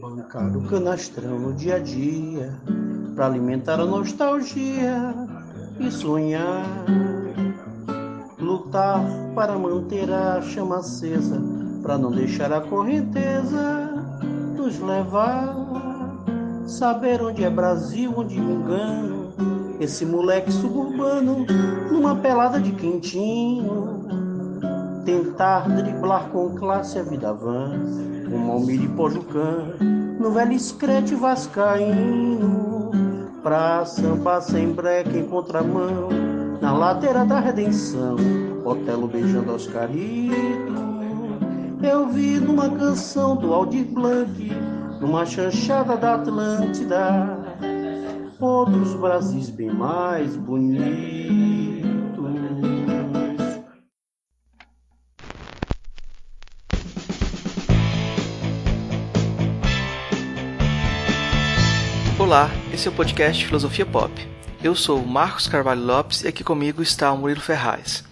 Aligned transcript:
Bancar 0.00 0.56
o 0.56 0.68
canastrão 0.68 1.38
no 1.38 1.52
dia 1.52 1.76
a 1.76 1.78
dia, 1.78 2.60
para 3.14 3.26
alimentar 3.26 3.80
a 3.80 3.86
nostalgia 3.86 5.14
e 5.80 5.90
sonhar. 5.90 6.64
Lutar 8.38 9.04
para 9.34 9.58
manter 9.58 10.10
a 10.12 10.40
chama 10.40 10.78
acesa, 10.78 11.40
para 11.82 11.98
não 11.98 12.10
deixar 12.10 12.52
a 12.52 12.60
correnteza 12.60 13.88
nos 14.56 14.78
levar. 14.78 15.54
Saber 16.66 17.22
onde 17.22 17.42
é 17.44 17.50
Brasil, 17.50 18.12
onde 18.16 18.38
me 18.38 18.52
engano. 18.52 19.32
Esse 19.80 20.04
moleque 20.04 20.52
suburbano, 20.52 21.46
numa 21.90 22.16
pelada 22.16 22.60
de 22.60 22.72
quentinho. 22.72 23.97
Tentar 25.08 25.66
driblar 25.70 26.28
com 26.28 26.50
classe 26.50 26.98
a 26.98 27.02
vida 27.02 27.32
vã, 27.32 27.72
um 28.30 28.52
Almir 28.52 28.82
e 28.82 28.88
Pojucã, 28.88 29.74
no 29.80 30.30
velho 30.32 30.52
escrete 30.52 31.14
vascaíno. 31.14 32.90
Pra 33.42 33.86
sambar 33.86 34.42
sem 34.42 34.70
breque 34.70 35.16
em 35.16 35.24
contramão, 35.24 36.10
na 36.60 36.74
ladeira 36.74 37.24
da 37.24 37.40
redenção, 37.40 38.16
Otelo 38.66 39.08
beijando 39.08 39.54
Oscarito. 39.54 40.74
Eu 41.82 42.08
vi 42.08 42.38
numa 42.38 42.68
canção 42.68 43.34
do 43.34 43.54
Aldir 43.54 43.86
Blanc, 43.86 44.52
numa 45.00 45.24
chanchada 45.24 45.96
da 45.96 46.16
Atlântida, 46.16 47.38
outros 48.38 48.92
Brasis 48.92 49.48
bem 49.48 49.70
mais 49.70 50.36
bonitos. 50.36 51.57
Olá, 62.28 62.50
esse 62.74 62.86
é 62.86 62.90
o 62.90 62.94
podcast 62.94 63.46
Filosofia 63.46 63.86
Pop. 63.86 64.12
Eu 64.62 64.74
sou 64.74 65.02
Marcos 65.02 65.46
Carvalho 65.46 65.82
Lopes 65.82 66.24
e 66.24 66.28
aqui 66.28 66.44
comigo 66.44 66.82
está 66.82 67.10
o 67.10 67.16
Murilo 67.16 67.40
Ferraz. 67.40 68.04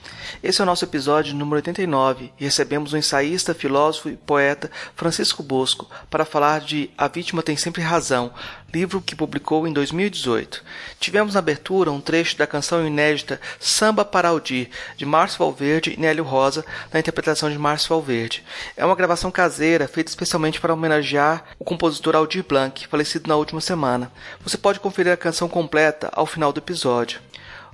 Esse 0.42 0.60
é 0.60 0.64
o 0.64 0.66
nosso 0.66 0.84
episódio 0.84 1.34
número 1.34 1.56
89 1.56 2.32
e 2.38 2.44
recebemos 2.44 2.92
o 2.92 2.96
ensaísta, 2.96 3.54
filósofo 3.54 4.08
e 4.08 4.16
poeta 4.16 4.70
Francisco 4.94 5.42
Bosco 5.42 5.88
para 6.10 6.24
falar 6.24 6.60
de 6.60 6.90
A 6.96 7.08
Vítima 7.08 7.42
Tem 7.42 7.56
Sempre 7.56 7.82
Razão, 7.82 8.32
livro 8.72 9.00
que 9.00 9.16
publicou 9.16 9.66
em 9.66 9.72
2018. 9.72 10.62
Tivemos 11.00 11.34
na 11.34 11.38
abertura 11.38 11.90
um 11.90 12.00
trecho 12.00 12.36
da 12.36 12.46
canção 12.46 12.86
inédita 12.86 13.40
Samba 13.58 14.04
para 14.04 14.28
Aldir, 14.28 14.68
de 14.96 15.06
Márcio 15.06 15.38
Valverde 15.38 15.94
e 15.94 16.00
Nélio 16.00 16.24
Rosa, 16.24 16.64
na 16.92 17.00
interpretação 17.00 17.50
de 17.50 17.58
Márcio 17.58 17.88
Valverde. 17.88 18.44
É 18.76 18.84
uma 18.84 18.94
gravação 18.94 19.30
caseira 19.30 19.88
feita 19.88 20.10
especialmente 20.10 20.60
para 20.60 20.74
homenagear 20.74 21.44
o 21.58 21.64
compositor 21.64 22.14
Aldir 22.14 22.44
Blanc, 22.46 22.86
falecido 22.86 23.28
na 23.28 23.36
última 23.36 23.60
semana. 23.60 24.12
Você 24.40 24.58
pode 24.58 24.80
conferir 24.80 25.12
a 25.12 25.16
canção 25.16 25.48
completa 25.48 26.10
ao 26.12 26.26
final 26.26 26.52
do 26.52 26.60
episódio. 26.60 27.20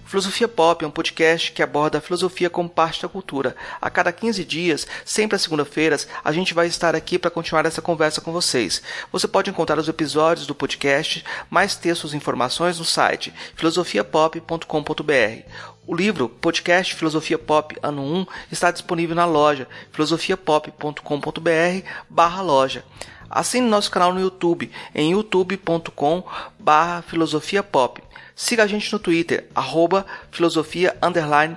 Filosofia 0.04 0.46
Pop 0.46 0.84
é 0.84 0.88
um 0.88 0.90
podcast 0.90 1.52
que 1.52 1.62
aborda 1.62 1.98
a 1.98 2.00
filosofia 2.00 2.50
como 2.50 2.68
parte 2.68 3.00
da 3.00 3.08
cultura. 3.08 3.56
A 3.80 3.88
cada 3.88 4.12
15 4.12 4.44
dias, 4.44 4.86
sempre 5.04 5.36
às 5.36 5.42
segunda-feiras, 5.42 6.06
a 6.22 6.30
gente 6.32 6.52
vai 6.52 6.66
estar 6.66 6.94
aqui 6.94 7.18
para 7.18 7.30
continuar 7.30 7.64
essa 7.64 7.80
conversa 7.80 8.20
com 8.20 8.30
vocês. 8.32 8.82
Você 9.10 9.26
pode 9.26 9.48
encontrar 9.48 9.78
os 9.78 9.88
episódios 9.88 10.46
do 10.46 10.54
podcast, 10.54 11.24
mais 11.48 11.74
textos 11.76 12.12
e 12.12 12.16
informações 12.16 12.78
no 12.78 12.84
site 12.84 13.32
filosofiapop.com.br. 13.56 15.48
O 15.86 15.96
livro 15.96 16.28
Podcast 16.28 16.94
Filosofia 16.94 17.38
Pop 17.38 17.76
Ano 17.82 18.02
1 18.02 18.26
está 18.52 18.70
disponível 18.70 19.16
na 19.16 19.24
loja 19.24 19.66
filosofiapop.com.br 19.92 21.88
barra 22.08 22.42
loja. 22.42 22.84
Assine 23.28 23.66
nosso 23.66 23.90
canal 23.90 24.12
no 24.12 24.20
YouTube 24.20 24.70
em 24.94 25.12
youtube.com 25.12 26.22
barra 26.58 27.00
filosofiapop. 27.02 28.02
Siga 28.42 28.64
a 28.64 28.66
gente 28.66 28.92
no 28.92 28.98
Twitter, 28.98 29.46
arroba 29.54 30.04
filosofia 30.32 30.96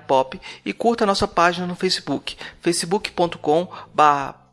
pop 0.06 0.40
e 0.64 0.72
curta 0.72 1.04
a 1.04 1.08
nossa 1.08 1.28
página 1.28 1.66
no 1.66 1.76
Facebook, 1.76 2.38
facebook.com 2.62 3.68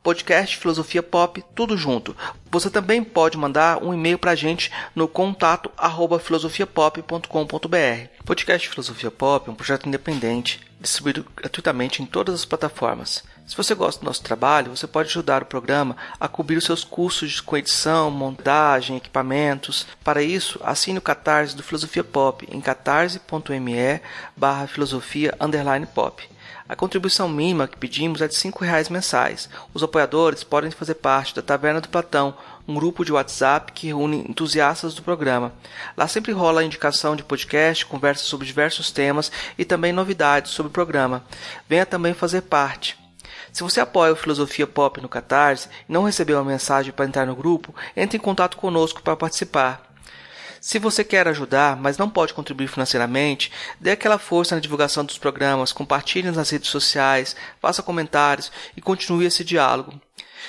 podcast 0.03 0.57
Filosofia 0.57 1.03
Pop, 1.03 1.43
tudo 1.55 1.77
junto. 1.77 2.17
Você 2.51 2.69
também 2.69 3.05
pode 3.05 3.39
mandar 3.39 3.83
um 3.83 3.95
e-mail 3.95 4.19
para 4.19 4.33
a 4.33 4.37
gente 4.37 4.71
no 4.95 5.07
contato 5.07 5.71
arroba 5.77 6.19
filosofiapop.com.br. 6.19 7.27
Podcast 8.25 8.69
Filosofia 8.69 9.11
Pop 9.11 9.49
é 9.49 9.53
um 9.53 9.55
projeto 9.55 9.89
independente, 9.89 10.61
distribuído 10.81 11.25
gratuitamente 11.37 12.03
em 12.03 12.07
todas 12.07 12.35
as 12.35 12.45
plataformas. 12.45 13.23
Se 13.47 13.57
você 13.57 13.75
gosta 13.75 14.01
do 14.01 14.07
nosso 14.07 14.23
trabalho, 14.23 14.75
você 14.75 14.87
pode 14.87 15.09
ajudar 15.09 15.43
o 15.43 15.47
programa 15.47 15.97
a 16.19 16.29
cobrir 16.29 16.57
os 16.57 16.65
seus 16.65 16.85
custos 16.85 17.41
com 17.41 17.57
edição, 17.57 18.11
montagem, 18.11 18.97
equipamentos. 18.97 19.87
Para 20.03 20.23
isso, 20.23 20.61
assine 20.65 20.99
o 20.99 21.03
Catarse 21.03 21.57
do 21.57 21.63
Filosofia 21.63 22.05
Pop 22.05 22.47
em 22.51 22.61
catarse.me 22.61 24.01
barra 24.37 24.67
filosofia 24.67 25.35
pop. 25.95 26.32
A 26.73 26.75
contribuição 26.75 27.29
mínima 27.29 27.69
que 27.69 27.77
pedimos 27.77 28.23
é 28.23 28.27
de 28.27 28.35
R$ 28.35 28.51
reais 28.63 28.89
mensais. 28.89 29.47
Os 29.75 29.83
apoiadores 29.83 30.43
podem 30.43 30.71
fazer 30.71 30.95
parte 30.95 31.35
da 31.35 31.43
Taverna 31.43 31.83
do 31.83 31.89
Platão, 31.91 32.35
um 32.67 32.75
grupo 32.77 33.05
de 33.05 33.13
WhatsApp 33.13 33.73
que 33.73 33.89
reúne 33.89 34.25
entusiastas 34.27 34.95
do 34.95 35.03
programa. 35.03 35.53
Lá 35.95 36.09
sempre 36.09 36.33
rola 36.33 36.63
a 36.63 36.65
indicação 36.65 37.15
de 37.15 37.23
podcast, 37.23 37.85
conversas 37.85 38.27
sobre 38.27 38.47
diversos 38.47 38.91
temas 38.91 39.31
e 39.59 39.67
também 39.67 39.93
novidades 39.93 40.53
sobre 40.53 40.71
o 40.71 40.73
programa. 40.73 41.23
Venha 41.69 41.85
também 41.85 42.15
fazer 42.15 42.41
parte. 42.41 42.99
Se 43.53 43.63
você 43.63 43.79
apoia 43.79 44.15
o 44.15 44.17
Filosofia 44.17 44.67
Pop 44.67 44.99
no 44.99 45.11
Catarse 45.11 45.69
e 45.87 45.93
não 45.93 46.05
recebeu 46.05 46.39
a 46.39 46.45
mensagem 46.45 46.91
para 46.91 47.05
entrar 47.05 47.27
no 47.27 47.37
grupo, 47.37 47.75
entre 47.95 48.17
em 48.17 48.21
contato 48.21 48.57
conosco 48.57 49.03
para 49.03 49.15
participar. 49.15 49.92
Se 50.63 50.79
você 50.79 51.03
quer 51.03 51.27
ajudar, 51.27 51.77
mas 51.77 51.99
não 51.99 52.09
pode 52.09 52.33
contribuir 52.33 52.69
financeiramente, 52.69 53.51
dê 53.81 53.91
aquela 53.91 54.17
força 54.17 54.55
na 54.55 54.61
divulgação 54.61 55.05
dos 55.05 55.19
programas, 55.19 55.73
compartilhe 55.73 56.31
nas 56.31 56.51
redes 56.51 56.71
sociais, 56.71 57.35
faça 57.61 57.83
comentários 57.83 58.53
e 58.77 58.81
continue 58.81 59.27
esse 59.27 59.43
diálogo. 59.43 60.01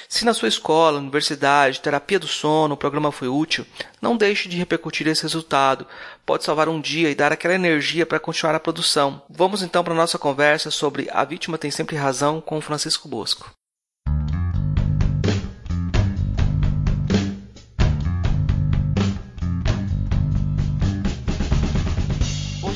Se 0.08 0.24
na 0.24 0.36
sua 0.36 0.50
escola, 0.50 1.00
universidade, 1.00 1.82
terapia 1.82 2.20
do 2.20 2.28
sono, 2.28 2.76
o 2.76 2.78
programa 2.78 3.12
foi 3.12 3.28
útil, 3.28 3.66
não 4.00 4.16
deixe 4.16 4.48
de 4.48 4.56
repercutir 4.56 5.08
esse 5.08 5.24
resultado. 5.24 5.88
Pode 6.24 6.44
salvar 6.44 6.70
um 6.70 6.80
dia 6.80 7.10
e 7.10 7.16
dar 7.16 7.32
aquela 7.32 7.56
energia 7.56 8.06
para 8.06 8.20
continuar 8.20 8.54
a 8.54 8.60
produção. 8.60 9.20
Vamos 9.28 9.64
então 9.64 9.84
para 9.84 9.94
a 9.94 9.98
nossa 9.98 10.20
conversa 10.20 10.70
sobre 10.70 11.10
A 11.12 11.26
Vítima 11.26 11.58
Tem 11.58 11.72
Sempre 11.72 11.96
Razão 11.96 12.40
com 12.40 12.62
Francisco 12.62 13.08
Bosco. 13.08 13.52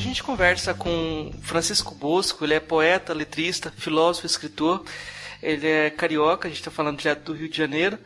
Gente 0.08 0.22
conversa 0.22 0.74
com 0.74 1.30
Francisco 1.42 1.94
Bosco, 1.94 2.44
ele 2.44 2.54
é 2.54 2.60
poeta, 2.60 3.12
letrista, 3.12 3.72
filósofo, 3.76 4.26
escritor. 4.26 4.82
Ele 5.42 5.66
é 5.66 5.90
carioca, 5.90 6.48
a 6.48 6.50
gente 6.50 6.60
está 6.60 6.70
falando 6.70 6.98
direto 6.98 7.24
do 7.24 7.32
Rio 7.32 7.48
de 7.48 7.56
Janeiro. 7.56 7.98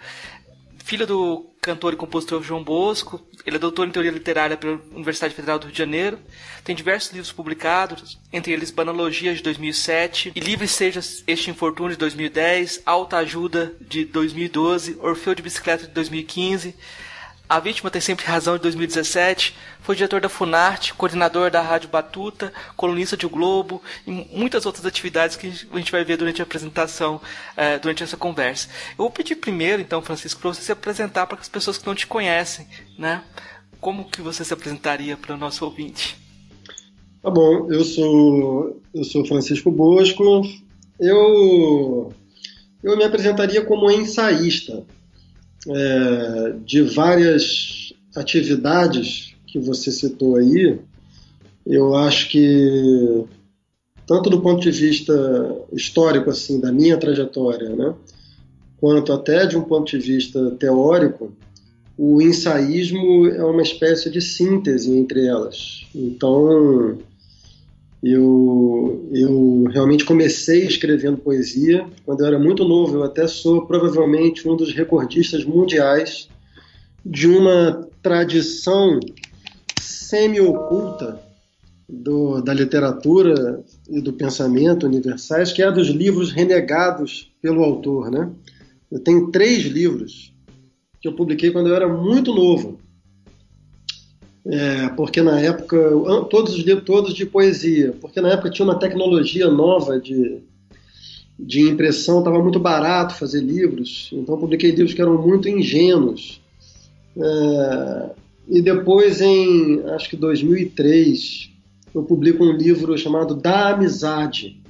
Filho 0.84 1.06
do 1.06 1.50
cantor 1.62 1.92
e 1.92 1.96
compositor 1.96 2.42
João 2.42 2.62
Bosco. 2.62 3.24
Ele 3.46 3.56
é 3.56 3.58
doutor 3.58 3.86
em 3.86 3.90
teoria 3.90 4.10
literária 4.10 4.56
pela 4.56 4.80
Universidade 4.90 5.34
Federal 5.34 5.58
do 5.58 5.66
Rio 5.66 5.72
de 5.72 5.78
Janeiro. 5.78 6.18
Tem 6.64 6.74
diversos 6.74 7.12
livros 7.12 7.32
publicados, 7.32 8.18
entre 8.32 8.52
eles 8.52 8.70
Banologia 8.70 9.34
de 9.34 9.42
2007, 9.42 10.32
E 10.34 10.40
Livre 10.40 10.68
Seja 10.68 11.00
Este 11.26 11.50
Infortúnio 11.50 11.92
de 11.92 11.98
2010, 11.98 12.82
Alta 12.84 13.18
Ajuda 13.18 13.74
de 13.80 14.04
2012, 14.04 14.98
Orfeu 15.00 15.34
de 15.34 15.42
Bicicleta 15.42 15.86
de 15.86 15.92
2015. 15.92 16.74
A 17.52 17.60
Vítima 17.60 17.90
Tem 17.90 18.00
Sempre 18.00 18.24
Razão 18.24 18.56
de 18.56 18.62
2017, 18.62 19.54
foi 19.82 19.94
diretor 19.94 20.22
da 20.22 20.28
Funarte, 20.30 20.94
coordenador 20.94 21.50
da 21.50 21.60
Rádio 21.60 21.90
Batuta, 21.90 22.50
colunista 22.78 23.14
de 23.14 23.26
O 23.26 23.28
Globo 23.28 23.82
e 24.06 24.10
muitas 24.10 24.64
outras 24.64 24.86
atividades 24.86 25.36
que 25.36 25.48
a 25.70 25.76
gente 25.76 25.92
vai 25.92 26.02
ver 26.02 26.16
durante 26.16 26.40
a 26.40 26.44
apresentação, 26.44 27.16
uh, 27.16 27.78
durante 27.82 28.02
essa 28.02 28.16
conversa. 28.16 28.68
Eu 28.92 29.04
vou 29.04 29.10
pedir 29.10 29.36
primeiro, 29.36 29.82
então, 29.82 30.00
Francisco, 30.00 30.40
para 30.40 30.54
você 30.54 30.62
se 30.62 30.72
apresentar 30.72 31.26
para 31.26 31.38
as 31.38 31.48
pessoas 31.50 31.76
que 31.76 31.86
não 31.86 31.94
te 31.94 32.06
conhecem, 32.06 32.66
né? 32.98 33.22
Como 33.78 34.08
que 34.08 34.22
você 34.22 34.46
se 34.46 34.54
apresentaria 34.54 35.14
para 35.14 35.34
o 35.34 35.38
nosso 35.38 35.62
ouvinte? 35.66 36.16
Tá 37.20 37.30
bom, 37.30 37.70
eu 37.70 37.84
sou, 37.84 38.80
eu 38.94 39.04
sou 39.04 39.26
Francisco 39.26 39.70
Bosco, 39.70 40.40
eu, 40.98 42.14
eu 42.82 42.96
me 42.96 43.04
apresentaria 43.04 43.62
como 43.62 43.90
ensaísta 43.90 44.86
é, 45.68 46.54
de 46.64 46.82
várias 46.82 47.92
atividades 48.16 49.34
que 49.46 49.58
você 49.58 49.90
citou 49.90 50.36
aí, 50.36 50.78
eu 51.66 51.94
acho 51.94 52.28
que 52.30 53.24
tanto 54.06 54.28
do 54.28 54.40
ponto 54.40 54.60
de 54.60 54.70
vista 54.70 55.14
histórico 55.72 56.30
assim 56.30 56.60
da 56.60 56.72
minha 56.72 56.96
trajetória, 56.96 57.70
né, 57.70 57.94
quanto 58.78 59.12
até 59.12 59.46
de 59.46 59.56
um 59.56 59.62
ponto 59.62 59.90
de 59.90 59.98
vista 59.98 60.50
teórico, 60.52 61.32
o 61.96 62.20
ensaísmo 62.20 63.28
é 63.28 63.44
uma 63.44 63.62
espécie 63.62 64.10
de 64.10 64.20
síntese 64.20 64.96
entre 64.96 65.26
elas. 65.26 65.86
Então, 65.94 66.98
Eu, 68.02 69.08
eu 69.12 69.64
realmente 69.70 70.04
comecei 70.04 70.66
escrevendo 70.66 71.18
poesia 71.18 71.86
quando 72.04 72.20
eu 72.20 72.26
era 72.26 72.38
muito 72.38 72.64
novo. 72.64 72.96
Eu 72.96 73.04
até 73.04 73.28
sou 73.28 73.64
provavelmente 73.64 74.48
um 74.48 74.56
dos 74.56 74.74
recordistas 74.74 75.44
mundiais 75.44 76.28
de 77.04 77.28
uma 77.28 77.88
tradição 78.02 78.98
semi-oculta 79.80 81.22
da 82.44 82.54
literatura 82.54 83.62
e 83.88 84.00
do 84.00 84.12
pensamento 84.12 84.86
universais, 84.86 85.52
que 85.52 85.62
é 85.62 85.66
a 85.66 85.70
dos 85.70 85.88
livros 85.88 86.32
renegados 86.32 87.30
pelo 87.40 87.62
autor. 87.62 88.10
Né? 88.10 88.30
Eu 88.90 88.98
tenho 88.98 89.30
três 89.30 89.64
livros 89.64 90.32
que 91.00 91.08
eu 91.08 91.14
publiquei 91.14 91.50
quando 91.50 91.68
eu 91.68 91.76
era 91.76 91.88
muito 91.88 92.34
novo. 92.34 92.80
É, 94.44 94.88
porque 94.90 95.22
na 95.22 95.40
época, 95.40 95.78
todos 96.28 96.54
os 96.54 96.64
livros 96.64 96.84
todos 96.84 97.14
de 97.14 97.24
poesia, 97.24 97.94
porque 98.00 98.20
na 98.20 98.30
época 98.30 98.50
tinha 98.50 98.66
uma 98.66 98.78
tecnologia 98.78 99.48
nova 99.48 100.00
de, 100.00 100.40
de 101.38 101.60
impressão, 101.60 102.18
estava 102.18 102.42
muito 102.42 102.58
barato 102.58 103.14
fazer 103.14 103.40
livros, 103.40 104.10
então 104.12 104.36
publiquei 104.36 104.70
livros 104.70 104.94
que 104.94 105.00
eram 105.00 105.20
muito 105.20 105.48
ingênuos. 105.48 106.40
É, 107.16 108.10
e 108.48 108.60
depois, 108.60 109.20
em 109.20 109.80
acho 109.90 110.10
que 110.10 110.16
2003, 110.16 111.50
eu 111.94 112.02
publico 112.02 112.44
um 112.44 112.52
livro 112.52 112.98
chamado 112.98 113.36
Da 113.36 113.68
Amizade, 113.68 114.60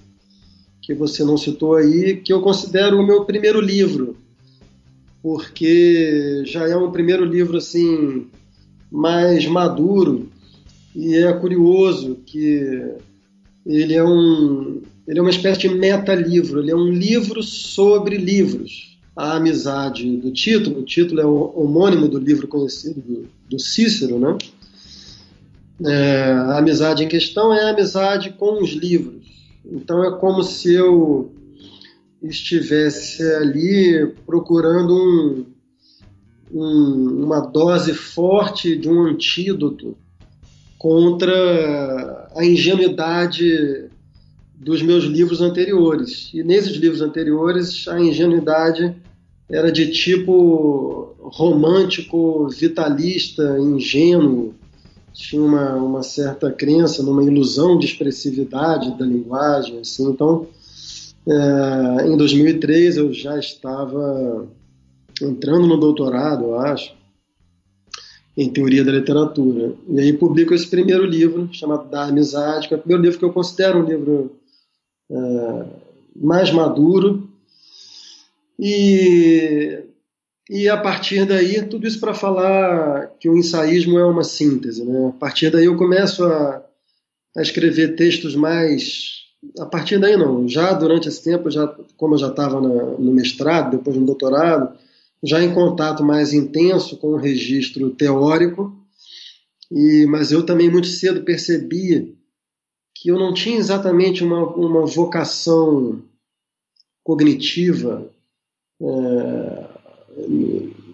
que 0.82 0.92
você 0.92 1.24
não 1.24 1.38
citou 1.38 1.76
aí, 1.76 2.16
que 2.16 2.32
eu 2.32 2.42
considero 2.42 3.00
o 3.00 3.06
meu 3.06 3.24
primeiro 3.24 3.60
livro, 3.60 4.18
porque 5.22 6.42
já 6.44 6.68
é 6.68 6.76
um 6.76 6.90
primeiro 6.90 7.24
livro 7.24 7.56
assim 7.56 8.26
mais 8.92 9.46
maduro 9.46 10.28
e 10.94 11.16
é 11.16 11.32
curioso 11.32 12.18
que 12.26 12.94
ele 13.64 13.94
é 13.94 14.04
um 14.04 14.82
ele 15.08 15.18
é 15.18 15.22
uma 15.22 15.30
espécie 15.30 15.60
de 15.60 15.68
meta-livro, 15.70 16.60
ele 16.60 16.70
é 16.70 16.76
um 16.76 16.88
livro 16.88 17.42
sobre 17.42 18.16
livros. 18.16 18.96
A 19.16 19.36
amizade 19.36 20.16
do 20.16 20.30
título, 20.30 20.78
o 20.78 20.84
título 20.84 21.20
é 21.20 21.26
o 21.26 21.52
homônimo 21.56 22.08
do 22.08 22.18
livro 22.18 22.46
conhecido 22.46 23.00
do, 23.00 23.28
do 23.48 23.58
Cícero, 23.58 24.18
né? 24.18 24.38
É, 25.84 26.32
a 26.32 26.58
amizade 26.58 27.02
em 27.02 27.08
questão 27.08 27.52
é 27.52 27.64
a 27.64 27.70
amizade 27.70 28.30
com 28.30 28.62
os 28.62 28.70
livros. 28.70 29.26
Então 29.64 30.04
é 30.04 30.16
como 30.18 30.42
se 30.44 30.72
eu 30.72 31.32
estivesse 32.22 33.22
ali 33.34 34.14
procurando 34.24 34.94
um, 34.94 35.44
um, 36.52 37.24
uma 37.24 37.40
dose 37.40 37.94
forte 37.94 38.76
de 38.76 38.88
um 38.88 39.06
antídoto 39.06 39.96
contra 40.78 42.28
a 42.34 42.44
ingenuidade 42.44 43.88
dos 44.54 44.82
meus 44.82 45.04
livros 45.04 45.40
anteriores. 45.40 46.30
E 46.34 46.42
nesses 46.42 46.76
livros 46.76 47.00
anteriores, 47.00 47.86
a 47.88 48.00
ingenuidade 48.00 48.94
era 49.50 49.70
de 49.70 49.90
tipo 49.90 51.14
romântico, 51.20 52.48
vitalista, 52.48 53.58
ingênuo, 53.58 54.54
tinha 55.12 55.42
uma, 55.42 55.74
uma 55.74 56.02
certa 56.02 56.50
crença 56.50 57.02
numa 57.02 57.22
ilusão 57.22 57.78
de 57.78 57.86
expressividade 57.86 58.96
da 58.98 59.04
linguagem. 59.04 59.80
Assim. 59.80 60.08
Então, 60.08 60.46
é, 61.26 62.06
em 62.06 62.16
2003, 62.16 62.96
eu 62.96 63.12
já 63.12 63.38
estava 63.38 64.48
entrando 65.24 65.66
no 65.66 65.76
doutorado, 65.76 66.44
eu 66.44 66.58
acho, 66.58 66.94
em 68.36 68.50
teoria 68.50 68.84
da 68.84 68.92
literatura. 68.92 69.74
E 69.88 70.00
aí 70.00 70.12
publico 70.12 70.54
esse 70.54 70.66
primeiro 70.66 71.04
livro, 71.04 71.48
chamado 71.52 71.88
Da 71.88 72.04
Amizade, 72.04 72.68
que 72.68 72.74
é 72.74 72.76
o 72.76 72.80
primeiro 72.80 73.02
livro 73.02 73.18
que 73.18 73.24
eu 73.24 73.32
considero 73.32 73.80
um 73.80 73.84
livro 73.84 74.32
é, 75.10 75.64
mais 76.16 76.50
maduro. 76.50 77.28
E, 78.58 79.80
e 80.48 80.68
a 80.68 80.76
partir 80.76 81.26
daí, 81.26 81.62
tudo 81.66 81.86
isso 81.86 82.00
para 82.00 82.14
falar 82.14 83.08
que 83.18 83.28
o 83.28 83.36
ensaísmo 83.36 83.98
é 83.98 84.04
uma 84.04 84.24
síntese. 84.24 84.84
Né? 84.84 85.08
A 85.08 85.12
partir 85.12 85.50
daí 85.50 85.66
eu 85.66 85.76
começo 85.76 86.24
a, 86.24 86.64
a 87.36 87.42
escrever 87.42 87.96
textos 87.96 88.34
mais 88.34 89.22
a 89.58 89.66
partir 89.66 89.98
daí 89.98 90.16
não, 90.16 90.46
já 90.48 90.72
durante 90.72 91.08
esse 91.08 91.22
tempo, 91.22 91.50
já, 91.50 91.66
como 91.96 92.14
eu 92.14 92.18
já 92.18 92.28
estava 92.28 92.60
no 92.60 93.12
mestrado, 93.12 93.76
depois 93.76 93.96
no 93.96 94.06
doutorado, 94.06 94.76
já 95.22 95.42
em 95.42 95.54
contato 95.54 96.04
mais 96.04 96.32
intenso 96.32 96.96
com 96.96 97.08
o 97.08 97.16
registro 97.16 97.90
teórico, 97.90 98.76
e, 99.70 100.04
mas 100.06 100.32
eu 100.32 100.44
também 100.44 100.70
muito 100.70 100.88
cedo 100.88 101.22
percebi 101.22 102.14
que 102.94 103.08
eu 103.10 103.18
não 103.18 103.32
tinha 103.32 103.56
exatamente 103.56 104.22
uma, 104.22 104.44
uma 104.54 104.86
vocação 104.86 106.02
cognitiva, 107.02 108.10
é, 108.80 109.66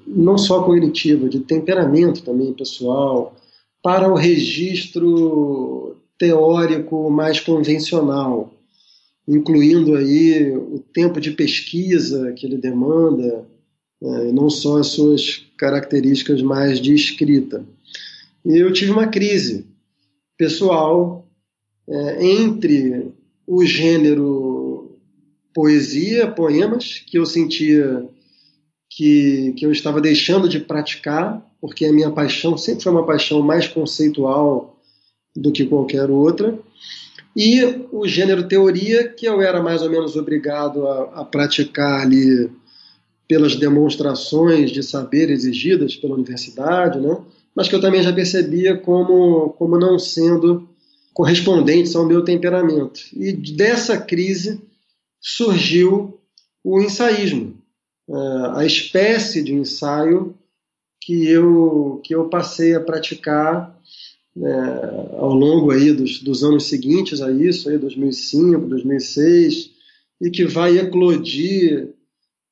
não 0.06 0.38
só 0.38 0.62
cognitiva, 0.62 1.28
de 1.28 1.40
temperamento 1.40 2.22
também 2.22 2.52
pessoal, 2.52 3.36
para 3.82 4.10
o 4.10 4.14
registro 4.14 5.96
teórico 6.19 7.10
mais 7.10 7.40
convencional, 7.40 8.52
incluindo 9.26 9.94
aí 9.94 10.50
o 10.56 10.78
tempo 10.78 11.20
de 11.20 11.30
pesquisa 11.30 12.32
que 12.32 12.46
ele 12.46 12.56
demanda, 12.56 13.46
não 14.00 14.49
só 14.49 14.79
as 14.79 14.89
suas 14.89 15.47
características 15.56 16.41
mais 16.41 16.81
de 16.81 16.95
escrita. 16.95 17.65
E 18.45 18.56
eu 18.56 18.73
tive 18.73 18.93
uma 18.93 19.09
crise 19.09 19.67
pessoal 20.37 21.27
é, 21.89 22.25
entre 22.25 23.12
o 23.47 23.65
gênero 23.65 24.97
poesia, 25.53 26.29
poemas, 26.29 27.03
que 27.06 27.19
eu 27.19 27.27
sentia 27.27 28.09
que, 28.89 29.53
que 29.56 29.67
eu 29.67 29.73
estava 29.73 30.00
deixando 30.00 30.49
de 30.49 30.61
praticar, 30.61 31.45
porque 31.61 31.85
a 31.85 31.93
minha 31.93 32.11
paixão 32.11 32.56
sempre 32.56 32.85
foi 32.85 32.93
uma 32.93 33.06
paixão 33.06 33.43
mais 33.43 33.67
conceitual 33.67 34.79
do 35.35 35.50
que 35.50 35.67
qualquer 35.67 36.11
outra, 36.11 36.59
e 37.37 37.62
o 37.93 38.06
gênero 38.06 38.49
teoria, 38.49 39.09
que 39.09 39.27
eu 39.27 39.41
era 39.41 39.62
mais 39.62 39.83
ou 39.83 39.91
menos 39.91 40.17
obrigado 40.17 40.87
a, 40.87 41.21
a 41.21 41.25
praticar 41.25 42.00
ali 42.00 42.50
pelas 43.28 43.54
demonstrações 43.54 44.70
de 44.70 44.82
saber 44.82 45.30
exigidas 45.30 45.94
pela 45.94 46.14
universidade, 46.14 46.98
né? 46.98 47.16
mas 47.54 47.69
que 47.69 47.75
eu 47.75 47.80
também 47.80 48.02
já 48.02 48.12
percebia 48.12 48.76
como, 48.78 49.50
como 49.50 49.78
não 49.78 49.98
sendo 49.98 50.66
correspondentes 51.12 51.94
ao 51.94 52.06
meu 52.06 52.25
temperamento. 52.25 53.00
E 53.12 53.32
dessa 53.32 53.98
crise 53.98 54.60
surgiu 55.20 56.19
o 56.64 56.80
ensaísmo, 56.80 57.58
é, 58.08 58.14
a 58.54 58.64
espécie 58.64 59.42
de 59.42 59.52
ensaio 59.52 60.35
que 61.00 61.26
eu, 61.26 62.00
que 62.04 62.14
eu 62.14 62.28
passei 62.28 62.75
a 62.75 62.80
praticar 62.80 63.76
é, 64.37 65.16
ao 65.16 65.35
longo 65.35 65.70
aí 65.70 65.92
dos, 65.92 66.20
dos 66.20 66.44
anos 66.44 66.64
seguintes 66.64 67.20
a 67.20 67.30
isso, 67.32 67.68
aí 67.68 67.76
2005, 67.76 68.66
2006, 68.66 69.70
e 70.20 70.30
que 70.30 70.44
vai 70.44 70.78
eclodir 70.78 71.94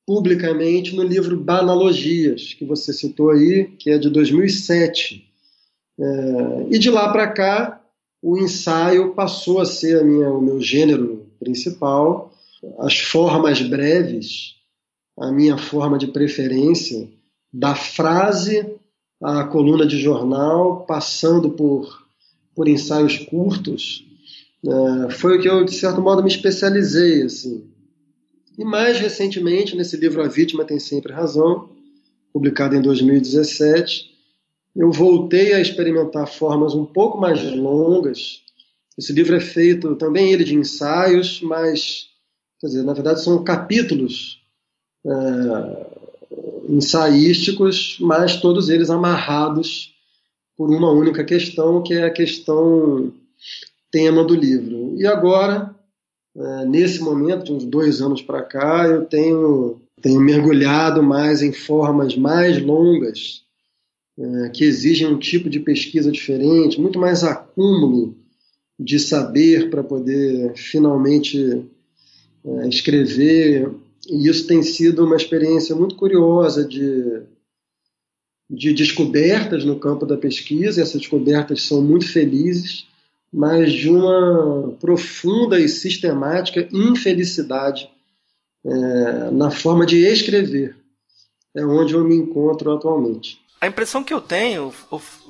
publicamente 0.07 0.95
no 0.95 1.03
livro 1.03 1.35
Banalogias, 1.35 2.53
que 2.53 2.63
você 2.63 2.93
citou 2.93 3.29
aí, 3.29 3.65
que 3.77 3.89
é 3.89 3.97
de 3.97 4.09
2007. 4.09 5.29
É, 5.99 6.67
e 6.71 6.79
de 6.79 6.89
lá 6.89 7.11
para 7.11 7.27
cá, 7.27 7.81
o 8.21 8.37
ensaio 8.37 9.13
passou 9.13 9.59
a 9.59 9.65
ser 9.65 10.05
minha, 10.05 10.29
o 10.29 10.41
meu 10.41 10.61
gênero 10.61 11.27
principal, 11.37 12.31
as 12.79 12.97
formas 12.97 13.61
breves, 13.61 14.55
a 15.19 15.29
minha 15.29 15.57
forma 15.57 15.97
de 15.97 16.07
preferência, 16.07 17.09
da 17.51 17.75
frase 17.75 18.65
à 19.21 19.43
coluna 19.43 19.85
de 19.85 19.99
jornal, 19.99 20.85
passando 20.85 21.49
por, 21.49 22.07
por 22.55 22.69
ensaios 22.69 23.17
curtos, 23.17 24.05
é, 24.65 25.09
foi 25.11 25.37
o 25.37 25.41
que 25.41 25.49
eu, 25.49 25.65
de 25.65 25.73
certo 25.73 26.01
modo, 26.01 26.23
me 26.23 26.29
especializei. 26.29 27.23
Assim. 27.23 27.76
E 28.57 28.65
mais 28.65 28.99
recentemente, 28.99 29.75
nesse 29.75 29.95
livro 29.95 30.23
A 30.23 30.27
Vítima 30.27 30.65
Tem 30.65 30.79
Sempre 30.79 31.13
Razão, 31.13 31.69
publicado 32.33 32.75
em 32.75 32.81
2017, 32.81 34.11
eu 34.75 34.91
voltei 34.91 35.53
a 35.53 35.61
experimentar 35.61 36.27
formas 36.27 36.73
um 36.73 36.85
pouco 36.85 37.19
mais 37.19 37.43
longas. 37.55 38.41
Esse 38.97 39.13
livro 39.13 39.35
é 39.35 39.39
feito 39.39 39.95
também 39.95 40.31
ele 40.31 40.43
de 40.43 40.55
ensaios, 40.55 41.39
mas, 41.41 42.07
quer 42.59 42.67
dizer, 42.67 42.83
na 42.83 42.93
verdade 42.93 43.23
são 43.23 43.43
capítulos 43.43 44.41
é, 45.05 45.11
ensaísticos, 46.69 47.97
mas 47.99 48.41
todos 48.41 48.69
eles 48.69 48.89
amarrados 48.89 49.93
por 50.57 50.71
uma 50.71 50.91
única 50.91 51.23
questão, 51.23 51.83
que 51.83 51.93
é 51.93 52.05
a 52.05 52.11
questão 52.11 53.13
tema 53.91 54.23
do 54.23 54.33
livro. 54.33 54.95
E 54.97 55.05
agora, 55.05 55.76
nesse 56.67 57.01
momento, 57.01 57.45
de 57.45 57.53
uns 57.53 57.65
dois 57.65 58.01
anos 58.01 58.21
para 58.21 58.43
cá, 58.43 58.85
eu 58.87 59.05
tenho, 59.05 59.81
tenho 60.01 60.21
mergulhado 60.21 61.01
mais 61.01 61.41
em 61.41 61.51
formas 61.51 62.15
mais 62.15 62.61
longas, 62.61 63.43
é, 64.19 64.49
que 64.49 64.63
exigem 64.63 65.07
um 65.07 65.17
tipo 65.17 65.49
de 65.49 65.59
pesquisa 65.59 66.11
diferente, 66.11 66.79
muito 66.79 66.99
mais 66.99 67.23
acúmulo 67.23 68.15
de 68.79 68.99
saber 68.99 69.69
para 69.69 69.83
poder 69.83 70.53
finalmente 70.55 71.65
é, 72.45 72.67
escrever. 72.67 73.71
E 74.07 74.27
isso 74.27 74.47
tem 74.47 74.61
sido 74.61 75.05
uma 75.05 75.15
experiência 75.15 75.75
muito 75.75 75.95
curiosa 75.95 76.63
de, 76.63 77.21
de 78.49 78.73
descobertas 78.73 79.65
no 79.65 79.79
campo 79.79 80.05
da 80.05 80.17
pesquisa. 80.17 80.81
Essas 80.81 81.01
descobertas 81.01 81.63
são 81.63 81.81
muito 81.81 82.07
felizes, 82.07 82.87
mas 83.31 83.71
de 83.73 83.89
uma 83.89 84.75
profunda 84.79 85.59
e 85.59 85.67
sistemática 85.67 86.67
infelicidade 86.71 87.89
é, 88.65 89.31
na 89.31 89.51
forma 89.51 89.85
de 89.85 89.97
escrever. 90.05 90.75
É 91.55 91.65
onde 91.65 91.93
eu 91.93 92.03
me 92.03 92.15
encontro 92.15 92.71
atualmente. 92.71 93.39
A 93.59 93.65
impressão 93.65 94.03
que 94.03 94.13
eu 94.13 94.21
tenho, 94.21 94.71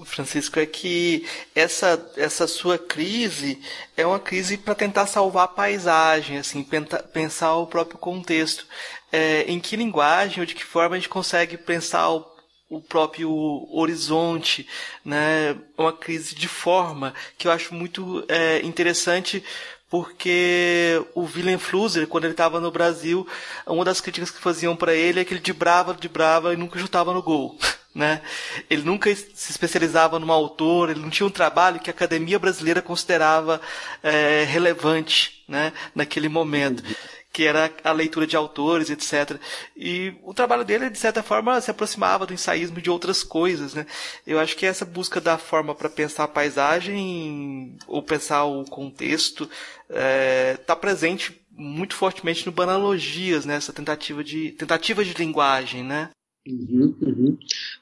Francisco, 0.04 0.60
é 0.60 0.66
que 0.66 1.26
essa, 1.56 2.12
essa 2.18 2.46
sua 2.46 2.78
crise 2.78 3.58
é 3.96 4.06
uma 4.06 4.20
crise 4.20 4.58
para 4.58 4.76
tentar 4.76 5.08
salvar 5.08 5.46
a 5.46 5.48
paisagem, 5.48 6.38
assim, 6.38 6.66
pensar 7.14 7.56
o 7.56 7.68
próprio 7.68 7.98
contexto. 7.98 8.66
É, 9.10 9.44
em 9.44 9.58
que 9.58 9.78
linguagem 9.78 10.42
ou 10.42 10.46
de 10.46 10.54
que 10.54 10.66
forma 10.66 10.96
a 10.96 11.00
gente 11.00 11.08
consegue 11.08 11.56
pensar 11.56 12.10
o, 12.10 12.26
o 12.70 12.82
próprio 12.82 13.32
horizonte, 13.72 14.68
né? 15.04 15.56
Uma 15.78 15.94
crise 15.94 16.36
de 16.36 16.48
forma 16.48 17.14
que 17.38 17.48
eu 17.48 17.52
acho 17.52 17.74
muito 17.74 18.24
é, 18.28 18.60
interessante 18.66 19.44
porque 19.90 21.02
o 21.16 21.22
Willem 21.22 21.58
Flusser, 21.58 22.08
quando 22.08 22.26
ele 22.26 22.34
estava 22.34 22.60
no 22.60 22.70
Brasil, 22.70 23.26
uma 23.66 23.86
das 23.86 24.02
críticas 24.02 24.30
que 24.30 24.42
faziam 24.42 24.76
para 24.76 24.94
ele 24.94 25.22
é 25.22 25.26
que 25.26 25.34
ele 25.34 25.40
de 25.40 25.54
brava, 25.54 25.94
de 25.94 26.10
brava 26.10 26.54
e 26.54 26.58
nunca 26.58 26.80
chutava 26.80 27.14
no 27.14 27.22
gol. 27.22 27.58
Né? 27.96 28.22
Ele 28.70 28.84
nunca 28.84 29.10
se 29.16 29.50
especializava 29.50 30.20
num 30.20 30.32
autor, 30.32 30.92
ele 30.92 31.00
não 31.00 31.10
tinha 31.10 31.26
um 31.26 31.32
trabalho 31.32 31.80
que 31.80 31.90
a 31.90 31.94
academia 31.94 32.38
brasileira 32.38 32.80
considerava 32.80 33.60
é, 34.04 34.44
relevante 34.44 35.44
né? 35.48 35.74
naquele 35.96 36.30
momento 36.30 36.84
que 37.32 37.44
era 37.44 37.72
a 37.84 37.92
leitura 37.92 38.26
de 38.26 38.36
autores, 38.36 38.90
etc. 38.90 39.40
E 39.76 40.14
o 40.24 40.34
trabalho 40.34 40.66
dele, 40.66 40.90
de 40.90 40.98
certa 40.98 41.22
forma, 41.22 41.62
se 41.62 41.70
aproximava 41.70 42.26
do 42.26 42.34
ensaísmo 42.34 42.82
de 42.82 42.90
outras 42.90 43.24
coisas, 43.24 43.74
né? 43.74 43.86
Eu 44.26 44.40
acho 44.40 44.56
que 44.56 44.66
essa 44.66 44.86
busca 44.86 45.22
da 45.22 45.38
forma 45.38 45.76
para 45.76 45.90
pensar 45.90 46.24
a 46.24 46.28
paisagem 46.28 47.76
ou 47.88 48.02
pensar 48.02 48.46
o 48.46 48.64
contexto 48.66 49.44
está 49.90 50.00
é, 50.00 50.58
tá 50.58 50.76
presente 50.76 51.40
muito 51.52 51.96
fortemente 51.96 52.46
no 52.46 52.52
Banalogias, 52.52 53.46
né? 53.46 53.56
Essa 53.56 53.74
tentativa 53.74 54.24
de 54.24 54.52
tentativa 54.52 55.04
de 55.04 55.14
linguagem, 55.14 55.84
né? 55.84 56.10
Uhum, 56.48 56.96
uhum. 57.02 57.38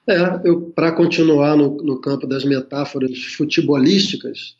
É, 0.08 0.42
eu 0.44 0.62
para 0.76 0.92
continuar 0.92 1.56
no, 1.56 1.78
no 1.78 2.02
campo 2.02 2.26
das 2.26 2.44
metáforas 2.44 3.18
futebolísticas, 3.38 4.58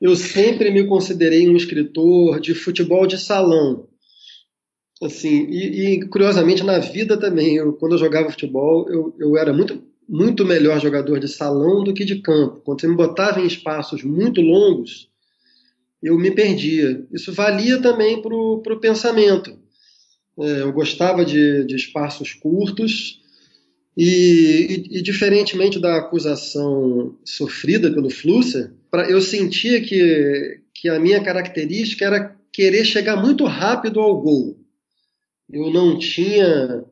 eu 0.00 0.14
sempre 0.14 0.70
me 0.70 0.86
considerei 0.86 1.48
um 1.48 1.56
escritor 1.56 2.40
de 2.40 2.54
futebol 2.54 3.06
de 3.06 3.18
salão. 3.18 3.87
Assim, 5.00 5.46
e, 5.48 5.94
e 5.94 6.08
curiosamente 6.08 6.64
na 6.64 6.78
vida 6.80 7.16
também, 7.16 7.56
eu, 7.56 7.72
quando 7.72 7.92
eu 7.92 7.98
jogava 7.98 8.30
futebol, 8.30 8.88
eu, 8.90 9.14
eu 9.18 9.36
era 9.36 9.52
muito, 9.52 9.80
muito 10.08 10.44
melhor 10.44 10.80
jogador 10.80 11.20
de 11.20 11.28
salão 11.28 11.84
do 11.84 11.94
que 11.94 12.04
de 12.04 12.20
campo. 12.20 12.60
Quando 12.64 12.80
você 12.80 12.88
me 12.88 12.96
botava 12.96 13.40
em 13.40 13.46
espaços 13.46 14.02
muito 14.02 14.40
longos, 14.40 15.08
eu 16.02 16.18
me 16.18 16.32
perdia. 16.32 17.06
Isso 17.12 17.32
valia 17.32 17.80
também 17.80 18.20
para 18.20 18.34
o 18.34 18.80
pensamento. 18.80 19.56
É, 20.40 20.62
eu 20.62 20.72
gostava 20.72 21.24
de, 21.24 21.64
de 21.64 21.76
espaços 21.76 22.32
curtos 22.32 23.20
e, 23.96 24.84
e, 24.92 24.98
e, 24.98 25.02
diferentemente 25.02 25.78
da 25.80 25.96
acusação 25.96 27.16
sofrida 27.24 27.90
pelo 27.90 28.10
Flusser, 28.10 28.72
pra, 28.90 29.08
eu 29.08 29.20
sentia 29.20 29.80
que, 29.80 30.60
que 30.74 30.88
a 30.88 30.98
minha 30.98 31.20
característica 31.20 32.04
era 32.04 32.36
querer 32.52 32.84
chegar 32.84 33.16
muito 33.16 33.44
rápido 33.44 34.00
ao 34.00 34.20
gol 34.20 34.56
eu 35.50 35.70
não 35.70 35.98
tinha. 35.98 36.84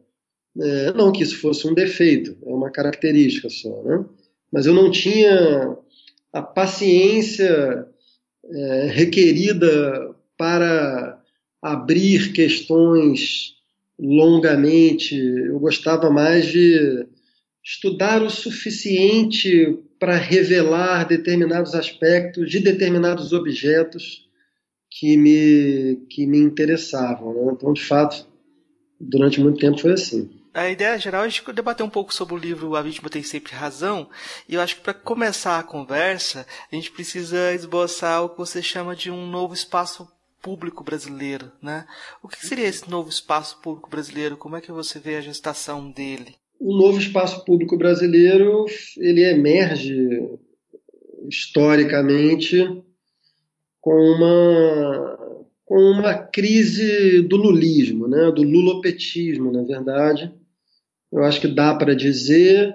É, 0.58 0.92
não 0.94 1.12
que 1.12 1.22
isso 1.22 1.38
fosse 1.38 1.68
um 1.68 1.74
defeito, 1.74 2.36
é 2.42 2.48
uma 2.48 2.70
característica 2.70 3.50
só, 3.50 3.82
né? 3.82 4.04
Mas 4.50 4.64
eu 4.64 4.72
não 4.72 4.90
tinha 4.90 5.76
a 6.32 6.40
paciência 6.40 7.86
é, 8.44 8.86
requerida 8.86 10.14
para 10.36 11.22
abrir 11.60 12.32
questões 12.32 13.54
longamente. 13.98 15.16
Eu 15.16 15.58
gostava 15.58 16.10
mais 16.10 16.46
de 16.46 17.06
estudar 17.64 18.22
o 18.22 18.30
suficiente 18.30 19.78
para 19.98 20.16
revelar 20.16 21.08
determinados 21.08 21.74
aspectos 21.74 22.50
de 22.50 22.60
determinados 22.60 23.32
objetos 23.32 24.26
que 24.90 25.16
me, 25.16 26.06
que 26.08 26.26
me 26.26 26.38
interessavam. 26.38 27.34
Né? 27.34 27.52
Então, 27.52 27.72
de 27.72 27.82
fato, 27.82 28.26
durante 29.00 29.40
muito 29.40 29.58
tempo 29.58 29.78
foi 29.78 29.92
assim. 29.92 30.30
A 30.54 30.70
ideia 30.70 30.98
geral 30.98 31.22
é 31.22 31.26
a 31.26 31.28
gente 31.28 31.52
debater 31.52 31.84
um 31.84 31.90
pouco 31.90 32.14
sobre 32.14 32.34
o 32.34 32.38
livro 32.38 32.76
A 32.76 32.82
Vítima 32.82 33.10
Tem 33.10 33.22
Sempre 33.22 33.52
Razão, 33.52 34.08
e 34.48 34.54
eu 34.54 34.60
acho 34.62 34.76
que 34.76 34.80
para 34.80 34.94
começar 34.94 35.58
a 35.58 35.62
conversa, 35.62 36.46
a 36.72 36.74
gente 36.74 36.90
precisa 36.90 37.52
esboçar 37.52 38.24
o 38.24 38.30
que 38.30 38.38
você 38.38 38.62
chama 38.62 38.96
de 38.96 39.10
um 39.10 39.26
novo 39.26 39.52
espaço 39.52 40.08
público 40.40 40.82
brasileiro, 40.82 41.52
né? 41.60 41.84
O 42.22 42.28
que 42.28 42.46
seria 42.46 42.66
esse 42.66 42.88
novo 42.88 43.10
espaço 43.10 43.60
público 43.60 43.90
brasileiro? 43.90 44.36
Como 44.36 44.56
é 44.56 44.60
que 44.60 44.72
você 44.72 44.98
vê 44.98 45.16
a 45.16 45.20
gestação 45.20 45.90
dele? 45.90 46.36
O 46.58 46.74
novo 46.74 46.98
espaço 46.98 47.44
público 47.44 47.76
brasileiro, 47.76 48.64
ele 48.96 49.24
emerge 49.24 50.38
historicamente 51.28 52.82
com 53.80 53.92
uma 53.92 55.25
com 55.66 55.78
uma 55.90 56.14
crise 56.14 57.22
do 57.22 57.36
lulismo, 57.36 58.06
né, 58.06 58.30
do 58.30 58.42
lulopetismo, 58.42 59.52
na 59.52 59.62
verdade. 59.64 60.32
Eu 61.12 61.24
acho 61.24 61.40
que 61.40 61.48
dá 61.48 61.74
para 61.74 61.94
dizer 61.94 62.72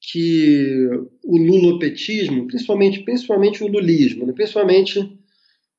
que 0.00 0.88
o 1.22 1.36
lulopetismo, 1.36 2.46
principalmente, 2.46 3.00
principalmente 3.00 3.62
o 3.62 3.68
lulismo, 3.68 4.26
né, 4.26 4.32
principalmente 4.32 4.98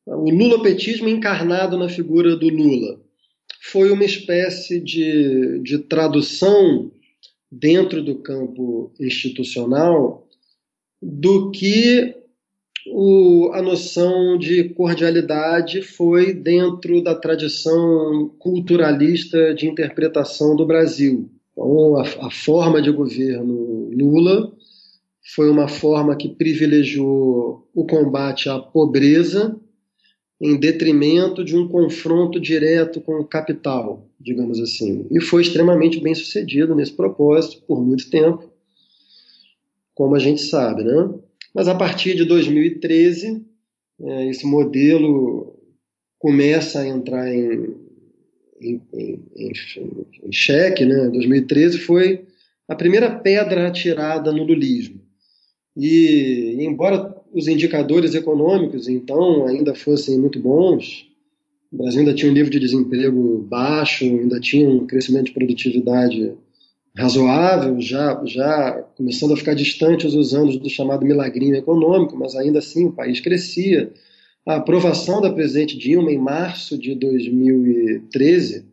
o 0.05 0.29
lulopetismo 0.29 1.09
encarnado 1.09 1.77
na 1.77 1.89
figura 1.89 2.35
do 2.35 2.47
Lula, 2.47 3.01
foi 3.61 3.91
uma 3.91 4.05
espécie 4.05 4.79
de, 4.79 5.59
de 5.63 5.79
tradução 5.79 6.91
dentro 7.51 8.03
do 8.03 8.19
campo 8.19 8.93
institucional 8.99 10.27
do 11.01 11.49
que 11.49 12.18
o, 12.87 13.51
a 13.53 13.61
noção 13.61 14.37
de 14.37 14.69
cordialidade 14.69 15.81
foi 15.81 16.33
dentro 16.33 17.01
da 17.03 17.15
tradição 17.15 18.31
culturalista 18.39 19.53
de 19.53 19.67
interpretação 19.67 20.55
do 20.55 20.65
Brasil. 20.65 21.29
Então, 21.51 21.97
a, 21.97 22.03
a 22.27 22.31
forma 22.31 22.81
de 22.81 22.91
governo 22.91 23.89
Lula 23.91 24.51
foi 25.35 25.49
uma 25.49 25.67
forma 25.67 26.15
que 26.15 26.29
privilegiou 26.29 27.67
o 27.73 27.85
combate 27.85 28.49
à 28.49 28.57
pobreza 28.57 29.59
em 30.41 30.57
detrimento 30.57 31.43
de 31.43 31.55
um 31.55 31.67
confronto 31.67 32.39
direto 32.39 33.01
com 33.01 33.19
o 33.19 33.25
capital, 33.25 34.07
digamos 34.19 34.59
assim. 34.59 35.05
E 35.11 35.19
foi 35.19 35.41
extremamente 35.41 35.99
bem 35.99 36.15
sucedido 36.15 36.73
nesse 36.73 36.93
propósito 36.93 37.61
por 37.67 37.83
muito 37.85 38.09
tempo, 38.09 38.49
como 39.93 40.15
a 40.15 40.19
gente 40.19 40.41
sabe, 40.41 40.83
né? 40.83 41.09
Mas 41.53 41.67
a 41.67 41.75
partir 41.75 42.15
de 42.15 42.25
2013, 42.25 43.43
é, 44.01 44.29
esse 44.29 44.45
modelo 44.45 45.55
começa 46.17 46.81
a 46.81 46.87
entrar 46.87 47.33
em, 47.33 47.75
em, 48.61 48.81
em, 48.93 49.19
em 50.23 50.31
xeque. 50.31 50.85
Né? 50.85 51.09
2013 51.09 51.79
foi 51.79 52.25
a 52.67 52.75
primeira 52.75 53.09
pedra 53.09 53.67
atirada 53.67 54.31
no 54.31 54.43
lulismo. 54.43 55.01
E, 55.75 56.57
embora 56.59 57.15
os 57.33 57.47
indicadores 57.47 58.15
econômicos, 58.15 58.87
então, 58.87 59.47
ainda 59.47 59.73
fossem 59.73 60.19
muito 60.19 60.39
bons, 60.39 61.07
o 61.71 61.77
Brasil 61.77 61.99
ainda 61.99 62.13
tinha 62.13 62.31
um 62.31 62.33
nível 62.33 62.51
de 62.51 62.59
desemprego 62.59 63.39
baixo, 63.47 64.03
ainda 64.03 64.39
tinha 64.39 64.67
um 64.67 64.85
crescimento 64.85 65.27
de 65.27 65.33
produtividade 65.33 66.33
razoável, 66.99 67.79
já, 67.79 68.21
já 68.25 68.83
começando 68.97 69.33
a 69.33 69.37
ficar 69.37 69.53
distante 69.53 70.05
os 70.05 70.33
anos 70.33 70.57
do 70.57 70.69
chamado 70.69 71.05
milagrinho 71.05 71.55
econômico, 71.55 72.17
mas 72.17 72.35
ainda 72.35 72.59
assim 72.59 72.87
o 72.87 72.91
país 72.91 73.21
crescia. 73.21 73.91
A 74.45 74.55
aprovação 74.55 75.21
da 75.21 75.31
presidente 75.31 75.77
Dilma 75.77 76.11
em 76.11 76.17
março 76.17 76.77
de 76.77 76.95
2013 76.95 78.65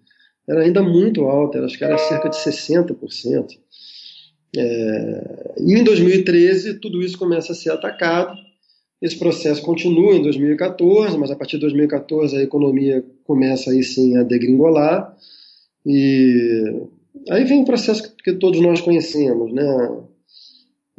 era 0.49 0.63
ainda 0.63 0.83
muito 0.83 1.23
alta, 1.23 1.65
acho 1.65 1.79
que 1.79 1.85
era 1.85 1.99
cerca 1.99 2.29
de 2.29 2.37
60%. 2.37 3.47
É, 4.57 5.55
e 5.61 5.75
em 5.75 5.85
2013 5.85 6.81
tudo 6.81 7.03
isso 7.03 7.19
começa 7.19 7.53
a 7.53 7.55
ser 7.55 7.71
atacado. 7.71 8.37
Esse 9.01 9.19
processo 9.19 9.63
continua 9.63 10.15
em 10.15 10.23
2014, 10.23 11.17
mas 11.19 11.31
a 11.31 11.37
partir 11.37 11.57
de 11.57 11.63
2014 11.63 12.37
a 12.37 12.43
economia 12.43 13.05
começa 13.25 13.71
aí 13.71 13.83
sim 13.83 14.17
a 14.17 14.23
degringolar. 14.23 15.15
E 15.85 16.87
Aí 17.31 17.45
vem 17.45 17.63
o 17.63 17.65
processo 17.65 18.15
que 18.17 18.33
todos 18.35 18.61
nós 18.61 18.81
conhecemos, 18.81 19.53
né? 19.53 20.03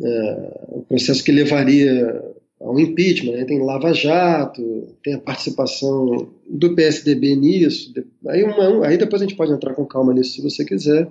É, 0.04 0.68
o 0.70 0.82
processo 0.84 1.24
que 1.24 1.32
levaria 1.32 2.24
ao 2.60 2.80
impeachment, 2.80 3.34
né? 3.34 3.46
tem 3.46 3.64
Lava 3.64 3.94
Jato, 3.94 4.96
tem 5.04 5.14
a 5.14 5.20
participação 5.20 6.30
do 6.50 6.76
PSDB 6.76 7.36
nisso. 7.36 7.94
Aí, 8.28 8.44
uma, 8.44 8.86
aí 8.88 8.98
depois 8.98 9.22
a 9.22 9.26
gente 9.26 9.38
pode 9.38 9.52
entrar 9.52 9.74
com 9.74 9.86
calma 9.86 10.14
nisso 10.14 10.34
se 10.34 10.42
você 10.42 10.66
quiser. 10.66 11.10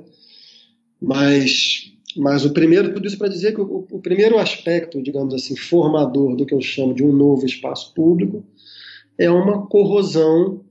Mas, 1.01 1.93
mas 2.17 2.45
o 2.45 2.53
primeiro, 2.53 2.93
tudo 2.93 3.07
isso 3.07 3.19
para 3.19 3.29
dizer 3.29 3.55
que 3.55 3.61
o, 3.61 3.87
o, 3.91 4.01
primeiro 4.01 4.39
aspecto, 4.39 5.03
digamos 5.03 5.35
assim, 5.35 5.57
formador 5.57 6.35
do 6.35 6.47
que 6.47 6.55
eu 6.55 6.61
chamo 6.61 6.95
de 6.95 7.05
um 7.05 7.13
novo 7.13 7.47
espaço 7.47 7.95
público 7.95 8.45
é 9.19 9.31
uma 9.31 9.67
corrosão 9.67 10.65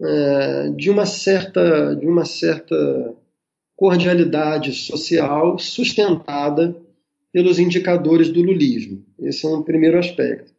é, 0.00 0.70
de 0.70 0.90
uma 0.90 1.06
certa 1.06 1.94
de 1.94 2.06
uma 2.06 2.24
certa 2.24 3.14
cordialidade 3.76 4.72
social 4.72 5.58
sustentada 5.58 6.76
pelos 7.32 7.58
indicadores 7.58 8.30
do 8.30 8.42
lulismo. 8.42 9.04
Esse 9.20 9.44
é 9.44 9.48
um 9.50 9.62
primeiro 9.62 9.98
aspecto. 9.98 10.50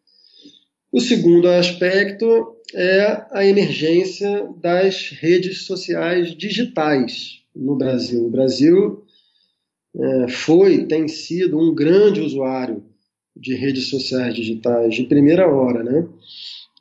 O 0.92 1.02
segundo 1.02 1.48
aspecto 1.48 2.56
é 2.74 3.26
a 3.32 3.46
emergência 3.46 4.48
das 4.62 5.10
redes 5.10 5.64
sociais 5.64 6.36
digitais 6.36 7.42
no 7.56 7.76
Brasil. 7.76 8.26
O 8.26 8.30
Brasil 8.30 9.04
é, 9.96 10.28
foi, 10.28 10.86
tem 10.86 11.08
sido 11.08 11.58
um 11.58 11.74
grande 11.74 12.22
usuário 12.22 12.84
de 13.36 13.56
redes 13.56 13.90
sociais 13.90 14.36
digitais 14.36 14.96
de 14.96 15.04
primeira 15.04 15.48
hora, 15.48 15.84
né? 15.84 16.08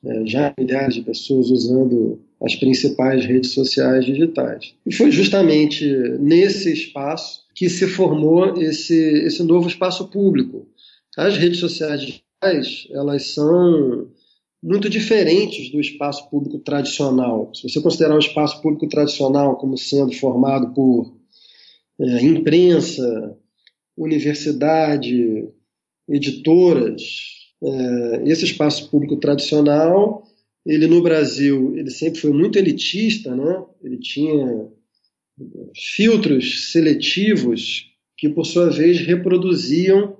É, 0.04 0.26
já 0.26 0.54
milhares 0.58 0.94
de 0.94 1.02
pessoas 1.02 1.50
usando 1.50 2.20
as 2.40 2.54
principais 2.54 3.24
redes 3.24 3.52
sociais 3.52 4.04
digitais. 4.04 4.74
E 4.84 4.94
foi 4.94 5.10
justamente 5.10 5.86
nesse 6.20 6.72
espaço 6.72 7.46
que 7.54 7.68
se 7.70 7.86
formou 7.86 8.56
esse, 8.60 8.94
esse 8.94 9.42
novo 9.42 9.66
espaço 9.68 10.08
público. 10.08 10.68
As 11.16 11.36
redes 11.36 11.58
sociais 11.58 12.00
digitais, 12.00 12.86
elas 12.90 13.32
são 13.32 14.08
muito 14.62 14.90
diferentes 14.90 15.70
do 15.70 15.80
espaço 15.80 16.28
público 16.28 16.58
tradicional. 16.58 17.50
Se 17.54 17.62
você 17.68 17.80
considerar 17.80 18.16
o 18.16 18.18
espaço 18.18 18.60
público 18.60 18.88
tradicional 18.88 19.56
como 19.56 19.78
sendo 19.78 20.12
formado 20.12 20.74
por 20.74 21.16
é, 21.98 22.22
imprensa, 22.22 23.38
universidade, 23.96 25.48
editoras, 26.08 27.02
é, 27.62 28.22
esse 28.26 28.44
espaço 28.44 28.90
público 28.90 29.16
tradicional 29.16 30.25
ele 30.66 30.88
no 30.88 31.00
Brasil, 31.00 31.74
ele 31.76 31.90
sempre 31.90 32.20
foi 32.20 32.32
muito 32.32 32.58
elitista, 32.58 33.34
né? 33.34 33.62
Ele 33.82 33.98
tinha 33.98 34.68
filtros 35.74 36.72
seletivos 36.72 37.92
que, 38.18 38.28
por 38.28 38.44
sua 38.44 38.68
vez, 38.68 38.98
reproduziam 38.98 40.16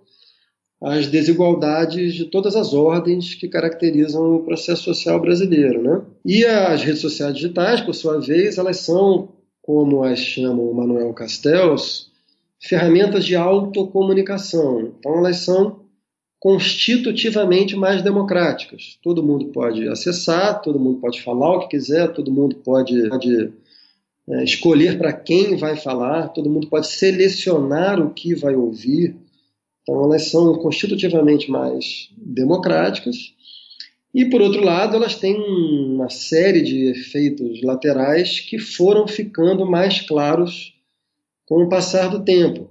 as 0.81 1.09
desigualdades 1.09 2.15
de 2.15 2.27
todas 2.27 2.55
as 2.55 2.75
ordens 2.75 3.35
que 3.35 3.49
caracterizam 3.49 4.37
o 4.37 4.45
processo 4.45 4.85
social 4.85 5.21
brasileiro, 5.21 5.83
né? 5.83 6.03
E 6.25 6.45
as 6.45 6.83
redes 6.83 7.01
sociais 7.01 7.35
digitais, 7.35 7.81
por 7.81 7.95
sua 7.95 8.21
vez, 8.21 8.57
elas 8.57 8.79
são, 8.79 9.33
como 9.61 10.05
as 10.05 10.19
chama 10.21 10.63
o 10.63 10.75
Manuel 10.75 11.13
Castells, 11.15 12.13
ferramentas 12.61 13.25
de 13.25 13.35
autocomunicação. 13.35 14.93
Então, 14.99 15.19
elas 15.19 15.39
são 15.39 15.86
constitutivamente 16.47 17.75
mais 17.75 18.03
democráticas. 18.03 18.97
Todo 19.03 19.21
mundo 19.21 19.47
pode 19.47 19.89
acessar, 19.89 20.63
todo 20.63 20.79
mundo 20.79 21.01
pode 21.01 21.21
falar 21.21 21.57
o 21.57 21.59
que 21.63 21.71
quiser, 21.71 22.13
todo 22.13 22.31
mundo 22.31 22.55
pode, 22.55 23.09
pode 23.09 23.53
é, 24.29 24.45
escolher 24.45 24.97
para 24.97 25.13
quem 25.13 25.57
vai 25.57 25.77
falar, 25.77 26.29
todo 26.29 26.49
mundo 26.49 26.69
pode 26.69 26.87
selecionar 26.87 28.01
o 28.01 28.15
que 28.15 28.33
vai 28.37 28.55
ouvir. 28.55 29.17
Então, 29.83 30.05
elas 30.05 30.31
são 30.31 30.55
constitutivamente 30.59 31.51
mais 31.51 32.11
democráticas. 32.17 33.17
E, 34.15 34.27
por 34.27 34.41
outro 34.41 34.63
lado, 34.63 34.95
elas 34.95 35.17
têm 35.17 35.35
uma 35.35 36.09
série 36.09 36.63
de 36.63 36.91
efeitos 36.91 37.61
laterais 37.61 38.39
que 38.39 38.57
foram 38.57 39.09
ficando 39.09 39.67
mais 39.67 40.01
claros 40.01 40.75
com 41.45 41.65
o 41.65 41.69
passar 41.69 42.09
do 42.09 42.25
tempo. 42.25 42.71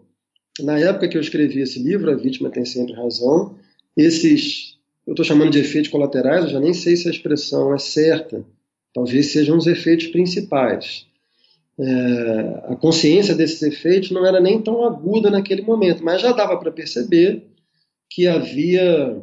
Na 0.62 0.80
época 0.80 1.10
que 1.10 1.18
eu 1.18 1.22
escrevi 1.22 1.60
esse 1.60 1.78
livro, 1.78 2.10
A 2.10 2.16
Vítima 2.16 2.50
Tem 2.50 2.64
Sempre 2.64 2.94
Razão, 2.94 3.58
esses, 3.96 4.78
eu 5.06 5.14
estou 5.14 5.26
chamando 5.26 5.52
de 5.52 5.60
efeitos 5.60 5.90
colaterais, 5.90 6.44
eu 6.44 6.50
já 6.50 6.60
nem 6.60 6.74
sei 6.74 6.96
se 6.96 7.08
a 7.08 7.12
expressão 7.12 7.74
é 7.74 7.78
certa, 7.78 8.46
talvez 8.94 9.32
sejam 9.32 9.58
os 9.58 9.68
efeitos 9.68 10.08
principais. 10.08 11.06
É, 11.78 12.72
a 12.72 12.76
consciência 12.76 13.36
desses 13.36 13.62
efeitos 13.62 14.12
não 14.12 14.26
era 14.26 14.40
nem 14.40 14.62
tão 14.62 14.86
aguda 14.86 15.30
naquele 15.30 15.62
momento, 15.62 16.04
mas 16.04 16.22
já 16.22 16.32
dava 16.32 16.58
para 16.58 16.72
perceber 16.72 17.44
que 18.10 18.28
havia 18.28 19.22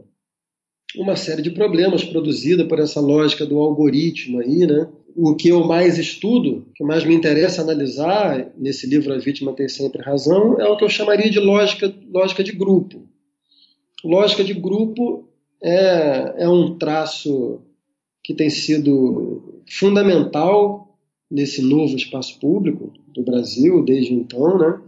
uma 0.97 1.17
série 1.17 1.41
de 1.41 1.51
problemas 1.51 2.05
produzida 2.05 2.67
por 2.67 2.79
essa 2.79 3.01
lógica 3.01 3.47
do 3.47 3.59
algoritmo 3.59 4.41
aí, 4.41 4.67
né? 4.67 4.89
O 5.15 5.35
que 5.35 5.49
eu 5.49 5.65
mais 5.65 5.99
estudo, 5.99 6.67
o 6.71 6.73
que 6.75 6.85
mais 6.85 7.05
me 7.05 7.15
interessa 7.15 7.63
analisar 7.63 8.51
nesse 8.57 8.87
livro 8.87 9.13
A 9.13 9.19
Vítima 9.19 9.55
Tem 9.55 9.69
Sempre 9.69 10.03
Razão, 10.03 10.61
é 10.61 10.67
o 10.67 10.77
que 10.77 10.85
eu 10.85 10.89
chamaria 10.89 11.31
de 11.31 11.39
lógica, 11.39 11.93
lógica 12.11 12.43
de 12.43 12.53
grupo. 12.53 13.07
Lógica 14.05 14.43
de 14.43 14.55
grupo 14.55 15.29
é, 15.63 16.45
é 16.45 16.49
um 16.49 16.77
traço 16.77 17.61
que 18.23 18.35
tem 18.35 18.51
sido 18.51 19.63
fundamental 19.69 20.99
nesse 21.31 21.63
novo 21.63 21.97
espaço 21.97 22.39
público 22.39 22.93
do 23.09 23.23
Brasil 23.23 23.85
desde 23.85 24.13
então, 24.13 24.59
né? 24.59 24.81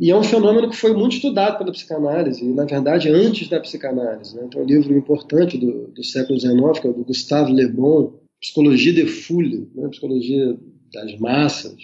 E 0.00 0.10
é 0.10 0.16
um 0.16 0.22
fenômeno 0.22 0.70
que 0.70 0.76
foi 0.76 0.92
muito 0.92 1.16
estudado 1.16 1.58
pela 1.58 1.72
psicanálise, 1.72 2.44
e 2.44 2.52
na 2.52 2.64
verdade 2.64 3.08
antes 3.08 3.48
da 3.48 3.58
psicanálise. 3.58 4.36
Né? 4.36 4.44
Então, 4.46 4.60
é 4.60 4.64
um 4.64 4.66
livro 4.66 4.96
importante 4.96 5.58
do, 5.58 5.88
do 5.88 6.04
século 6.04 6.38
XIX, 6.38 6.78
que 6.80 6.86
é 6.86 6.92
do 6.92 7.04
Gustave 7.04 7.52
Le 7.52 7.66
Bon, 7.66 8.12
Psicologia 8.40 8.92
de 8.92 9.06
Foule, 9.06 9.68
né? 9.74 9.88
Psicologia 9.88 10.56
das 10.92 11.18
Massas, 11.18 11.74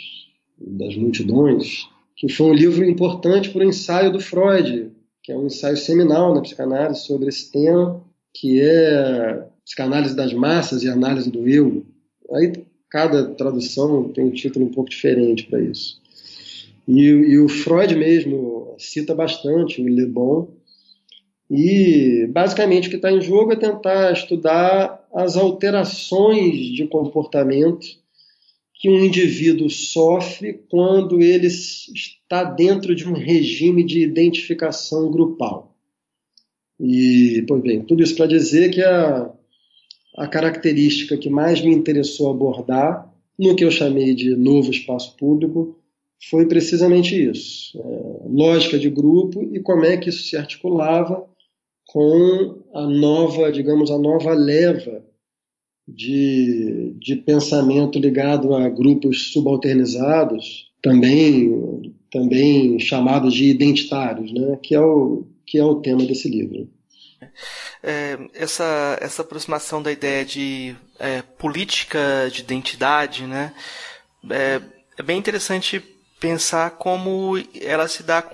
das 0.59 0.97
Multidões, 0.97 1.89
que 2.17 2.29
foi 2.29 2.47
um 2.47 2.55
livro 2.55 2.85
importante 2.85 3.51
para 3.51 3.65
o 3.65 3.69
ensaio 3.69 4.13
do 4.13 4.21
Freud, 4.21 4.93
que 5.25 5.33
é 5.33 5.37
um 5.37 5.47
ensaio 5.47 5.77
seminal 5.79 6.35
na 6.35 6.43
psicanálise 6.43 7.07
sobre 7.07 7.31
esse 7.31 7.51
tema, 7.51 8.05
que 8.35 8.61
é 8.61 9.47
psicanálise 9.65 10.15
das 10.15 10.35
massas 10.35 10.83
e 10.83 10.89
análise 10.89 11.31
do 11.31 11.49
eu. 11.49 11.83
Aí 12.31 12.53
cada 12.91 13.31
tradução 13.31 14.11
tem 14.11 14.23
um 14.23 14.31
título 14.31 14.67
um 14.67 14.71
pouco 14.71 14.91
diferente 14.91 15.47
para 15.47 15.63
isso. 15.63 15.99
E, 16.87 17.01
e, 17.01 17.39
o 17.39 17.49
Freud 17.49 17.97
mesmo 17.97 18.75
cita 18.79 19.15
bastante 19.15 19.81
o 19.81 19.89
Le 19.89 20.05
Bon. 20.05 20.49
E 21.51 22.27
basicamente 22.31 22.89
o 22.89 22.91
que 22.91 22.97
está 22.97 23.11
em 23.11 23.23
jogo 23.23 23.53
é 23.53 23.57
tentar 23.57 24.13
estudar 24.13 25.09
as 25.15 25.39
alterações 25.39 26.57
de 26.75 26.87
comportamento 26.87 27.87
que 28.85 28.91
um 28.91 29.03
indivíduo 29.03 29.71
sofre 29.71 30.61
quando 30.69 31.23
ele 31.23 31.47
está 31.47 32.45
dentro 32.45 32.95
de 32.95 33.09
um 33.09 33.15
regime 33.15 33.83
de 33.83 34.03
identificação 34.03 35.11
grupal. 35.11 35.75
E, 36.79 37.43
pois 37.49 37.63
bem, 37.63 37.81
tudo 37.81 38.03
isso 38.03 38.15
para 38.15 38.27
dizer 38.27 38.71
que 38.71 38.83
a, 38.83 39.33
a 40.19 40.29
característica 40.29 41.17
que 41.17 41.31
mais 41.31 41.63
me 41.63 41.73
interessou 41.73 42.31
abordar 42.31 43.11
no 43.39 43.57
que 43.57 43.65
eu 43.65 43.71
chamei 43.71 44.15
de 44.15 44.37
novo 44.37 44.71
espaço 44.71 45.17
público 45.17 45.79
foi 46.29 46.45
precisamente 46.45 47.17
isso: 47.17 47.81
é, 47.81 48.29
lógica 48.29 48.79
de 48.79 48.91
grupo 48.91 49.49
e 49.51 49.61
como 49.61 49.87
é 49.87 49.97
que 49.97 50.11
isso 50.11 50.25
se 50.25 50.37
articulava 50.37 51.27
com 51.87 52.63
a 52.75 52.87
nova, 52.87 53.51
digamos, 53.51 53.91
a 53.91 53.97
nova 53.97 54.35
leva 54.35 55.03
de, 55.87 56.95
de 56.99 57.17
pensamento 57.17 57.99
ligado 57.99 58.55
a 58.55 58.69
grupos 58.69 59.33
subalternizados, 59.33 60.73
também, 60.83 61.95
também 62.11 62.79
chamados 62.79 63.35
de 63.35 63.45
identitários, 63.45 64.33
né? 64.33 64.59
que, 64.63 64.75
é 64.75 64.81
o, 64.81 65.27
que 65.47 65.59
é 65.59 65.65
o 65.65 65.77
tema 65.77 66.05
desse 66.05 66.29
livro. 66.29 66.69
É, 67.83 68.19
essa, 68.35 68.99
essa 69.01 69.23
aproximação 69.23 69.83
da 69.83 69.93
ideia 69.93 70.25
de 70.25 70.75
é, 70.99 71.23
política 71.23 72.29
de 72.33 72.41
identidade 72.41 73.27
né? 73.27 73.53
é, 74.31 74.61
é 74.99 75.03
bem 75.03 75.19
interessante 75.19 75.83
pensar 76.25 76.71
como 76.71 77.35
ela 77.61 77.87
se 77.87 78.03
dá, 78.03 78.25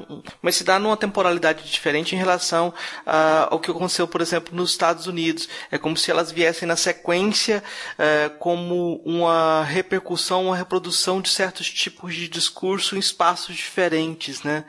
mas 0.41 0.55
se 0.55 0.63
dá 0.63 0.79
numa 0.79 0.97
temporalidade 0.97 1.69
diferente 1.69 2.15
em 2.15 2.19
relação 2.19 2.73
ao 3.05 3.59
que 3.59 3.69
aconteceu, 3.69 4.07
por 4.07 4.21
exemplo, 4.21 4.55
nos 4.55 4.71
Estados 4.71 5.09
Unidos. 5.09 5.49
É 5.73 5.77
como 5.77 5.97
se 5.97 6.09
elas 6.09 6.31
viessem 6.31 6.69
na 6.69 6.77
sequência 6.77 7.65
uh, 7.99 8.39
como 8.39 9.03
uma 9.05 9.65
repercussão, 9.65 10.47
uma 10.47 10.57
reprodução 10.57 11.21
de 11.21 11.31
certos 11.31 11.69
tipos 11.69 12.15
de 12.15 12.29
discurso 12.29 12.95
em 12.95 13.01
espaços 13.01 13.57
diferentes, 13.57 14.45
né? 14.45 14.65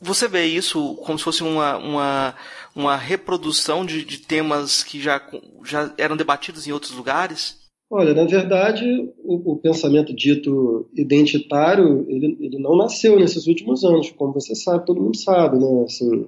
Você 0.00 0.26
vê 0.26 0.46
isso 0.46 0.94
como 1.04 1.18
se 1.18 1.24
fosse 1.24 1.42
uma, 1.42 1.76
uma, 1.76 2.34
uma 2.74 2.96
reprodução 2.96 3.84
de, 3.84 4.02
de 4.02 4.16
temas 4.16 4.82
que 4.82 4.98
já, 4.98 5.20
já 5.62 5.92
eram 5.98 6.16
debatidos 6.16 6.66
em 6.66 6.72
outros 6.72 6.92
lugares? 6.92 7.65
Olha, 7.88 8.12
na 8.14 8.24
verdade, 8.24 8.84
o, 9.22 9.52
o, 9.52 9.56
pensamento 9.56 10.12
dito 10.12 10.88
identitário, 10.92 12.04
ele, 12.08 12.36
ele 12.40 12.58
não 12.58 12.76
nasceu 12.76 13.18
nesses 13.18 13.46
últimos 13.46 13.84
anos, 13.84 14.10
como 14.10 14.32
você 14.32 14.56
sabe, 14.56 14.84
todo 14.84 15.00
mundo 15.00 15.16
sabe, 15.16 15.56
né? 15.56 15.84
Assim, 15.84 16.26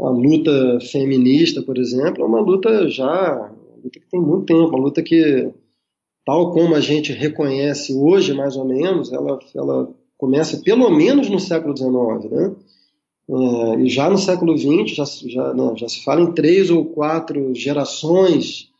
a 0.00 0.08
luta 0.10 0.80
feminista, 0.90 1.62
por 1.62 1.78
exemplo, 1.78 2.24
é 2.24 2.26
uma 2.26 2.40
luta 2.40 2.88
já, 2.88 3.32
uma 3.32 3.76
luta 3.76 4.00
que 4.00 4.10
tem 4.10 4.20
muito 4.20 4.46
tempo, 4.46 4.70
uma 4.70 4.78
luta 4.78 5.02
que, 5.04 5.50
tal 6.26 6.52
como 6.52 6.74
a 6.74 6.80
gente 6.80 7.12
reconhece 7.12 7.94
hoje, 7.94 8.34
mais 8.34 8.56
ou 8.56 8.64
menos, 8.64 9.12
ela, 9.12 9.38
ela 9.54 9.88
começa 10.18 10.62
pelo 10.64 10.90
menos 10.90 11.30
no 11.30 11.38
século 11.38 11.76
XIX, 11.76 12.30
né? 12.30 12.56
É, 13.30 13.80
e 13.82 13.88
já 13.88 14.10
no 14.10 14.18
século 14.18 14.58
XX 14.58 14.96
já, 14.96 15.04
já, 15.04 15.54
não, 15.54 15.76
já 15.76 15.88
se 15.88 16.02
fala 16.02 16.22
em 16.22 16.32
três 16.32 16.70
ou 16.70 16.84
quatro 16.84 17.54
gerações 17.54 18.71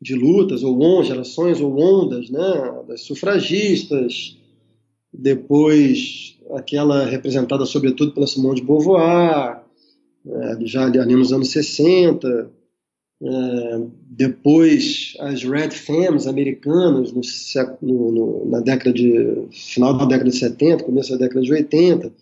de 0.00 0.14
lutas, 0.14 0.62
ou 0.62 0.80
on, 0.82 1.02
gerações 1.02 1.60
ou 1.60 1.78
ondas, 1.78 2.28
né? 2.30 2.82
Das 2.86 3.02
sufragistas, 3.02 4.36
depois 5.12 6.36
aquela 6.52 7.06
representada 7.06 7.64
sobretudo 7.64 8.12
pela 8.12 8.26
Simone 8.26 8.60
de 8.60 8.66
Beauvoir, 8.66 9.62
é, 10.26 10.66
já 10.66 10.84
ali 10.84 11.14
nos 11.14 11.32
anos 11.32 11.50
60, 11.50 12.50
é, 13.22 13.80
depois 14.10 15.14
as 15.20 15.42
Red 15.44 15.70
Femmes 15.70 16.26
americanas 16.26 17.12
no, 17.12 18.10
no, 18.10 18.50
na 18.50 18.60
década 18.60 18.92
de 18.92 19.46
final 19.50 19.96
da 19.96 20.04
década 20.04 20.30
de 20.30 20.36
70, 20.36 20.84
começo 20.84 21.10
da 21.12 21.18
década 21.18 21.40
de 21.40 21.52
80, 21.52 22.12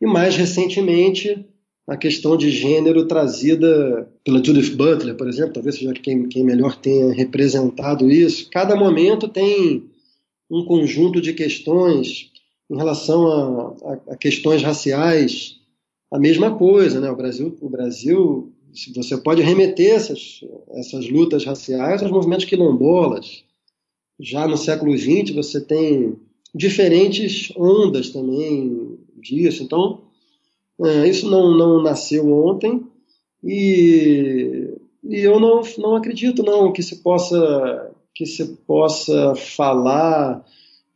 e 0.00 0.06
mais 0.06 0.36
recentemente 0.36 1.44
a 1.86 1.96
questão 1.96 2.36
de 2.36 2.50
gênero 2.50 3.06
trazida 3.06 4.10
pela 4.24 4.42
Judith 4.42 4.74
Butler, 4.74 5.14
por 5.14 5.28
exemplo, 5.28 5.52
talvez 5.52 5.76
seja 5.76 5.92
quem, 5.92 6.28
quem 6.28 6.42
melhor 6.42 6.76
tenha 6.76 7.12
representado 7.12 8.10
isso. 8.10 8.50
Cada 8.50 8.74
momento 8.74 9.28
tem 9.28 9.84
um 10.50 10.64
conjunto 10.64 11.20
de 11.20 11.32
questões 11.32 12.32
em 12.68 12.76
relação 12.76 13.26
a, 13.28 13.92
a, 13.92 14.14
a 14.14 14.16
questões 14.16 14.62
raciais, 14.62 15.60
a 16.10 16.18
mesma 16.18 16.56
coisa, 16.56 17.00
né? 17.00 17.08
O 17.08 17.16
Brasil, 17.16 17.56
o 17.60 17.68
Brasil, 17.68 18.52
você 18.94 19.16
pode 19.16 19.42
remeter 19.42 19.94
essas, 19.94 20.40
essas 20.70 21.08
lutas 21.08 21.44
raciais 21.44 22.02
aos 22.02 22.10
movimentos 22.10 22.46
quilombolas. 22.46 23.44
Já 24.18 24.48
no 24.48 24.56
século 24.56 24.96
XX 24.96 25.30
você 25.34 25.60
tem 25.60 26.16
diferentes 26.52 27.52
ondas 27.56 28.10
também 28.10 28.98
disso. 29.20 29.62
Então, 29.62 30.05
isso 31.06 31.30
não, 31.30 31.56
não 31.56 31.82
nasceu 31.82 32.30
ontem 32.30 32.82
e, 33.42 34.74
e 35.02 35.20
eu 35.20 35.40
não, 35.40 35.62
não 35.78 35.96
acredito 35.96 36.42
não 36.42 36.72
que 36.72 36.82
se 36.82 36.96
possa 36.96 37.90
que 38.14 38.26
se 38.26 38.44
possa 38.66 39.34
falar 39.34 40.44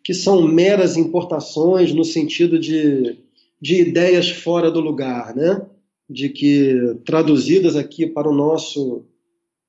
que 0.02 0.14
são 0.14 0.42
meras 0.42 0.96
importações 0.96 1.92
no 1.92 2.04
sentido 2.04 2.58
de, 2.58 3.18
de 3.60 3.80
ideias 3.80 4.30
fora 4.30 4.70
do 4.70 4.80
lugar, 4.80 5.36
né? 5.36 5.62
De 6.08 6.28
que 6.30 6.96
traduzidas 7.04 7.76
aqui 7.76 8.06
para 8.06 8.28
o 8.28 8.34
nosso 8.34 9.04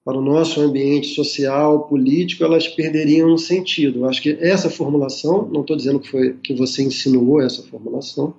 para 0.03 0.17
o 0.17 0.21
nosso 0.21 0.59
ambiente 0.59 1.09
social, 1.09 1.87
político, 1.87 2.43
elas 2.43 2.67
perderiam 2.67 3.37
sentido. 3.37 4.05
Acho 4.05 4.19
que 4.19 4.31
essa 4.41 4.67
formulação, 4.67 5.47
não 5.47 5.61
estou 5.61 5.77
dizendo 5.77 5.99
que 5.99 6.09
foi 6.09 6.33
que 6.43 6.55
você 6.55 6.81
insinuou 6.81 7.39
essa 7.39 7.61
formulação, 7.61 8.33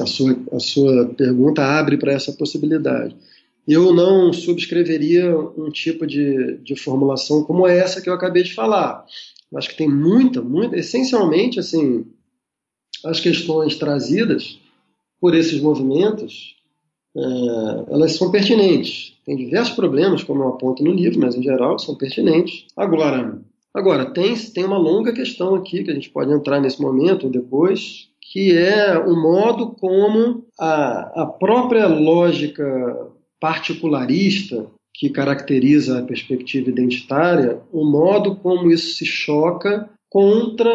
a 0.00 0.06
sua, 0.06 0.36
a 0.52 0.58
sua 0.58 1.06
pergunta 1.14 1.62
abre 1.62 1.96
para 1.96 2.12
essa 2.12 2.32
possibilidade. 2.32 3.16
Eu 3.66 3.92
não 3.92 4.32
subscreveria 4.32 5.36
um 5.38 5.70
tipo 5.70 6.06
de, 6.06 6.56
de 6.58 6.74
formulação 6.74 7.44
como 7.44 7.66
essa 7.66 8.00
que 8.00 8.08
eu 8.08 8.14
acabei 8.14 8.42
de 8.42 8.54
falar. 8.54 9.04
Acho 9.54 9.70
que 9.70 9.76
tem 9.76 9.88
muita, 9.88 10.40
muita, 10.40 10.76
essencialmente, 10.76 11.58
assim, 11.58 12.06
as 13.04 13.20
questões 13.20 13.76
trazidas 13.76 14.58
por 15.20 15.34
esses 15.34 15.60
movimentos, 15.60 16.56
é, 17.16 17.92
elas 17.92 18.12
são 18.12 18.30
pertinentes. 18.30 19.14
Tem 19.24 19.36
diversos 19.36 19.74
problemas, 19.74 20.22
como 20.22 20.42
eu 20.42 20.48
aponto 20.48 20.82
no 20.82 20.92
livro, 20.92 21.20
mas 21.20 21.34
em 21.34 21.42
geral 21.42 21.78
são 21.78 21.94
pertinentes. 21.94 22.66
Agora, 22.76 23.40
agora 23.74 24.06
tem, 24.06 24.34
tem 24.34 24.64
uma 24.64 24.78
longa 24.78 25.12
questão 25.12 25.54
aqui 25.54 25.82
que 25.82 25.90
a 25.90 25.94
gente 25.94 26.10
pode 26.10 26.32
entrar 26.32 26.60
nesse 26.60 26.80
momento 26.80 27.24
ou 27.24 27.30
depois, 27.30 28.08
que 28.30 28.56
é 28.56 28.98
o 28.98 29.16
modo 29.16 29.70
como 29.70 30.44
a, 30.60 31.22
a 31.22 31.26
própria 31.26 31.86
lógica 31.86 33.08
particularista 33.40 34.66
que 34.92 35.08
caracteriza 35.08 35.98
a 35.98 36.02
perspectiva 36.02 36.68
identitária, 36.68 37.60
o 37.72 37.84
modo 37.84 38.36
como 38.36 38.70
isso 38.70 38.96
se 38.96 39.06
choca 39.06 39.88
contra 40.10 40.70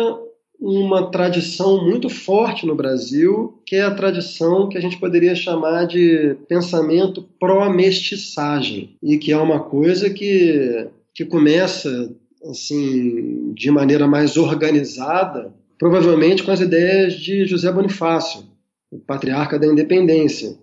uma 0.60 1.12
tradição 1.12 1.84
muito 1.84 2.10
forte 2.10 2.66
no 2.66 2.74
Brasil, 2.74 3.62
que 3.66 3.76
é 3.76 3.82
a 3.82 3.94
tradição 3.94 4.70
que 4.70 4.78
a 4.78 4.82
gente 4.82 4.98
poderia 4.98 5.36
chamar 5.36 5.86
de 5.86 6.38
pensamento 6.48 7.28
pró-mestiçagem, 7.38 8.96
e 9.04 9.18
que 9.18 9.32
é 9.34 9.38
uma 9.38 9.60
coisa 9.60 10.10
que, 10.10 10.88
que 11.14 11.26
começa 11.26 12.16
assim 12.46 13.54
de 13.54 13.70
maneira 13.70 14.08
mais 14.08 14.38
organizada, 14.38 15.54
provavelmente 15.78 16.44
com 16.44 16.52
as 16.52 16.62
ideias 16.62 17.14
de 17.16 17.46
José 17.46 17.72
Bonifácio, 17.72 18.44
o 18.92 19.00
patriarca 19.00 19.58
da 19.58 19.68
independência, 19.68 20.58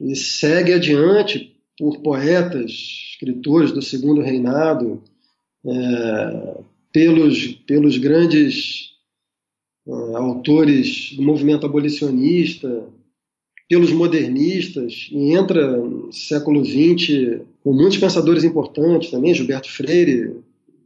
e 0.00 0.16
segue 0.16 0.72
adiante 0.72 1.54
por 1.78 2.00
poetas, 2.00 2.70
escritores 3.12 3.72
do 3.72 3.82
segundo 3.82 4.20
reinado, 4.20 5.02
é, 5.64 6.60
pelos, 6.92 7.46
pelos 7.66 7.98
grandes 7.98 8.90
é, 9.86 9.92
autores 10.16 11.14
do 11.16 11.22
movimento 11.22 11.66
abolicionista, 11.66 12.84
pelos 13.68 13.92
modernistas, 13.92 15.08
e 15.10 15.32
entra 15.32 15.76
no 15.76 16.12
século 16.12 16.64
XX 16.64 17.40
com 17.62 17.72
muitos 17.72 17.98
pensadores 17.98 18.44
importantes 18.44 19.10
também, 19.10 19.34
Gilberto 19.34 19.70
Freire 19.70 20.36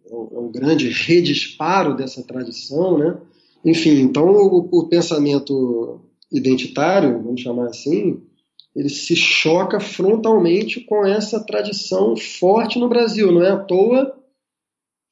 é 0.08 0.14
um, 0.14 0.48
é 0.48 0.52
grande 0.52 0.88
redisparo 0.88 1.96
dessa 1.96 2.22
tradição, 2.22 2.98
né? 2.98 3.16
Enfim, 3.66 3.98
então 3.98 4.30
o, 4.30 4.68
o 4.70 4.88
pensamento 4.88 6.00
identitário, 6.30 7.20
vamos 7.20 7.40
chamar 7.40 7.66
assim, 7.66 8.22
ele 8.76 8.88
se 8.88 9.16
choca 9.16 9.80
frontalmente 9.80 10.80
com 10.80 11.04
essa 11.04 11.44
tradição 11.44 12.16
forte 12.16 12.78
no 12.78 12.88
Brasil. 12.88 13.32
Não 13.32 13.42
é 13.42 13.50
à 13.50 13.56
toa 13.56 14.16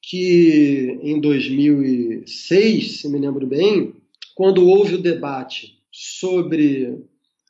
que 0.01 1.01
em 1.03 1.21
2006, 1.21 3.01
se 3.01 3.09
me 3.09 3.19
lembro 3.19 3.45
bem, 3.45 3.95
quando 4.37 4.69
houve 4.69 4.95
o 4.95 5.03
debate 5.03 5.79
sobre 5.91 7.03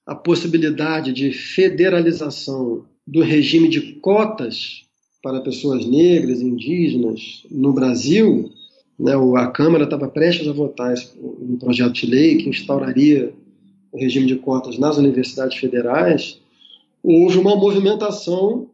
a 0.07 0.15
possibilidade 0.15 1.13
de 1.13 1.33
federalização 1.33 2.87
do 3.07 3.21
regime 3.21 3.69
de 3.69 3.95
cotas 3.95 4.85
para 5.23 5.41
pessoas 5.41 5.85
negras 5.85 6.41
indígenas 6.41 7.43
no 7.51 7.73
Brasil, 7.73 8.51
a 9.37 9.47
Câmara 9.49 9.85
estava 9.85 10.09
prestes 10.09 10.47
a 10.47 10.53
votar 10.53 10.95
um 11.17 11.57
projeto 11.59 11.93
de 11.93 12.07
lei 12.07 12.37
que 12.39 12.49
instauraria 12.49 13.33
o 13.91 13.99
regime 13.99 14.27
de 14.27 14.37
cotas 14.37 14.79
nas 14.79 14.97
universidades 14.97 15.57
federais, 15.57 16.41
houve 17.03 17.39
uma 17.39 17.55
movimentação 17.55 18.69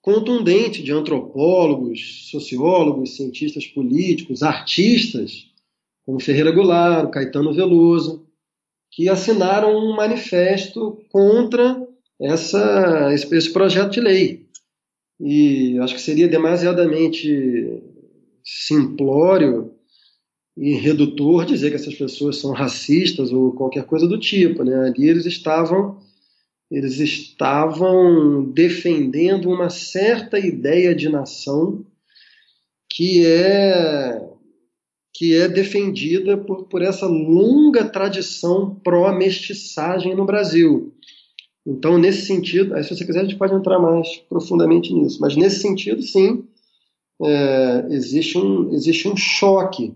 contundente 0.00 0.82
de 0.82 0.92
antropólogos, 0.92 2.28
sociólogos, 2.30 3.16
cientistas 3.16 3.66
políticos, 3.66 4.42
artistas, 4.42 5.46
como 6.06 6.20
Ferreira 6.20 6.52
Goulart, 6.52 7.10
Caetano 7.10 7.52
Veloso, 7.52 8.24
que 8.90 9.08
assinaram 9.08 9.76
um 9.76 9.96
manifesto 9.96 11.02
contra 11.10 11.84
essa, 12.20 13.12
esse 13.12 13.52
projeto 13.52 13.90
de 13.90 14.00
lei. 14.00 14.46
E 15.20 15.78
acho 15.80 15.94
que 15.94 16.00
seria 16.00 16.28
demasiadamente 16.28 17.82
simplório 18.46 19.72
e 20.56 20.74
redutor 20.74 21.44
dizer 21.44 21.70
que 21.70 21.76
essas 21.76 21.94
pessoas 21.94 22.38
são 22.38 22.52
racistas 22.52 23.32
ou 23.32 23.52
qualquer 23.52 23.84
coisa 23.84 24.06
do 24.06 24.18
tipo, 24.18 24.62
né? 24.62 24.86
Ali 24.86 25.08
eles 25.08 25.26
estavam 25.26 25.98
eles 26.70 26.98
estavam 26.98 28.44
defendendo 28.52 29.48
uma 29.48 29.70
certa 29.70 30.38
ideia 30.38 30.94
de 30.94 31.08
nação 31.08 31.84
que 32.88 33.24
é 33.26 34.22
que 35.12 35.34
é 35.34 35.48
defendida 35.48 36.36
por, 36.36 36.64
por 36.64 36.82
essa 36.82 37.06
longa 37.06 37.88
tradição 37.88 38.74
pró-mestiçagem 38.84 40.14
no 40.14 40.26
Brasil. 40.26 40.92
Então, 41.66 41.96
nesse 41.96 42.26
sentido, 42.26 42.74
aí, 42.74 42.84
se 42.84 42.94
você 42.94 43.04
quiser, 43.04 43.20
a 43.20 43.24
gente 43.24 43.36
pode 43.36 43.54
entrar 43.54 43.78
mais 43.78 44.18
profundamente 44.28 44.92
nisso, 44.92 45.18
mas 45.18 45.34
nesse 45.34 45.60
sentido, 45.60 46.02
sim, 46.02 46.46
é, 47.22 47.86
existe, 47.90 48.38
um, 48.38 48.72
existe 48.72 49.08
um 49.08 49.16
choque 49.16 49.94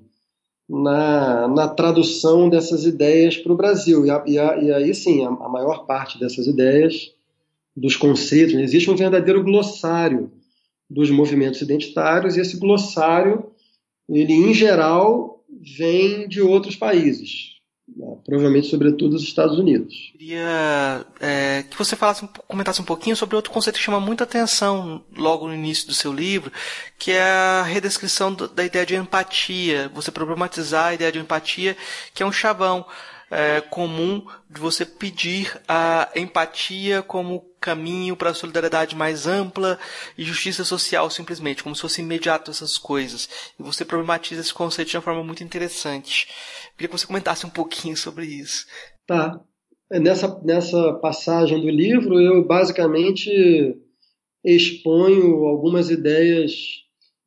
na, 0.69 1.49
na 1.49 1.69
tradução 1.69 2.49
dessas 2.49 2.85
ideias 2.85 3.37
para 3.37 3.53
o 3.53 3.57
Brasil. 3.57 4.07
E, 4.07 4.11
a, 4.11 4.25
e, 4.27 4.39
a, 4.39 4.57
e, 4.57 4.73
aí 4.73 4.95
sim, 4.95 5.25
a, 5.25 5.29
a, 5.29 5.49
maior 5.49 5.87
parte 5.87 6.19
dessas 6.19 6.47
ideias, 6.47 7.13
dos 7.77 7.97
conceitos, 7.97 8.55
né? 8.55 8.63
existe 8.63 8.91
um 8.91 8.97
verdadeiro 8.97 9.43
glossário 9.43 10.31
dos 10.89 11.11
movimentos 11.11 11.61
identitários, 11.61 12.37
e 12.37 12.41
esse 12.41 12.57
glossário, 12.57 13.51
ele 14.09 14.33
em 14.33 14.53
geral, 14.53 15.45
vem 15.79 16.29
de 16.29 16.41
outros 16.41 16.75
países. 16.75 17.60
Provavelmente 18.25 18.69
sobretudo 18.69 19.17
os 19.17 19.23
Estados 19.23 19.59
Unidos. 19.59 20.11
Queria 20.13 21.07
é, 21.21 21.65
que 21.69 21.77
você 21.77 21.97
falasse, 21.97 22.29
comentasse 22.47 22.81
um 22.81 22.85
pouquinho 22.85 23.17
sobre 23.17 23.37
outro 23.37 23.51
conceito 23.51 23.77
que 23.77 23.83
chama 23.83 24.01
muita 24.01 24.25
atenção 24.25 25.03
logo 25.17 25.47
no 25.47 25.55
início 25.55 25.87
do 25.87 25.95
seu 25.95 26.13
livro, 26.13 26.53
que 26.99 27.13
é 27.13 27.23
a 27.23 27.63
redescrição 27.63 28.35
da 28.35 28.65
ideia 28.65 28.87
de 28.87 28.97
empatia, 28.97 29.91
você 29.95 30.11
problematizar 30.11 30.87
a 30.87 30.95
ideia 30.95 31.13
de 31.13 31.19
empatia, 31.19 31.77
que 32.15 32.23
é 32.23 32.27
um 32.27 32.33
chavão 32.33 32.85
é, 33.31 33.61
comum 33.61 34.27
de 34.49 34.61
você 34.61 34.85
pedir 34.85 35.61
a 35.69 36.11
empatia 36.17 37.03
como 37.03 37.49
caminho 37.61 38.17
para 38.17 38.31
a 38.31 38.35
solidariedade 38.35 38.97
mais 38.97 39.27
ampla 39.27 39.79
e 40.19 40.25
justiça 40.25 40.65
social 40.65 41.09
simplesmente, 41.11 41.63
como 41.63 41.77
se 41.77 41.83
fosse 41.83 42.01
imediato 42.01 42.51
essas 42.51 42.77
coisas. 42.77 43.29
E 43.59 43.63
você 43.63 43.85
problematiza 43.85 44.41
esse 44.41 44.53
conceito 44.53 44.91
de 44.91 44.97
uma 44.97 45.03
forma 45.03 45.23
muito 45.23 45.45
interessante. 45.45 46.27
Queria 46.77 46.89
que 46.89 46.99
você 46.99 47.07
comentasse 47.07 47.47
um 47.47 47.51
pouquinho 47.51 47.97
sobre 47.97 48.27
isso. 48.27 48.67
Tá. 49.07 49.41
É, 49.93 50.01
nessa, 50.01 50.41
nessa 50.43 50.95
passagem 50.95 51.61
do 51.61 51.69
livro, 51.69 52.21
eu 52.21 52.47
basicamente 52.47 53.77
exponho 54.45 55.45
algumas 55.45 55.91
ideias 55.91 56.53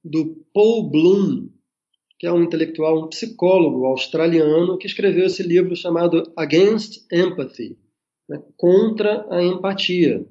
do 0.03 0.43
Paul 0.53 0.89
Bloom, 0.89 1.49
que 2.23 2.27
é 2.27 2.31
um 2.31 2.41
intelectual, 2.41 3.03
um 3.03 3.09
psicólogo 3.09 3.86
australiano 3.86 4.77
que 4.77 4.88
escreveu 4.88 5.25
esse 5.25 5.43
livro 5.43 5.75
chamado 5.75 6.31
Against 6.38 7.05
Empathy, 7.12 7.77
né, 8.29 8.41
contra 8.55 9.27
a 9.29 9.43
empatia, 9.43 10.25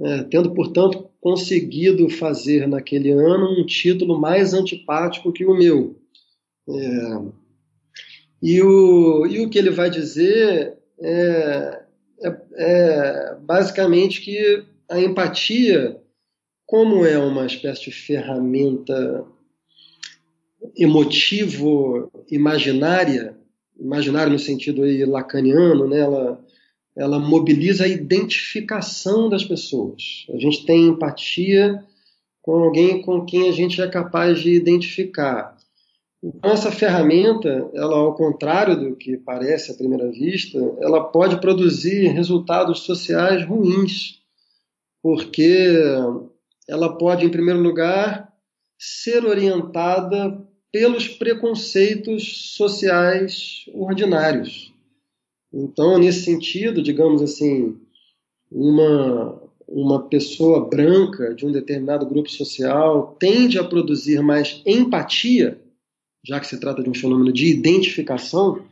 é, 0.00 0.22
tendo, 0.22 0.54
portanto, 0.54 1.10
conseguido 1.20 2.08
fazer 2.08 2.68
naquele 2.68 3.10
ano 3.10 3.50
um 3.50 3.66
título 3.66 4.16
mais 4.16 4.54
antipático 4.54 5.32
que 5.32 5.44
o 5.44 5.56
meu. 5.56 5.96
É, 6.68 7.32
e, 8.40 8.62
o, 8.62 9.26
e 9.26 9.40
o 9.40 9.50
que 9.50 9.58
ele 9.58 9.70
vai 9.70 9.90
dizer 9.90 10.78
é, 11.00 11.82
é, 12.22 12.36
é 12.54 13.34
basicamente 13.40 14.20
que 14.20 14.62
a 14.88 15.00
empatia, 15.00 16.00
como 16.64 17.04
é 17.04 17.18
uma 17.18 17.44
espécie 17.44 17.86
de 17.86 17.90
ferramenta 17.90 19.26
emotivo 20.76 22.10
imaginária, 22.30 23.36
imaginário 23.78 24.32
no 24.32 24.38
sentido 24.38 24.82
aí 24.82 25.04
lacaniano, 25.04 25.88
né? 25.88 26.00
ela, 26.00 26.44
ela 26.96 27.18
mobiliza 27.18 27.84
a 27.84 27.88
identificação 27.88 29.28
das 29.28 29.44
pessoas. 29.44 30.26
A 30.32 30.38
gente 30.38 30.64
tem 30.66 30.88
empatia 30.88 31.82
com 32.42 32.64
alguém 32.64 33.02
com 33.02 33.24
quem 33.24 33.48
a 33.48 33.52
gente 33.52 33.80
é 33.80 33.86
capaz 33.86 34.40
de 34.40 34.54
identificar. 34.54 35.56
Então, 36.22 36.50
essa 36.50 36.72
ferramenta, 36.72 37.70
ela, 37.74 37.96
ao 37.96 38.14
contrário 38.14 38.76
do 38.76 38.96
que 38.96 39.16
parece 39.16 39.70
à 39.70 39.74
primeira 39.74 40.10
vista, 40.10 40.58
ela 40.80 41.04
pode 41.04 41.40
produzir 41.40 42.08
resultados 42.08 42.80
sociais 42.80 43.46
ruins, 43.46 44.20
porque 45.00 45.76
ela 46.68 46.96
pode, 46.98 47.24
em 47.24 47.30
primeiro 47.30 47.60
lugar, 47.60 48.32
ser 48.76 49.24
orientada 49.24 50.47
pelos 50.72 51.08
preconceitos 51.08 52.54
sociais 52.56 53.64
ordinários. 53.72 54.72
Então, 55.52 55.98
nesse 55.98 56.24
sentido, 56.24 56.82
digamos 56.82 57.22
assim, 57.22 57.76
uma, 58.50 59.42
uma 59.66 60.02
pessoa 60.08 60.68
branca 60.68 61.34
de 61.34 61.46
um 61.46 61.52
determinado 61.52 62.06
grupo 62.06 62.30
social 62.30 63.16
tende 63.18 63.58
a 63.58 63.64
produzir 63.64 64.22
mais 64.22 64.60
empatia, 64.66 65.58
já 66.24 66.38
que 66.38 66.46
se 66.46 66.60
trata 66.60 66.82
de 66.82 66.90
um 66.90 66.94
fenômeno 66.94 67.32
de 67.32 67.46
identificação, 67.46 68.62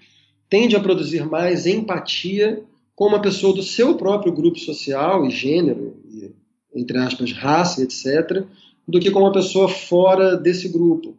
tende 0.50 0.76
a 0.76 0.80
produzir 0.80 1.24
mais 1.24 1.66
empatia 1.66 2.62
com 2.94 3.06
uma 3.06 3.20
pessoa 3.20 3.54
do 3.54 3.62
seu 3.62 3.96
próprio 3.96 4.32
grupo 4.32 4.58
social 4.58 5.26
e 5.26 5.30
gênero, 5.30 5.96
e, 6.10 6.30
entre 6.74 6.98
aspas, 6.98 7.32
raça, 7.32 7.82
etc., 7.82 8.44
do 8.86 9.00
que 9.00 9.10
com 9.10 9.20
uma 9.20 9.32
pessoa 9.32 9.68
fora 9.68 10.36
desse 10.36 10.68
grupo. 10.68 11.16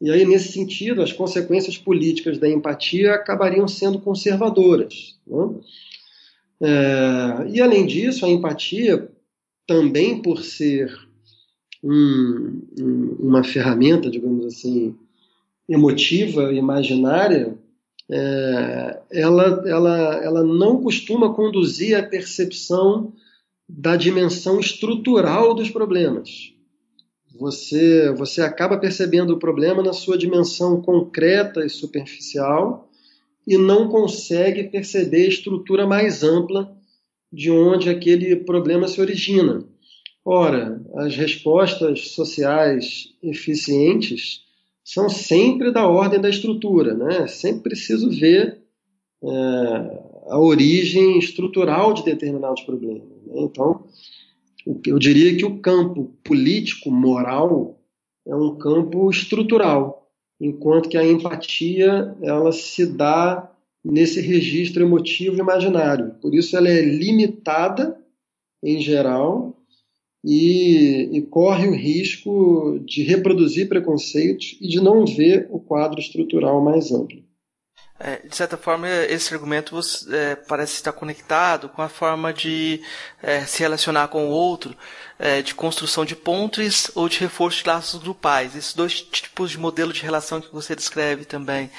E 0.00 0.10
aí, 0.10 0.26
nesse 0.26 0.52
sentido, 0.52 1.02
as 1.02 1.12
consequências 1.12 1.78
políticas 1.78 2.38
da 2.38 2.48
empatia 2.48 3.14
acabariam 3.14 3.66
sendo 3.66 3.98
conservadoras. 3.98 5.16
Né? 5.26 5.54
É, 6.60 7.48
e, 7.50 7.60
além 7.62 7.86
disso, 7.86 8.26
a 8.26 8.28
empatia, 8.28 9.10
também 9.66 10.20
por 10.20 10.42
ser 10.42 10.94
um, 11.82 12.62
um, 12.78 13.16
uma 13.20 13.42
ferramenta, 13.42 14.10
digamos 14.10 14.44
assim, 14.44 14.94
emotiva, 15.66 16.52
imaginária, 16.52 17.56
é, 18.10 19.00
ela, 19.12 19.64
ela, 19.66 20.14
ela 20.22 20.44
não 20.44 20.82
costuma 20.82 21.32
conduzir 21.32 21.96
à 21.98 22.02
percepção 22.02 23.12
da 23.68 23.96
dimensão 23.96 24.60
estrutural 24.60 25.54
dos 25.54 25.70
problemas 25.70 26.55
você, 27.38 28.12
você 28.12 28.42
acaba 28.42 28.78
percebendo 28.78 29.34
o 29.34 29.38
problema 29.38 29.82
na 29.82 29.92
sua 29.92 30.16
dimensão 30.16 30.80
concreta 30.80 31.64
e 31.64 31.70
superficial 31.70 32.90
e 33.46 33.56
não 33.56 33.88
consegue 33.88 34.64
perceber 34.64 35.26
a 35.26 35.28
estrutura 35.28 35.86
mais 35.86 36.22
ampla 36.22 36.76
de 37.32 37.50
onde 37.50 37.88
aquele 37.88 38.36
problema 38.36 38.88
se 38.88 39.00
origina. 39.00 39.64
Ora, 40.24 40.82
as 40.96 41.14
respostas 41.14 42.08
sociais 42.08 43.14
eficientes 43.22 44.40
são 44.82 45.08
sempre 45.08 45.72
da 45.72 45.86
ordem 45.86 46.20
da 46.20 46.28
estrutura, 46.28 46.94
né? 46.94 47.26
Sempre 47.26 47.70
preciso 47.70 48.10
ver 48.10 48.58
é, 49.22 49.28
a 50.28 50.38
origem 50.38 51.18
estrutural 51.18 51.92
de 51.92 52.04
determinados 52.04 52.62
problemas. 52.62 53.08
Né? 53.26 53.34
Então, 53.36 53.84
eu 54.86 54.98
diria 54.98 55.36
que 55.36 55.44
o 55.44 55.58
campo 55.58 56.12
político, 56.24 56.90
moral, 56.90 57.78
é 58.26 58.34
um 58.34 58.56
campo 58.56 59.08
estrutural, 59.08 60.10
enquanto 60.40 60.88
que 60.88 60.96
a 60.96 61.06
empatia 61.06 62.16
ela 62.20 62.50
se 62.50 62.84
dá 62.84 63.50
nesse 63.84 64.20
registro 64.20 64.82
emotivo 64.82 65.38
imaginário. 65.38 66.14
Por 66.20 66.34
isso 66.34 66.56
ela 66.56 66.68
é 66.68 66.82
limitada 66.82 67.96
em 68.62 68.80
geral 68.80 69.56
e, 70.24 71.08
e, 71.12 71.22
corre 71.22 71.68
o 71.68 71.74
risco 71.74 72.80
de 72.84 73.02
reproduzir 73.04 73.68
preconceitos 73.68 74.58
e 74.60 74.66
de 74.66 74.80
não 74.80 75.06
ver 75.06 75.46
o 75.50 75.60
quadro 75.60 76.00
estrutural 76.00 76.60
mais 76.60 76.90
amplo. 76.90 77.22
É, 77.98 78.20
de 78.28 78.36
certa 78.36 78.58
forma, 78.58 78.86
esse 78.88 79.32
argumento 79.32 79.78
é, 80.12 80.36
parece 80.36 80.74
estar 80.74 80.92
conectado 80.92 81.70
com 81.70 81.80
a 81.80 81.88
forma 81.88 82.30
de 82.30 82.82
é, 83.22 83.40
se 83.46 83.60
relacionar 83.60 84.08
com 84.08 84.26
o 84.26 84.30
outro, 84.30 84.76
é, 85.18 85.40
de 85.40 85.54
construção 85.54 86.04
de 86.04 86.14
pontes 86.14 86.90
ou 86.94 87.08
de 87.08 87.18
reforço 87.18 87.62
de 87.62 87.68
laços 87.68 88.02
grupais. 88.02 88.54
Esses 88.54 88.74
dois 88.74 89.00
tipos 89.00 89.50
de 89.50 89.58
modelo 89.58 89.94
de 89.94 90.02
relação 90.02 90.42
que 90.42 90.52
você 90.52 90.76
descreve 90.76 91.24
também, 91.24 91.70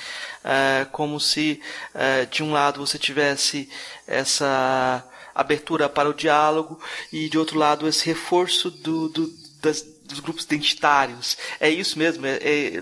é, 0.43 0.87
como 0.91 1.19
se 1.19 1.61
é, 1.93 2.25
de 2.25 2.41
um 2.41 2.51
lado 2.51 2.79
você 2.79 2.97
tivesse 2.97 3.69
essa 4.07 5.05
abertura 5.35 5.87
para 5.87 6.09
o 6.09 6.15
diálogo 6.15 6.81
e 7.13 7.29
de 7.29 7.37
outro 7.37 7.59
lado 7.59 7.87
esse 7.87 8.03
reforço 8.07 8.71
do, 8.71 9.07
do 9.09 9.47
das, 9.61 9.83
dos 10.03 10.19
grupos 10.19 10.45
identitários. 10.45 11.37
É 11.59 11.69
isso 11.69 11.99
mesmo? 11.99 12.23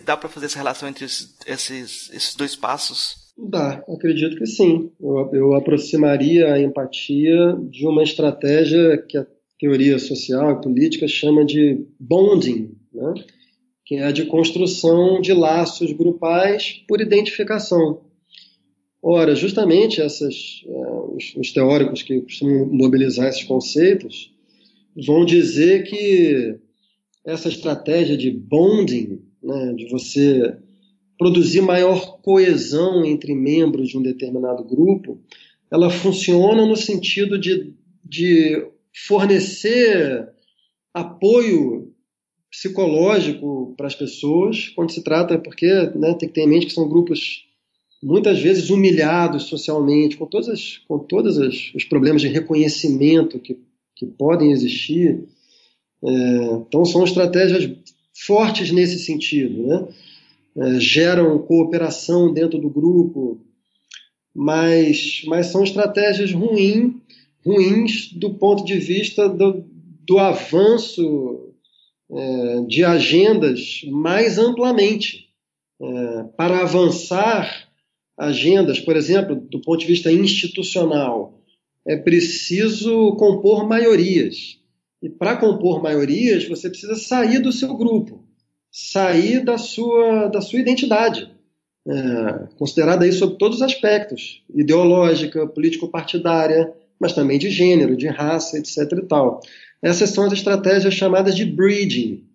dá 0.06 0.16
para 0.16 0.30
fazer 0.30 0.46
essa 0.46 0.58
relação 0.58 0.88
entre 0.88 1.04
esses, 1.04 1.36
esses, 1.46 2.10
esses 2.14 2.36
dois 2.36 2.56
passos? 2.56 3.25
Dá, 3.38 3.84
acredito 3.90 4.38
que 4.38 4.46
sim. 4.46 4.92
Eu, 5.00 5.30
eu 5.34 5.54
aproximaria 5.54 6.54
a 6.54 6.62
empatia 6.62 7.58
de 7.70 7.86
uma 7.86 8.04
estratégia 8.04 8.98
que 8.98 9.18
a 9.18 9.28
teoria 9.60 10.00
social 10.00 10.52
e 10.52 10.62
política 10.62 11.08
chama 11.08 11.46
de 11.46 11.86
bonding, 12.00 12.76
né? 12.94 13.14
que 13.86 13.96
é 13.96 14.06
a 14.06 14.12
de 14.12 14.26
construção 14.26 15.22
de 15.22 15.34
laços 15.34 15.92
grupais 15.92 16.84
por 16.88 17.02
identificação. 17.02 18.02
Ora, 19.02 19.36
justamente 19.36 20.02
essas, 20.02 20.64
uh, 20.66 21.16
os, 21.16 21.36
os, 21.36 21.52
teóricos 21.52 22.02
que 22.02 22.22
costumam 22.22 22.66
mobilizar 22.66 23.28
esses 23.28 23.44
conceitos 23.44 24.34
vão 25.06 25.24
dizer 25.24 25.84
que 25.84 26.58
essa 27.24 27.48
estratégia 27.48 28.18
de 28.18 28.32
bonding, 28.32 29.22
né, 29.44 29.74
de 29.74 29.88
você 29.90 30.58
produzir 31.18 31.62
maior 31.62 32.20
coesão 32.22 33.06
entre 33.06 33.34
membros 33.34 33.90
de 33.90 33.98
um 33.98 34.02
determinado 34.02 34.64
grupo, 34.64 35.20
ela 35.72 35.90
funciona 35.90 36.66
no 36.66 36.76
sentido 36.76 37.40
de, 37.40 37.74
de 38.04 38.68
fornecer 39.08 40.30
apoio 40.94 41.94
psicológico 42.50 43.74
para 43.76 43.88
as 43.88 43.96
pessoas, 43.96 44.70
quando 44.70 44.92
se 44.92 45.04
trata, 45.04 45.38
porque 45.38 45.68
né, 45.96 46.14
tem 46.14 46.30
que 46.30 46.36
ter 46.36 46.42
em 46.42 46.48
mente 46.48 46.68
que 46.68 46.74
são 46.74 46.88
grupos 46.88 47.46
muitas 48.02 48.40
vezes 48.40 48.70
humilhados 48.70 49.44
socialmente, 49.44 50.16
com 50.16 50.26
todos, 50.26 50.48
as, 50.48 50.78
com 50.88 51.00
todos 51.00 51.38
os 51.74 51.84
problemas 51.84 52.22
de 52.22 52.28
reconhecimento 52.28 53.40
que, 53.40 53.58
que 53.96 54.06
podem 54.06 54.52
existir. 54.52 55.26
É, 56.04 56.10
então, 56.68 56.86
são 56.86 57.04
estratégias 57.04 57.70
fortes 58.14 58.72
nesse 58.72 59.00
sentido. 59.00 59.68
Né? 59.68 59.88
É, 60.58 60.80
geram 60.80 61.40
cooperação 61.40 62.34
dentro 62.34 62.60
do 62.60 62.70
grupo. 62.70 63.42
mas, 64.34 65.24
mas 65.28 65.48
são 65.48 65.64
estratégias 65.64 66.32
ruim, 66.32 67.02
ruins 67.46 68.12
do 68.14 68.34
ponto 68.34 68.66
de 68.66 68.78
vista 68.78 69.30
do, 69.30 69.66
do 70.06 70.20
avanço 70.20 71.54
é, 72.12 72.62
de 72.68 72.84
agendas 72.84 73.82
mais 73.92 74.38
amplamente. 74.38 75.26
É, 75.82 76.24
para 76.38 76.62
avançar 76.62 77.68
agendas, 78.18 78.80
por 78.80 78.96
exemplo, 78.96 79.36
do 79.36 79.60
ponto 79.60 79.80
de 79.80 79.88
vista 79.88 80.12
institucional, 80.12 81.42
é 81.86 81.98
preciso 81.98 83.16
compor 83.18 83.68
maiorias. 83.68 84.58
E 85.02 85.10
para 85.10 85.38
compor 85.38 85.84
maiorias, 85.84 86.48
você 86.48 86.70
precisa 86.70 86.96
sair 86.96 87.40
do 87.40 87.52
seu 87.52 87.76
grupo, 87.76 88.25
sair 88.78 89.42
da 89.42 89.58
sua, 89.58 90.28
da 90.28 90.42
sua 90.42 90.60
identidade, 90.60 91.32
é, 91.88 92.48
considerada 92.58 93.06
aí 93.06 93.14
sob 93.14 93.38
todos 93.38 93.60
os 93.60 93.62
aspectos, 93.62 94.44
ideológica, 94.54 95.48
político-partidária, 95.48 96.74
mas 97.00 97.14
também 97.14 97.40
de 97.40 97.50
gênero, 97.50 97.96
de 97.96 98.10
raça, 98.10 98.58
etc. 98.58 98.80
e 98.98 99.02
tal. 99.04 99.40
Essas 99.82 100.10
são 100.10 100.26
as 100.26 100.34
estratégias 100.34 100.94
chamadas 100.94 101.38
de 101.38 101.46
bridging, 101.46 102.26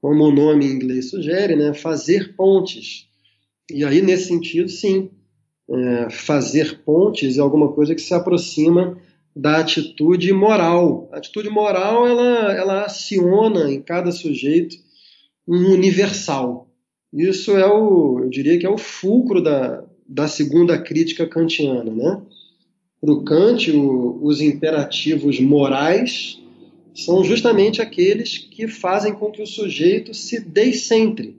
como 0.00 0.24
o 0.24 0.32
nome 0.32 0.66
em 0.66 0.72
inglês 0.72 1.10
sugere, 1.10 1.54
né? 1.54 1.72
fazer 1.72 2.34
pontes. 2.34 3.06
E 3.70 3.84
aí, 3.84 4.02
nesse 4.02 4.26
sentido, 4.26 4.68
sim, 4.68 5.08
é, 5.70 6.10
fazer 6.10 6.80
pontes 6.80 7.38
é 7.38 7.40
alguma 7.40 7.70
coisa 7.72 7.94
que 7.94 8.02
se 8.02 8.12
aproxima 8.12 8.98
da 9.34 9.58
atitude 9.58 10.32
moral. 10.32 11.08
A 11.12 11.18
atitude 11.18 11.50
moral 11.50 12.04
ela, 12.04 12.52
ela 12.52 12.84
aciona 12.84 13.70
em 13.70 13.80
cada 13.80 14.10
sujeito 14.10 14.82
um 15.46 15.72
universal. 15.72 16.68
Isso 17.12 17.56
é 17.56 17.66
o, 17.66 18.20
eu 18.20 18.28
diria 18.28 18.58
que 18.58 18.66
é 18.66 18.70
o 18.70 18.78
fulcro 18.78 19.42
da, 19.42 19.84
da 20.08 20.26
segunda 20.26 20.78
crítica 20.78 21.26
kantiana, 21.26 21.90
né? 21.90 22.22
Para 23.00 23.12
o 23.12 23.22
Kant, 23.22 23.70
o, 23.70 24.18
os 24.22 24.40
imperativos 24.40 25.38
morais 25.38 26.40
são 26.94 27.22
justamente 27.24 27.82
aqueles 27.82 28.38
que 28.38 28.68
fazem 28.68 29.12
com 29.12 29.30
que 29.30 29.42
o 29.42 29.46
sujeito 29.46 30.14
se 30.14 30.40
descentre, 30.40 31.36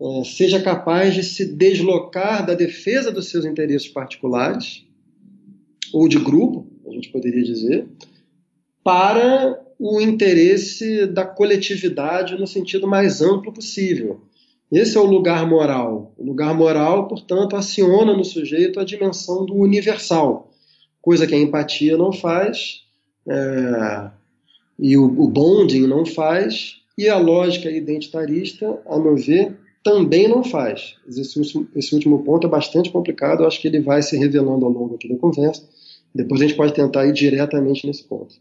é, 0.00 0.24
seja 0.24 0.60
capaz 0.60 1.14
de 1.14 1.22
se 1.22 1.44
deslocar 1.44 2.46
da 2.46 2.54
defesa 2.54 3.10
dos 3.10 3.28
seus 3.28 3.44
interesses 3.44 3.88
particulares 3.88 4.84
ou 5.92 6.08
de 6.08 6.18
grupo, 6.18 6.66
a 6.86 6.90
gente 6.90 7.10
poderia 7.10 7.42
dizer, 7.42 7.86
para 8.82 9.65
o 9.78 10.00
interesse 10.00 11.06
da 11.06 11.24
coletividade 11.24 12.38
no 12.38 12.46
sentido 12.46 12.86
mais 12.86 13.20
amplo 13.20 13.52
possível. 13.52 14.20
Esse 14.70 14.96
é 14.96 15.00
o 15.00 15.04
lugar 15.04 15.46
moral. 15.48 16.12
O 16.16 16.24
lugar 16.24 16.54
moral, 16.54 17.06
portanto, 17.06 17.56
aciona 17.56 18.16
no 18.16 18.24
sujeito 18.24 18.80
a 18.80 18.84
dimensão 18.84 19.44
do 19.44 19.54
universal, 19.54 20.50
coisa 21.00 21.26
que 21.26 21.34
a 21.34 21.38
empatia 21.38 21.96
não 21.96 22.12
faz, 22.12 22.82
é, 23.28 24.10
e 24.78 24.96
o, 24.96 25.04
o 25.04 25.28
bonding 25.28 25.86
não 25.86 26.04
faz, 26.04 26.76
e 26.98 27.08
a 27.08 27.18
lógica 27.18 27.70
identitarista, 27.70 28.80
a 28.86 28.98
meu 28.98 29.16
ver, 29.16 29.56
também 29.84 30.26
não 30.26 30.42
faz. 30.42 30.96
Esse, 31.06 31.40
esse 31.76 31.94
último 31.94 32.24
ponto 32.24 32.46
é 32.46 32.50
bastante 32.50 32.90
complicado, 32.90 33.42
eu 33.42 33.46
acho 33.46 33.60
que 33.60 33.68
ele 33.68 33.80
vai 33.80 34.02
se 34.02 34.16
revelando 34.16 34.64
ao 34.64 34.72
longo 34.72 34.96
aqui 34.96 35.08
da 35.08 35.16
conversa. 35.16 35.62
Depois 36.12 36.40
a 36.40 36.44
gente 36.46 36.56
pode 36.56 36.72
tentar 36.72 37.06
ir 37.06 37.12
diretamente 37.12 37.86
nesse 37.86 38.02
ponto. 38.02 38.34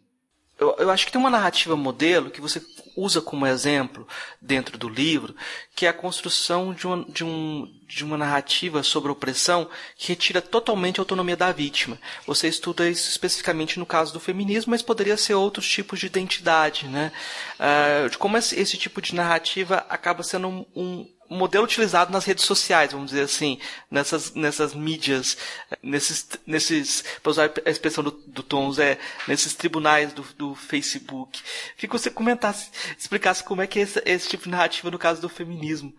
Eu, 0.58 0.74
eu, 0.80 0.89
acho 0.89 1.06
que 1.06 1.12
tem 1.12 1.20
uma 1.20 1.30
narrativa 1.30 1.76
modelo 1.76 2.32
que 2.32 2.39
você 2.39 2.62
usa 2.96 3.22
como 3.22 3.46
exemplo 3.46 4.08
dentro 4.41 4.78
do 4.78 4.88
livro, 4.88 5.36
que 5.76 5.86
é 5.86 5.89
a 5.89 5.94
construção 5.94 6.74
de 6.74 6.88
uma, 6.88 7.04
de, 7.10 7.26
um, 7.26 7.70
de 7.86 8.06
uma 8.06 8.18
narrativa 8.18 8.82
sobre 8.82 9.12
opressão 9.12 9.70
que 9.98 10.08
retira 10.08 10.41
totalmente 10.41 11.00
a 11.00 11.02
autonomia 11.02 11.36
da 11.36 11.52
vítima. 11.52 12.00
Você 12.26 12.48
estuda 12.48 12.89
isso 12.89 13.10
especificamente 13.10 13.78
no 13.78 13.86
caso 13.86 14.13
do 14.13 14.20
feminismo, 14.20 14.72
mas 14.72 14.82
poderia 14.82 15.18
ser 15.18 15.34
outros 15.34 15.68
tipos 15.68 16.00
de 16.00 16.06
identidade, 16.06 16.88
né? 16.88 17.12
Uh, 17.60 18.18
como 18.18 18.38
esse, 18.38 18.58
esse, 18.58 18.78
tipo 18.78 19.02
de 19.02 19.13
narrativa 19.13 19.86
acaba 19.89 20.24
sendo 20.24 20.65
um 20.74 21.06
modelo 21.29 21.65
utilizado 21.65 22.11
nas 22.11 22.25
redes 22.25 22.45
sociais, 22.45 22.91
vamos 22.91 23.11
dizer 23.11 23.23
assim, 23.23 23.59
nessas, 23.89 24.33
nessas 24.33 24.73
mídias, 24.73 25.38
nesses, 25.81 26.27
nesses, 26.45 27.03
para 27.21 27.29
usar 27.31 27.51
a 27.65 27.69
expressão 27.69 28.03
do, 28.03 28.11
do 28.11 28.43
Tons, 28.43 28.79
é, 28.79 28.97
nesses 29.27 29.53
tribunais 29.53 30.13
do, 30.13 30.23
do 30.38 30.55
Facebook. 30.55 31.41
Queria 31.75 31.89
que 31.89 31.99
você 31.99 32.09
comentasse, 32.09 32.69
explicasse 32.97 33.43
como 33.43 33.61
é 33.61 33.67
que 33.67 33.79
é 33.79 33.81
esse, 33.83 34.01
esse 34.05 34.29
tipo 34.29 34.43
de 34.43 34.51
narrativa 34.51 34.91
no 34.91 34.99
caso 34.99 35.21
do 35.21 35.29
feminismo. 35.29 35.93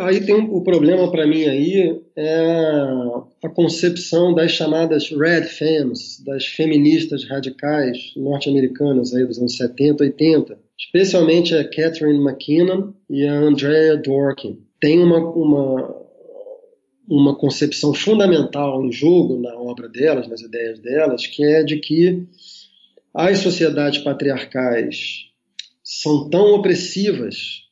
Aí 0.00 0.24
tem 0.24 0.34
um, 0.34 0.54
o 0.54 0.62
problema 0.62 1.10
para 1.10 1.26
mim 1.26 1.44
aí 1.44 2.00
é 2.16 2.82
a 3.44 3.48
concepção 3.48 4.34
das 4.34 4.52
chamadas 4.52 5.10
red 5.10 5.42
femmes, 5.42 6.22
das 6.24 6.46
feministas 6.46 7.24
radicais 7.24 8.12
norte-americanas 8.16 9.14
aí 9.14 9.24
dos 9.24 9.38
anos 9.38 9.56
70, 9.56 10.04
80 10.04 10.66
especialmente 10.78 11.54
a 11.54 11.64
Catherine 11.64 12.18
McKinnon 12.18 12.92
e 13.08 13.26
a 13.26 13.32
Andrea 13.32 13.96
Dworkin. 13.96 14.60
Tem 14.80 15.02
uma, 15.02 15.18
uma, 15.18 16.06
uma 17.08 17.34
concepção 17.34 17.94
fundamental 17.94 18.84
em 18.84 18.92
jogo 18.92 19.38
na 19.40 19.56
obra 19.56 19.88
delas, 19.88 20.28
nas 20.28 20.42
ideias 20.42 20.78
delas, 20.78 21.26
que 21.26 21.42
é 21.44 21.62
de 21.62 21.78
que 21.78 22.26
as 23.14 23.38
sociedades 23.38 24.02
patriarcais 24.02 25.30
são 25.82 26.28
tão 26.28 26.54
opressivas 26.54 27.62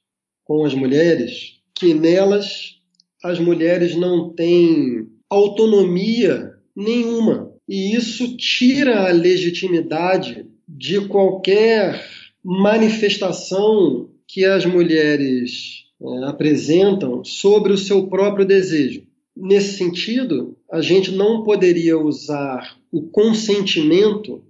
com 0.44 0.64
as 0.64 0.72
mulheres 0.72 1.53
que 1.74 1.94
nelas 1.94 2.74
as 3.22 3.38
mulheres 3.38 3.96
não 3.96 4.30
têm 4.30 5.06
autonomia 5.30 6.52
nenhuma. 6.76 7.52
E 7.68 7.94
isso 7.94 8.37
tira 8.37 9.08
a 9.08 9.12
legitimidade 9.12 10.46
de 10.68 11.08
qualquer 11.08 12.04
manifestação 12.44 14.10
que 14.28 14.44
as 14.44 14.66
mulheres 14.66 15.84
é, 16.02 16.24
apresentam 16.26 17.24
sobre 17.24 17.72
o 17.72 17.78
seu 17.78 18.06
próprio 18.06 18.44
desejo. 18.44 19.02
Nesse 19.37 19.78
sentido, 19.78 20.56
a 20.70 20.80
gente 20.80 21.10
não 21.10 21.42
poderia 21.42 21.98
usar 21.98 22.76
o 22.92 23.02
consentimento 23.02 24.42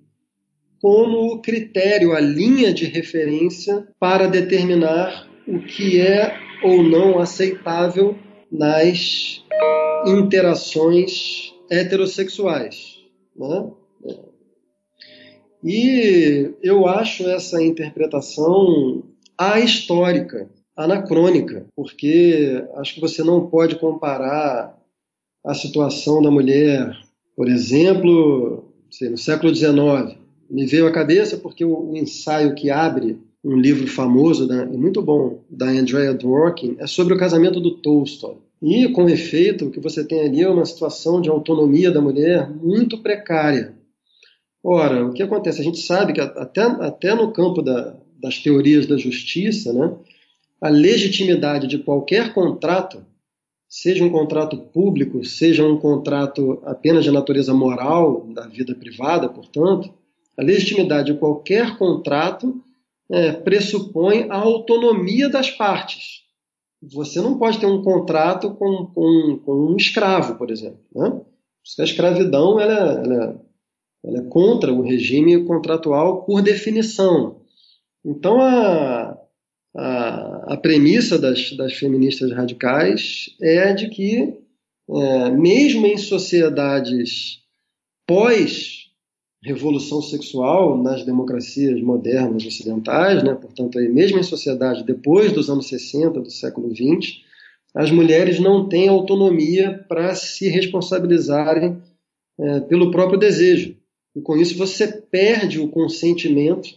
como 0.80 1.40
critério, 1.40 2.12
a 2.12 2.20
linha 2.20 2.74
de 2.74 2.84
referência 2.84 3.87
para 3.98 4.26
determinar 4.26 5.26
o 5.46 5.60
que 5.60 5.98
é 5.98 6.37
ou 6.62 6.82
não 6.82 7.18
aceitável 7.18 8.16
nas 8.50 9.42
interações 10.06 11.52
heterossexuais. 11.70 13.00
Né? 13.36 13.70
E 15.62 16.52
eu 16.62 16.86
acho 16.86 17.26
essa 17.28 17.62
interpretação 17.62 19.02
ahistórica, 19.36 20.48
anacrônica, 20.76 21.66
porque 21.74 22.64
acho 22.76 22.94
que 22.94 23.00
você 23.00 23.22
não 23.22 23.46
pode 23.46 23.76
comparar 23.76 24.78
a 25.44 25.54
situação 25.54 26.22
da 26.22 26.30
mulher, 26.30 26.94
por 27.36 27.48
exemplo, 27.48 28.64
sei, 28.90 29.08
no 29.10 29.18
século 29.18 29.54
XIX. 29.54 30.18
Me 30.50 30.66
veio 30.66 30.86
à 30.86 30.92
cabeça 30.92 31.36
porque 31.38 31.64
o, 31.64 31.90
o 31.90 31.96
ensaio 31.96 32.54
que 32.54 32.70
abre 32.70 33.18
um 33.44 33.59
livro 33.59 33.87
famoso, 33.87 34.48
da, 34.48 34.64
muito 34.64 35.02
bom, 35.02 35.44
da 35.50 35.66
Andrea 35.66 36.14
Dworkin, 36.14 36.76
é 36.78 36.87
sobre 36.87 37.12
o 37.12 37.18
casamento 37.18 37.61
do 37.61 37.72
Tolstói. 37.72 38.38
E, 38.62 38.88
com 38.88 39.09
efeito, 39.09 39.66
o 39.66 39.70
que 39.70 39.78
você 39.78 40.02
tem 40.02 40.20
ali 40.20 40.40
é 40.40 40.48
uma 40.48 40.64
situação 40.64 41.20
de 41.20 41.28
autonomia 41.28 41.90
da 41.90 42.00
mulher 42.00 42.48
muito 42.50 43.02
precária. 43.02 43.76
Ora, 44.62 45.04
o 45.04 45.12
que 45.12 45.22
acontece? 45.22 45.61
A 45.61 45.64
gente 45.64 45.80
sabe 45.80 46.14
que 46.14 46.20
até, 46.20 46.62
até 46.62 47.14
no 47.14 47.30
campo 47.33 47.61
da, 47.61 47.94
das 48.18 48.38
teorias 48.38 48.87
da 48.87 48.96
justiça, 48.96 49.74
né, 49.74 49.94
a 50.59 50.70
legitimidade 50.70 51.66
de 51.66 51.78
qualquer 51.78 52.33
contrato, 52.33 53.04
seja 53.68 54.02
um 54.02 54.11
contrato 54.11 54.57
público, 54.57 55.22
seja 55.22 55.66
um 55.66 55.76
contrato 55.76 56.62
apenas 56.64 57.04
de 57.04 57.11
natureza 57.11 57.52
moral, 57.52 58.26
da 58.33 58.46
vida 58.46 58.74
privada, 58.74 59.28
portanto, 59.28 59.92
a 60.38 60.42
legitimidade 60.42 61.12
de 61.12 61.18
qualquer 61.18 61.76
contrato 61.76 62.63
é, 63.10 63.32
pressupõe 63.32 64.29
a 64.31 64.37
autonomia 64.37 65.29
das 65.29 65.50
partes. 65.50 66.22
Você 66.83 67.20
não 67.20 67.38
pode 67.38 67.58
ter 67.58 67.66
um 67.66 67.83
contrato 67.83 68.54
com, 68.54 68.87
com, 68.87 69.40
com 69.44 69.52
um 69.72 69.76
escravo, 69.76 70.37
por 70.37 70.50
exemplo. 70.50 70.81
Né? 70.94 71.20
A 71.79 71.83
escravidão 71.83 72.60
ela, 72.60 73.02
ela 73.02 73.44
ela 74.04 74.18
é 74.18 74.22
contra 74.29 74.72
o 74.72 74.83
regime 74.83 75.44
contratual 75.44 76.24
por 76.24 76.42
definição. 76.42 77.40
Então, 78.04 78.38
a, 78.40 79.18
a, 79.74 80.52
a 80.52 80.56
premissa 80.58 81.18
das, 81.18 81.56
das, 81.56 81.72
feministas 81.72 82.31
radicais 82.33 83.35
é 83.40 83.72
de 83.72 83.88
que, 83.88 84.35
é, 84.90 85.31
mesmo 85.31 85.87
em 85.87 85.96
sociedades 85.96 87.42
pós-revolução 89.44 90.00
sexual, 90.00 90.82
nas 90.82 91.04
democracias 91.04 91.80
modernas 91.82 92.46
ocidentais, 92.46 93.22
né, 93.22 93.34
portanto, 93.34 93.78
aí, 93.78 93.88
mesmo 93.88 94.18
em 94.18 94.22
sociedade 94.22 94.84
depois 94.84 95.32
dos 95.32 95.50
anos 95.50 95.68
60 95.68 96.20
do 96.20 96.30
século 96.30 96.74
XX, 96.74 97.20
as 97.74 97.90
mulheres 97.90 98.40
não 98.40 98.68
têm 98.68 98.88
autonomia 98.88 99.84
para 99.88 100.14
se 100.14 100.48
responsabilizarem 100.48 101.82
é, 102.38 102.60
pelo 102.60 102.90
próprio 102.90 103.18
desejo. 103.18 103.76
E 104.16 104.20
com 104.20 104.36
isso 104.36 104.56
você 104.56 104.86
perde 104.86 105.60
o 105.60 105.68
consentimento 105.68 106.68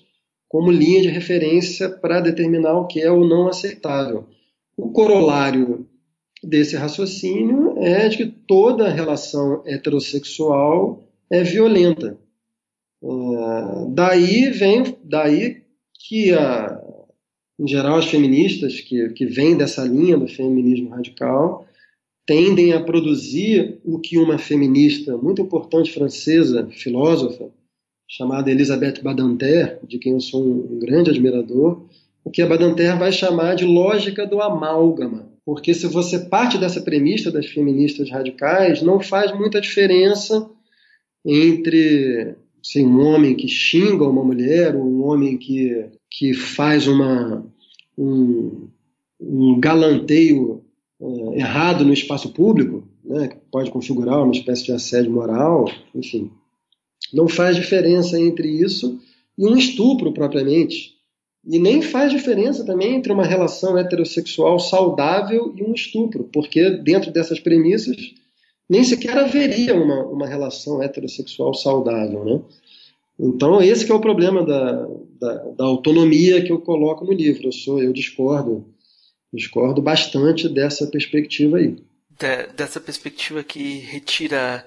como 0.50 0.72
linha 0.72 1.02
de 1.02 1.10
referência 1.10 1.90
para 1.90 2.20
determinar 2.20 2.80
o 2.80 2.88
que 2.88 3.00
é 3.00 3.12
ou 3.12 3.28
não 3.28 3.48
aceitável. 3.48 4.26
O 4.76 4.92
corolário 4.92 5.88
desse 6.44 6.76
raciocínio 6.76 7.78
é 7.78 8.08
de 8.10 8.18
que 8.18 8.26
toda 8.26 8.90
relação 8.90 9.62
heterossexual 9.66 11.04
é 11.30 11.44
violenta. 11.44 12.18
Uh, 13.02 13.94
daí 13.94 14.50
vem 14.50 14.98
daí 15.04 15.62
que 16.08 16.34
a, 16.34 16.82
em 17.60 17.68
geral 17.68 17.98
as 17.98 18.06
feministas 18.06 18.80
que, 18.82 19.10
que 19.10 19.26
vêm 19.26 19.56
dessa 19.56 19.84
linha 19.84 20.18
do 20.18 20.28
feminismo 20.28 20.90
radical 20.90 21.68
tendem 22.26 22.74
a 22.74 22.84
produzir 22.84 23.80
o 23.86 24.00
que 24.00 24.18
uma 24.18 24.38
feminista 24.38 25.18
muito 25.18 25.42
importante 25.42 25.94
francesa, 25.94 26.68
filósofa, 26.72 27.50
chamada 28.08 28.52
Elisabeth 28.52 29.02
Badinter, 29.02 29.80
de 29.88 29.98
quem 29.98 30.14
eu 30.14 30.20
sou 30.20 30.44
um 30.44 30.80
grande 30.80 31.10
admirador, 31.10 31.86
o 32.24 32.30
que 32.30 32.42
a 32.42 32.48
Badinter 32.48 32.98
vai 32.98 33.12
chamar 33.12 33.56
de 33.56 33.64
lógica 33.64 34.26
do 34.28 34.42
amálgama. 34.42 35.30
Porque 35.46 35.74
se 35.74 35.88
você 35.88 36.20
parte 36.20 36.58
dessa 36.58 36.82
premissa 36.82 37.32
das 37.32 37.46
feministas 37.46 38.10
radicais, 38.10 38.82
não 38.82 39.00
faz 39.00 39.32
muita 39.34 39.62
diferença 39.62 40.50
entre 41.26 42.36
assim, 42.68 42.86
um 42.86 43.00
homem 43.00 43.34
que 43.34 43.48
xinga 43.48 44.04
uma 44.04 44.24
mulher, 44.24 44.76
ou 44.76 44.84
um 44.84 45.04
homem 45.06 45.38
que, 45.38 45.86
que 46.12 46.34
faz 46.34 46.88
uma, 46.88 47.46
um, 47.98 48.68
um 49.20 49.58
galanteio 49.60 50.64
uh, 51.00 51.34
errado 51.34 51.86
no 51.86 51.94
espaço 51.94 52.34
público, 52.34 52.86
né, 53.04 53.30
que 53.30 53.38
pode 53.50 53.72
configurar 53.72 54.22
uma 54.22 54.34
espécie 54.34 54.66
de 54.66 54.74
assédio 54.74 55.12
moral, 55.12 55.72
enfim. 55.96 56.30
Não 57.14 57.30
faz 57.30 57.56
diferença 57.56 58.20
entre 58.20 58.50
isso 58.50 59.00
e 59.38 59.46
um 59.48 59.56
estupro 59.56 60.12
propriamente. 60.12 60.98
E 61.50 61.58
nem 61.58 61.82
faz 61.82 62.12
diferença 62.12 62.66
também 62.66 62.96
entre 62.96 63.14
uma 63.14 63.24
relação 63.24 63.78
heterossexual 63.78 64.60
saudável 64.60 65.54
e 65.56 65.64
um 65.64 65.74
estupro, 65.74 66.26
porque 66.34 66.70
dentro 66.70 67.10
dessas 67.10 67.40
premissas 67.40 67.96
nem 68.70 68.84
sequer 68.84 69.18
haveria 69.18 69.76
uma, 69.76 70.04
uma 70.06 70.28
relação 70.28 70.82
heterossexual 70.82 71.54
saudável. 71.54 72.24
Né? 72.26 72.42
Então, 73.20 73.62
esse 73.62 73.90
é 73.90 73.96
o 73.96 74.02
problema 74.02 74.46
da, 74.46 74.88
da, 75.20 75.34
da, 75.58 75.66
autonomia 75.66 76.44
que 76.44 76.52
eu 76.52 76.60
coloco 76.60 77.06
no 77.06 77.14
livro. 77.14 77.48
Eu, 77.48 77.52
sou, 77.52 77.82
eu 77.82 77.94
discordo, 77.94 78.66
discordo 79.34 79.82
bastante 79.82 80.48
dessa 80.50 80.86
perspectiva 80.88 81.58
aí. 81.58 81.78
De, 82.20 82.48
dessa 82.56 82.80
perspectiva 82.80 83.44
que 83.44 83.80
retira 83.80 84.66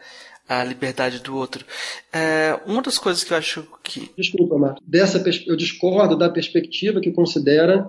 a 0.49 0.65
liberdade 0.65 1.21
do 1.21 1.37
outro. 1.37 1.65
É, 2.13 2.59
uma 2.67 2.83
das 2.83 2.99
coisas 2.99 3.23
que 3.23 3.33
eu 3.33 3.37
acho 3.37 3.65
que. 3.85 4.11
Desculpa, 4.17 4.59
Marco. 4.59 4.83
Dessa, 4.85 5.23
eu 5.47 5.57
discordo 5.57 6.17
da 6.17 6.29
perspectiva 6.29 7.01
que 7.01 7.13
considera 7.13 7.89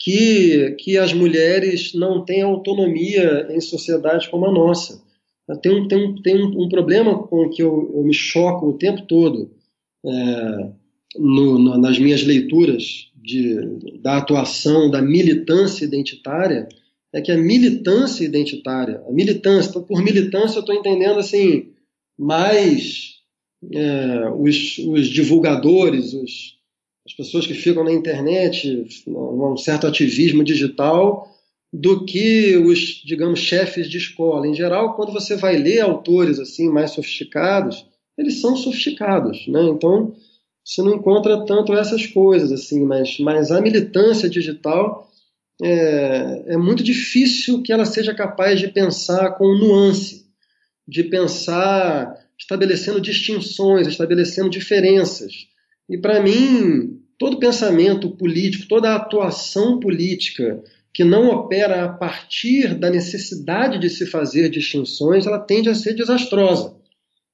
que, 0.00 0.70
que 0.78 0.96
as 0.96 1.12
mulheres 1.12 1.92
não 1.92 2.24
têm 2.24 2.40
autonomia 2.40 3.46
em 3.50 3.60
sociedades 3.60 4.26
como 4.26 4.46
a 4.46 4.52
nossa. 4.52 5.02
Tem 5.62 5.72
um, 5.72 5.86
tem 5.86 5.98
um, 5.98 6.22
tem 6.22 6.42
um, 6.42 6.68
problema 6.68 7.22
com 7.26 7.50
que 7.50 7.62
eu, 7.62 7.92
eu, 7.94 8.02
me 8.02 8.14
choco 8.14 8.68
o 8.68 8.78
tempo 8.78 9.02
todo 9.02 9.50
é, 10.06 10.70
no, 11.18 11.58
no, 11.58 11.78
nas 11.78 11.98
minhas 11.98 12.22
leituras 12.22 13.10
de, 13.14 13.56
da 14.00 14.16
atuação 14.16 14.90
da 14.90 15.02
militância 15.02 15.84
identitária, 15.84 16.68
é 17.12 17.20
que 17.20 17.32
a 17.32 17.36
militância 17.36 18.24
identitária, 18.24 19.02
a 19.06 19.12
militância, 19.12 19.80
por 19.80 20.02
militância 20.02 20.58
eu 20.58 20.60
estou 20.60 20.74
entendendo 20.74 21.18
assim, 21.18 21.72
mais 22.16 23.16
é, 23.72 24.30
os, 24.30 24.78
os, 24.78 25.08
divulgadores, 25.08 26.14
os, 26.14 26.59
as 27.06 27.14
pessoas 27.14 27.46
que 27.46 27.54
ficam 27.54 27.84
na 27.84 27.92
internet, 27.92 28.86
um 29.06 29.56
certo 29.56 29.86
ativismo 29.86 30.44
digital, 30.44 31.28
do 31.72 32.04
que 32.04 32.56
os, 32.56 33.02
digamos, 33.04 33.38
chefes 33.38 33.88
de 33.88 33.96
escola. 33.96 34.46
Em 34.46 34.54
geral, 34.54 34.94
quando 34.94 35.12
você 35.12 35.36
vai 35.36 35.56
ler 35.56 35.80
autores 35.80 36.38
assim 36.38 36.68
mais 36.68 36.90
sofisticados, 36.90 37.86
eles 38.18 38.40
são 38.40 38.56
sofisticados, 38.56 39.46
né? 39.46 39.62
Então, 39.62 40.14
você 40.64 40.82
não 40.82 40.94
encontra 40.94 41.44
tanto 41.46 41.72
essas 41.72 42.06
coisas 42.06 42.52
assim, 42.52 42.84
mas, 42.84 43.18
mas 43.18 43.50
a 43.50 43.60
militância 43.60 44.28
digital 44.28 45.10
é, 45.62 46.54
é 46.54 46.56
muito 46.56 46.82
difícil 46.82 47.62
que 47.62 47.72
ela 47.72 47.84
seja 47.84 48.14
capaz 48.14 48.58
de 48.58 48.68
pensar 48.68 49.30
com 49.36 49.56
nuance, 49.56 50.26
de 50.86 51.04
pensar 51.04 52.18
estabelecendo 52.38 53.00
distinções, 53.00 53.86
estabelecendo 53.86 54.50
diferenças. 54.50 55.46
E 55.90 55.98
para 55.98 56.22
mim, 56.22 57.00
todo 57.18 57.40
pensamento 57.40 58.10
político, 58.10 58.68
toda 58.68 58.94
atuação 58.94 59.80
política 59.80 60.62
que 60.94 61.02
não 61.02 61.28
opera 61.30 61.84
a 61.84 61.88
partir 61.88 62.74
da 62.74 62.88
necessidade 62.88 63.78
de 63.78 63.90
se 63.90 64.06
fazer 64.06 64.48
distinções, 64.48 65.26
ela 65.26 65.38
tende 65.38 65.68
a 65.68 65.74
ser 65.74 65.94
desastrosa. 65.94 66.74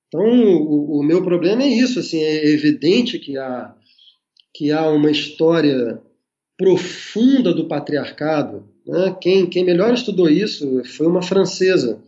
Então, 0.09 0.23
o, 0.23 1.01
o 1.01 1.03
meu 1.03 1.23
problema 1.23 1.63
é 1.63 1.69
isso. 1.69 2.01
Assim, 2.01 2.19
é 2.19 2.49
evidente 2.49 3.19
que 3.19 3.37
há, 3.37 3.75
que 4.55 4.71
há 4.71 4.89
uma 4.89 5.11
história 5.11 6.01
profunda 6.57 7.53
do 7.53 7.67
patriarcado. 7.67 8.65
Né? 8.87 9.17
Quem, 9.21 9.47
quem 9.47 9.65
melhor 9.65 9.93
estudou 9.93 10.29
isso 10.29 10.83
foi 10.85 11.07
uma 11.07 11.23
francesa, 11.23 12.03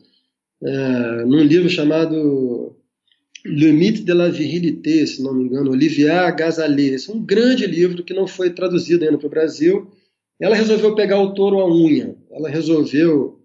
é, 0.62 1.24
num 1.24 1.42
livro 1.42 1.68
chamado 1.68 2.67
Le 3.48 3.72
Mythe 3.72 4.04
de 4.04 4.12
la 4.12 4.28
Virilité, 4.28 5.06
se 5.06 5.22
não 5.22 5.32
me 5.32 5.44
engano, 5.44 5.70
Olivier 5.70 6.34
Gazalet. 6.36 6.94
Esse 6.94 7.10
é 7.10 7.14
um 7.14 7.24
grande 7.24 7.66
livro 7.66 8.04
que 8.04 8.12
não 8.12 8.26
foi 8.26 8.50
traduzido 8.50 9.04
ainda 9.04 9.16
para 9.16 9.26
o 9.26 9.30
Brasil. 9.30 9.90
Ela 10.38 10.54
resolveu 10.54 10.94
pegar 10.94 11.20
o 11.20 11.32
touro 11.32 11.58
à 11.58 11.66
unha. 11.66 12.14
Ela 12.30 12.48
resolveu 12.48 13.38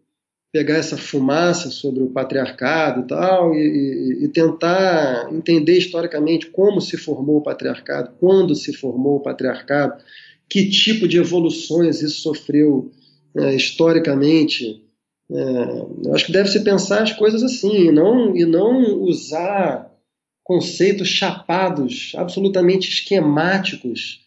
pegar 0.52 0.76
essa 0.76 0.98
fumaça 0.98 1.72
sobre 1.72 2.04
o 2.04 2.12
patriarcado 2.12 3.02
e 3.02 3.08
tal, 3.08 3.56
e, 3.56 4.24
e, 4.24 4.28
tentar 4.28 5.34
entender 5.34 5.76
historicamente 5.80 6.46
como 6.48 6.80
se 6.80 6.96
formou 6.96 7.38
o 7.38 7.42
patriarcado, 7.42 8.12
quando 8.20 8.54
se 8.54 8.72
formou 8.72 9.16
o 9.16 9.20
patriarcado, 9.20 10.04
que 10.48 10.70
tipo 10.70 11.08
de 11.08 11.18
evoluções 11.18 12.04
isso 12.04 12.22
sofreu 12.22 12.92
é, 13.36 13.56
historicamente. 13.56 14.84
É, 15.32 16.06
eu 16.06 16.14
acho 16.14 16.28
que 16.28 16.32
deve 16.32 16.50
se 16.50 16.64
pensar 16.64 17.02
as 17.02 17.14
coisas 17.14 17.42
assim, 17.42 17.88
e 17.88 17.92
não, 17.92 18.38
e 18.38 18.46
não 18.46 19.02
usar 19.02 19.93
conceitos 20.44 21.08
chapados, 21.08 22.14
absolutamente 22.16 22.90
esquemáticos, 22.90 24.22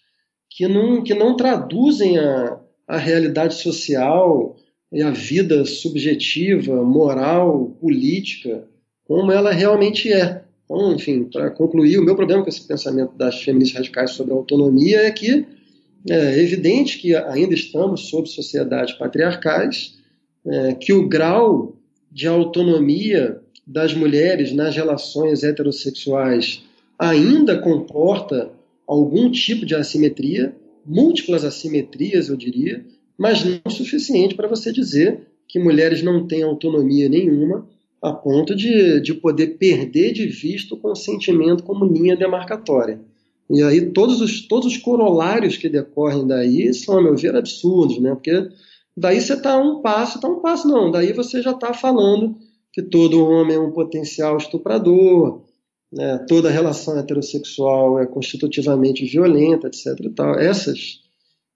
que 0.51 0.67
não, 0.67 1.03
que 1.03 1.15
não 1.15 1.37
traduzem 1.37 2.19
a, 2.19 2.59
a 2.89 2.97
realidade 2.97 3.55
social 3.55 4.57
e 4.91 5.03
a 5.03 5.11
vida 5.11 5.65
subjetiva, 5.65 6.83
moral, 6.83 7.77
política, 7.81 8.65
como 9.05 9.31
ela 9.31 9.53
realmente 9.53 10.13
é. 10.13 10.43
Então, 10.65 10.95
enfim, 10.95 11.25
para 11.25 11.51
concluir, 11.51 11.99
o 11.99 12.05
meu 12.05 12.17
problema 12.17 12.43
com 12.43 12.49
esse 12.49 12.67
pensamento 12.67 13.15
das 13.17 13.43
feministas 13.43 13.77
radicais 13.77 14.13
sobre 14.13 14.33
a 14.33 14.37
autonomia 14.37 15.03
é 15.03 15.11
que 15.11 15.47
é 16.09 16.39
evidente 16.39 16.99
que 16.99 17.15
ainda 17.15 17.55
estamos 17.55 18.09
sob 18.09 18.29
sociedades 18.29 18.95
patriarcais, 18.95 19.99
é, 20.47 20.75
que 20.75 20.93
o 20.93 21.09
grau 21.09 21.77
de 22.11 22.27
autonomia 22.27 23.41
das 23.67 23.93
mulheres 23.93 24.53
nas 24.53 24.77
relações 24.77 25.43
heterossexuais 25.43 26.63
ainda 26.99 27.59
comporta 27.59 28.51
algum 28.87 29.31
tipo 29.31 29.67
de 29.67 29.75
assimetria, 29.75 30.55
múltiplas 30.85 31.45
assimetrias, 31.45 32.29
eu 32.29 32.37
diria, 32.37 32.85
mas 33.19 33.45
não 33.45 33.59
o 33.65 33.71
suficiente 33.71 34.35
para 34.35 34.49
você 34.49 34.73
dizer 34.73 35.27
que 35.49 35.59
mulheres 35.59 36.03
não 36.03 36.27
têm 36.27 36.43
autonomia 36.43 37.09
nenhuma 37.09 37.67
a 38.01 38.13
ponto 38.13 38.55
de, 38.55 39.01
de 39.01 39.15
poder 39.15 39.59
perder 39.59 40.13
de 40.13 40.27
vista 40.27 40.75
o 40.75 40.79
consentimento 40.79 41.65
como 41.65 41.85
linha 41.85 42.17
demarcatória. 42.17 43.01
E 43.51 43.63
aí 43.63 43.91
todos 43.91 44.21
os, 44.21 44.47
todos 44.47 44.67
os 44.67 44.77
corolários 44.77 45.57
que 45.57 45.69
decorrem 45.69 46.27
daí 46.27 46.73
são, 46.75 46.99
a 46.99 47.03
meu 47.03 47.17
ver, 47.17 47.35
absurdos, 47.35 47.99
né? 47.99 48.11
Porque 48.11 48.49
daí 48.97 49.21
você 49.21 49.35
está 49.35 49.57
um 49.59 49.81
passo, 49.81 50.17
está 50.17 50.29
um 50.29 50.41
passo 50.41 50.69
não, 50.69 50.91
daí 50.91 51.13
você 51.13 51.43
já 51.43 51.53
está 51.53 51.73
falando 51.73 52.37
que 52.77 52.83
todo 52.83 53.27
homem 53.27 53.57
é 53.57 53.59
um 53.59 53.73
potencial 53.73 54.37
estuprador, 54.37 55.47
né? 55.91 56.23
toda 56.29 56.51
relação 56.51 56.99
heterossexual 56.99 57.99
é 57.99 58.07
constitutivamente 58.07 59.03
violenta, 59.07 59.69
etc. 59.69 59.99
E 59.99 60.11
tal. 60.11 60.39
Essas, 60.39 61.01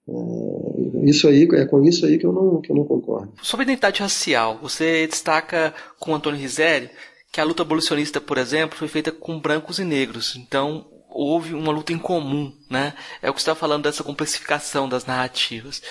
é, 0.09 1.07
isso 1.07 1.27
aí, 1.27 1.47
é 1.53 1.65
com 1.67 1.83
isso 1.83 2.07
aí 2.07 2.17
que 2.17 2.25
eu 2.25 2.33
não, 2.33 2.59
que 2.59 2.71
eu 2.71 2.75
não 2.75 2.85
concordo. 2.85 3.33
Sobre 3.43 3.65
identidade 3.65 4.01
racial, 4.01 4.57
você 4.59 5.05
destaca 5.05 5.75
com 5.99 6.15
Antônio 6.15 6.39
Rizeri 6.39 6.89
que 7.31 7.39
a 7.39 7.43
luta 7.43 7.61
abolicionista, 7.61 8.19
por 8.19 8.39
exemplo, 8.39 8.75
foi 8.75 8.87
feita 8.87 9.11
com 9.11 9.39
brancos 9.39 9.77
e 9.77 9.83
negros. 9.83 10.35
Então, 10.35 10.87
houve 11.07 11.53
uma 11.53 11.71
luta 11.71 11.93
em 11.93 11.99
comum, 11.99 12.51
né? 12.67 12.95
É 13.21 13.29
o 13.29 13.33
que 13.33 13.39
está 13.39 13.53
falando 13.53 13.83
dessa 13.83 14.03
complexificação 14.03 14.89
das 14.89 15.05
narrativas. 15.05 15.83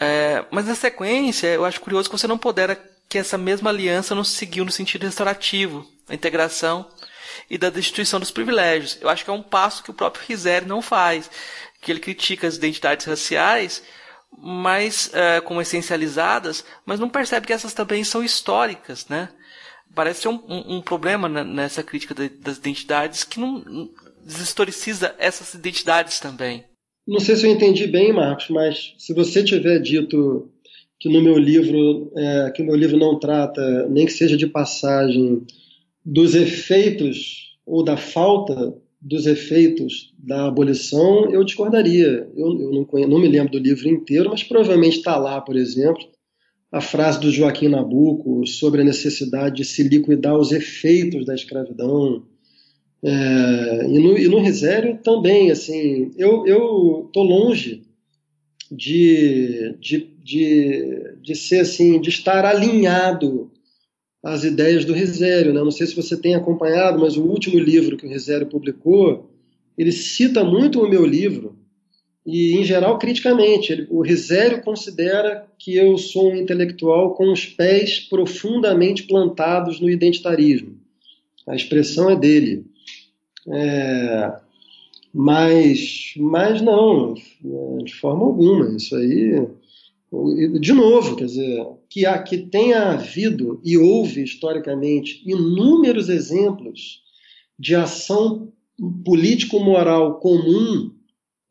É, 0.00 0.42
mas 0.50 0.66
na 0.66 0.74
sequência, 0.74 1.48
eu 1.48 1.66
acho 1.66 1.82
curioso 1.82 2.08
que 2.08 2.16
você 2.16 2.26
não 2.26 2.38
pudera 2.38 2.74
que 3.08 3.18
essa 3.18 3.38
mesma 3.38 3.70
aliança 3.70 4.14
não 4.14 4.24
seguiu 4.24 4.64
no 4.64 4.70
sentido 4.70 5.04
restaurativo, 5.04 5.86
a 6.08 6.14
integração 6.14 6.88
e 7.48 7.58
da 7.58 7.70
destituição 7.70 8.20
dos 8.20 8.30
privilégios. 8.30 8.98
Eu 9.00 9.08
acho 9.08 9.24
que 9.24 9.30
é 9.30 9.32
um 9.32 9.42
passo 9.42 9.82
que 9.82 9.90
o 9.90 9.94
próprio 9.94 10.24
Rizeri 10.26 10.66
não 10.66 10.82
faz, 10.82 11.30
que 11.80 11.92
ele 11.92 12.00
critica 12.00 12.46
as 12.46 12.56
identidades 12.56 13.06
raciais, 13.06 13.82
mas 14.36 15.08
uh, 15.08 15.42
como 15.42 15.60
essencializadas, 15.60 16.64
mas 16.84 16.98
não 16.98 17.08
percebe 17.08 17.46
que 17.46 17.52
essas 17.52 17.74
também 17.74 18.02
são 18.02 18.22
históricas, 18.22 19.06
né? 19.08 19.28
Parece 19.94 20.22
ser 20.22 20.28
um, 20.28 20.42
um, 20.48 20.76
um 20.76 20.82
problema 20.82 21.28
nessa 21.28 21.82
crítica 21.82 22.14
de, 22.14 22.28
das 22.28 22.56
identidades 22.56 23.22
que 23.22 23.38
não 23.38 23.62
deshistoriciza 24.24 25.14
essas 25.18 25.54
identidades 25.54 26.18
também. 26.18 26.64
Não 27.06 27.20
sei 27.20 27.36
se 27.36 27.46
eu 27.46 27.52
entendi 27.52 27.86
bem, 27.86 28.12
Marcos, 28.12 28.48
mas 28.48 28.94
se 28.98 29.12
você 29.12 29.44
tiver 29.44 29.78
dito 29.78 30.50
que 30.98 31.08
no 31.08 31.20
meu 31.20 31.36
livro, 31.38 32.10
é, 32.16 32.50
que 32.50 32.62
o 32.62 32.66
meu 32.66 32.74
livro 32.74 32.96
não 32.96 33.18
trata, 33.18 33.88
nem 33.88 34.06
que 34.06 34.12
seja 34.12 34.36
de 34.36 34.46
passagem, 34.46 35.42
dos 36.04 36.34
efeitos 36.34 37.56
ou 37.66 37.82
da 37.82 37.96
falta 37.96 38.74
dos 39.00 39.26
efeitos 39.26 40.14
da 40.18 40.46
abolição, 40.46 41.30
eu 41.30 41.44
discordaria. 41.44 42.26
Eu, 42.34 42.60
eu 42.60 42.72
não, 42.72 42.84
conheço, 42.84 43.10
não, 43.10 43.18
me 43.18 43.28
lembro 43.28 43.52
do 43.52 43.58
livro 43.58 43.88
inteiro, 43.88 44.30
mas 44.30 44.42
provavelmente 44.42 44.96
está 44.96 45.16
lá, 45.16 45.40
por 45.40 45.56
exemplo, 45.56 46.02
a 46.72 46.80
frase 46.80 47.20
do 47.20 47.30
Joaquim 47.30 47.68
Nabuco 47.68 48.46
sobre 48.46 48.80
a 48.80 48.84
necessidade 48.84 49.56
de 49.56 49.64
se 49.64 49.82
liquidar 49.82 50.36
os 50.36 50.52
efeitos 50.52 51.26
da 51.26 51.34
escravidão. 51.34 52.24
É, 53.02 53.86
e, 53.90 53.98
no, 53.98 54.30
no 54.30 54.40
Risério 54.40 54.98
também, 55.04 55.50
assim, 55.50 56.10
eu 56.16 56.44
estou 57.06 57.22
longe 57.22 57.82
de, 58.74 59.76
de, 59.80 60.10
de, 60.22 61.16
de 61.22 61.34
ser 61.34 61.60
assim, 61.60 62.00
de 62.00 62.08
estar 62.08 62.44
alinhado 62.44 63.50
as 64.22 64.42
ideias 64.42 64.84
do 64.84 64.92
Risério. 64.92 65.52
Né? 65.52 65.60
Não 65.60 65.70
sei 65.70 65.86
se 65.86 65.94
você 65.94 66.16
tem 66.16 66.34
acompanhado, 66.34 67.00
mas 67.00 67.16
o 67.16 67.24
último 67.24 67.58
livro 67.58 67.96
que 67.96 68.06
o 68.06 68.10
Risério 68.10 68.46
publicou, 68.46 69.30
ele 69.76 69.92
cita 69.92 70.42
muito 70.42 70.82
o 70.82 70.88
meu 70.88 71.04
livro, 71.04 71.58
e 72.26 72.56
em 72.56 72.64
geral 72.64 72.98
criticamente. 72.98 73.72
Ele, 73.72 73.86
o 73.90 74.00
Risério 74.00 74.62
considera 74.62 75.46
que 75.58 75.76
eu 75.76 75.98
sou 75.98 76.32
um 76.32 76.36
intelectual 76.36 77.14
com 77.14 77.30
os 77.30 77.44
pés 77.44 78.00
profundamente 78.00 79.02
plantados 79.02 79.80
no 79.80 79.90
identitarismo. 79.90 80.78
A 81.46 81.54
expressão 81.54 82.08
é 82.08 82.16
dele. 82.16 82.64
É, 83.46 84.32
mas, 85.14 86.14
mas 86.16 86.60
não, 86.60 87.14
de 87.14 87.94
forma 87.94 88.24
alguma. 88.24 88.76
Isso 88.76 88.96
aí 88.96 89.46
de 90.60 90.72
novo, 90.72 91.16
quer 91.16 91.26
dizer, 91.26 91.66
que, 91.88 92.06
há, 92.06 92.22
que 92.22 92.38
tenha 92.38 92.92
havido 92.92 93.60
e 93.64 93.76
houve 93.76 94.22
historicamente 94.22 95.22
inúmeros 95.26 96.08
exemplos 96.08 97.02
de 97.58 97.74
ação 97.74 98.52
político-moral 99.04 100.18
comum 100.20 100.92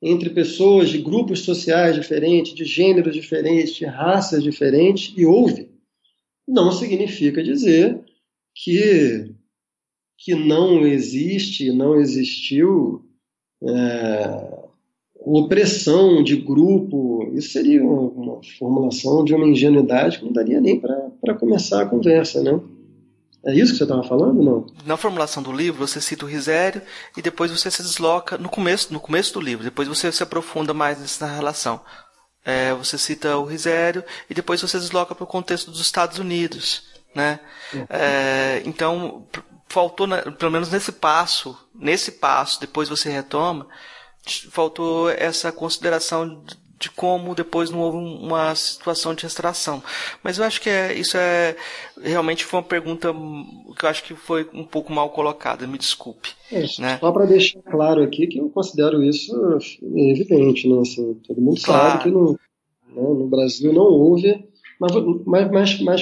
entre 0.01 0.29
pessoas 0.29 0.89
de 0.89 0.97
grupos 0.97 1.41
sociais 1.41 1.95
diferentes, 1.95 2.53
de 2.53 2.65
gêneros 2.65 3.13
diferentes, 3.13 3.75
de 3.75 3.85
raças 3.85 4.43
diferentes, 4.43 5.13
e 5.17 5.25
houve, 5.25 5.69
não 6.47 6.71
significa 6.71 7.41
dizer 7.41 8.03
que, 8.53 9.33
que 10.17 10.35
não 10.35 10.85
existe, 10.85 11.71
não 11.71 11.99
existiu 11.99 13.05
é, 13.65 14.63
opressão 15.25 16.23
de 16.23 16.35
grupo, 16.35 17.31
isso 17.33 17.51
seria 17.51 17.83
uma, 17.83 18.41
formulação 18.57 19.23
de 19.23 19.33
uma 19.33 19.47
ingenuidade 19.47 20.19
que 20.19 20.25
não 20.25 20.33
daria 20.33 20.59
nem 20.59 20.79
para 20.79 21.33
começar 21.35 21.81
a 21.81 21.85
conversa, 21.85 22.41
né? 22.41 22.59
É 23.45 23.53
isso 23.53 23.73
que 23.73 23.77
você 23.77 23.83
estava 23.83 24.03
falando, 24.03 24.41
não? 24.41 24.65
Na 24.85 24.95
formulação 24.95 25.43
do 25.43 25.51
livro, 25.51 25.85
você 25.85 25.99
cita 25.99 26.25
o 26.25 26.29
Risério 26.29 26.81
e 27.17 27.21
depois 27.21 27.51
você 27.51 27.69
se 27.69 27.81
desloca 27.81 28.37
no 28.37 28.47
começo, 28.47 28.93
no 28.93 29.01
começo 29.01 29.33
do 29.33 29.41
livro. 29.41 29.65
Depois 29.65 29.85
você 29.87 30.09
se 30.13 30.23
aprofunda 30.23 30.73
mais 30.73 30.99
nessa 30.99 31.25
relação. 31.25 31.81
É, 32.45 32.73
você 32.73 32.97
cita 32.97 33.37
o 33.37 33.43
Risério 33.43 34.03
e 34.29 34.33
depois 34.33 34.61
você 34.61 34.77
desloca 34.77 35.13
para 35.13 35.25
o 35.25 35.27
contexto 35.27 35.71
dos 35.71 35.81
Estados 35.81 36.19
Unidos, 36.19 36.83
né? 37.13 37.39
É, 37.89 38.61
então 38.65 39.25
faltou, 39.73 40.07
pelo 40.37 40.51
menos 40.51 40.71
nesse 40.71 40.91
passo, 40.91 41.57
nesse 41.73 42.13
passo, 42.13 42.61
depois 42.61 42.87
você 42.87 43.09
retoma 43.09 43.67
faltou 44.49 45.09
essa 45.09 45.51
consideração 45.51 46.43
de 46.79 46.89
como 46.89 47.33
depois 47.33 47.69
não 47.69 47.79
houve 47.79 47.97
uma 47.97 48.53
situação 48.55 49.13
de 49.13 49.23
restauração. 49.23 49.81
Mas 50.21 50.37
eu 50.37 50.43
acho 50.43 50.59
que 50.59 50.69
é, 50.69 50.93
isso 50.93 51.15
é 51.17 51.55
realmente 52.01 52.43
foi 52.43 52.59
uma 52.59 52.65
pergunta 52.65 53.13
que 53.77 53.85
eu 53.85 53.89
acho 53.89 54.03
que 54.03 54.13
foi 54.15 54.49
um 54.53 54.65
pouco 54.65 54.91
mal 54.91 55.09
colocada, 55.09 55.65
me 55.65 55.77
desculpe. 55.77 56.31
É, 56.51 56.61
né? 56.79 56.97
Só 56.99 57.11
para 57.11 57.25
deixar 57.25 57.61
claro 57.61 58.03
aqui 58.03 58.27
que 58.27 58.37
eu 58.37 58.49
considero 58.49 59.01
isso 59.01 59.33
evidente, 59.95 60.67
né? 60.67 60.81
Assim, 60.81 61.13
todo 61.25 61.41
mundo 61.41 61.61
claro. 61.63 61.91
sabe 61.91 62.03
que 62.03 62.11
no, 62.11 62.31
né, 62.31 62.37
no 62.95 63.27
Brasil 63.27 63.71
não 63.71 63.83
houve, 63.83 64.45
mas, 64.77 64.91
mas, 65.25 65.51
mas, 65.51 65.79
mas 65.81 66.01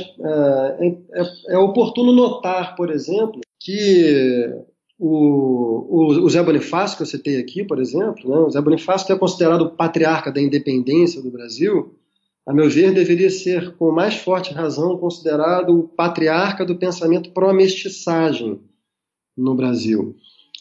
é, 0.80 0.88
é, 1.14 1.54
é 1.56 1.58
oportuno 1.60 2.12
notar, 2.12 2.76
por 2.76 2.90
exemplo, 2.90 3.40
que 3.64 4.50
o, 4.98 6.24
o, 6.24 6.30
Zé 6.30 6.44
Bonifácio, 6.44 6.98
que 6.98 7.04
eu 7.04 7.08
citei 7.08 7.40
aqui, 7.40 7.64
por 7.64 7.80
exemplo, 7.80 8.30
né, 8.30 8.38
o 8.38 8.50
Zé 8.50 8.62
Bonifácio, 8.62 9.08
que 9.08 9.14
é 9.14 9.18
considerado 9.18 9.62
o 9.62 9.70
patriarca 9.72 10.32
da 10.32 10.42
independência 10.42 11.22
do 11.22 11.32
Brasil, 11.32 11.96
a 12.46 12.54
meu 12.54 12.70
ver, 12.70 12.94
deveria 12.94 13.30
ser, 13.30 13.76
com 13.78 13.92
mais 13.92 14.16
forte 14.16 14.54
razão, 14.54 14.98
considerado 14.98 15.80
o 15.80 15.88
patriarca 15.88 16.66
do 16.66 16.76
pensamento 16.76 17.32
pró-mestiçagem 17.32 18.60
no 19.38 19.56
Brasil. 19.56 20.16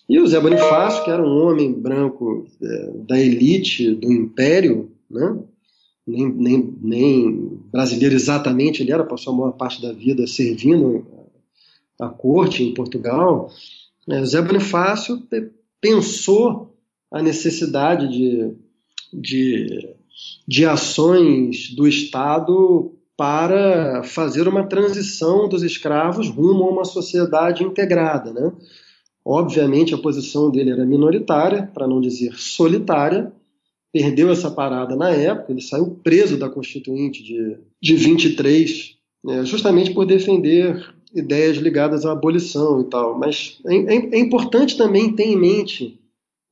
E 0.08 0.18
o 0.18 0.26
Zé 0.26 0.40
Bonifácio, 0.40 1.04
que 1.04 1.10
era 1.10 1.22
um 1.22 1.46
homem 1.46 1.72
branco 1.72 2.46
é, 2.62 2.90
da 3.06 3.18
elite 3.18 3.94
do 3.94 4.12
império, 4.12 4.90
né, 5.10 5.38
nem, 6.06 6.28
nem, 6.32 6.74
nem 6.82 7.60
brasileiro 7.72 8.14
exatamente, 8.14 8.82
ele 8.82 8.92
era, 8.92 9.04
passou 9.04 9.32
a 9.32 9.36
maior 9.36 9.52
parte 9.52 9.80
da 9.80 9.92
vida 9.92 10.26
servindo 10.26 11.19
a 12.00 12.08
corte 12.08 12.62
em 12.62 12.74
Portugal, 12.74 13.50
é, 14.08 14.24
Zé 14.24 14.40
Bonifácio 14.40 15.22
pensou 15.80 16.74
a 17.10 17.22
necessidade 17.22 18.08
de, 18.08 18.54
de, 19.12 19.94
de 20.46 20.64
ações 20.64 21.74
do 21.74 21.86
Estado 21.86 22.92
para 23.16 24.02
fazer 24.02 24.48
uma 24.48 24.64
transição 24.64 25.48
dos 25.48 25.62
escravos 25.62 26.28
rumo 26.30 26.64
a 26.64 26.70
uma 26.70 26.84
sociedade 26.84 27.62
integrada. 27.62 28.32
Né? 28.32 28.50
Obviamente, 29.24 29.94
a 29.94 29.98
posição 29.98 30.50
dele 30.50 30.70
era 30.70 30.86
minoritária, 30.86 31.70
para 31.74 31.86
não 31.86 32.00
dizer 32.00 32.32
solitária, 32.38 33.30
perdeu 33.92 34.30
essa 34.30 34.50
parada 34.50 34.96
na 34.96 35.10
época, 35.10 35.52
ele 35.52 35.60
saiu 35.60 35.98
preso 36.02 36.38
da 36.38 36.48
Constituinte 36.48 37.22
de, 37.22 37.58
de 37.82 37.94
23, 37.96 38.96
né, 39.22 39.44
justamente 39.44 39.92
por 39.92 40.06
defender 40.06 40.94
ideias 41.14 41.56
ligadas 41.56 42.04
à 42.04 42.12
abolição 42.12 42.80
e 42.80 42.84
tal. 42.84 43.18
Mas 43.18 43.60
é, 43.66 43.76
é, 43.76 44.16
é 44.16 44.18
importante 44.18 44.76
também 44.76 45.14
ter 45.14 45.24
em 45.24 45.36
mente 45.36 45.98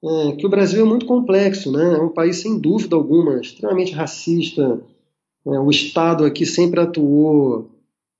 é, 0.02 0.32
que 0.32 0.46
o 0.46 0.48
Brasil 0.50 0.84
é 0.84 0.88
muito 0.88 1.06
complexo, 1.06 1.72
né? 1.72 1.94
É 1.94 2.00
um 2.00 2.08
país 2.08 2.38
sem 2.38 2.58
dúvida 2.58 2.94
alguma 2.94 3.40
extremamente 3.40 3.92
racista. 3.92 4.80
É, 5.46 5.50
o 5.58 5.70
Estado 5.70 6.24
aqui 6.24 6.46
sempre 6.46 6.80
atuou 6.80 7.70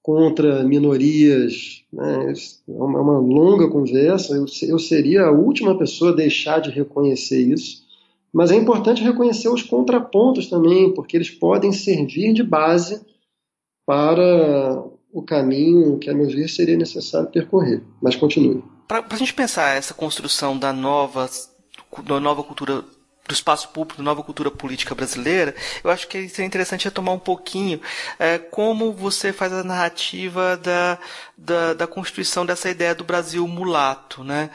contra 0.02 0.64
minorias. 0.64 1.84
Né? 1.92 2.32
É 2.68 2.72
uma, 2.72 2.98
é 2.98 3.02
uma 3.02 3.18
longa 3.18 3.68
conversa. 3.68 4.34
Eu, 4.34 4.46
eu 4.68 4.78
seria 4.78 5.26
a 5.26 5.30
última 5.30 5.76
pessoa 5.76 6.12
a 6.12 6.16
deixar 6.16 6.60
de 6.60 6.70
reconhecer 6.70 7.40
isso. 7.40 7.86
Mas 8.32 8.50
é 8.50 8.56
importante 8.56 9.02
reconhecer 9.02 9.48
os 9.48 9.62
contrapontos 9.62 10.48
também, 10.48 10.92
porque 10.92 11.16
eles 11.16 11.30
podem 11.30 11.72
servir 11.72 12.32
de 12.32 12.42
base 12.42 13.00
para 13.86 14.84
o 15.18 15.22
caminho 15.22 15.98
que, 15.98 16.08
a 16.08 16.14
meu 16.14 16.26
ver, 16.26 16.48
seria 16.48 16.76
necessário 16.76 17.28
percorrer. 17.28 17.82
Mas 18.00 18.16
continue. 18.16 18.62
Para 18.86 19.04
a 19.10 19.16
gente 19.16 19.34
pensar 19.34 19.76
essa 19.76 19.92
construção 19.92 20.56
da 20.56 20.72
nova, 20.72 21.28
da 22.06 22.20
nova 22.20 22.42
cultura 22.42 22.84
do 23.28 23.34
espaço 23.34 23.68
público, 23.68 23.98
da 23.98 24.02
nova 24.02 24.22
cultura 24.22 24.50
política 24.50 24.94
brasileira, 24.94 25.54
eu 25.84 25.90
acho 25.90 26.08
que 26.08 26.28
seria 26.30 26.46
interessante 26.46 26.86
retomar 26.86 27.14
um 27.14 27.18
pouquinho 27.18 27.78
é, 28.18 28.38
como 28.38 28.90
você 28.90 29.34
faz 29.34 29.52
a 29.52 29.62
narrativa 29.62 30.56
da, 30.56 30.98
da, 31.36 31.74
da, 31.74 31.86
constituição 31.86 32.46
dessa 32.46 32.70
ideia 32.70 32.94
do 32.94 33.04
Brasil 33.04 33.46
mulato. 33.46 34.24
Né? 34.24 34.48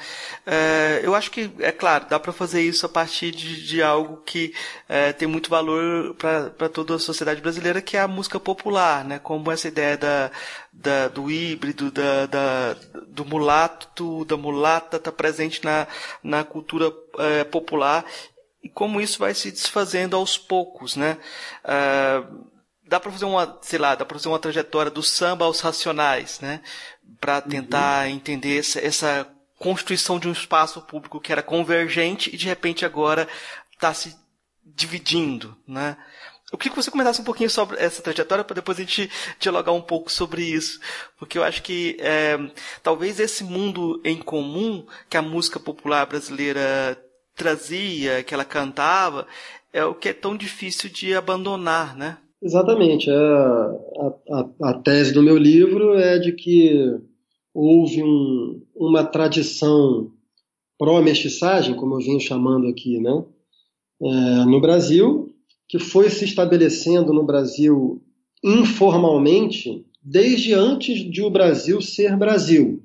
É, 0.43 1.01
eu 1.03 1.13
acho 1.13 1.29
que, 1.29 1.51
é 1.59 1.71
claro, 1.71 2.07
dá 2.09 2.19
para 2.19 2.33
fazer 2.33 2.61
isso 2.61 2.83
a 2.87 2.89
partir 2.89 3.29
de, 3.31 3.63
de 3.63 3.83
algo 3.83 4.23
que 4.25 4.55
é, 4.89 5.13
tem 5.13 5.27
muito 5.27 5.51
valor 5.51 6.15
para 6.15 6.67
toda 6.67 6.95
a 6.95 6.99
sociedade 6.99 7.41
brasileira, 7.41 7.79
que 7.79 7.95
é 7.95 7.99
a 7.99 8.07
música 8.07 8.39
popular, 8.39 9.05
né? 9.05 9.19
como 9.19 9.51
essa 9.51 9.67
ideia 9.67 9.95
da, 9.95 10.31
da, 10.71 11.07
do 11.09 11.29
híbrido, 11.29 11.91
da, 11.91 12.25
da, 12.25 12.75
do 13.07 13.23
mulato, 13.23 14.25
da 14.25 14.35
mulata 14.35 14.97
está 14.97 15.11
presente 15.11 15.63
na, 15.63 15.85
na 16.23 16.43
cultura 16.43 16.91
é, 17.19 17.43
popular 17.43 18.03
e 18.63 18.69
como 18.69 19.01
isso 19.01 19.19
vai 19.19 19.33
se 19.33 19.51
desfazendo 19.51 20.15
aos 20.15 20.37
poucos, 20.37 20.95
né? 20.95 21.17
Uh, 21.65 22.45
dá 22.87 22.99
para 22.99 23.11
fazer 23.11 23.25
uma, 23.25 23.59
sei 23.61 23.77
lá, 23.77 23.93
dá 23.93 24.05
para 24.05 24.17
fazer 24.17 24.29
uma 24.29 24.39
trajetória 24.39 24.89
do 24.89 25.03
samba 25.03 25.45
aos 25.45 25.59
racionais, 25.59 26.39
né? 26.39 26.61
Para 27.19 27.41
tentar 27.41 28.07
uhum. 28.07 28.13
entender 28.13 28.59
essa, 28.59 28.79
essa 28.79 29.27
constituição 29.59 30.17
de 30.17 30.27
um 30.27 30.31
espaço 30.31 30.81
público 30.81 31.19
que 31.19 31.31
era 31.31 31.43
convergente 31.43 32.33
e 32.33 32.37
de 32.37 32.47
repente 32.47 32.85
agora 32.85 33.27
está 33.71 33.93
se 33.93 34.15
dividindo, 34.63 35.57
né? 35.67 35.97
Eu 36.51 36.57
queria 36.57 36.75
que 36.75 36.83
você 36.83 36.91
comentasse 36.91 37.19
um 37.19 37.23
pouquinho 37.23 37.49
sobre 37.49 37.77
essa 37.79 38.01
trajetória 38.01 38.43
para 38.43 38.53
depois 38.53 38.77
a 38.77 38.81
gente 38.81 39.09
dialogar 39.39 39.71
um 39.71 39.81
pouco 39.81 40.11
sobre 40.11 40.43
isso, 40.43 40.79
porque 41.17 41.35
eu 41.35 41.43
acho 41.43 41.63
que 41.63 41.97
é, 41.99 42.37
talvez 42.83 43.19
esse 43.19 43.43
mundo 43.43 43.99
em 44.05 44.19
comum 44.19 44.85
que 45.09 45.17
a 45.17 45.21
música 45.21 45.59
popular 45.59 46.05
brasileira 46.05 47.02
trazia, 47.35 48.23
que 48.23 48.33
ela 48.33 48.45
cantava, 48.45 49.27
é 49.71 49.83
o 49.83 49.95
que 49.95 50.09
é 50.09 50.13
tão 50.13 50.37
difícil 50.37 50.89
de 50.89 51.13
abandonar, 51.15 51.95
né? 51.95 52.17
Exatamente. 52.41 53.09
A, 53.09 53.73
a, 54.31 54.69
a 54.69 54.73
tese 54.73 55.13
do 55.13 55.23
meu 55.23 55.37
livro 55.37 55.95
é 55.95 56.19
de 56.19 56.33
que 56.33 56.99
houve 57.53 58.03
um, 58.03 58.61
uma 58.75 59.03
tradição 59.03 60.11
pró-mestiçagem, 60.77 61.75
como 61.75 61.95
eu 61.95 62.05
venho 62.05 62.19
chamando 62.19 62.67
aqui, 62.67 62.99
né? 62.99 63.23
É, 64.01 64.45
no 64.45 64.59
Brasil, 64.59 65.33
que 65.69 65.79
foi 65.79 66.09
se 66.09 66.25
estabelecendo 66.25 67.13
no 67.13 67.23
Brasil 67.23 68.03
informalmente 68.43 69.85
desde 70.03 70.53
antes 70.53 71.09
de 71.09 71.21
o 71.21 71.29
Brasil 71.29 71.81
ser 71.81 72.17
Brasil. 72.17 72.83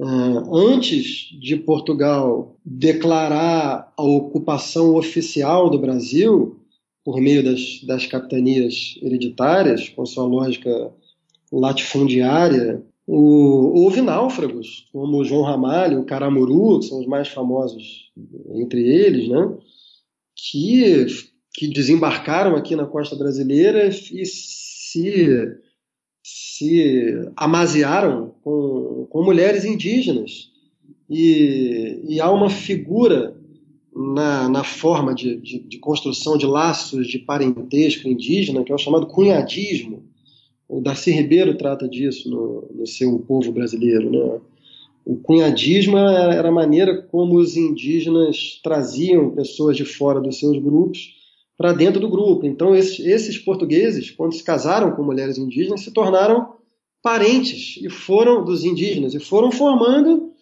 É, 0.00 0.04
antes 0.52 1.28
de 1.40 1.56
Portugal 1.56 2.56
declarar 2.64 3.92
a 3.96 4.02
ocupação 4.02 4.94
oficial 4.94 5.68
do 5.68 5.78
Brasil, 5.78 6.60
por 7.04 7.20
meio 7.20 7.42
das, 7.42 7.82
das 7.84 8.06
capitanias 8.06 8.98
hereditárias, 9.02 9.88
com 9.88 10.06
sua 10.06 10.24
lógica 10.24 10.92
latifundiária, 11.50 12.82
o, 13.06 13.80
houve 13.80 14.02
náufragos, 14.02 14.86
como 14.92 15.24
João 15.24 15.42
Ramalho, 15.42 16.00
o 16.00 16.04
Caramuru, 16.04 16.78
que 16.78 16.86
são 16.86 17.00
os 17.00 17.06
mais 17.06 17.28
famosos 17.28 18.12
entre 18.54 18.86
eles, 18.86 19.28
né? 19.28 19.56
que, 20.36 21.06
que 21.54 21.68
desembarcaram 21.68 22.54
aqui 22.54 22.76
na 22.76 22.86
costa 22.86 23.16
brasileira 23.16 23.88
e 23.88 24.24
se, 24.24 25.28
se 26.58 27.30
amaziaram 27.36 28.32
com, 28.42 29.06
com 29.08 29.22
mulheres 29.22 29.64
indígenas. 29.64 30.50
E, 31.08 32.00
e 32.08 32.20
há 32.20 32.30
uma 32.30 32.50
figura 32.50 33.34
na, 33.94 34.48
na 34.48 34.64
forma 34.64 35.14
de, 35.14 35.36
de, 35.36 35.60
de, 35.60 35.78
construção 35.78 36.36
de 36.36 36.46
laços 36.46 37.06
de 37.06 37.18
parentesco 37.18 38.08
indígena, 38.08 38.62
que 38.64 38.72
é 38.72 38.74
o 38.74 38.78
chamado 38.78 39.06
cunhadismo, 39.06 40.02
o 40.68 40.80
Darcy 40.80 41.10
Ribeiro 41.12 41.56
trata 41.56 41.88
disso 41.88 42.28
no, 42.28 42.68
no 42.74 42.86
seu 42.86 43.18
Povo 43.20 43.50
Brasileiro. 43.50 44.10
Né? 44.10 44.40
O 45.06 45.16
cunhadismo 45.16 45.96
era 45.96 46.48
a 46.48 46.52
maneira 46.52 47.00
como 47.02 47.36
os 47.36 47.56
indígenas 47.56 48.60
traziam 48.62 49.30
pessoas 49.30 49.76
de 49.76 49.86
fora 49.86 50.20
dos 50.20 50.38
seus 50.38 50.58
grupos 50.58 51.17
para 51.58 51.72
dentro 51.72 52.00
do 52.00 52.08
grupo. 52.08 52.46
Então, 52.46 52.74
esses, 52.74 53.04
esses, 53.04 53.36
portugueses, 53.36 54.12
quando 54.12 54.32
se 54.32 54.44
casaram 54.44 54.92
com 54.92 55.02
mulheres 55.02 55.36
indígenas, 55.36 55.80
se 55.80 55.90
tornaram 55.90 56.54
parentes 57.02 57.76
e 57.82 57.90
foram 57.90 58.44
dos 58.44 58.64
indígenas 58.64 59.12
e 59.12 59.18
foram 59.18 59.50
formando 59.50 60.32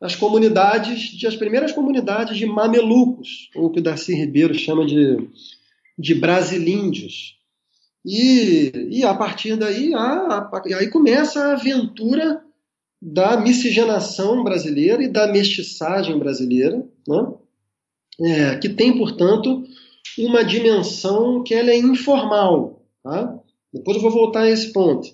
as 0.00 0.16
comunidades, 0.16 1.00
de, 1.10 1.26
as 1.26 1.36
primeiras 1.36 1.70
comunidades 1.70 2.38
de 2.38 2.46
mamelucos, 2.46 3.50
ou 3.54 3.66
o 3.66 3.70
que 3.70 3.80
Darcy 3.80 4.14
Ribeiro 4.14 4.54
chama 4.54 4.86
de, 4.86 5.28
de 5.98 6.14
brasilíndios. 6.14 7.36
E, 8.04 8.72
e 8.90 9.04
a 9.04 9.14
partir 9.14 9.56
daí, 9.56 9.94
a, 9.94 10.00
a, 10.00 10.62
aí 10.78 10.88
começa 10.88 11.40
a 11.40 11.52
aventura 11.52 12.42
da 13.00 13.36
miscigenação 13.36 14.42
brasileira 14.42 15.02
e 15.02 15.08
da 15.08 15.30
mestiçagem 15.30 16.18
brasileira, 16.18 16.86
né? 17.06 17.34
É, 18.20 18.56
que 18.56 18.68
tem, 18.68 18.96
portanto, 18.96 19.64
uma 20.18 20.44
dimensão 20.44 21.42
que 21.42 21.54
ela 21.54 21.70
é 21.70 21.76
informal. 21.76 22.82
Tá? 23.02 23.38
Depois 23.72 23.96
eu 23.96 24.02
vou 24.02 24.10
voltar 24.10 24.42
a 24.42 24.50
esse 24.50 24.72
ponto. 24.72 25.08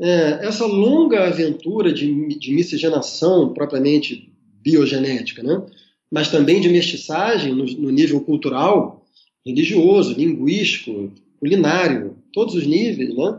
É, 0.00 0.46
essa 0.46 0.66
longa 0.66 1.26
aventura 1.26 1.92
de, 1.92 2.38
de 2.38 2.54
miscigenação 2.54 3.52
propriamente 3.52 4.32
biogenética, 4.62 5.42
né? 5.42 5.62
mas 6.10 6.30
também 6.30 6.60
de 6.60 6.68
mestiçagem 6.68 7.54
no, 7.54 7.64
no 7.64 7.90
nível 7.90 8.20
cultural, 8.20 9.04
religioso, 9.44 10.14
linguístico, 10.14 11.12
culinário, 11.38 12.16
todos 12.32 12.54
os 12.54 12.66
níveis, 12.66 13.14
né? 13.14 13.38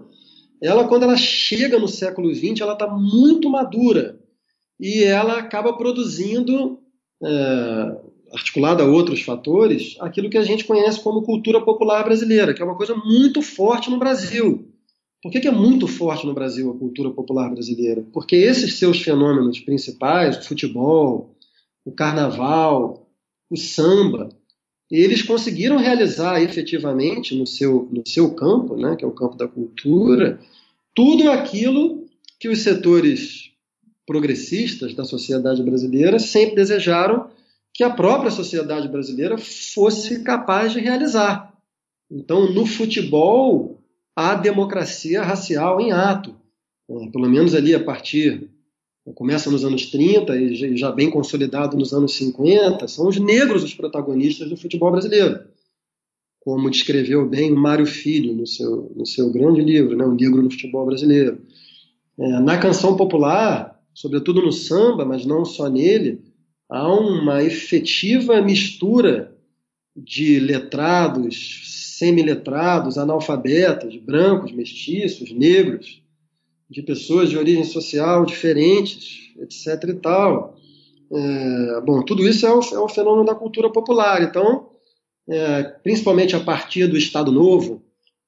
Ela, 0.61 0.87
quando 0.87 1.03
ela 1.03 1.17
chega 1.17 1.77
no 1.77 1.87
século 1.87 2.33
XX, 2.33 2.61
ela 2.61 2.73
está 2.73 2.87
muito 2.87 3.49
madura 3.49 4.17
e 4.79 5.03
ela 5.03 5.37
acaba 5.37 5.73
produzindo, 5.73 6.79
é, 7.21 7.97
articulada 8.33 8.83
a 8.83 8.87
outros 8.87 9.21
fatores, 9.21 9.95
aquilo 9.99 10.29
que 10.29 10.37
a 10.37 10.43
gente 10.43 10.65
conhece 10.65 10.99
como 11.01 11.21
cultura 11.21 11.61
popular 11.61 12.03
brasileira, 12.03 12.53
que 12.53 12.61
é 12.61 12.65
uma 12.65 12.75
coisa 12.75 12.95
muito 12.95 13.41
forte 13.41 13.89
no 13.89 13.99
Brasil. 13.99 14.67
Por 15.21 15.31
que, 15.31 15.39
que 15.39 15.47
é 15.47 15.51
muito 15.51 15.87
forte 15.87 16.25
no 16.25 16.33
Brasil 16.33 16.69
a 16.69 16.77
cultura 16.77 17.11
popular 17.11 17.49
brasileira? 17.49 18.05
Porque 18.11 18.35
esses 18.35 18.77
seus 18.77 19.01
fenômenos 19.01 19.59
principais, 19.59 20.37
o 20.37 20.43
futebol, 20.43 21.35
o 21.85 21.91
carnaval, 21.91 23.07
o 23.49 23.55
samba, 23.55 24.29
eles 24.89 25.21
conseguiram 25.21 25.77
realizar 25.77 26.41
efetivamente 26.41 27.35
no 27.35 27.47
seu, 27.47 27.87
no 27.91 28.03
seu 28.05 28.33
campo, 28.33 28.75
né, 28.75 28.95
que 28.95 29.05
é 29.05 29.07
o 29.07 29.11
campo 29.11 29.37
da 29.37 29.47
cultura, 29.47 30.39
tudo 30.93 31.31
aquilo 31.31 32.05
que 32.39 32.49
os 32.49 32.59
setores 32.59 33.51
progressistas 34.05 34.93
da 34.93 35.05
sociedade 35.05 35.63
brasileira 35.63 36.19
sempre 36.19 36.55
desejaram 36.55 37.29
que 37.73 37.83
a 37.83 37.89
própria 37.89 38.29
sociedade 38.29 38.87
brasileira 38.87 39.37
fosse 39.37 40.23
capaz 40.23 40.71
de 40.71 40.79
realizar. 40.79 41.53
Então, 42.09 42.53
no 42.53 42.65
futebol, 42.65 43.81
há 44.15 44.35
democracia 44.35 45.23
racial 45.23 45.81
em 45.81 45.91
ato. 45.91 46.35
É, 46.89 47.07
pelo 47.09 47.29
menos 47.29 47.55
ali 47.55 47.73
a 47.73 47.83
partir 47.83 48.49
começa 49.15 49.51
nos 49.51 49.65
anos 49.65 49.87
30 49.87 50.35
e 50.37 50.77
já 50.77 50.91
bem 50.91 51.09
consolidado 51.09 51.75
nos 51.75 51.93
anos 51.93 52.15
50, 52.15 52.87
são 52.87 53.07
os 53.07 53.19
negros 53.19 53.63
os 53.63 53.73
protagonistas 53.73 54.49
do 54.49 54.55
futebol 54.55 54.91
brasileiro. 54.91 55.41
Como 56.39 56.69
descreveu 56.69 57.27
bem 57.27 57.51
o 57.51 57.55
Mário 57.55 57.85
Filho 57.85 58.33
no 58.33 58.47
seu, 58.47 58.93
no 58.95 59.05
seu 59.05 59.29
grande 59.31 59.61
livro, 59.61 59.97
né, 59.97 60.05
O 60.05 60.13
Negro 60.13 60.41
no 60.41 60.51
Futebol 60.51 60.85
Brasileiro. 60.85 61.41
É, 62.17 62.39
na 62.39 62.57
canção 62.57 62.95
popular, 62.95 63.81
sobretudo 63.93 64.41
no 64.41 64.51
samba, 64.51 65.05
mas 65.05 65.25
não 65.25 65.43
só 65.45 65.69
nele, 65.69 66.21
há 66.73 66.91
uma 66.91 67.43
efetiva 67.43 68.41
mistura 68.41 69.31
de 69.95 70.39
letrados, 70.39 71.97
semiletrados, 71.99 72.97
analfabetos, 72.97 73.95
brancos, 73.97 74.51
mestiços, 74.51 75.31
negros, 75.31 76.01
de 76.67 76.81
pessoas 76.81 77.29
de 77.29 77.37
origem 77.37 77.63
social 77.63 78.25
diferentes, 78.25 79.31
etc. 79.37 79.89
e 79.89 79.93
tal. 79.93 80.57
É, 81.11 81.81
bom, 81.81 82.01
tudo 82.01 82.27
isso 82.27 82.43
é 82.47 82.51
o, 82.51 82.59
é 82.59 82.79
o, 82.79 82.89
fenômeno 82.89 83.25
da 83.27 83.35
cultura 83.35 83.69
popular. 83.69 84.23
Então, 84.23 84.69
é, 85.29 85.61
principalmente 85.83 86.35
a 86.35 86.39
partir 86.39 86.87
do 86.87 86.97
Estado 86.97 87.31
Novo, 87.31 87.83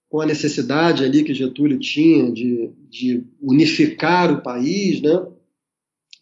com 0.07 0.21
a 0.21 0.25
necessidade 0.25 1.03
ali 1.03 1.23
que 1.23 1.33
Getúlio 1.33 1.79
tinha 1.79 2.31
de, 2.31 2.69
de 2.91 3.23
unificar 3.41 4.31
o 4.31 4.43
país, 4.43 5.01
né? 5.01 5.25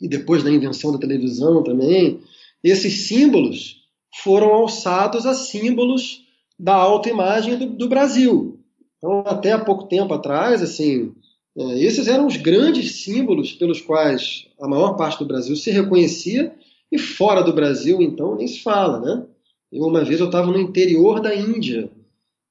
E 0.04 0.08
depois 0.10 0.43
da 0.43 0.51
invenção 0.51 0.91
da 0.91 0.97
televisão 0.97 1.64
também, 1.64 2.20
esses 2.62 3.08
símbolos 3.08 3.78
foram 4.22 4.54
alçados 4.54 5.26
a 5.26 5.34
símbolos 5.34 6.26
da 6.60 6.76
autoimagem 6.76 7.58
do, 7.58 7.68
do 7.68 7.88
Brasil. 7.88 8.60
Então, 8.97 9.24
até 9.26 9.54
há 9.54 9.60
pouco 9.60 9.86
tempo 9.86 10.14
atrás, 10.14 10.62
assim, 10.62 11.14
é, 11.58 11.82
esses 11.82 12.10
eram 12.10 12.28
os 12.28 12.36
grandes 12.36 13.04
símbolos 13.04 13.54
pelos 13.54 13.80
quais 13.80 14.45
a 14.60 14.68
maior 14.68 14.97
parte 14.97 15.20
do 15.20 15.26
Brasil 15.26 15.56
se 15.56 15.72
reconhecia 15.72 16.54
e 16.91 16.97
fora 16.99 17.41
do 17.41 17.54
Brasil, 17.54 18.01
então, 18.01 18.36
nem 18.36 18.47
se 18.47 18.60
fala, 18.60 18.99
né? 18.99 19.26
Eu, 19.72 19.86
uma 19.86 20.04
vez 20.04 20.20
eu 20.20 20.26
estava 20.26 20.51
no 20.51 20.60
interior 20.60 21.22
da 21.22 21.34
Índia 21.34 21.89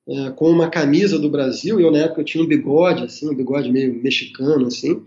é, 0.08 0.30
com 0.30 0.48
uma 0.48 0.70
camisa 0.70 1.18
do 1.18 1.28
Brasil, 1.28 1.78
e 1.78 1.82
eu 1.82 1.90
na 1.90 1.98
época 1.98 2.22
eu 2.22 2.24
tinha 2.24 2.42
um 2.42 2.48
bigode, 2.48 3.04
assim, 3.04 3.28
um 3.28 3.36
bigode 3.36 3.70
meio 3.70 3.94
mexicano, 4.02 4.66
assim, 4.66 5.02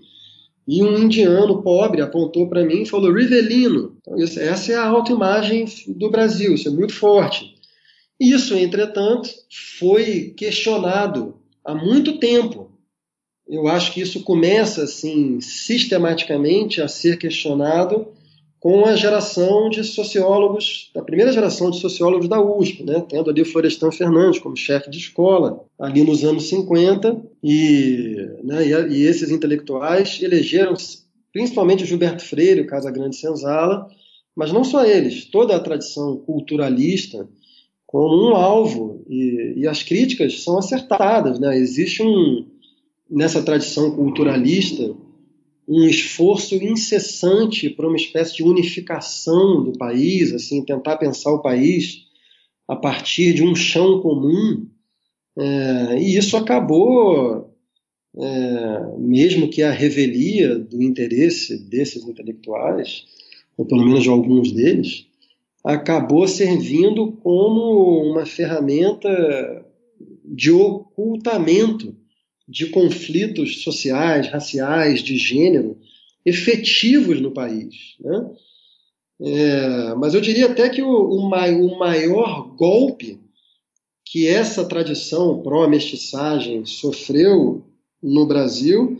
e 0.68 0.84
um 0.84 0.98
indiano 0.98 1.62
pobre 1.62 2.02
apontou 2.02 2.48
para 2.48 2.64
mim 2.64 2.82
e 2.82 2.88
falou 2.88 3.14
Rivelino. 3.14 3.98
Então, 4.02 4.18
isso, 4.18 4.40
essa 4.40 4.72
é 4.72 4.76
a 4.76 4.88
autoimagem 4.88 5.66
do 5.88 6.10
Brasil, 6.10 6.56
isso 6.56 6.68
é 6.68 6.72
muito 6.72 6.94
forte. 6.94 7.56
Isso, 8.20 8.56
entretanto, 8.56 9.30
foi 9.80 10.34
questionado 10.36 11.36
há 11.64 11.76
muito 11.76 12.18
tempo 12.18 12.76
eu 13.48 13.68
acho 13.68 13.94
que 13.94 14.02
isso 14.02 14.24
começa 14.24 14.84
assim 14.84 15.40
sistematicamente 15.40 16.82
a 16.82 16.88
ser 16.88 17.18
questionado 17.18 18.08
com 18.66 18.84
a 18.84 18.96
geração 18.96 19.70
de 19.70 19.84
sociólogos, 19.84 20.90
da 20.92 21.04
primeira 21.04 21.32
geração 21.32 21.70
de 21.70 21.80
sociólogos 21.80 22.28
da 22.28 22.42
USP, 22.42 22.82
né? 22.82 23.06
tendo 23.08 23.30
ali 23.30 23.44
o 23.44 23.46
Florestan 23.46 23.92
Fernandes 23.92 24.40
como 24.40 24.58
chefe 24.58 24.90
de 24.90 24.98
escola, 24.98 25.64
ali 25.78 26.04
nos 26.04 26.24
anos 26.24 26.50
50, 26.50 27.16
e, 27.44 28.28
né, 28.44 28.68
e, 28.68 28.72
e 28.72 29.04
esses 29.04 29.30
intelectuais 29.30 30.20
elegeram 30.20 30.74
principalmente 31.32 31.84
o 31.84 31.86
Gilberto 31.86 32.26
Freire, 32.26 32.62
o 32.62 32.66
Casagrande 32.66 33.16
Senzala, 33.18 33.88
mas 34.36 34.52
não 34.52 34.64
só 34.64 34.84
eles, 34.84 35.26
toda 35.26 35.56
a 35.56 35.60
tradição 35.60 36.18
culturalista 36.18 37.30
como 37.86 38.32
um 38.32 38.36
alvo, 38.36 39.06
e, 39.08 39.54
e 39.58 39.68
as 39.68 39.84
críticas 39.84 40.44
são 40.44 40.58
acertadas. 40.58 41.40
Né? 41.40 41.56
Existe 41.56 42.02
um, 42.02 42.48
nessa 43.08 43.44
tradição 43.44 43.92
culturalista 43.92 44.92
um 45.68 45.84
esforço 45.86 46.56
incessante 46.56 47.70
para 47.70 47.88
uma 47.88 47.96
espécie 47.96 48.36
de 48.36 48.44
unificação 48.44 49.64
do 49.64 49.74
país, 49.74 50.32
assim, 50.32 50.64
tentar 50.64 50.98
pensar 50.98 51.32
o 51.32 51.42
país 51.42 52.06
a 52.68 52.76
partir 52.76 53.34
de 53.34 53.44
um 53.44 53.56
chão 53.56 54.02
comum. 54.02 54.68
É, 55.38 55.98
e 56.00 56.18
isso 56.18 56.38
acabou, 56.38 57.52
é, 58.18 58.98
mesmo 58.98 59.50
que 59.50 59.64
a 59.64 59.72
revelia 59.72 60.58
do 60.58 60.82
interesse 60.82 61.58
desses 61.58 62.08
intelectuais, 62.08 63.06
ou 63.58 63.66
pelo 63.66 63.86
menos 63.86 64.04
de 64.04 64.10
alguns 64.10 64.52
deles, 64.52 65.08
acabou 65.64 66.28
servindo 66.28 67.12
como 67.24 68.12
uma 68.12 68.26
ferramenta 68.26 69.66
de 70.24 70.52
ocultamento 70.52 71.96
de 72.48 72.68
conflitos 72.68 73.64
sociais, 73.64 74.30
raciais, 74.30 75.02
de 75.02 75.18
gênero, 75.18 75.78
efetivos 76.26 77.20
no 77.20 77.32
país. 77.32 77.96
Né? 78.00 78.32
É, 79.22 79.96
mas 79.96 80.14
eu 80.14 80.22
diria 80.22 80.48
até 80.48 80.70
que 80.70 80.82
o, 80.82 80.90
o, 80.90 81.30
maior 81.30 82.56
golpe 82.56 83.20
que 84.04 84.28
essa 84.28 84.66
tradição 84.66 85.42
pró-mestiçagem 85.42 86.66
sofreu 86.66 87.64
no 88.02 88.26
Brasil 88.26 89.00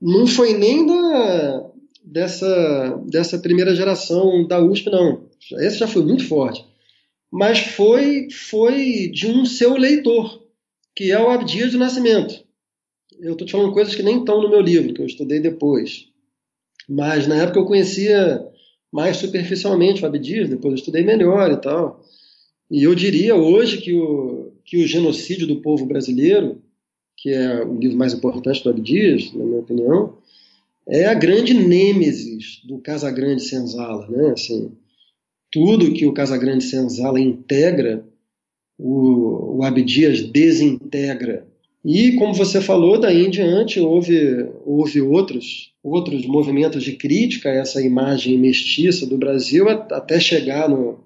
não 0.00 0.26
foi 0.26 0.54
nem 0.54 0.86
da, 0.86 1.70
dessa, 2.02 3.02
dessa 3.06 3.38
primeira 3.38 3.74
geração 3.74 4.46
da 4.46 4.60
USP, 4.60 4.90
não. 4.90 5.28
Esse 5.58 5.78
já 5.78 5.88
foi 5.88 6.02
muito 6.02 6.26
forte. 6.26 6.64
Mas 7.30 7.58
foi, 7.58 8.28
foi 8.30 9.08
de 9.08 9.26
um 9.26 9.44
seu 9.44 9.76
leitor, 9.76 10.42
que 10.96 11.10
é 11.10 11.20
o 11.20 11.28
Abdias 11.28 11.72
do 11.72 11.78
Nascimento 11.78 12.47
eu 13.20 13.32
estou 13.32 13.46
te 13.46 13.52
falando 13.52 13.72
coisas 13.72 13.94
que 13.94 14.02
nem 14.02 14.18
estão 14.18 14.42
no 14.42 14.50
meu 14.50 14.60
livro, 14.60 14.92
que 14.94 15.00
eu 15.00 15.06
estudei 15.06 15.40
depois. 15.40 16.08
Mas 16.88 17.26
na 17.26 17.36
época 17.36 17.58
eu 17.58 17.66
conhecia 17.66 18.46
mais 18.92 19.16
superficialmente 19.16 20.02
o 20.02 20.06
Abdias, 20.06 20.48
depois 20.48 20.72
eu 20.72 20.78
estudei 20.78 21.04
melhor 21.04 21.50
e 21.50 21.56
tal. 21.56 22.02
E 22.70 22.82
eu 22.82 22.94
diria 22.94 23.34
hoje 23.34 23.78
que 23.78 23.94
o, 23.94 24.52
que 24.64 24.82
o 24.82 24.86
Genocídio 24.86 25.46
do 25.46 25.60
Povo 25.60 25.86
Brasileiro, 25.86 26.60
que 27.16 27.30
é 27.30 27.64
o 27.64 27.78
livro 27.78 27.96
mais 27.96 28.12
importante 28.12 28.62
do 28.62 28.70
Abdias, 28.70 29.32
na 29.32 29.44
minha 29.44 29.60
opinião, 29.60 30.18
é 30.86 31.06
a 31.06 31.14
grande 31.14 31.54
nêmesis 31.54 32.62
do 32.64 32.78
Casagrande 32.78 33.42
Senzala. 33.42 34.06
Né? 34.08 34.30
Assim, 34.30 34.72
tudo 35.50 35.92
que 35.92 36.06
o 36.06 36.12
Casagrande 36.12 36.64
Senzala 36.64 37.18
integra, 37.18 38.04
o, 38.78 39.58
o 39.58 39.62
Abdias 39.64 40.22
desintegra. 40.22 41.47
E, 41.84 42.12
como 42.16 42.34
você 42.34 42.60
falou, 42.60 42.98
daí 42.98 43.24
em 43.24 43.30
diante 43.30 43.80
houve, 43.80 44.48
houve 44.64 45.00
outros, 45.00 45.72
outros 45.82 46.26
movimentos 46.26 46.82
de 46.82 46.92
crítica 46.94 47.48
a 47.48 47.54
essa 47.54 47.80
imagem 47.80 48.36
mestiça 48.36 49.06
do 49.06 49.16
Brasil, 49.16 49.68
até 49.68 50.18
chegar 50.18 50.68
no, 50.68 50.98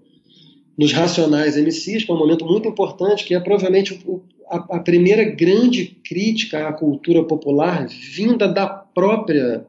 nos 0.77 0.93
Racionais 0.93 1.57
MCs, 1.57 2.05
que 2.05 2.11
é 2.11 2.15
um 2.15 2.19
momento 2.19 2.47
muito 2.47 2.67
importante, 2.69 3.25
que 3.25 3.35
é 3.35 3.41
provavelmente 3.41 4.01
a, 4.49 4.77
a 4.77 4.81
primeira 4.81 5.25
grande 5.25 5.85
crítica 6.05 6.69
à 6.69 6.73
cultura 6.73 7.23
popular 7.23 7.87
vinda 7.87 8.49
da 8.49 8.67
própria 8.67 9.67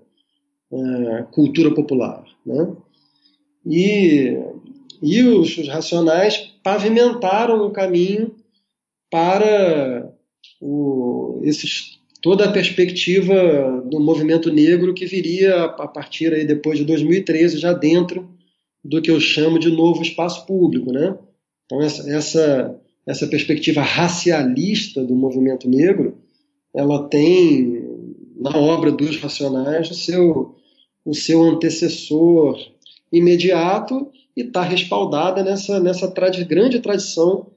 uh, 0.71 1.23
cultura 1.31 1.73
popular. 1.73 2.23
Né? 2.45 2.71
E, 3.65 4.37
e 5.01 5.21
os, 5.21 5.57
os 5.57 5.67
Racionais 5.67 6.37
pavimentaram 6.63 7.65
o 7.65 7.71
caminho 7.71 8.35
para 9.11 10.12
o, 10.61 11.41
esses, 11.43 11.99
toda 12.21 12.45
a 12.45 12.51
perspectiva 12.51 13.83
do 13.85 13.99
movimento 13.99 14.51
negro 14.51 14.93
que 14.93 15.05
viria 15.05 15.65
a 15.65 15.87
partir 15.87 16.33
aí 16.33 16.45
depois 16.45 16.77
de 16.77 16.85
2013, 16.85 17.57
já 17.57 17.73
dentro 17.73 18.29
do 18.83 19.01
que 19.01 19.11
eu 19.11 19.19
chamo 19.19 19.59
de 19.59 19.69
novo 19.69 20.01
espaço 20.01 20.45
público. 20.45 20.91
Né? 20.91 21.17
Então, 21.65 21.81
essa, 21.81 22.09
essa, 22.09 22.81
essa 23.05 23.27
perspectiva 23.27 23.81
racialista 23.81 25.03
do 25.03 25.15
movimento 25.15 25.69
negro, 25.69 26.17
ela 26.73 27.07
tem 27.07 27.83
na 28.35 28.57
obra 28.57 28.91
dos 28.91 29.17
Racionais 29.17 29.89
o 29.89 29.93
seu, 29.93 30.55
o 31.05 31.13
seu 31.13 31.41
antecessor 31.43 32.57
imediato 33.11 34.09
e 34.35 34.41
está 34.41 34.63
respaldada 34.63 35.43
nessa, 35.43 35.79
nessa 35.79 36.11
grande 36.47 36.79
tradição 36.79 37.51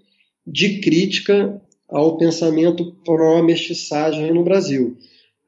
de 0.46 0.80
crítica 0.80 1.60
ao 1.88 2.16
pensamento 2.16 2.92
pró-mestiçagem 3.04 4.32
no 4.32 4.42
Brasil. 4.42 4.96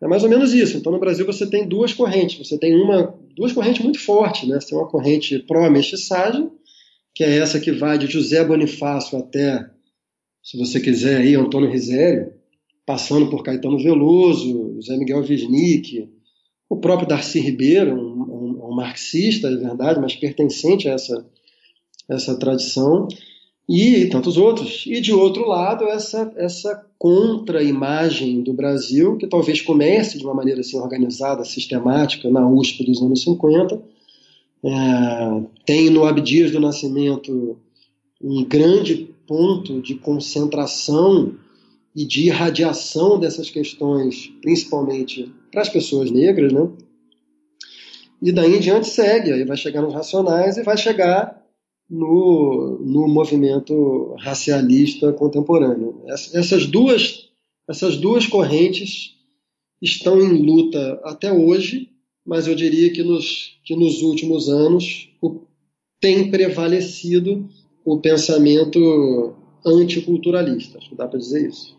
É 0.01 0.07
mais 0.07 0.23
ou 0.23 0.29
menos 0.29 0.55
isso. 0.55 0.77
Então, 0.77 0.93
no 0.93 1.01
Brasil, 1.01 1.27
você 1.27 1.47
tem 1.47 1.67
duas 1.67 1.93
correntes. 1.93 2.47
Você 2.47 2.57
tem 2.57 2.75
uma, 2.75 3.15
duas 3.37 3.53
correntes 3.53 3.83
muito 3.83 3.99
fortes. 3.99 4.49
Né? 4.49 4.61
Você 4.61 4.69
tem 4.69 4.79
uma 4.79 4.89
corrente 4.89 5.39
pró-mestiçagem, 5.41 6.51
que 7.15 7.25
é 7.25 7.39
essa 7.39 7.59
que 7.59 7.73
vai 7.73 7.99
de 7.99 8.07
José 8.07 8.45
Bonifácio 8.45 9.19
até, 9.19 9.69
se 10.43 10.57
você 10.57 10.79
quiser, 10.79 11.21
aí, 11.21 11.35
Antônio 11.35 11.71
Risério, 11.71 12.33
passando 12.87 13.29
por 13.29 13.43
Caetano 13.43 13.79
Veloso, 13.79 14.75
José 14.77 14.97
Miguel 14.97 15.21
Wisnik, 15.21 16.09
o 16.71 16.77
próprio 16.77 17.09
Darcy 17.09 17.41
Ribeiro, 17.41 17.95
um, 17.95 18.23
um, 18.23 18.69
um 18.71 18.75
marxista, 18.75 19.49
é 19.49 19.57
verdade, 19.57 20.01
mas 20.01 20.15
pertencente 20.15 20.89
a 20.89 20.93
essa, 20.93 21.27
essa 22.09 22.39
tradição 22.39 23.09
e 23.69 24.07
tantos 24.07 24.39
outros. 24.39 24.85
E 24.87 25.01
de 25.01 25.13
outro 25.13 25.47
lado, 25.47 25.85
essa, 25.85 26.33
essa 26.37 26.87
contra-imagem 26.99 28.41
do 28.43 28.53
Brasil, 28.53 29.17
que 29.19 29.27
talvez 29.27 29.61
comece 29.61 30.17
de 30.17 30.25
uma 30.25 30.35
maneira 30.35 30.61
assim, 30.61 30.79
organizada, 30.79 31.45
sistemática, 31.45 32.31
na 32.31 32.49
USP 32.49 32.85
dos 32.85 33.03
anos 33.03 33.23
50. 33.23 33.81
É, 34.65 34.71
tem 35.67 35.91
no 35.91 36.05
Abdias 36.05 36.51
do 36.51 36.59
Nascimento 36.59 37.59
um 38.23 38.43
grande 38.45 39.11
ponto 39.27 39.81
de 39.83 39.95
concentração 39.97 41.35
e 41.95 42.07
de 42.07 42.27
irradiação 42.27 43.21
dessas 43.21 43.51
questões, 43.51 44.33
principalmente 44.41 45.33
para 45.53 45.63
as 45.63 45.69
pessoas 45.69 46.11
negras, 46.11 46.53
né? 46.53 46.69
E 48.21 48.33
daí 48.33 48.57
em 48.57 48.61
diante 48.61 48.89
segue, 48.89 49.33
aí 49.33 49.45
vai 49.45 49.57
chegar 49.57 49.83
nos 49.83 49.95
racionais 49.95 50.57
e 50.57 50.63
vai 50.63 50.77
chegar 50.77 51.41
no, 51.89 52.79
no 52.81 53.09
movimento 53.09 54.15
racialista 54.19 55.13
contemporâneo. 55.13 56.03
Essas 56.07 56.67
duas, 56.67 57.29
essas 57.69 57.97
duas 57.97 58.27
correntes 58.27 59.15
estão 59.81 60.21
em 60.21 60.43
luta 60.45 61.01
até 61.05 61.33
hoje, 61.33 61.91
mas 62.27 62.47
eu 62.47 62.55
diria 62.55 62.93
que 62.93 63.03
nos, 63.03 63.59
que 63.65 63.75
nos 63.75 64.03
últimos 64.03 64.49
anos 64.49 65.09
o, 65.23 65.41
tem 66.01 66.31
prevalecido 66.31 67.49
o 67.85 67.99
pensamento 67.99 69.35
anticulturalista. 69.65 70.79
Acho 70.79 70.91
que 70.91 70.95
dá 70.95 71.07
para 71.07 71.19
dizer 71.19 71.49
isso. 71.49 71.77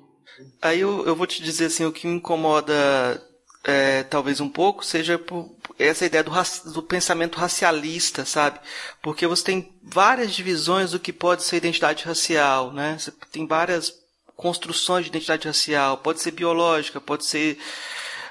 Aí 0.62 0.80
eu, 0.80 1.05
eu 1.05 1.16
vou 1.16 1.28
te 1.28 1.43
dizer 1.43 1.66
assim, 1.66 1.86
o 1.86 1.91
que 1.91 2.07
me 2.07 2.16
incomoda 2.16 3.22
é, 3.64 4.03
talvez 4.03 4.39
um 4.39 4.49
pouco 4.49 4.86
seja 4.86 5.18
por 5.20 5.55
essa 5.78 6.05
ideia 6.05 6.24
do, 6.24 6.32
do, 6.72 6.84
pensamento 6.84 7.38
racialista, 7.38 8.26
sabe? 8.26 8.60
Porque 9.01 9.28
você 9.28 9.43
tem 9.43 9.80
várias 9.84 10.34
divisões 10.34 10.91
do 10.91 10.99
que 10.99 11.12
pode 11.12 11.43
ser 11.43 11.57
identidade 11.57 12.05
racial, 12.05 12.72
né? 12.72 12.97
Você 12.97 13.12
tem 13.32 13.45
várias 13.45 13.93
construções 14.36 15.05
de 15.05 15.10
identidade 15.10 15.47
racial, 15.47 15.97
pode 15.97 16.22
ser 16.22 16.32
biológica, 16.32 17.01
pode 17.01 17.26
ser 17.26 17.60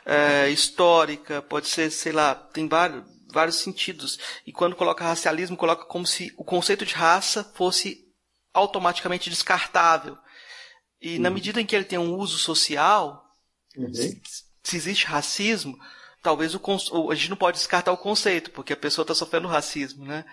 é, 0.06 0.48
histórica, 0.50 1.42
pode 1.42 1.68
ser, 1.68 1.90
sei 1.90 2.12
lá, 2.12 2.34
tem 2.34 2.66
vários, 2.66 3.04
vários 3.30 3.56
sentidos. 3.56 4.18
E 4.46 4.52
quando 4.52 4.76
coloca 4.76 5.04
racialismo, 5.04 5.56
coloca 5.56 5.84
como 5.84 6.06
se 6.06 6.32
o 6.38 6.44
conceito 6.44 6.86
de 6.86 6.94
raça 6.94 7.44
fosse 7.54 8.06
automaticamente 8.54 9.28
descartável. 9.28 10.16
E 11.00 11.16
uhum. 11.16 11.22
na 11.22 11.30
medida 11.30 11.60
em 11.60 11.66
que 11.66 11.76
ele 11.76 11.84
tem 11.84 11.98
um 11.98 12.14
uso 12.14 12.38
social, 12.38 13.24
uhum 13.76 13.92
se 13.92 14.47
existe 14.76 15.06
racismo, 15.06 15.78
talvez 16.22 16.54
o, 16.54 17.10
a 17.10 17.14
gente 17.14 17.30
não 17.30 17.36
pode 17.36 17.58
descartar 17.58 17.92
o 17.92 17.98
conceito, 17.98 18.50
porque 18.50 18.72
a 18.72 18.76
pessoa 18.76 19.02
está 19.02 19.14
sofrendo 19.14 19.48
racismo, 19.48 20.04
né? 20.04 20.24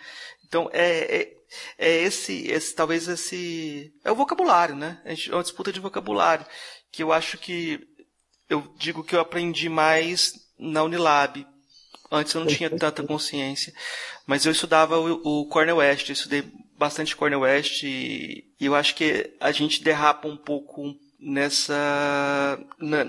Então 0.48 0.70
é, 0.74 1.16
é, 1.16 1.34
é 1.78 2.04
esse, 2.04 2.48
esse, 2.48 2.76
talvez 2.76 3.08
esse 3.08 3.94
é 4.04 4.12
o 4.12 4.16
vocabulário, 4.16 4.76
né? 4.76 5.02
É 5.06 5.34
uma 5.34 5.44
disputa 5.44 5.72
de 5.72 5.80
vocabulário 5.80 6.46
que 6.92 7.04
eu 7.04 7.12
acho 7.12 7.38
que 7.38 7.80
eu 8.50 8.62
digo 8.78 9.04
que 9.04 9.16
eu 9.16 9.20
aprendi 9.20 9.70
mais 9.70 10.34
na 10.58 10.84
Unilab 10.84 11.46
Antes 12.12 12.34
eu 12.34 12.42
não 12.42 12.48
tinha 12.48 12.70
tanta 12.78 13.04
consciência. 13.04 13.74
Mas 14.26 14.46
eu 14.46 14.52
estudava 14.52 14.98
o, 15.00 15.42
o 15.42 15.46
Cornel 15.48 15.78
West, 15.78 16.08
eu 16.08 16.14
estudei 16.14 16.44
bastante 16.78 17.16
Cornel 17.16 17.42
West 17.42 17.84
e, 17.84 18.46
e 18.60 18.66
eu 18.66 18.76
acho 18.76 18.96
que 18.96 19.34
a 19.40 19.52
gente 19.52 19.84
derrapa 19.84 20.28
um 20.28 20.38
pouco 20.38 20.96
nessa 21.26 22.60
na, 22.80 23.04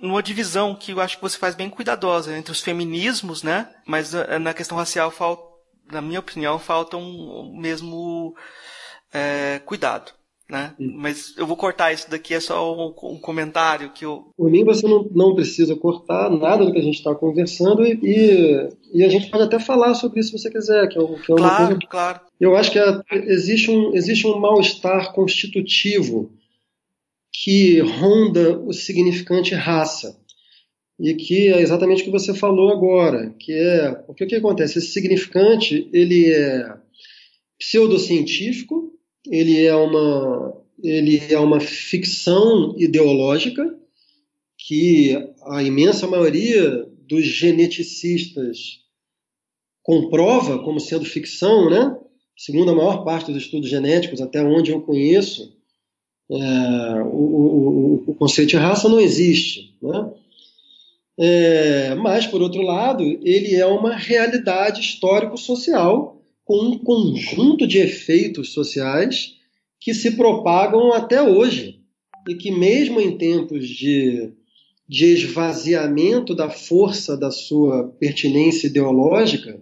numa 0.00 0.22
divisão 0.22 0.74
que 0.74 0.92
eu 0.92 1.00
acho 1.00 1.16
que 1.16 1.22
você 1.22 1.38
faz 1.38 1.54
bem 1.54 1.70
cuidadosa 1.70 2.36
entre 2.36 2.50
os 2.50 2.60
feminismos, 2.60 3.42
né? 3.42 3.68
Mas 3.86 4.12
eh, 4.14 4.38
na 4.38 4.52
questão 4.52 4.76
racial 4.76 5.10
falta, 5.10 5.44
na 5.90 6.02
minha 6.02 6.20
opinião, 6.20 6.58
falta 6.58 6.96
um 6.96 7.56
mesmo 7.56 8.34
é, 9.12 9.60
cuidado 9.64 10.12
né? 10.52 10.74
Mas 10.78 11.34
eu 11.38 11.46
vou 11.46 11.56
cortar 11.56 11.94
isso 11.94 12.10
daqui, 12.10 12.34
é 12.34 12.40
só 12.40 12.76
um, 12.76 12.92
um 13.04 13.18
comentário 13.18 13.90
que 13.90 14.04
eu. 14.04 14.26
Por 14.36 14.50
mim, 14.50 14.64
você 14.64 14.86
não, 14.86 15.08
não 15.10 15.34
precisa 15.34 15.74
cortar 15.74 16.28
nada 16.28 16.66
do 16.66 16.72
que 16.72 16.78
a 16.78 16.82
gente 16.82 16.98
está 16.98 17.14
conversando 17.14 17.86
e, 17.86 17.98
e, 18.02 18.68
e, 18.92 19.02
a 19.02 19.08
gente 19.08 19.30
pode 19.30 19.44
até 19.44 19.58
falar 19.58 19.94
sobre 19.94 20.20
isso 20.20 20.28
se 20.28 20.38
você 20.38 20.50
quiser, 20.50 20.88
que 20.88 20.98
é, 20.98 21.06
que 21.06 21.32
é 21.32 21.34
uma 21.34 21.40
claro, 21.40 21.66
coisa. 21.68 21.80
Claro. 21.88 22.20
Eu 22.38 22.54
acho 22.54 22.70
que 22.70 22.78
é, 22.78 23.02
existe 23.10 23.70
um, 23.70 23.94
existe 23.94 24.26
um 24.26 24.38
mal-estar 24.38 25.14
constitutivo 25.14 26.30
que 27.32 27.80
ronda 27.80 28.58
o 28.58 28.72
significante 28.72 29.54
raça. 29.54 30.20
E 31.00 31.14
que 31.14 31.48
é 31.48 31.60
exatamente 31.60 32.02
o 32.02 32.04
que 32.04 32.10
você 32.10 32.34
falou 32.34 32.70
agora, 32.70 33.34
que 33.38 33.52
é 33.52 33.92
porque 34.06 34.24
o 34.24 34.26
que 34.26 34.36
acontece? 34.36 34.78
Esse 34.78 34.88
significante 34.88 35.88
ele 35.92 36.30
é 36.30 36.76
pseudocientífico, 37.58 38.92
ele 39.26 39.64
é 39.64 39.74
uma, 39.74 40.62
ele 40.82 41.20
é 41.30 41.38
uma 41.38 41.60
ficção 41.60 42.74
ideológica 42.78 43.76
que 44.58 45.16
a 45.46 45.62
imensa 45.62 46.06
maioria 46.06 46.86
dos 47.08 47.24
geneticistas 47.24 48.82
comprova 49.82 50.62
como 50.62 50.78
sendo 50.78 51.04
ficção, 51.04 51.68
né? 51.68 51.96
Segundo 52.36 52.70
a 52.70 52.74
maior 52.74 53.04
parte 53.04 53.32
dos 53.32 53.42
estudos 53.42 53.68
genéticos, 53.68 54.20
até 54.20 54.42
onde 54.42 54.70
eu 54.70 54.80
conheço, 54.82 55.56
é, 56.34 57.02
o, 57.02 57.06
o, 57.06 58.04
o, 58.06 58.14
conceito 58.14 58.50
de 58.50 58.56
raça 58.56 58.88
não 58.88 58.98
existe, 58.98 59.74
né? 59.82 60.10
É, 61.18 61.94
mas, 61.96 62.26
por 62.26 62.40
outro 62.40 62.62
lado, 62.62 63.02
ele 63.02 63.54
é 63.54 63.66
uma 63.66 63.94
realidade 63.94 64.80
histórico-social 64.80 66.22
com 66.42 66.58
um 66.58 66.78
conjunto 66.78 67.66
de 67.66 67.78
efeitos 67.78 68.52
sociais 68.52 69.34
que 69.78 69.92
se 69.92 70.12
propagam 70.12 70.92
até 70.94 71.20
hoje 71.20 71.80
e 72.26 72.34
que, 72.34 72.50
mesmo 72.50 72.98
em 72.98 73.18
tempos 73.18 73.68
de, 73.68 74.32
de 74.88 75.04
esvaziamento 75.06 76.34
da 76.34 76.48
força 76.48 77.14
da 77.14 77.30
sua 77.30 77.88
pertinência 78.00 78.68
ideológica, 78.68 79.60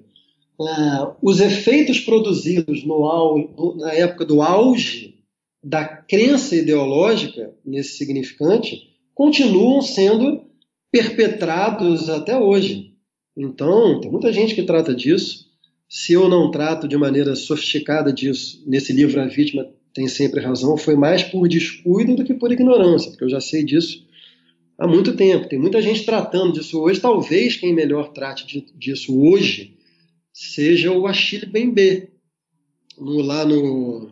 uh, 0.59 1.15
os 1.21 1.41
efeitos 1.41 1.99
produzidos 1.99 2.85
no, 2.85 3.75
na 3.77 3.93
época 3.93 4.25
do 4.25 4.41
auge 4.41 5.20
da 5.63 5.87
crença 5.87 6.57
ideológica 6.57 7.55
nesse 7.65 7.99
significante 7.99 8.91
continuam 9.15 9.83
sendo 9.83 10.45
perpetrados 10.91 12.09
até 12.09 12.37
hoje. 12.39 12.95
Então, 13.37 14.01
tem 14.01 14.11
muita 14.11 14.33
gente 14.33 14.55
que 14.55 14.63
trata 14.63 14.95
disso 14.95 15.51
se 15.89 16.13
eu 16.13 16.29
não 16.29 16.51
trato 16.51 16.87
de 16.87 16.97
maneira 16.97 17.35
sofisticada 17.35 18.13
disso 18.13 18.63
nesse 18.67 18.93
livro 18.93 19.21
A 19.21 19.27
Vítima 19.27 19.69
Tem 19.93 20.07
Sempre 20.09 20.41
Razão, 20.41 20.77
foi 20.77 20.95
mais 20.95 21.23
por 21.23 21.49
descuido 21.49 22.15
do 22.15 22.25
que 22.25 22.33
por 22.33 22.53
ignorância, 22.53 23.11
porque 23.11 23.25
eu 23.25 23.29
já 23.29 23.41
sei 23.41 23.65
disso 23.65 24.07
há 24.79 24.87
muito 24.87 25.15
tempo. 25.15 25.49
Tem 25.49 25.59
muita 25.59 25.83
gente 25.83 26.05
tratando 26.05 26.53
disso 26.53 26.81
hoje. 26.81 27.01
Talvez 27.01 27.57
quem 27.57 27.75
melhor 27.75 28.13
trate 28.13 28.65
disso 28.77 29.21
hoje 29.21 29.77
seja 30.33 30.93
o 30.93 31.07
Achille 31.07 31.47
Bembe, 31.47 32.09
no, 32.97 33.21
lá 33.21 33.45
no, 33.45 34.11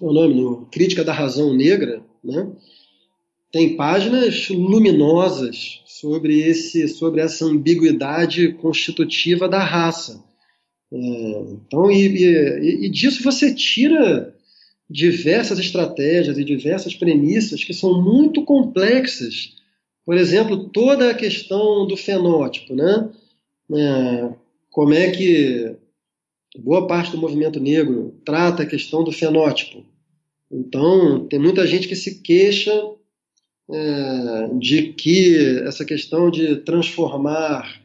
o 0.00 0.12
nome, 0.12 0.34
no 0.34 0.66
Crítica 0.66 1.04
da 1.04 1.12
Razão 1.12 1.54
Negra, 1.54 2.02
né? 2.22 2.50
tem 3.52 3.76
páginas 3.76 4.48
luminosas 4.48 5.82
sobre, 5.86 6.40
esse, 6.40 6.88
sobre 6.88 7.20
essa 7.20 7.44
ambiguidade 7.44 8.52
constitutiva 8.54 9.48
da 9.48 9.62
raça. 9.62 10.22
É, 10.92 10.96
então, 10.96 11.90
e, 11.90 12.06
e, 12.06 12.86
e, 12.86 12.88
disso 12.88 13.22
você 13.22 13.54
tira 13.54 14.34
diversas 14.88 15.58
estratégias 15.58 16.36
e 16.36 16.44
diversas 16.44 16.94
premissas 16.94 17.62
que 17.62 17.74
são 17.74 18.02
muito 18.02 18.44
complexas. 18.44 19.54
Por 20.04 20.16
exemplo, 20.16 20.68
toda 20.68 21.10
a 21.10 21.14
questão 21.14 21.86
do 21.86 21.96
fenótipo, 21.96 22.74
né? 22.74 23.08
É, 23.72 24.28
como 24.70 24.94
é 24.94 25.10
que 25.10 25.76
boa 26.58 26.86
parte 26.86 27.12
do 27.12 27.18
movimento 27.18 27.60
negro 27.60 28.20
trata 28.24 28.62
a 28.62 28.66
questão 28.66 29.04
do 29.04 29.12
fenótipo. 29.12 29.84
Então, 30.50 31.26
tem 31.28 31.38
muita 31.38 31.66
gente 31.66 31.86
que 31.86 31.94
se 31.94 32.20
queixa 32.22 32.72
é, 33.70 34.48
de 34.58 34.92
que 34.94 35.36
essa 35.60 35.84
questão 35.84 36.30
de 36.30 36.56
transformar 36.56 37.80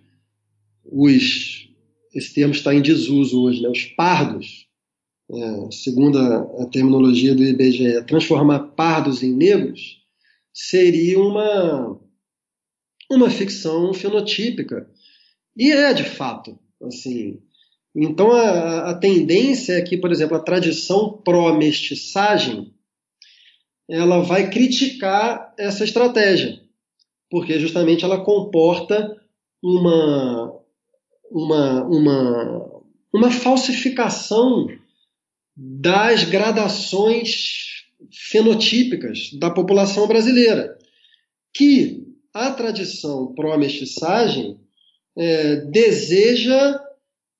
os. 0.83 1.69
Esse 2.13 2.33
termo 2.33 2.53
está 2.53 2.73
em 2.73 2.81
desuso 2.81 3.43
hoje, 3.43 3.61
né, 3.61 3.69
os 3.69 3.83
pardos, 3.83 4.67
é, 5.29 5.71
segundo 5.71 6.17
a, 6.17 6.63
a, 6.63 6.65
terminologia 6.67 7.35
do 7.35 7.43
IBGE, 7.43 8.05
transformar 8.05 8.59
pardos 8.59 9.21
em 9.21 9.33
negros 9.33 10.01
seria 10.53 11.19
uma, 11.19 11.99
uma 13.11 13.29
ficção 13.29 13.93
fenotípica. 13.93 14.89
E 15.57 15.71
é, 15.71 15.93
de 15.93 16.05
fato. 16.05 16.57
Assim, 16.81 17.41
então, 17.95 18.31
a, 18.31 18.89
a 18.89 18.93
tendência 18.93 19.73
é 19.73 19.81
que, 19.81 19.97
por 19.97 20.11
exemplo, 20.11 20.35
a 20.35 20.43
tradição 20.43 21.21
pró-mestiçagem 21.23 22.73
ela 23.87 24.19
vai 24.21 24.49
criticar 24.49 25.53
essa 25.57 25.83
estratégia, 25.83 26.59
porque 27.29 27.59
justamente 27.59 28.03
ela 28.03 28.23
comporta 28.23 29.15
uma, 29.63 30.59
uma, 31.31 31.83
uma, 31.83 32.81
uma 33.13 33.31
falsificação 33.31 34.67
das 35.55 36.23
gradações 36.25 37.85
fenotípicas 38.11 39.29
da 39.39 39.49
população 39.49 40.07
brasileira, 40.07 40.77
que 41.53 42.03
a 42.33 42.51
tradição 42.51 43.33
pró-mestiçagem 43.33 44.59
é, 45.15 45.57
deseja 45.67 46.84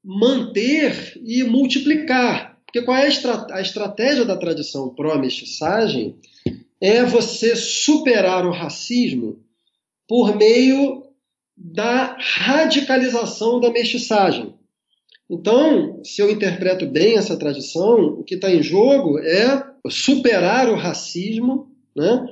manter 0.05 1.19
e 1.25 1.43
multiplicar. 1.43 2.57
Porque 2.65 2.81
qual 2.83 2.97
é 2.97 3.03
a, 3.03 3.07
estra 3.07 3.47
a 3.51 3.61
estratégia 3.61 4.23
da 4.23 4.37
tradição 4.37 4.93
pró-mestiçagem? 4.93 6.15
é 6.81 7.03
você 7.03 7.55
superar 7.55 8.45
o 8.45 8.51
racismo 8.51 9.39
por 10.07 10.35
meio 10.35 11.03
da 11.57 12.17
radicalização 12.19 13.59
da 13.59 13.71
mestiçagem. 13.71 14.53
Então, 15.29 16.03
se 16.03 16.21
eu 16.21 16.29
interpreto 16.29 16.85
bem 16.85 17.17
essa 17.17 17.37
tradição, 17.37 18.19
o 18.19 18.23
que 18.23 18.35
está 18.35 18.51
em 18.51 18.61
jogo 18.61 19.17
é 19.19 19.65
superar 19.89 20.69
o 20.69 20.75
racismo 20.75 21.71
né, 21.95 22.27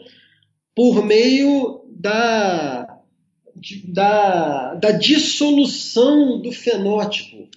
por 0.76 1.04
meio 1.04 1.84
da, 1.90 3.00
da, 3.86 4.76
da 4.76 4.92
dissolução 4.92 6.40
do 6.40 6.52
fenótipo, 6.52 7.48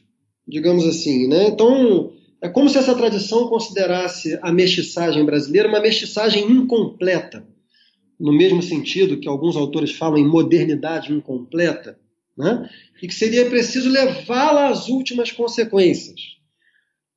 digamos 0.47 0.87
assim. 0.87 1.27
Né? 1.27 1.49
Então, 1.49 2.13
é 2.41 2.49
como 2.49 2.69
se 2.69 2.79
essa 2.79 2.95
tradição 2.95 3.49
considerasse 3.49 4.39
a 4.43 4.53
mestiçagem 4.53 5.25
brasileira 5.25 5.69
uma 5.69 5.81
mestiçagem 5.81 6.51
incompleta, 6.51 7.47
no 8.19 8.33
mesmo 8.33 8.63
sentido 8.63 9.19
que 9.19 9.29
alguns 9.29 9.57
autores 9.57 9.93
falam 9.93 10.19
em 10.19 10.27
modernidade 10.27 11.13
incompleta, 11.13 11.99
né? 12.37 12.69
e 13.03 13.09
que 13.09 13.15
seria 13.15 13.49
preciso 13.49 13.89
levá-la 13.89 14.69
às 14.69 14.89
últimas 14.89 15.33
consequências. 15.33 16.37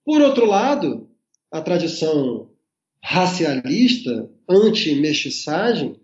Por 0.06 0.22
outro 0.22 0.46
lado, 0.46 1.08
a 1.52 1.62
tradição 1.62 2.50
racialista, 3.04 4.30
anti-mestiçagem, 4.48 5.96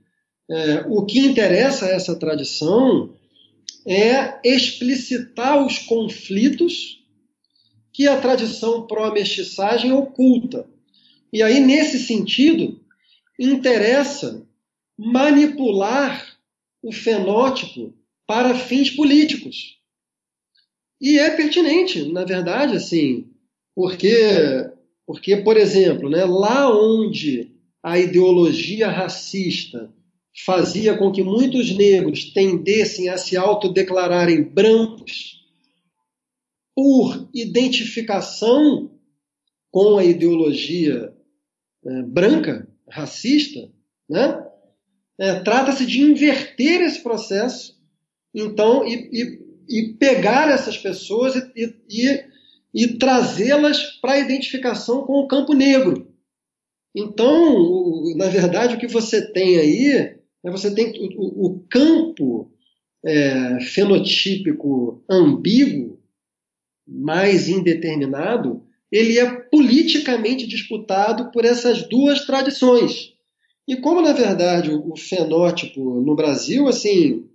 é, 0.50 0.86
o 0.88 1.06
que 1.06 1.20
interessa 1.20 1.86
a 1.86 1.90
essa 1.90 2.16
tradição 2.16 3.14
é 3.86 4.40
explicitar 4.44 5.66
os 5.66 5.80
conflitos 5.80 7.05
que 7.96 8.10
a 8.10 8.20
tradição 8.20 8.86
pró-mestiçagem 8.86 9.94
oculta. 9.94 10.68
E 11.32 11.42
aí, 11.42 11.62
nesse 11.62 11.98
sentido, 11.98 12.78
interessa 13.40 14.46
manipular 14.98 16.38
o 16.84 16.92
fenótipo 16.92 17.94
para 18.28 18.54
fins 18.54 18.90
políticos. 18.90 19.80
E 21.00 21.18
é 21.18 21.30
pertinente, 21.30 22.12
na 22.12 22.26
verdade, 22.26 22.76
assim, 22.76 23.30
porque, 23.74 24.18
porque 25.08 25.38
por 25.38 25.56
exemplo, 25.56 26.10
né, 26.10 26.26
lá 26.26 26.70
onde 26.70 27.50
a 27.82 27.98
ideologia 27.98 28.90
racista 28.90 29.90
fazia 30.46 30.98
com 30.98 31.14
que 31.14 31.24
muitos 31.24 31.72
negros 31.72 32.26
tendessem 32.34 33.08
a 33.08 33.18
se 33.18 33.38
autodeclararem 33.38 34.44
brancos 34.44 35.45
por 36.76 37.30
identificação 37.34 38.92
com 39.72 39.98
a 39.98 40.04
ideologia 40.04 41.14
é, 41.86 42.02
branca, 42.04 42.68
racista, 42.90 43.72
né? 44.10 44.44
É, 45.18 45.40
Trata-se 45.40 45.86
de 45.86 46.02
inverter 46.02 46.82
esse 46.82 47.02
processo, 47.02 47.80
então, 48.34 48.86
e, 48.86 49.10
e, 49.14 49.40
e 49.70 49.94
pegar 49.94 50.52
essas 50.52 50.78
pessoas 50.78 51.36
e, 51.56 51.74
e, 51.90 52.26
e 52.74 52.98
trazê-las 52.98 53.82
para 54.02 54.14
a 54.14 54.20
identificação 54.20 55.06
com 55.06 55.14
o 55.14 55.28
campo 55.28 55.54
negro. 55.54 56.14
Então, 56.94 57.56
o, 57.56 58.14
na 58.18 58.28
verdade, 58.28 58.76
o 58.76 58.80
que 58.80 58.88
você 58.88 59.32
tem 59.32 59.58
aí, 59.58 59.92
é 60.44 60.52
você 60.52 60.74
tem 60.74 60.94
o, 61.18 61.48
o 61.48 61.60
campo 61.70 62.52
é, 63.06 63.60
fenotípico 63.62 65.04
ambíguo, 65.10 66.00
mais 66.88 67.50
indeterminado, 67.50 68.64
ele 68.92 69.18
é 69.20 69.30
politicamente 69.30 70.48
disputado 70.48 71.32
por 71.32 71.44
essas 71.44 71.88
duas 71.90 72.26
tradições. 72.26 73.14
E 73.68 73.76
como, 73.76 74.02
na 74.02 74.14
verdade, 74.14 74.70
o 74.72 74.96
fenótipo 74.96 76.02
no 76.02 76.16
Brasil, 76.16 76.68
assim, 76.68 77.26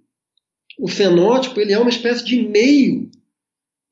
o 0.79 0.89
fenótipo 0.89 1.61
ele 1.61 1.73
é 1.73 1.79
uma 1.79 1.91
espécie 1.91 2.25
de 2.25 2.41
meio, 2.41 3.11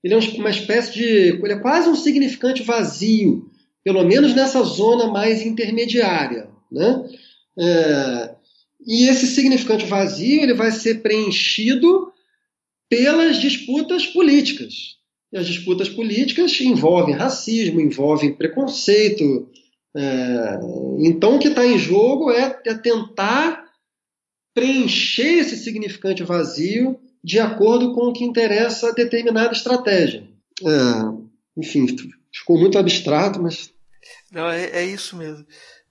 ele 0.02 0.14
é 0.14 0.16
uma 0.16 0.50
espécie 0.50 0.92
de, 0.92 1.04
ele 1.04 1.52
é 1.52 1.58
quase 1.58 1.88
um 1.88 1.96
significante 1.96 2.62
vazio, 2.62 3.50
pelo 3.82 4.04
menos 4.04 4.34
nessa 4.34 4.62
zona 4.62 5.08
mais 5.08 5.44
intermediária, 5.44 6.48
né? 6.70 7.08
É, 7.58 8.34
e 8.86 9.08
esse 9.08 9.26
significante 9.26 9.84
vazio 9.84 10.40
ele 10.40 10.54
vai 10.54 10.70
ser 10.70 11.02
preenchido 11.02 12.12
pelas 12.88 13.38
disputas 13.38 14.06
políticas. 14.06 14.97
E 15.32 15.38
as 15.38 15.46
disputas 15.46 15.88
políticas 15.88 16.58
envolvem 16.60 17.14
racismo, 17.14 17.80
envolvem 17.80 18.34
preconceito. 18.34 19.48
É, 19.94 20.58
então, 21.00 21.36
o 21.36 21.38
que 21.38 21.48
está 21.48 21.66
em 21.66 21.78
jogo 21.78 22.30
é, 22.30 22.60
é 22.66 22.74
tentar 22.74 23.68
preencher 24.54 25.38
esse 25.38 25.56
significante 25.56 26.22
vazio 26.22 26.98
de 27.22 27.38
acordo 27.38 27.94
com 27.94 28.08
o 28.08 28.12
que 28.12 28.24
interessa 28.24 28.88
a 28.88 28.92
determinada 28.92 29.52
estratégia. 29.52 30.26
É, 30.62 31.60
enfim, 31.60 31.86
ficou 32.32 32.58
muito 32.58 32.78
abstrato, 32.78 33.40
mas. 33.42 33.72
Não, 34.30 34.48
é, 34.48 34.70
é, 34.70 34.84
isso 34.84 35.16
mesmo. 35.16 35.46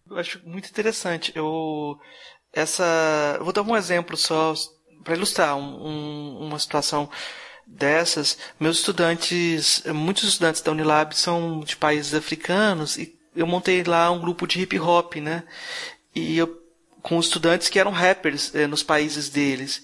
Eu 0.09 0.17
acho 0.17 0.41
muito 0.45 0.69
interessante. 0.69 1.31
Eu, 1.35 1.97
essa, 2.53 3.37
vou 3.41 3.53
dar 3.53 3.61
um 3.61 3.75
exemplo 3.75 4.17
só 4.17 4.53
para 5.03 5.15
ilustrar 5.15 5.55
um, 5.57 5.87
um, 5.87 6.37
uma 6.47 6.59
situação 6.59 7.09
dessas, 7.67 8.37
meus 8.59 8.79
estudantes, 8.79 9.83
muitos 9.93 10.23
estudantes 10.23 10.61
da 10.61 10.71
Unilab 10.71 11.15
são 11.15 11.59
de 11.59 11.75
países 11.75 12.13
africanos 12.13 12.97
e 12.97 13.15
eu 13.35 13.45
montei 13.45 13.83
lá 13.83 14.09
um 14.09 14.19
grupo 14.19 14.47
de 14.47 14.61
hip 14.61 14.79
hop, 14.79 15.15
né? 15.17 15.43
E 16.15 16.37
eu 16.37 16.63
com 17.07 17.19
estudantes 17.19 17.69
que 17.69 17.79
eram 17.79 17.91
rappers 17.91 18.53
eh, 18.53 18.67
nos 18.67 18.83
países 18.83 19.29
deles. 19.29 19.81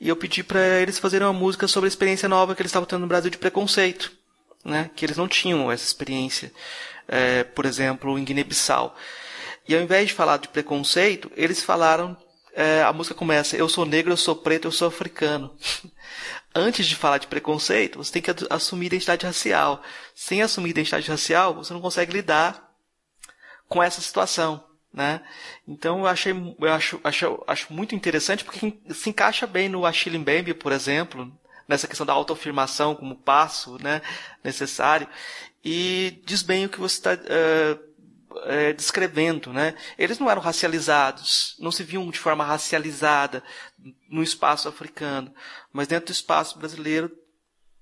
E 0.00 0.08
eu 0.08 0.16
pedi 0.16 0.42
para 0.42 0.80
eles 0.80 0.98
fazerem 0.98 1.24
uma 1.24 1.32
música 1.32 1.68
sobre 1.68 1.86
a 1.86 1.88
experiência 1.88 2.28
nova 2.28 2.52
que 2.54 2.62
eles 2.62 2.70
estavam 2.70 2.86
tendo 2.86 3.02
no 3.02 3.06
Brasil 3.06 3.30
de 3.30 3.38
preconceito, 3.38 4.10
né? 4.64 4.90
Que 4.96 5.04
eles 5.04 5.16
não 5.16 5.28
tinham 5.28 5.70
essa 5.70 5.84
experiência, 5.84 6.52
eh, 7.06 7.44
por 7.44 7.64
exemplo, 7.64 8.18
em 8.18 8.24
Guiné-Bissau. 8.24 8.96
E 9.68 9.74
ao 9.74 9.82
invés 9.82 10.08
de 10.08 10.14
falar 10.14 10.38
de 10.38 10.48
preconceito, 10.48 11.30
eles 11.36 11.62
falaram 11.62 12.16
eh, 12.54 12.82
a 12.82 12.92
música 12.92 13.14
começa: 13.14 13.56
Eu 13.56 13.68
sou 13.68 13.86
negro, 13.86 14.12
eu 14.12 14.16
sou 14.16 14.34
preto, 14.34 14.66
eu 14.66 14.72
sou 14.72 14.88
africano. 14.88 15.54
antes 16.54 16.86
de 16.86 16.94
falar 16.94 17.18
de 17.18 17.26
preconceito, 17.26 17.98
você 17.98 18.12
tem 18.12 18.22
que 18.22 18.30
assumir 18.50 18.86
identidade 18.86 19.26
racial. 19.26 19.82
Sem 20.14 20.42
assumir 20.42 20.70
identidade 20.70 21.10
racial, 21.10 21.54
você 21.54 21.72
não 21.72 21.80
consegue 21.80 22.12
lidar 22.12 22.72
com 23.68 23.82
essa 23.82 24.00
situação. 24.00 24.64
Né? 24.92 25.20
Então 25.66 26.00
eu 26.00 26.06
achei, 26.06 26.32
eu 26.32 26.72
acho, 26.72 27.00
acho, 27.02 27.42
acho 27.48 27.72
muito 27.72 27.96
interessante 27.96 28.44
porque 28.44 28.78
se 28.90 29.10
encaixa 29.10 29.44
bem 29.44 29.68
no 29.68 29.84
Achille 29.84 30.16
Mbembe, 30.16 30.54
por 30.54 30.70
exemplo, 30.70 31.36
nessa 31.66 31.88
questão 31.88 32.06
da 32.06 32.12
autoafirmação 32.12 32.94
como 32.94 33.16
passo 33.16 33.76
né, 33.82 34.00
necessário 34.44 35.08
e 35.64 36.22
diz 36.24 36.42
bem 36.42 36.66
o 36.66 36.68
que 36.68 36.78
você 36.78 36.94
está 36.94 37.14
uh, 37.14 37.93
é, 38.44 38.72
descrevendo, 38.72 39.52
né? 39.52 39.74
Eles 39.98 40.18
não 40.18 40.30
eram 40.30 40.40
racializados, 40.40 41.56
não 41.58 41.70
se 41.70 41.82
viam 41.82 42.10
de 42.10 42.18
forma 42.18 42.44
racializada 42.44 43.42
no 44.08 44.22
espaço 44.22 44.68
africano, 44.68 45.32
mas 45.72 45.88
dentro 45.88 46.06
do 46.06 46.12
espaço 46.12 46.58
brasileiro, 46.58 47.10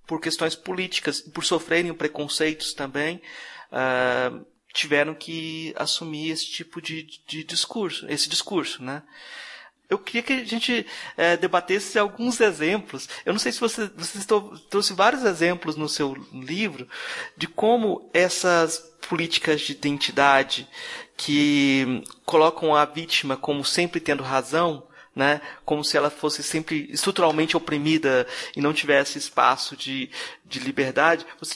por 0.06 0.20
questões 0.20 0.54
políticas 0.54 1.20
e 1.20 1.30
por 1.30 1.44
sofrerem 1.44 1.94
preconceitos 1.94 2.74
também, 2.74 3.22
uh, 3.70 4.44
tiveram 4.72 5.14
que 5.14 5.72
assumir 5.76 6.30
esse 6.30 6.46
tipo 6.46 6.80
de, 6.80 7.06
de 7.26 7.44
discurso, 7.44 8.06
esse 8.08 8.28
discurso, 8.28 8.82
né? 8.82 9.02
eu 9.92 9.98
queria 9.98 10.22
que 10.22 10.32
a 10.32 10.44
gente 10.44 10.86
é, 11.18 11.36
debatesse 11.36 11.98
alguns 11.98 12.40
exemplos. 12.40 13.08
Eu 13.26 13.34
não 13.34 13.38
sei 13.38 13.52
se 13.52 13.60
você, 13.60 13.90
você 13.94 14.18
trouxe 14.70 14.94
vários 14.94 15.22
exemplos 15.22 15.76
no 15.76 15.86
seu 15.86 16.14
livro 16.32 16.88
de 17.36 17.46
como 17.46 18.08
essas 18.14 18.90
políticas 19.06 19.60
de 19.60 19.72
identidade 19.72 20.68
que 21.16 22.02
colocam 22.24 22.74
a 22.74 22.84
vítima 22.84 23.36
como 23.36 23.64
sempre 23.64 24.00
tendo 24.00 24.22
razão, 24.22 24.82
né? 25.14 25.40
Como 25.64 25.84
se 25.84 25.96
ela 25.96 26.10
fosse 26.10 26.42
sempre 26.42 26.88
estruturalmente 26.90 27.56
oprimida 27.56 28.26
e 28.56 28.60
não 28.60 28.72
tivesse 28.72 29.18
espaço 29.18 29.76
de, 29.76 30.10
de 30.44 30.58
liberdade. 30.60 31.26
Você 31.38 31.54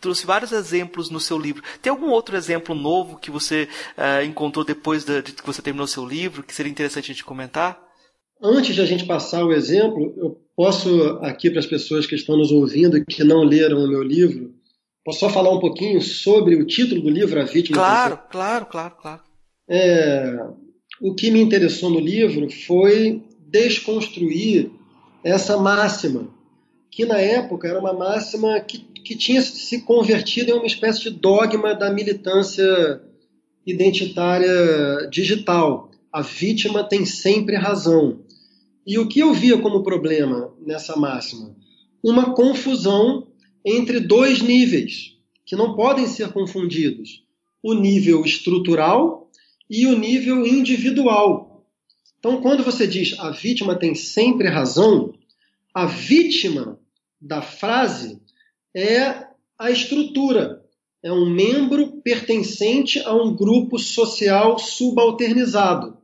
trouxe 0.00 0.26
vários 0.26 0.52
exemplos 0.52 1.10
no 1.10 1.20
seu 1.20 1.38
livro. 1.38 1.62
Tem 1.82 1.90
algum 1.90 2.08
outro 2.08 2.36
exemplo 2.36 2.74
novo 2.74 3.18
que 3.18 3.30
você 3.30 3.68
uh, 3.96 4.24
encontrou 4.24 4.64
depois 4.64 5.04
de, 5.04 5.22
de, 5.22 5.32
que 5.32 5.46
você 5.46 5.60
terminou 5.60 5.86
seu 5.86 6.06
livro, 6.06 6.42
que 6.42 6.54
seria 6.54 6.72
interessante 6.72 7.10
a 7.10 7.14
gente 7.14 7.24
comentar? 7.24 7.80
Antes 8.42 8.74
de 8.74 8.80
a 8.80 8.86
gente 8.86 9.04
passar 9.04 9.44
o 9.44 9.52
exemplo, 9.52 10.14
eu 10.16 10.38
posso 10.56 11.18
aqui 11.20 11.50
para 11.50 11.60
as 11.60 11.66
pessoas 11.66 12.06
que 12.06 12.14
estão 12.14 12.38
nos 12.38 12.50
ouvindo 12.50 12.96
e 12.96 13.04
que 13.04 13.22
não 13.22 13.44
leram 13.44 13.84
o 13.84 13.88
meu 13.88 14.02
livro, 14.02 14.54
posso 15.10 15.20
só 15.20 15.28
falar 15.28 15.50
um 15.50 15.58
pouquinho 15.58 16.00
sobre 16.00 16.54
o 16.54 16.64
título 16.64 17.02
do 17.02 17.10
livro, 17.10 17.40
A 17.40 17.44
Vítima? 17.44 17.76
Claro, 17.76 18.18
claro, 18.30 18.66
claro, 18.66 18.94
claro. 19.00 19.20
É, 19.68 20.38
o 21.00 21.14
que 21.14 21.30
me 21.30 21.40
interessou 21.40 21.90
no 21.90 21.98
livro 21.98 22.48
foi 22.48 23.22
desconstruir 23.40 24.70
essa 25.24 25.56
máxima, 25.56 26.28
que 26.90 27.04
na 27.04 27.18
época 27.18 27.66
era 27.66 27.78
uma 27.78 27.92
máxima 27.92 28.58
que 28.60 28.88
que 29.02 29.16
tinha 29.16 29.40
se 29.42 29.80
convertido 29.80 30.50
em 30.50 30.54
uma 30.54 30.66
espécie 30.66 31.02
de 31.02 31.10
dogma 31.10 31.74
da 31.74 31.90
militância 31.90 33.02
identitária 33.66 35.08
digital. 35.10 35.90
A 36.12 36.22
vítima 36.22 36.84
tem 36.84 37.04
sempre 37.04 37.56
razão. 37.56 38.20
E 38.86 38.98
o 38.98 39.08
que 39.08 39.20
eu 39.20 39.32
via 39.32 39.58
como 39.58 39.82
problema 39.82 40.52
nessa 40.64 40.96
máxima? 40.96 41.56
Uma 42.04 42.34
confusão 42.34 43.26
entre 43.64 44.00
dois 44.00 44.40
níveis, 44.40 45.16
que 45.44 45.56
não 45.56 45.74
podem 45.74 46.06
ser 46.06 46.32
confundidos: 46.32 47.24
o 47.62 47.74
nível 47.74 48.24
estrutural 48.24 49.30
e 49.68 49.86
o 49.86 49.98
nível 49.98 50.46
individual. 50.46 51.64
Então, 52.18 52.40
quando 52.42 52.62
você 52.62 52.86
diz 52.86 53.18
a 53.18 53.30
vítima 53.30 53.78
tem 53.78 53.94
sempre 53.94 54.48
razão, 54.48 55.14
a 55.72 55.86
vítima 55.86 56.78
da 57.20 57.40
frase 57.40 58.20
é 58.74 59.26
a 59.58 59.70
estrutura. 59.70 60.64
É 61.02 61.10
um 61.10 61.30
membro 61.30 62.02
pertencente 62.02 62.98
a 63.00 63.14
um 63.14 63.34
grupo 63.34 63.78
social 63.78 64.58
subalternizado. 64.58 65.96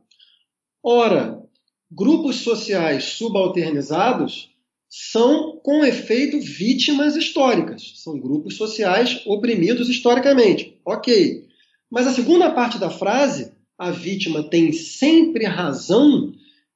Ora, 0.81 1.43
grupos 1.91 2.37
sociais 2.37 3.03
subalternizados 3.03 4.49
são, 4.99 5.59
com 5.63 5.85
efeito, 5.85 6.39
vítimas 6.39 7.15
históricas. 7.15 7.93
São 7.97 8.19
grupos 8.19 8.57
sociais 8.57 9.21
oprimidos 9.27 9.89
historicamente. 9.89 10.75
Ok. 10.83 11.45
Mas 11.89 12.07
a 12.07 12.13
segunda 12.13 12.49
parte 12.49 12.79
da 12.79 12.89
frase, 12.89 13.51
a 13.77 13.91
vítima 13.91 14.49
tem 14.49 14.73
sempre 14.73 15.45
razão, 15.45 16.33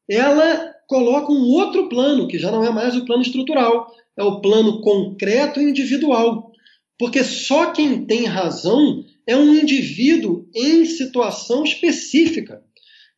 ela 0.08 0.72
coloca 0.88 1.32
um 1.32 1.48
outro 1.48 1.90
plano, 1.90 2.28
que 2.28 2.38
já 2.38 2.52
não 2.52 2.64
é 2.64 2.70
mais 2.70 2.96
o 2.96 3.06
plano 3.06 3.24
estrutural, 3.24 3.92
é 4.16 4.24
o 4.24 4.40
plano 4.40 4.82
concreto 4.82 5.60
e 5.60 5.64
individual. 5.64 6.52
Porque 7.00 7.24
só 7.24 7.72
quem 7.72 8.06
tem 8.06 8.26
razão 8.26 9.04
é 9.26 9.36
um 9.36 9.56
indivíduo 9.56 10.48
em 10.54 10.86
situação 10.86 11.64
específica. 11.64 12.62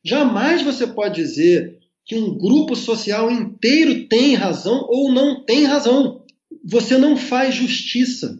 Jamais 0.01 0.61
você 0.61 0.87
pode 0.87 1.15
dizer 1.15 1.82
que 2.05 2.15
um 2.15 2.37
grupo 2.37 2.75
social 2.75 3.31
inteiro 3.31 4.07
tem 4.07 4.35
razão 4.35 4.85
ou 4.89 5.11
não 5.11 5.43
tem 5.43 5.63
razão. 5.63 6.25
Você 6.63 6.97
não 6.97 7.15
faz 7.15 7.55
justiça 7.55 8.39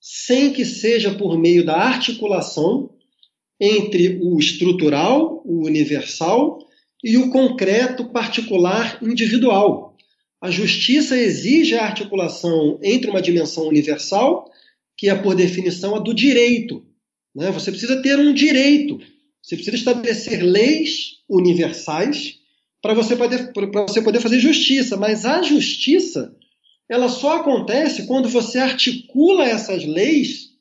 sem 0.00 0.52
que 0.52 0.64
seja 0.64 1.12
por 1.14 1.38
meio 1.38 1.64
da 1.64 1.76
articulação 1.76 2.90
entre 3.60 4.20
o 4.22 4.38
estrutural, 4.38 5.42
o 5.44 5.66
universal 5.66 6.58
e 7.02 7.16
o 7.16 7.30
concreto 7.30 8.04
particular 8.10 9.02
individual. 9.02 9.96
A 10.40 10.50
justiça 10.50 11.16
exige 11.16 11.74
a 11.74 11.84
articulação 11.84 12.78
entre 12.82 13.10
uma 13.10 13.22
dimensão 13.22 13.66
universal, 13.66 14.50
que 14.96 15.08
é, 15.08 15.14
por 15.14 15.34
definição, 15.34 15.96
a 15.96 15.98
do 15.98 16.14
direito. 16.14 16.84
Né? 17.34 17.50
Você 17.50 17.70
precisa 17.70 18.00
ter 18.00 18.18
um 18.18 18.32
direito, 18.32 19.00
você 19.42 19.56
precisa 19.56 19.76
estabelecer 19.76 20.42
leis 20.42 21.16
universais 21.28 22.38
para 22.86 22.94
você, 22.94 23.16
poder, 23.16 23.52
você 23.88 24.00
poder 24.00 24.20
fazer 24.20 24.38
justiça. 24.38 24.96
Mas 24.96 25.24
a 25.24 25.42
justiça 25.42 26.32
ela 26.88 27.08
só 27.08 27.38
acontece 27.38 28.06
quando 28.06 28.28
você 28.28 28.58
articula 28.58 29.44
essas 29.44 29.84
leis 29.84 30.52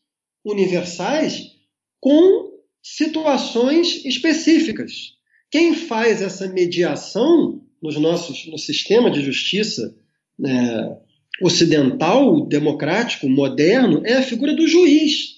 universais 0.44 1.52
com 2.00 2.52
situações 2.82 4.04
específicas. 4.06 5.14
Quem 5.52 5.76
faz 5.76 6.20
essa 6.24 6.48
mediação 6.48 7.62
nos 7.80 7.96
nossos, 7.96 8.48
no 8.48 8.58
sistema 8.58 9.12
de 9.12 9.22
justiça 9.22 9.96
né, 10.38 10.98
ocidental, 11.44 12.44
democrático, 12.48 13.30
moderno, 13.30 14.02
é 14.04 14.16
a 14.16 14.24
figura 14.24 14.56
do 14.56 14.68
juiz. 14.68 15.36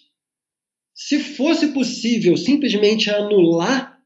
Se 0.96 1.20
fosse 1.20 1.68
possível 1.68 2.38
simplesmente 2.38 3.10
anular 3.10 3.97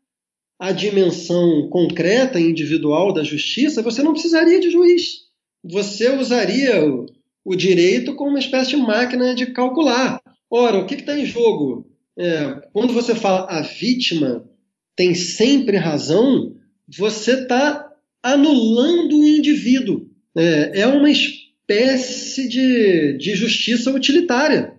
a 0.62 0.72
dimensão 0.72 1.68
concreta 1.70 2.40
e 2.40 2.48
individual 2.48 3.12
da 3.12 3.24
justiça, 3.24 3.82
você 3.82 4.04
não 4.04 4.14
precisaria 4.14 4.60
de 4.60 4.70
juiz. 4.70 5.22
Você 5.64 6.08
usaria 6.16 6.86
o, 6.86 7.08
o 7.44 7.56
direito 7.56 8.14
como 8.14 8.30
uma 8.30 8.40
espécie 8.40 8.70
de 8.70 8.78
máquina 8.78 9.34
de 9.34 9.48
calcular. 9.48 10.22
Ora, 10.48 10.78
o 10.78 10.86
que 10.86 10.94
está 10.94 11.18
em 11.18 11.26
jogo? 11.26 11.90
É, 12.16 12.62
quando 12.72 12.94
você 12.94 13.16
fala 13.16 13.48
a 13.50 13.64
vítima 13.64 14.48
tem 14.96 15.16
sempre 15.16 15.78
razão, 15.78 16.56
você 16.96 17.42
está 17.42 17.92
anulando 18.22 19.18
o 19.18 19.26
indivíduo. 19.26 20.12
É, 20.38 20.82
é 20.82 20.88
uma 20.88 21.10
espécie 21.10 22.48
de, 22.48 23.18
de 23.18 23.34
justiça 23.34 23.90
utilitária. 23.90 24.76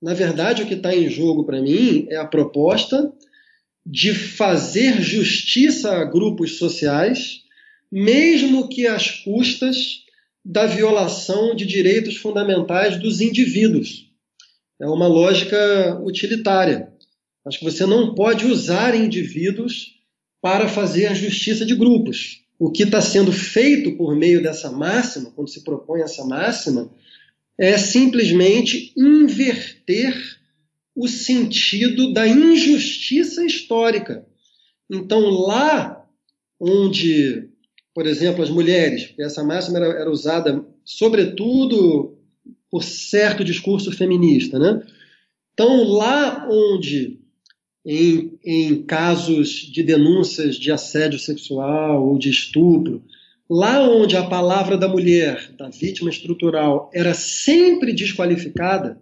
Na 0.00 0.14
verdade, 0.14 0.62
o 0.62 0.66
que 0.66 0.74
está 0.74 0.96
em 0.96 1.10
jogo 1.10 1.44
para 1.44 1.60
mim 1.60 2.06
é 2.08 2.16
a 2.16 2.24
proposta 2.24 3.12
de 3.86 4.12
fazer 4.12 5.00
justiça 5.00 5.92
a 5.92 6.04
grupos 6.04 6.58
sociais, 6.58 7.42
mesmo 7.90 8.68
que 8.68 8.84
às 8.84 9.10
custas 9.22 10.04
da 10.44 10.66
violação 10.66 11.54
de 11.54 11.64
direitos 11.64 12.16
fundamentais 12.16 12.98
dos 12.98 13.20
indivíduos. 13.20 14.10
É 14.80 14.86
uma 14.86 15.06
lógica 15.06 16.00
utilitária. 16.02 16.92
Acho 17.46 17.60
que 17.60 17.64
você 17.64 17.86
não 17.86 18.12
pode 18.12 18.44
usar 18.44 18.94
indivíduos 18.96 19.94
para 20.42 20.68
fazer 20.68 21.14
justiça 21.14 21.64
de 21.64 21.74
grupos. 21.74 22.42
O 22.58 22.70
que 22.70 22.82
está 22.82 23.00
sendo 23.00 23.32
feito 23.32 23.96
por 23.96 24.16
meio 24.16 24.42
dessa 24.42 24.70
máxima, 24.70 25.30
quando 25.30 25.48
se 25.48 25.62
propõe 25.62 26.00
essa 26.00 26.24
máxima, 26.24 26.90
é 27.58 27.78
simplesmente 27.78 28.92
inverter 28.96 30.14
o 30.96 31.06
sentido 31.06 32.12
da 32.14 32.26
injustiça 32.26 33.44
histórica. 33.44 34.26
Então, 34.90 35.28
lá 35.28 36.02
onde, 36.58 37.50
por 37.94 38.06
exemplo, 38.06 38.42
as 38.42 38.48
mulheres, 38.48 39.12
essa 39.18 39.44
máxima 39.44 39.76
era, 39.76 40.00
era 40.00 40.10
usada 40.10 40.64
sobretudo 40.82 42.16
por 42.70 42.82
certo 42.82 43.44
discurso 43.44 43.92
feminista, 43.92 44.58
né? 44.58 44.82
Então, 45.52 45.84
lá 45.84 46.48
onde 46.50 47.18
em, 47.84 48.38
em 48.44 48.82
casos 48.82 49.48
de 49.50 49.82
denúncias 49.82 50.56
de 50.56 50.72
assédio 50.72 51.18
sexual 51.18 52.08
ou 52.08 52.18
de 52.18 52.30
estupro, 52.30 53.02
lá 53.48 53.82
onde 53.88 54.16
a 54.16 54.24
palavra 54.24 54.76
da 54.76 54.88
mulher, 54.88 55.52
da 55.56 55.68
vítima 55.68 56.10
estrutural, 56.10 56.90
era 56.92 57.14
sempre 57.14 57.92
desqualificada 57.92 59.00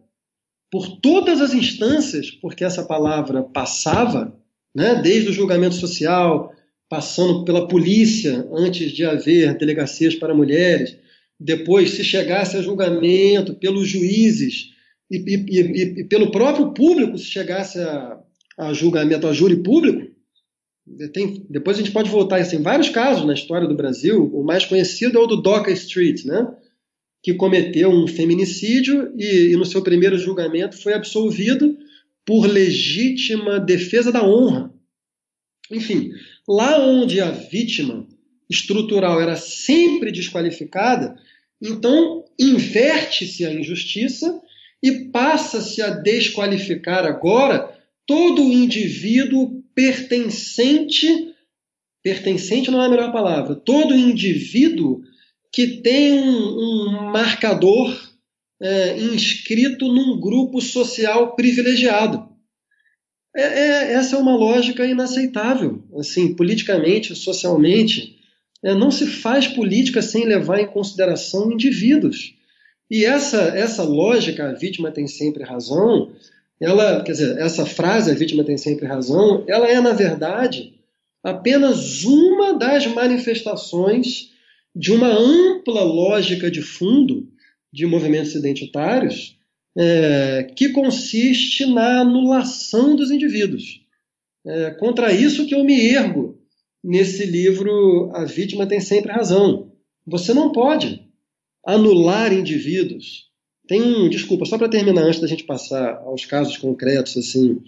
por 0.75 0.99
todas 0.99 1.41
as 1.41 1.55
instâncias, 1.55 2.33
porque 2.33 2.65
essa 2.65 2.83
palavra 2.83 3.45
passava, 3.45 4.37
né, 4.75 5.01
desde 5.01 5.31
o 5.31 5.33
julgamento 5.33 5.77
social, 5.77 6.53
passando 6.89 7.45
pela 7.45 7.69
polícia, 7.69 8.45
antes 8.53 8.91
de 8.91 9.05
haver 9.05 9.57
delegacias 9.57 10.17
para 10.17 10.35
mulheres, 10.35 10.99
depois, 11.39 11.91
se 11.91 12.03
chegasse 12.03 12.57
a 12.57 12.61
julgamento, 12.61 13.55
pelos 13.55 13.87
juízes 13.87 14.71
e, 15.09 15.19
e, 15.19 15.61
e, 15.61 16.01
e 16.01 16.05
pelo 16.09 16.33
próprio 16.33 16.73
público, 16.73 17.17
se 17.19 17.27
chegasse 17.27 17.79
a, 17.79 18.19
a 18.59 18.73
julgamento 18.73 19.29
a 19.29 19.33
júri 19.33 19.63
público, 19.63 20.13
tem, 21.13 21.47
depois 21.49 21.77
a 21.77 21.83
gente 21.83 21.93
pode 21.93 22.11
voltar 22.11 22.41
em 22.41 22.63
vários 22.63 22.89
casos 22.89 23.25
na 23.25 23.35
história 23.35 23.69
do 23.69 23.77
Brasil. 23.77 24.29
O 24.35 24.43
mais 24.43 24.65
conhecido 24.65 25.19
é 25.19 25.21
o 25.21 25.27
do 25.29 25.41
Doca 25.41 25.71
Street, 25.71 26.25
né? 26.25 26.53
Que 27.25 27.33
cometeu 27.33 27.91
um 27.91 28.07
feminicídio 28.07 29.11
e, 29.17 29.53
e, 29.53 29.57
no 29.57 29.65
seu 29.65 29.83
primeiro 29.83 30.19
julgamento 30.19 30.77
foi 30.77 30.93
absolvido 30.93 31.75
por 32.23 32.47
legítima 32.47 33.59
defesa 33.59 34.13
da 34.13 34.23
honra. 34.23 34.71
Enfim, 35.71 36.11
lá 36.47 36.79
onde 36.79 37.23
a 37.23 37.31
vítima 37.31 38.07
estrutural 38.49 39.23
era 39.23 39.37
sempre 39.37 40.13
desqualificada, 40.13 41.17
então 41.63 42.27
inverte-se 42.39 43.47
a 43.47 43.55
injustiça 43.55 44.39
e 44.83 45.07
passa-se 45.07 45.81
a 45.81 45.89
desqualificar 45.89 47.07
agora 47.07 47.75
todo 48.07 48.53
indivíduo 48.53 49.65
pertencente, 49.75 51.35
pertencente 52.03 52.71
não 52.71 52.83
é 52.83 52.87
a 52.87 52.91
melhor 52.91 53.11
palavra, 53.13 53.55
todo 53.55 53.95
indivíduo 53.95 55.03
que 55.55 55.69
tem 55.69 56.19
um, 56.19 56.59
um 56.59 57.13
marcador 57.13 57.97
é, 58.61 58.99
inscrito 58.99 59.87
num 59.87 60.19
grupo 60.19 60.61
social 60.61 61.37
privilegiado. 61.37 62.29
É, 63.37 63.43
é, 63.43 63.93
essa 63.93 64.17
é 64.17 64.19
uma 64.19 64.35
lógica 64.35 64.85
inaceitável, 64.85 65.85
assim, 65.97 66.35
politicamente, 66.35 67.15
socialmente. 67.15 68.19
É, 68.65 68.75
não 68.75 68.91
se 68.91 69.07
faz 69.07 69.47
política 69.47 70.03
sem 70.03 70.25
levar 70.25 70.59
em 70.59 70.67
consideração 70.67 71.53
indivíduos. 71.53 72.35
E 72.91 73.05
essa, 73.05 73.43
essa 73.57 73.85
lógica, 73.85 74.51
a 74.51 74.55
vítima 74.55 74.91
tem 74.91 75.07
sempre 75.07 75.45
razão, 75.45 76.11
ela, 76.61 77.01
quer 77.05 77.13
dizer, 77.13 77.39
essa 77.39 77.65
frase, 77.65 78.11
a 78.11 78.15
vítima 78.15 78.43
tem 78.43 78.59
sempre 78.59 78.87
razão, 78.87 79.45
ela 79.47 79.69
é, 79.69 79.81
na 79.81 79.93
verdade, 79.93 80.75
apenas 81.23 82.03
uma 82.03 82.55
das 82.59 82.87
manifestações 82.89 84.34
de 84.75 84.93
uma 84.93 85.09
ampla 85.09 85.83
lógica 85.83 86.51
de 86.51 86.63
fundo 86.63 87.29
de 87.73 87.87
movimentos 87.87 88.35
identitários 88.35 89.39
é, 89.77 90.47
que 90.57 90.71
consiste 90.71 91.67
na 91.67 92.01
anulação 92.01 92.95
dos 92.95 93.11
indivíduos. 93.11 93.81
É 94.47 94.71
contra 94.73 95.13
isso 95.13 95.47
que 95.47 95.55
eu 95.55 95.65
me 95.65 95.81
ergo 95.81 96.39
nesse 96.83 97.25
livro 97.25 98.11
A 98.15 98.25
Vítima 98.25 98.67
Tem 98.67 98.81
Sempre 98.81 99.13
Razão. 99.13 99.73
Você 100.07 100.35
não 100.35 100.53
pode 100.53 101.03
anular 101.65 102.33
indivíduos, 102.33 103.31
tem 103.67 103.81
um, 103.81 104.11
desculpa, 104.11 104.45
só 104.45 104.59
para 104.59 104.69
terminar, 104.69 105.03
antes 105.03 105.21
da 105.21 105.27
gente 105.27 105.45
passar 105.45 105.97
aos 106.05 106.27
casos 106.27 106.59
concretos, 106.59 107.17
assim, 107.17 107.59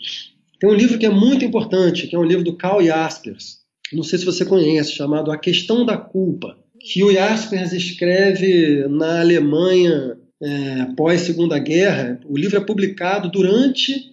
tem 0.60 0.68
um 0.68 0.74
livro 0.74 0.98
que 0.98 1.06
é 1.06 1.10
muito 1.10 1.44
importante, 1.44 2.06
que 2.06 2.14
é 2.14 2.18
um 2.18 2.24
livro 2.24 2.44
do 2.44 2.56
Karl 2.56 2.84
Jaspers, 2.84 3.60
não 3.92 4.02
sei 4.02 4.18
se 4.18 4.24
você 4.24 4.44
conhece, 4.44 4.92
chamado 4.92 5.30
A 5.30 5.38
Questão 5.38 5.86
da 5.86 5.96
Culpa, 5.96 6.58
que 6.86 7.02
o 7.02 7.12
Jaspers 7.12 7.72
escreve 7.72 8.86
na 8.88 9.20
Alemanha 9.20 10.16
é, 10.40 10.84
pós 10.96 11.22
Segunda 11.22 11.58
Guerra. 11.58 12.20
O 12.24 12.38
livro 12.38 12.56
é 12.56 12.64
publicado 12.64 13.28
durante 13.28 14.12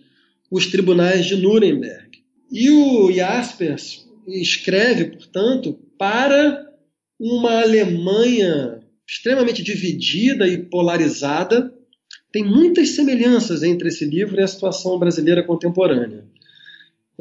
os 0.49 0.65
tribunais 0.65 1.27
de 1.27 1.35
Nuremberg. 1.35 2.23
E 2.51 2.71
o 2.71 3.11
Jaspers 3.11 4.07
escreve, 4.27 5.05
portanto, 5.05 5.77
para 5.99 6.67
uma 7.19 7.61
Alemanha 7.61 8.79
extremamente 9.07 9.61
dividida 9.61 10.47
e 10.47 10.57
polarizada. 10.57 11.71
Tem 12.31 12.43
muitas 12.43 12.89
semelhanças 12.89 13.61
entre 13.61 13.89
esse 13.89 14.03
livro 14.03 14.39
e 14.39 14.43
a 14.43 14.47
situação 14.47 14.97
brasileira 14.97 15.43
contemporânea. 15.43 16.25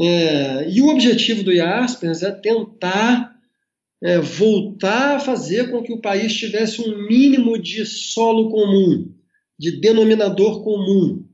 É, 0.00 0.70
e 0.70 0.80
o 0.80 0.88
objetivo 0.88 1.42
do 1.42 1.54
Jaspers 1.54 2.22
é 2.22 2.30
tentar 2.30 3.31
é, 4.02 4.18
voltar 4.18 5.16
a 5.16 5.20
fazer 5.20 5.70
com 5.70 5.82
que 5.82 5.92
o 5.92 6.00
país 6.00 6.34
tivesse 6.34 6.80
um 6.80 7.06
mínimo 7.06 7.56
de 7.56 7.86
solo 7.86 8.50
comum, 8.50 9.12
de 9.58 9.80
denominador 9.80 10.64
comum, 10.64 11.24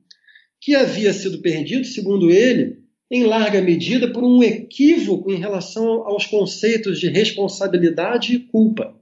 que 0.61 0.75
havia 0.75 1.13
sido 1.13 1.41
perdido, 1.41 1.87
segundo 1.87 2.31
ele, 2.31 2.79
em 3.11 3.25
larga 3.25 3.63
medida 3.63 4.13
por 4.13 4.23
um 4.23 4.43
equívoco 4.43 5.33
em 5.33 5.39
relação 5.39 6.07
aos 6.07 6.27
conceitos 6.27 7.01
de 7.01 7.09
responsabilidade 7.09 8.35
e 8.35 8.39
culpa. 8.39 8.95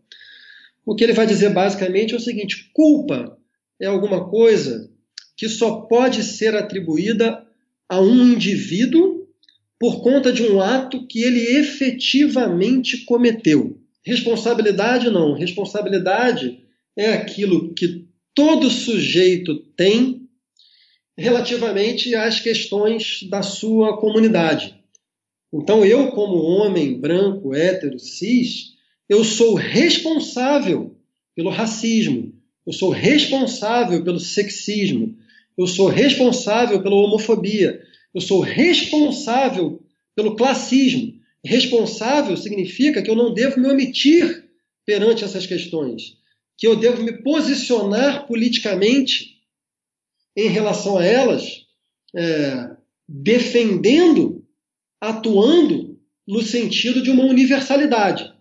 O 0.85 0.95
que 0.95 1.03
ele 1.03 1.13
vai 1.13 1.27
dizer 1.27 1.51
basicamente 1.51 2.15
é 2.15 2.17
o 2.17 2.21
seguinte: 2.21 2.71
culpa 2.73 3.37
é 3.81 3.87
alguma 3.87 4.29
coisa 4.29 4.89
que 5.37 5.49
só 5.49 5.81
pode 5.81 6.23
ser 6.23 6.55
atribuída 6.55 7.45
a 7.89 8.01
um 8.01 8.33
indivíduo 8.33 9.16
por 9.79 10.03
conta 10.03 10.33
de 10.33 10.43
um 10.43 10.61
ato 10.61 11.07
que 11.07 11.23
ele 11.23 11.59
efetivamente 11.59 13.05
cometeu. 13.05 13.79
Responsabilidade 14.05 15.11
não. 15.11 15.35
Responsabilidade 15.35 16.61
é 16.97 17.13
aquilo 17.13 17.75
que 17.75 18.07
todo 18.35 18.71
sujeito 18.71 19.57
tem 19.77 20.29
relativamente 21.17 22.15
às 22.15 22.41
questões 22.41 23.23
da 23.29 23.43
sua 23.43 23.99
comunidade. 23.99 24.75
Então, 25.53 25.85
eu, 25.85 26.11
como 26.11 26.37
homem 26.37 27.01
branco, 27.01 27.55
hétero, 27.55 27.99
cis, 27.99 28.75
eu 29.09 29.25
sou 29.25 29.55
responsável 29.55 30.97
pelo 31.35 31.51
racismo, 31.51 32.35
eu 32.67 32.73
sou 32.73 32.91
responsável 32.91 34.03
pelo 34.03 34.19
sexismo, 34.19 35.17
eu 35.57 35.67
sou 35.67 35.89
responsável 35.89 36.83
pela 36.83 36.97
homofobia, 36.97 37.81
eu 38.17 38.21
sou 38.23 38.41
responsável 38.41 39.85
pelo 40.15 40.37
classismo. 40.37 41.21
Responsável 41.45 42.35
significa 42.35 43.03
que 43.03 43.11
eu 43.11 43.15
não 43.15 43.35
devo 43.35 43.61
me 43.61 43.69
omitir 43.69 44.49
perante 44.87 45.23
essas 45.23 45.47
questões, 45.47 46.17
que 46.57 46.67
eu 46.67 46.77
devo 46.77 47.03
me 47.03 47.23
posicionar 47.23 48.27
politicamente 48.27 49.37
em 50.35 50.49
relação 50.49 50.97
a 50.97 51.05
elas, 51.05 51.67
é, 52.15 52.77
defendendo, 53.07 54.43
atuando 54.99 56.01
no 56.27 56.41
sentido 56.41 57.03
de 57.03 57.11
uma 57.11 57.25
universalidade. 57.25 58.33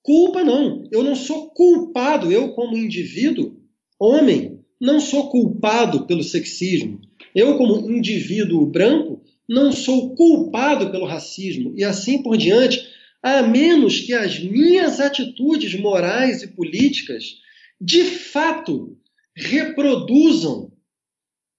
Culpa 0.00 0.44
não, 0.44 0.88
eu 0.92 1.02
não 1.02 1.16
sou 1.16 1.50
culpado, 1.50 2.30
eu 2.30 2.52
como 2.52 2.78
indivíduo, 2.78 3.60
homem, 3.98 4.64
não 4.80 5.00
sou 5.00 5.28
culpado 5.28 6.06
pelo 6.06 6.22
sexismo. 6.22 7.00
Eu 7.34 7.56
como 7.58 7.90
indivíduo 7.90 8.66
branco, 8.66 9.20
não 9.48 9.72
sou 9.72 10.14
culpado 10.14 10.90
pelo 10.90 11.06
racismo 11.06 11.74
e 11.76 11.84
assim 11.84 12.22
por 12.22 12.36
diante, 12.36 12.86
a 13.22 13.42
menos 13.42 14.00
que 14.00 14.12
as 14.12 14.38
minhas 14.38 15.00
atitudes 15.00 15.74
morais 15.78 16.42
e 16.42 16.48
políticas 16.48 17.36
de 17.80 18.04
fato 18.04 18.96
reproduzam 19.36 20.72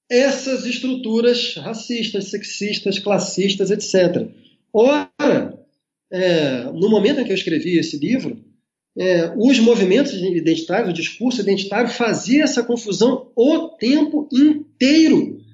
essas 0.10 0.65
estruturas 0.65 1.56
racistas, 1.56 2.30
sexistas, 2.30 2.99
classistas, 2.99 3.72
etc. 3.72 4.30
Ora, 4.72 5.60
é, 6.11 6.64
no 6.72 6.89
momento 6.89 7.19
em 7.19 7.26
que 7.26 7.31
eu 7.31 7.35
escrevi 7.35 7.77
esse 7.77 7.97
livro, 7.97 8.43
é, 8.97 9.34
os 9.35 9.60
movimentos 9.60 10.14
identitários, 10.14 10.89
o 10.89 10.93
discurso 10.93 11.41
identitário 11.41 11.89
fazia 11.89 12.43
essa 12.43 12.64
confusão 12.64 13.31
o 13.35 13.69
tempo 13.69 14.30
inteiro 14.31 15.44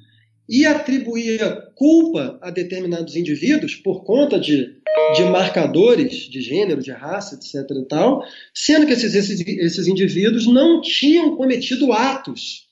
e 0.48 0.66
atribuía 0.66 1.72
culpa 1.76 2.38
a 2.42 2.50
determinados 2.50 3.16
indivíduos 3.16 3.76
por 3.76 4.04
conta 4.04 4.40
de, 4.40 4.76
de 5.16 5.24
marcadores 5.26 6.30
de 6.30 6.42
gênero, 6.42 6.82
de 6.82 6.92
raça, 6.92 7.36
etc. 7.36 7.70
E 7.72 7.86
tal, 7.86 8.24
sendo 8.54 8.86
que 8.86 8.94
esses, 8.94 9.16
esses, 9.16 9.40
esses 9.40 9.88
indivíduos 9.88 10.48
não 10.48 10.82
tinham 10.82 11.36
cometido 11.36 11.94
atos 11.94 12.68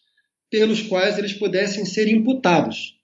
pelos 0.50 0.82
quais 0.82 1.18
eles 1.18 1.34
pudessem 1.34 1.86
ser 1.86 2.08
imputados. 2.08 2.98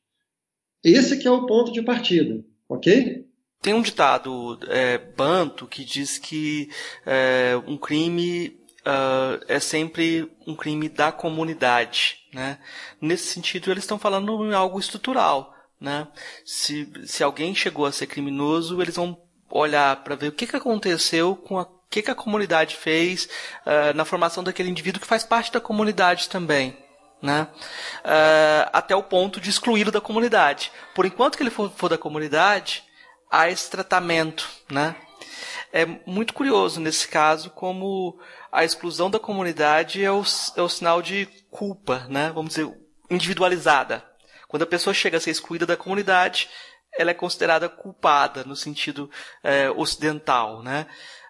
Esse 0.83 1.17
que 1.17 1.27
é 1.27 1.31
o 1.31 1.45
ponto 1.45 1.71
de 1.71 1.81
partida, 1.81 2.43
ok? 2.67 3.25
Tem 3.61 3.73
um 3.73 3.81
ditado 3.81 4.59
é, 4.67 4.97
banto 4.97 5.65
que 5.67 5.83
diz 5.83 6.17
que 6.17 6.69
é, 7.05 7.59
um 7.67 7.77
crime 7.77 8.55
uh, 8.85 9.43
é 9.47 9.59
sempre 9.59 10.31
um 10.45 10.55
crime 10.55 10.87
da 10.87 11.11
comunidade, 11.11 12.19
né? 12.33 12.59
Nesse 13.01 13.33
sentido, 13.33 13.71
eles 13.71 13.83
estão 13.83 13.99
falando 13.99 14.45
em 14.45 14.53
algo 14.53 14.79
estrutural, 14.79 15.53
né? 15.79 16.07
Se, 16.45 16.91
se 17.05 17.23
alguém 17.23 17.53
chegou 17.55 17.85
a 17.85 17.91
ser 17.91 18.07
criminoso, 18.07 18.81
eles 18.81 18.95
vão 18.95 19.17
olhar 19.49 20.03
para 20.03 20.15
ver 20.15 20.29
o 20.29 20.31
que, 20.31 20.47
que 20.47 20.55
aconteceu 20.55 21.35
com 21.35 21.59
a 21.59 21.65
o 21.85 21.89
que, 21.95 22.01
que 22.01 22.11
a 22.11 22.15
comunidade 22.15 22.75
fez 22.75 23.29
uh, 23.65 23.95
na 23.95 24.03
formação 24.03 24.43
daquele 24.43 24.69
indivíduo 24.69 24.99
que 24.99 25.07
faz 25.07 25.23
parte 25.23 25.51
da 25.51 25.61
comunidade 25.61 26.27
também. 26.27 26.75
Né? 27.21 27.47
Uh, 27.99 28.69
até 28.73 28.95
o 28.95 29.03
ponto 29.03 29.39
de 29.39 29.49
excluí-lo 29.49 29.91
da 29.91 30.01
comunidade. 30.01 30.71
Por 30.93 31.05
enquanto 31.05 31.37
que 31.37 31.43
ele 31.43 31.49
for, 31.49 31.71
for 31.71 31.87
da 31.87 31.97
comunidade, 31.97 32.83
há 33.31 33.49
esse 33.49 33.69
tratamento. 33.69 34.49
Né? 34.69 34.95
É 35.71 35.85
muito 36.05 36.33
curioso 36.33 36.81
nesse 36.81 37.07
caso 37.07 37.49
como 37.51 38.19
a 38.55 38.63
exclusão 38.63 39.11
da 39.11 39.19
comunidade 39.19 40.03
é 40.03 40.11
o, 40.11 40.23
é 40.55 40.61
o 40.61 40.69
sinal 40.69 41.01
de 41.01 41.27
culpa, 41.51 42.07
né? 42.09 42.31
Vamos 42.33 42.55
dizer, 42.55 42.73
individualizada. 43.09 44.03
Quando 44.47 44.63
a 44.63 44.67
pessoa 44.67 44.93
chega 44.93 45.17
a 45.17 45.19
ser 45.19 45.31
excluída 45.31 45.65
da 45.65 45.75
comunidade, 45.75 46.49
ela 46.97 47.11
é 47.11 47.13
considerada 47.13 47.67
culpada 47.67 48.45
no 48.45 48.55
sentido 48.55 49.11
é, 49.43 49.69
ocidental, 49.69 50.63
né? 50.63 50.87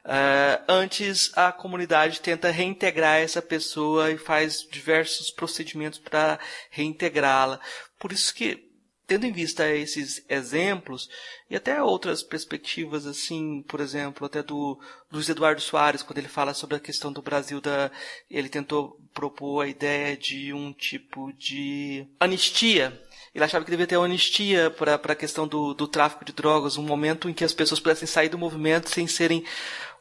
É, 0.07 0.61
antes 0.67 1.35
a 1.35 1.51
comunidade 1.51 2.21
tenta 2.21 2.51
reintegrar 2.51 3.17
essa 3.17 3.41
pessoa 3.41 4.11
e 4.11 4.19
faz 4.19 4.61
diversos 4.61 5.31
procedimentos 5.31 5.97
para 5.97 6.39
reintegrá-la. 6.69 7.59
Por 7.97 8.11
isso 8.11 8.35
que 8.35 8.64
tendo 9.07 9.25
em 9.25 9.31
vista 9.31 9.69
esses 9.73 10.23
exemplos 10.29 11.09
e 11.49 11.55
até 11.55 11.81
outras 11.81 12.23
perspectivas 12.23 13.05
assim, 13.05 13.63
por 13.67 13.79
exemplo, 13.79 14.25
até 14.25 14.41
do 14.41 14.79
Luiz 15.11 15.29
Eduardo 15.29 15.61
Soares, 15.61 16.03
quando 16.03 16.17
ele 16.17 16.27
fala 16.27 16.53
sobre 16.53 16.75
a 16.75 16.79
questão 16.79 17.11
do 17.11 17.21
Brasil 17.21 17.61
da 17.61 17.91
ele 18.29 18.49
tentou 18.49 18.99
propor 19.13 19.61
a 19.61 19.67
ideia 19.67 20.17
de 20.17 20.53
um 20.53 20.73
tipo 20.73 21.31
de 21.33 22.07
anistia 22.19 22.99
ele 23.35 23.43
achava 23.43 23.65
que 23.65 23.71
devia 23.71 23.85
ter 23.85 23.97
anistia 23.97 24.71
para 24.71 24.95
a 24.95 25.15
questão 25.15 25.45
do, 25.45 25.73
do 25.73 25.89
tráfico 25.89 26.23
de 26.23 26.31
drogas, 26.31 26.77
um 26.77 26.83
momento 26.83 27.29
em 27.29 27.33
que 27.33 27.43
as 27.43 27.53
pessoas 27.53 27.81
pudessem 27.81 28.07
sair 28.07 28.29
do 28.29 28.37
movimento 28.37 28.89
sem 28.89 29.07
serem 29.07 29.43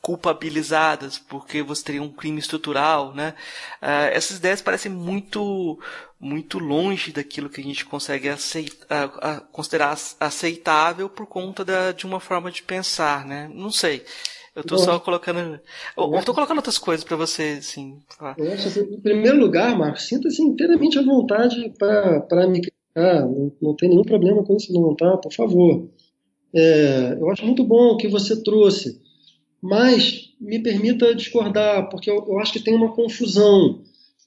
culpabilizadas, 0.00 1.18
porque 1.18 1.60
você 1.60 1.82
teria 1.82 2.02
um 2.02 2.12
crime 2.12 2.38
estrutural, 2.38 3.12
né? 3.12 3.34
Uh, 3.82 4.12
essas 4.12 4.36
ideias 4.36 4.62
parecem 4.62 4.92
muito 4.92 5.80
muito 6.24 6.58
longe 6.58 7.12
daquilo 7.12 7.50
que 7.50 7.60
a 7.60 7.64
gente 7.64 7.84
consegue 7.84 8.28
aceitar, 8.28 9.06
uh, 9.06 9.18
uh, 9.18 9.46
considerar 9.52 9.94
aceitável 10.18 11.08
por 11.08 11.26
conta 11.26 11.64
da, 11.64 11.92
de 11.92 12.06
uma 12.06 12.18
forma 12.18 12.50
de 12.50 12.62
pensar, 12.62 13.26
né? 13.26 13.50
Não 13.54 13.70
sei. 13.70 14.02
Eu 14.56 14.62
estou 14.62 14.78
só 14.78 14.98
colocando. 15.00 15.60
Eu 15.96 16.18
estou 16.18 16.34
colocando 16.34 16.58
outras 16.58 16.78
coisas 16.78 17.04
para 17.04 17.16
você, 17.16 17.56
assim. 17.58 17.98
Acho 18.20 18.68
assim, 18.68 18.80
em 18.80 19.00
primeiro 19.00 19.38
lugar, 19.38 19.76
Marcos, 19.76 20.06
sinta-se 20.06 20.40
inteiramente 20.40 20.98
à 20.98 21.02
vontade 21.02 21.72
para 21.76 22.46
me 22.46 22.60
criticar. 22.60 23.22
Não, 23.26 23.52
não 23.60 23.76
tem 23.76 23.88
nenhum 23.88 24.04
problema 24.04 24.44
com 24.44 24.56
isso, 24.56 24.72
não, 24.72 24.94
tá? 24.94 25.16
Por 25.16 25.32
favor. 25.32 25.88
É, 26.54 27.16
eu 27.20 27.28
acho 27.30 27.44
muito 27.44 27.64
bom 27.64 27.90
o 27.90 27.96
que 27.96 28.06
você 28.06 28.40
trouxe. 28.42 29.02
Mas 29.60 30.32
me 30.40 30.62
permita 30.62 31.14
discordar, 31.14 31.88
porque 31.88 32.08
eu, 32.08 32.24
eu 32.28 32.38
acho 32.38 32.52
que 32.52 32.62
tem 32.62 32.74
uma 32.74 32.94
confusão 32.94 33.82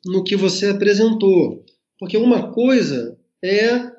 no 0.05 0.23
que 0.23 0.35
você 0.35 0.67
apresentou. 0.71 1.63
Porque 1.99 2.17
uma 2.17 2.51
coisa 2.51 3.17
é 3.43 3.91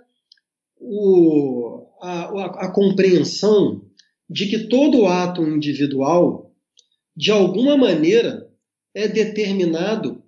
o, 0.81 1.87
a, 2.01 2.66
a, 2.66 2.73
compreensão 2.73 3.83
de 4.29 4.47
que 4.47 4.69
todo 4.69 5.07
ato 5.07 5.43
individual, 5.43 6.53
de 7.16 7.31
alguma 7.31 7.77
maneira, 7.77 8.49
é 8.95 9.09
determinado 9.09 10.23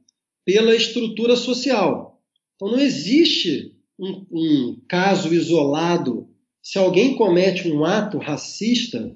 pela 0.45 0.75
estrutura 0.75 1.37
social. 1.37 2.21
Então 2.57 2.73
não 2.73 2.81
existe 2.81 3.77
um, 3.99 4.27
um 4.31 4.81
caso 4.89 5.33
isolado. 5.33 6.29
Se 6.63 6.79
alguém 6.79 7.15
comete 7.15 7.71
um 7.71 7.85
ato 7.85 8.19
racista, 8.19 9.15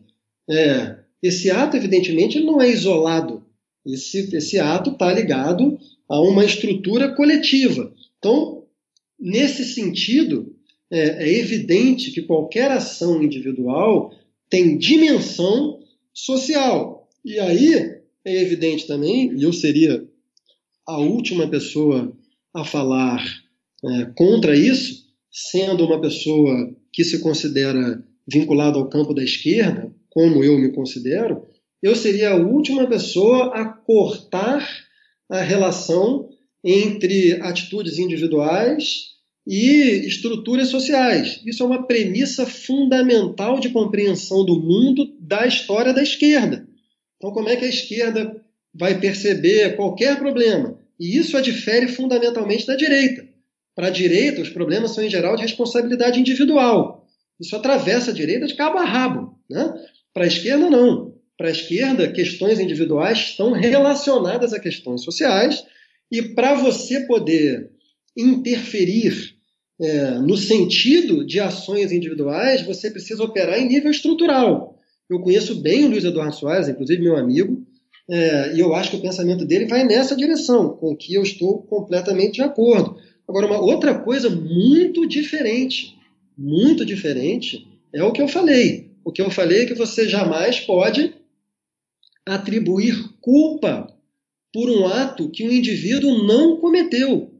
é, 0.48 0.98
esse 1.22 1.50
ato, 1.50 1.76
evidentemente, 1.76 2.38
não 2.40 2.60
é 2.60 2.68
isolado. 2.68 3.44
Esse, 3.86 4.34
esse 4.36 4.58
ato 4.58 4.90
está 4.90 5.12
ligado 5.12 5.78
a 6.08 6.20
uma 6.20 6.44
estrutura 6.44 7.14
coletiva. 7.14 7.92
Então, 8.24 8.64
nesse 9.20 9.66
sentido, 9.66 10.56
é, 10.90 11.28
é 11.28 11.38
evidente 11.38 12.10
que 12.10 12.22
qualquer 12.22 12.70
ação 12.70 13.22
individual 13.22 14.10
tem 14.48 14.78
dimensão 14.78 15.80
social. 16.14 17.06
E 17.22 17.38
aí 17.38 17.74
é 18.24 18.42
evidente 18.42 18.86
também, 18.86 19.30
e 19.36 19.42
eu 19.42 19.52
seria 19.52 20.02
a 20.86 20.96
última 20.96 21.46
pessoa 21.48 22.16
a 22.54 22.64
falar 22.64 23.22
é, 23.84 24.06
contra 24.16 24.56
isso, 24.56 25.04
sendo 25.30 25.84
uma 25.84 26.00
pessoa 26.00 26.74
que 26.90 27.04
se 27.04 27.18
considera 27.20 28.02
vinculada 28.26 28.78
ao 28.78 28.88
campo 28.88 29.12
da 29.12 29.22
esquerda, 29.22 29.94
como 30.08 30.42
eu 30.42 30.58
me 30.58 30.72
considero, 30.72 31.46
eu 31.82 31.94
seria 31.94 32.30
a 32.30 32.36
última 32.36 32.86
pessoa 32.86 33.54
a 33.54 33.68
cortar 33.68 34.66
a 35.28 35.42
relação 35.42 36.30
entre 36.64 37.34
atitudes 37.42 37.98
individuais 37.98 39.12
e 39.46 40.06
estruturas 40.06 40.68
sociais. 40.68 41.40
Isso 41.44 41.62
é 41.62 41.66
uma 41.66 41.86
premissa 41.86 42.46
fundamental 42.46 43.60
de 43.60 43.68
compreensão 43.68 44.44
do 44.44 44.58
mundo 44.58 45.14
da 45.20 45.46
história 45.46 45.92
da 45.92 46.02
esquerda. 46.02 46.66
Então, 47.16 47.30
como 47.32 47.48
é 47.50 47.56
que 47.56 47.64
a 47.64 47.68
esquerda 47.68 48.40
vai 48.74 48.98
perceber 48.98 49.76
qualquer 49.76 50.18
problema? 50.18 50.78
E 50.98 51.18
isso 51.18 51.36
a 51.36 51.42
difere 51.42 51.88
fundamentalmente 51.88 52.66
da 52.66 52.74
direita. 52.74 53.26
Para 53.74 53.88
a 53.88 53.90
direita, 53.90 54.40
os 54.40 54.48
problemas 54.48 54.92
são, 54.92 55.04
em 55.04 55.10
geral, 55.10 55.36
de 55.36 55.42
responsabilidade 55.42 56.18
individual. 56.18 57.06
Isso 57.38 57.54
atravessa 57.56 58.10
a 58.10 58.14
direita 58.14 58.46
de 58.46 58.54
cabo 58.54 58.78
a 58.78 58.84
rabo. 58.84 59.38
Né? 59.50 59.74
Para 60.12 60.24
a 60.24 60.28
esquerda, 60.28 60.70
não. 60.70 61.14
Para 61.36 61.48
a 61.48 61.52
esquerda, 61.52 62.12
questões 62.12 62.60
individuais 62.60 63.18
estão 63.18 63.52
relacionadas 63.52 64.52
a 64.52 64.60
questões 64.60 65.02
sociais, 65.02 65.64
e 66.14 66.22
para 66.22 66.54
você 66.54 67.00
poder 67.00 67.70
interferir 68.16 69.34
é, 69.80 70.10
no 70.20 70.36
sentido 70.36 71.26
de 71.26 71.40
ações 71.40 71.90
individuais, 71.90 72.62
você 72.62 72.88
precisa 72.88 73.24
operar 73.24 73.58
em 73.58 73.66
nível 73.66 73.90
estrutural. 73.90 74.78
Eu 75.10 75.18
conheço 75.18 75.60
bem 75.60 75.84
o 75.84 75.88
Luiz 75.88 76.04
Eduardo 76.04 76.36
Soares, 76.36 76.68
inclusive 76.68 77.02
meu 77.02 77.16
amigo, 77.16 77.66
é, 78.08 78.54
e 78.54 78.60
eu 78.60 78.72
acho 78.76 78.90
que 78.90 78.96
o 78.96 79.02
pensamento 79.02 79.44
dele 79.44 79.66
vai 79.66 79.82
nessa 79.82 80.14
direção, 80.14 80.76
com 80.76 80.94
que 80.94 81.14
eu 81.14 81.22
estou 81.24 81.62
completamente 81.62 82.34
de 82.34 82.42
acordo. 82.42 82.96
Agora, 83.26 83.46
uma 83.46 83.60
outra 83.60 83.98
coisa 83.98 84.30
muito 84.30 85.08
diferente, 85.08 85.96
muito 86.38 86.84
diferente, 86.84 87.66
é 87.92 88.04
o 88.04 88.12
que 88.12 88.22
eu 88.22 88.28
falei. 88.28 88.92
O 89.04 89.10
que 89.10 89.20
eu 89.20 89.30
falei 89.30 89.62
é 89.62 89.66
que 89.66 89.74
você 89.74 90.08
jamais 90.08 90.60
pode 90.60 91.12
atribuir 92.24 92.94
culpa 93.20 93.93
por 94.54 94.70
um 94.70 94.86
ato 94.86 95.28
que 95.28 95.44
o 95.44 95.52
indivíduo 95.52 96.22
não 96.22 96.58
cometeu. 96.58 97.32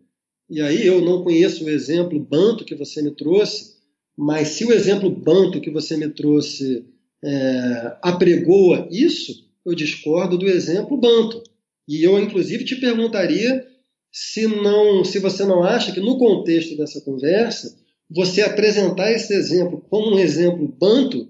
E 0.51 0.61
aí 0.61 0.85
eu 0.85 1.01
não 1.01 1.23
conheço 1.23 1.65
o 1.65 1.70
exemplo 1.70 2.19
banto 2.19 2.65
que 2.65 2.74
você 2.74 3.01
me 3.01 3.12
trouxe, 3.12 3.77
mas 4.19 4.49
se 4.49 4.65
o 4.65 4.73
exemplo 4.73 5.09
banto 5.09 5.61
que 5.61 5.70
você 5.70 5.97
me 5.97 6.09
trouxe 6.09 6.85
é, 7.24 7.97
apregoa 8.03 8.89
isso, 8.91 9.49
eu 9.65 9.77
discordo 9.77 10.36
do 10.36 10.49
exemplo 10.49 10.97
banto. 10.97 11.41
E 11.86 12.03
eu, 12.03 12.19
inclusive, 12.19 12.65
te 12.65 12.74
perguntaria 12.77 13.65
se 14.11 14.49
não, 14.49 15.05
se 15.05 15.20
você 15.20 15.45
não 15.45 15.62
acha 15.62 15.93
que 15.93 16.01
no 16.01 16.19
contexto 16.19 16.77
dessa 16.77 17.01
conversa, 17.01 17.77
você 18.11 18.43
apresentar 18.43 19.12
esse 19.12 19.32
exemplo 19.32 19.81
como 19.89 20.16
um 20.16 20.19
exemplo 20.19 20.66
banto 20.66 21.28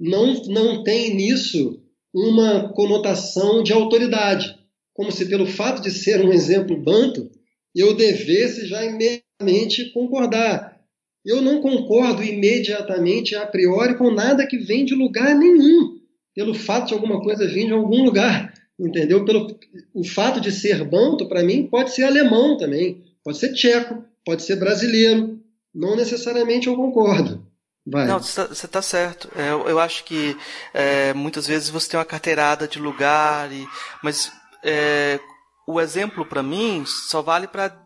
não, 0.00 0.32
não 0.44 0.82
tem 0.82 1.14
nisso 1.14 1.78
uma 2.12 2.70
conotação 2.70 3.62
de 3.62 3.74
autoridade, 3.74 4.55
como 4.96 5.12
se 5.12 5.26
pelo 5.26 5.46
fato 5.46 5.82
de 5.82 5.90
ser 5.90 6.24
um 6.24 6.32
exemplo 6.32 6.76
banto, 6.76 7.30
eu 7.74 7.94
devesse 7.94 8.66
já 8.66 8.82
imediatamente 8.82 9.92
concordar. 9.92 10.80
Eu 11.24 11.42
não 11.42 11.60
concordo 11.60 12.22
imediatamente, 12.22 13.34
a 13.34 13.44
priori, 13.46 13.98
com 13.98 14.10
nada 14.10 14.46
que 14.46 14.56
vem 14.56 14.84
de 14.84 14.94
lugar 14.94 15.34
nenhum, 15.34 15.98
pelo 16.34 16.54
fato 16.54 16.88
de 16.88 16.94
alguma 16.94 17.20
coisa 17.20 17.46
vir 17.46 17.66
de 17.66 17.72
algum 17.72 18.04
lugar, 18.04 18.54
entendeu? 18.78 19.24
Pelo, 19.24 19.58
o 19.92 20.02
fato 20.02 20.40
de 20.40 20.50
ser 20.50 20.82
banto, 20.84 21.28
para 21.28 21.42
mim, 21.42 21.66
pode 21.66 21.94
ser 21.94 22.04
alemão 22.04 22.56
também, 22.56 23.02
pode 23.22 23.38
ser 23.38 23.52
tcheco, 23.52 24.02
pode 24.24 24.42
ser 24.42 24.56
brasileiro. 24.56 25.38
Não 25.74 25.94
necessariamente 25.94 26.68
eu 26.68 26.76
concordo. 26.76 27.44
Vai. 27.86 28.06
Não, 28.06 28.18
você 28.18 28.40
está 28.50 28.68
tá 28.68 28.82
certo. 28.82 29.30
É, 29.36 29.50
eu, 29.50 29.68
eu, 29.68 29.78
acho 29.78 30.04
que 30.04 30.36
é, 30.72 31.12
muitas 31.12 31.46
vezes 31.46 31.68
você 31.68 31.90
tem 31.90 31.98
uma 31.98 32.06
carteirada 32.06 32.66
de 32.66 32.78
lugar, 32.78 33.52
e, 33.52 33.64
mas 34.02 34.32
é, 34.62 35.20
o 35.66 35.80
exemplo 35.80 36.24
para 36.24 36.42
mim 36.42 36.84
só 36.86 37.22
vale 37.22 37.46
para 37.46 37.76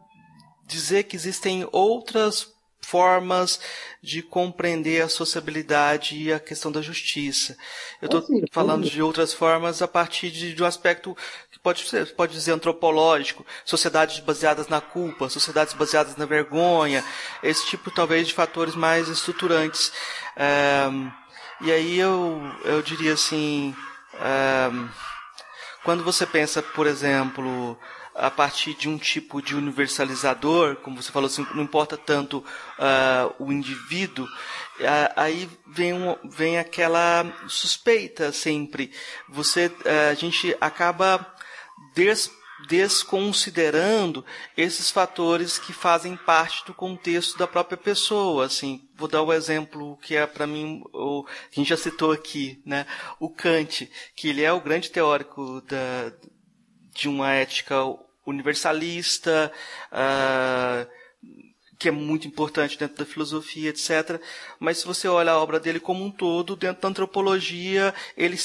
dizer 0.66 1.04
que 1.04 1.16
existem 1.16 1.68
outras 1.72 2.48
formas 2.82 3.60
de 4.02 4.22
compreender 4.22 5.02
a 5.02 5.08
sociabilidade 5.08 6.16
e 6.16 6.32
a 6.32 6.40
questão 6.40 6.72
da 6.72 6.80
justiça. 6.80 7.56
Eu 8.00 8.06
estou 8.06 8.20
assim, 8.20 8.42
falando 8.50 8.88
de 8.88 9.02
outras 9.02 9.32
formas 9.32 9.82
a 9.82 9.88
partir 9.88 10.30
de, 10.30 10.54
de 10.54 10.62
um 10.62 10.66
aspecto 10.66 11.16
que 11.50 11.58
pode 11.58 11.86
ser, 11.88 12.14
pode 12.14 12.32
dizer 12.32 12.52
antropológico, 12.52 13.46
sociedades 13.64 14.18
baseadas 14.20 14.68
na 14.68 14.80
culpa, 14.80 15.28
sociedades 15.28 15.74
baseadas 15.74 16.16
na 16.16 16.24
vergonha, 16.24 17.04
esse 17.42 17.66
tipo 17.66 17.90
talvez 17.90 18.26
de 18.26 18.34
fatores 18.34 18.74
mais 18.74 19.08
estruturantes. 19.08 19.92
Um, 20.90 21.10
e 21.60 21.70
aí 21.70 21.98
eu, 21.98 22.40
eu 22.64 22.82
diria 22.82 23.12
assim, 23.12 23.74
um, 24.72 24.88
quando 25.84 26.04
você 26.04 26.26
pensa, 26.26 26.62
por 26.62 26.86
exemplo, 26.86 27.78
a 28.14 28.30
partir 28.30 28.74
de 28.74 28.88
um 28.88 28.98
tipo 28.98 29.40
de 29.40 29.54
universalizador, 29.54 30.76
como 30.76 31.00
você 31.00 31.10
falou 31.10 31.26
assim, 31.26 31.46
não 31.54 31.62
importa 31.62 31.96
tanto 31.96 32.38
uh, 32.38 33.34
o 33.38 33.52
indivíduo, 33.52 34.26
uh, 34.26 35.12
aí 35.16 35.48
vem, 35.66 35.92
um, 35.92 36.16
vem 36.24 36.58
aquela 36.58 37.24
suspeita 37.48 38.32
sempre. 38.32 38.92
Você, 39.28 39.66
uh, 39.66 40.10
a 40.10 40.14
gente 40.14 40.56
acaba 40.60 41.26
des, 41.94 42.30
desconsiderando 42.68 44.24
esses 44.56 44.90
fatores 44.90 45.58
que 45.58 45.72
fazem 45.72 46.16
parte 46.16 46.64
do 46.66 46.74
contexto 46.74 47.38
da 47.38 47.46
própria 47.46 47.76
pessoa. 47.76 48.46
Assim, 48.46 48.88
vou 48.96 49.08
dar 49.08 49.22
o 49.22 49.28
um 49.28 49.32
exemplo 49.32 49.96
que 49.98 50.16
é 50.16 50.26
para 50.26 50.46
mim 50.46 50.82
o 50.92 51.24
a 51.26 51.54
gente 51.54 51.68
já 51.68 51.76
citou 51.76 52.12
aqui, 52.12 52.60
né? 52.64 52.86
O 53.18 53.28
Kant, 53.28 53.90
que 54.14 54.28
ele 54.28 54.42
é 54.42 54.52
o 54.52 54.60
grande 54.60 54.90
teórico 54.90 55.60
da 55.62 56.12
de 56.92 57.08
uma 57.08 57.32
ética 57.32 57.76
universalista, 58.26 59.50
uh, 59.92 60.86
que 61.78 61.88
é 61.88 61.90
muito 61.90 62.28
importante 62.28 62.78
dentro 62.78 62.98
da 62.98 63.06
filosofia, 63.06 63.70
etc. 63.70 64.20
Mas 64.58 64.78
se 64.78 64.86
você 64.86 65.08
olha 65.08 65.32
a 65.32 65.38
obra 65.38 65.58
dele 65.58 65.80
como 65.80 66.04
um 66.04 66.10
todo, 66.10 66.54
dentro 66.54 66.82
da 66.82 66.88
antropologia, 66.88 67.94
ele 68.16 68.36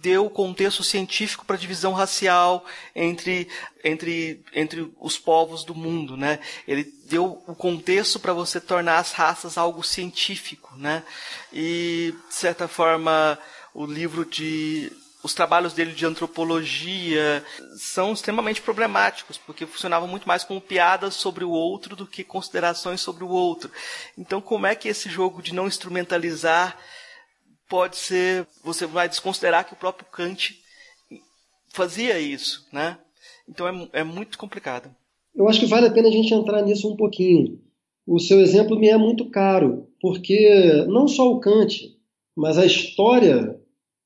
deu 0.00 0.26
o 0.26 0.30
contexto 0.30 0.84
científico 0.84 1.44
para 1.44 1.56
a 1.56 1.58
divisão 1.58 1.92
racial 1.92 2.64
entre, 2.94 3.48
entre, 3.84 4.42
entre 4.54 4.92
os 5.00 5.18
povos 5.18 5.64
do 5.64 5.74
mundo, 5.74 6.16
né? 6.16 6.38
Ele 6.66 6.84
deu 7.04 7.42
o 7.46 7.54
contexto 7.54 8.20
para 8.20 8.32
você 8.32 8.60
tornar 8.60 8.98
as 8.98 9.12
raças 9.12 9.58
algo 9.58 9.82
científico, 9.82 10.76
né? 10.76 11.02
E, 11.52 12.14
de 12.28 12.34
certa 12.34 12.68
forma, 12.68 13.38
o 13.74 13.86
livro 13.86 14.24
de 14.24 14.92
os 15.20 15.34
trabalhos 15.34 15.72
dele 15.72 15.92
de 15.92 16.06
antropologia 16.06 17.44
são 17.76 18.12
extremamente 18.12 18.62
problemáticos, 18.62 19.36
porque 19.36 19.66
funcionavam 19.66 20.06
muito 20.06 20.28
mais 20.28 20.44
como 20.44 20.60
piadas 20.60 21.14
sobre 21.14 21.44
o 21.44 21.50
outro 21.50 21.96
do 21.96 22.06
que 22.06 22.22
considerações 22.22 23.00
sobre 23.00 23.24
o 23.24 23.28
outro. 23.28 23.68
Então, 24.16 24.40
como 24.40 24.66
é 24.66 24.76
que 24.76 24.88
esse 24.88 25.10
jogo 25.10 25.42
de 25.42 25.52
não 25.52 25.66
instrumentalizar 25.66 26.78
pode 27.68 27.96
ser. 27.96 28.46
Você 28.64 28.86
vai 28.86 29.08
desconsiderar 29.08 29.66
que 29.66 29.74
o 29.74 29.76
próprio 29.76 30.06
Kant 30.10 30.58
fazia 31.68 32.18
isso, 32.18 32.66
né? 32.72 32.98
Então 33.48 33.68
é, 33.68 34.00
é 34.00 34.04
muito 34.04 34.38
complicado. 34.38 34.90
Eu 35.34 35.48
acho 35.48 35.60
que 35.60 35.66
vale 35.66 35.86
a 35.86 35.90
pena 35.90 36.08
a 36.08 36.12
gente 36.12 36.34
entrar 36.34 36.62
nisso 36.62 36.90
um 36.90 36.96
pouquinho. 36.96 37.60
O 38.06 38.18
seu 38.18 38.40
exemplo 38.40 38.78
me 38.78 38.88
é 38.88 38.96
muito 38.96 39.28
caro, 39.30 39.86
porque 40.00 40.84
não 40.88 41.06
só 41.06 41.30
o 41.30 41.40
Kant, 41.40 41.94
mas 42.34 42.56
a 42.58 42.64
história 42.64 43.58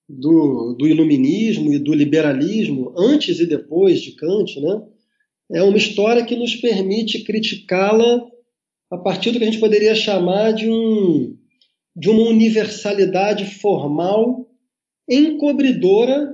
do, 0.09 0.75
do 0.75 0.87
iluminismo 0.87 1.73
e 1.73 1.79
do 1.79 1.95
liberalismo, 1.95 2.93
antes 2.97 3.39
e 3.39 3.47
depois 3.47 4.01
de 4.01 4.13
Kant, 4.13 4.61
né, 4.61 4.83
é 5.53 5.63
uma 5.63 5.77
história 5.77 6.25
que 6.25 6.37
nos 6.37 6.57
permite 6.57 7.25
criticá-la 7.25 8.27
a 8.91 8.99
partir 8.99 9.31
do 9.31 9.39
que 9.39 9.45
a 9.45 9.51
gente 9.51 9.61
poderia 9.61 9.95
chamar 9.95 10.53
de, 10.53 10.69
um, 10.69 11.37
de 11.95 12.09
uma 12.09 12.29
universalidade 12.29 13.45
formal 13.61 14.49
encobridora 15.09 16.33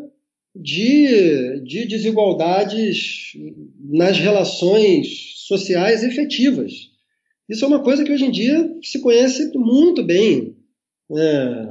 de, 0.54 1.60
de 1.64 1.86
desigualdades 1.86 3.32
nas 3.78 4.18
relações 4.18 5.34
sociais 5.46 6.02
efetivas. 6.02 6.72
Isso 7.48 7.64
é 7.64 7.68
uma 7.68 7.82
coisa 7.82 8.04
que 8.04 8.12
hoje 8.12 8.24
em 8.24 8.30
dia 8.30 8.76
se 8.82 9.00
conhece 9.00 9.50
muito 9.56 10.04
bem. 10.04 10.56
É, 11.16 11.68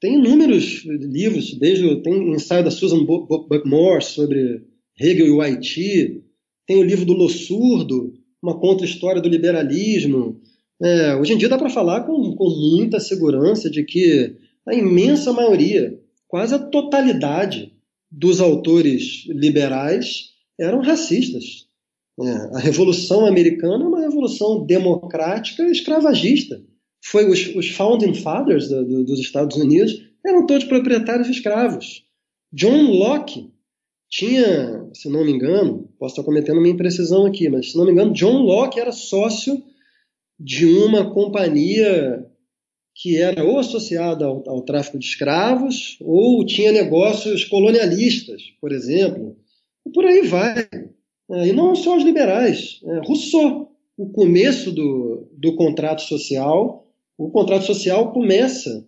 tem 0.00 0.14
inúmeros 0.14 0.84
livros, 0.84 1.54
desde 1.58 2.02
tem 2.02 2.32
ensaio 2.32 2.64
da 2.64 2.70
Susan 2.70 3.04
Buckmore 3.04 4.04
sobre 4.04 4.62
Hegel 4.98 5.26
e 5.26 5.30
o 5.30 5.40
Haiti, 5.40 6.22
tem 6.66 6.78
o 6.78 6.84
livro 6.84 7.04
do 7.04 7.14
Lossurdo, 7.14 8.12
uma 8.42 8.58
contra-história 8.58 9.20
do 9.20 9.28
liberalismo. 9.28 10.40
É, 10.82 11.14
hoje 11.16 11.32
em 11.32 11.38
dia 11.38 11.48
dá 11.48 11.58
para 11.58 11.70
falar 11.70 12.02
com, 12.02 12.34
com 12.34 12.48
muita 12.48 12.98
segurança 13.00 13.68
de 13.68 13.84
que 13.84 14.36
a 14.66 14.74
imensa 14.74 15.32
maioria, 15.32 15.98
quase 16.26 16.54
a 16.54 16.58
totalidade 16.58 17.72
dos 18.10 18.40
autores 18.40 19.24
liberais 19.28 20.30
eram 20.58 20.80
racistas. 20.80 21.66
É, 22.20 22.56
a 22.56 22.58
Revolução 22.58 23.26
Americana 23.26 23.84
é 23.84 23.88
uma 23.88 24.00
revolução 24.00 24.64
democrática 24.64 25.64
escravagista 25.64 26.62
foi 27.02 27.28
os, 27.28 27.54
os 27.54 27.70
founding 27.70 28.14
fathers 28.14 28.68
do, 28.68 28.84
do, 28.84 29.04
dos 29.04 29.18
Estados 29.18 29.56
Unidos 29.56 30.02
eram 30.24 30.46
todos 30.46 30.64
proprietários 30.64 31.28
escravos. 31.28 32.04
John 32.52 32.90
Locke 32.90 33.50
tinha, 34.08 34.88
se 34.92 35.08
não 35.08 35.24
me 35.24 35.32
engano, 35.32 35.88
posso 35.98 36.14
estar 36.14 36.24
cometendo 36.24 36.58
uma 36.58 36.68
imprecisão 36.68 37.26
aqui, 37.26 37.48
mas 37.48 37.70
se 37.70 37.78
não 37.78 37.86
me 37.86 37.92
engano, 37.92 38.12
John 38.12 38.42
Locke 38.42 38.78
era 38.78 38.92
sócio 38.92 39.62
de 40.40 40.64
uma 40.64 41.12
companhia 41.12 42.26
que 42.94 43.18
era 43.18 43.44
ou 43.44 43.58
associada 43.58 44.24
ao, 44.24 44.42
ao 44.48 44.62
tráfico 44.62 44.98
de 44.98 45.04
escravos 45.04 45.98
ou 46.00 46.44
tinha 46.46 46.72
negócios 46.72 47.44
colonialistas, 47.44 48.42
por 48.58 48.72
exemplo. 48.72 49.36
E 49.86 49.90
por 49.90 50.06
aí 50.06 50.22
vai. 50.22 50.66
É, 51.30 51.48
e 51.48 51.52
não 51.52 51.74
só 51.74 51.96
os 51.96 52.02
liberais. 52.02 52.80
É, 52.84 53.00
Rousseau, 53.06 53.70
o 53.96 54.08
começo 54.08 54.72
do, 54.72 55.28
do 55.36 55.54
contrato 55.56 56.02
social 56.02 56.86
O 57.18 57.30
contrato 57.30 57.66
social 57.66 58.12
começa 58.12 58.86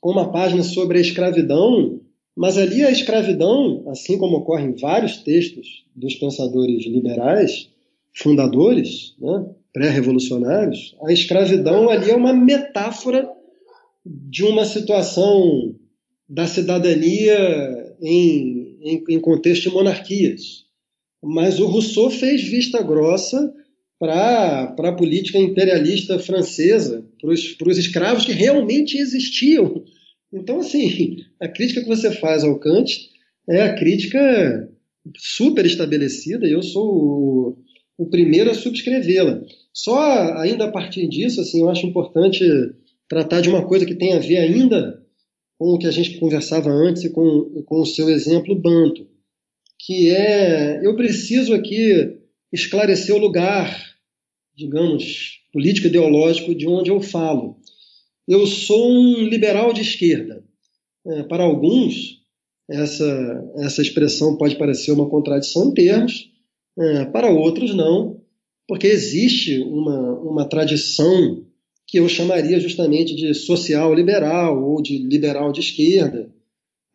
com 0.00 0.10
uma 0.10 0.32
página 0.32 0.64
sobre 0.64 0.98
a 0.98 1.00
escravidão, 1.00 2.00
mas 2.36 2.58
ali 2.58 2.82
a 2.82 2.90
escravidão, 2.90 3.84
assim 3.86 4.18
como 4.18 4.38
ocorre 4.38 4.64
em 4.64 4.74
vários 4.74 5.18
textos 5.18 5.84
dos 5.94 6.16
pensadores 6.16 6.84
liberais, 6.86 7.70
fundadores, 8.12 9.14
né, 9.20 9.46
pré-revolucionários, 9.72 10.94
a 11.04 11.12
escravidão 11.12 11.88
ali 11.88 12.10
é 12.10 12.16
uma 12.16 12.32
metáfora 12.32 13.28
de 14.04 14.44
uma 14.44 14.64
situação 14.64 15.74
da 16.28 16.46
cidadania 16.46 17.96
em, 18.00 18.78
em, 18.82 19.04
em 19.08 19.20
contexto 19.20 19.68
de 19.68 19.74
monarquias. 19.74 20.64
Mas 21.22 21.60
o 21.60 21.66
Rousseau 21.66 22.10
fez 22.10 22.42
vista 22.42 22.82
grossa 22.82 23.52
para 23.98 24.74
a 24.76 24.92
política 24.92 25.38
imperialista 25.38 26.18
francesa, 26.18 27.06
para 27.20 27.68
os 27.68 27.78
escravos 27.78 28.24
que 28.24 28.32
realmente 28.32 28.98
existiam. 28.98 29.84
Então, 30.32 30.58
assim, 30.58 31.18
a 31.38 31.46
crítica 31.46 31.82
que 31.82 31.88
você 31.88 32.10
faz 32.10 32.42
ao 32.42 32.58
Kant 32.58 33.08
é 33.48 33.62
a 33.62 33.74
crítica 33.76 34.68
super 35.16 35.64
estabelecida, 35.64 36.46
e 36.46 36.52
eu 36.52 36.62
sou 36.62 36.86
o, 36.86 37.58
o 37.98 38.06
primeiro 38.06 38.50
a 38.50 38.54
subscrevê-la. 38.54 39.42
Só 39.72 39.98
ainda 40.38 40.64
a 40.64 40.70
partir 40.70 41.08
disso, 41.08 41.40
assim, 41.40 41.60
eu 41.60 41.70
acho 41.70 41.86
importante 41.86 42.44
tratar 43.08 43.40
de 43.40 43.48
uma 43.48 43.66
coisa 43.66 43.86
que 43.86 43.94
tem 43.94 44.12
a 44.12 44.18
ver 44.18 44.38
ainda 44.38 45.02
com 45.58 45.74
o 45.74 45.78
que 45.78 45.86
a 45.86 45.90
gente 45.90 46.18
conversava 46.18 46.70
antes 46.70 47.04
e 47.04 47.10
com, 47.10 47.62
com 47.64 47.80
o 47.80 47.86
seu 47.86 48.08
exemplo 48.08 48.54
Banto, 48.54 49.06
que 49.78 50.10
é, 50.10 50.84
eu 50.84 50.96
preciso 50.96 51.54
aqui 51.54 52.18
esclarecer 52.52 53.14
o 53.14 53.18
lugar 53.18 53.92
digamos, 54.56 55.40
político-ideológico 55.52 56.54
de 56.54 56.68
onde 56.68 56.90
eu 56.90 57.00
falo. 57.00 57.56
Eu 58.28 58.46
sou 58.46 58.90
um 58.90 59.22
liberal 59.24 59.72
de 59.72 59.80
esquerda. 59.80 60.44
É, 61.06 61.22
para 61.24 61.42
alguns, 61.42 62.20
essa, 62.70 63.52
essa 63.56 63.82
expressão 63.82 64.36
pode 64.36 64.56
parecer 64.56 64.92
uma 64.92 65.08
contradição 65.08 65.70
em 65.70 65.74
termos, 65.74 66.30
é, 66.78 67.04
para 67.06 67.30
outros, 67.30 67.74
não, 67.74 68.21
porque 68.72 68.86
existe 68.86 69.58
uma, 69.58 70.18
uma 70.20 70.48
tradição 70.48 71.44
que 71.86 71.98
eu 71.98 72.08
chamaria 72.08 72.58
justamente 72.58 73.14
de 73.14 73.34
social-liberal 73.34 74.64
ou 74.64 74.80
de 74.80 74.96
liberal 74.96 75.52
de 75.52 75.60
esquerda, 75.60 76.32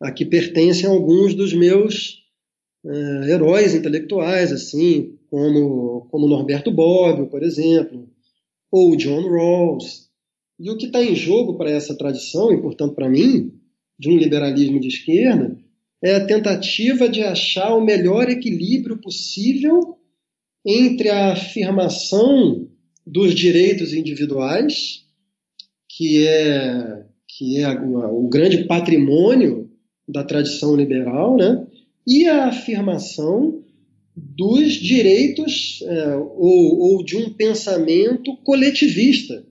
a 0.02 0.10
que 0.10 0.24
pertencem 0.24 0.90
alguns 0.90 1.34
dos 1.34 1.52
meus 1.52 2.18
é, 2.84 3.30
heróis 3.30 3.76
intelectuais, 3.76 4.50
assim, 4.50 5.16
como, 5.30 6.08
como 6.10 6.26
Norberto 6.26 6.72
Bobbio, 6.72 7.28
por 7.28 7.44
exemplo, 7.44 8.08
ou 8.72 8.96
John 8.96 9.28
Rawls. 9.28 10.08
E 10.58 10.72
o 10.72 10.76
que 10.76 10.86
está 10.86 11.00
em 11.00 11.14
jogo 11.14 11.56
para 11.56 11.70
essa 11.70 11.96
tradição, 11.96 12.52
e 12.52 12.60
portanto 12.60 12.96
para 12.96 13.08
mim, 13.08 13.52
de 13.96 14.10
um 14.10 14.16
liberalismo 14.16 14.80
de 14.80 14.88
esquerda, 14.88 15.56
é 16.02 16.16
a 16.16 16.26
tentativa 16.26 17.08
de 17.08 17.22
achar 17.22 17.72
o 17.72 17.84
melhor 17.84 18.28
equilíbrio 18.28 19.00
possível 19.00 19.97
entre 20.70 21.08
a 21.08 21.32
afirmação 21.32 22.68
dos 23.06 23.34
direitos 23.34 23.94
individuais, 23.94 25.06
que 25.88 26.26
é, 26.26 27.06
que 27.26 27.58
é 27.58 27.70
o 27.70 28.28
grande 28.28 28.64
patrimônio 28.64 29.70
da 30.06 30.22
tradição 30.22 30.76
liberal, 30.76 31.38
né? 31.38 31.66
e 32.06 32.26
a 32.26 32.48
afirmação 32.48 33.62
dos 34.14 34.74
direitos 34.74 35.80
é, 35.82 36.16
ou, 36.16 36.80
ou 36.80 37.04
de 37.04 37.16
um 37.16 37.32
pensamento 37.32 38.36
coletivista, 38.44 39.46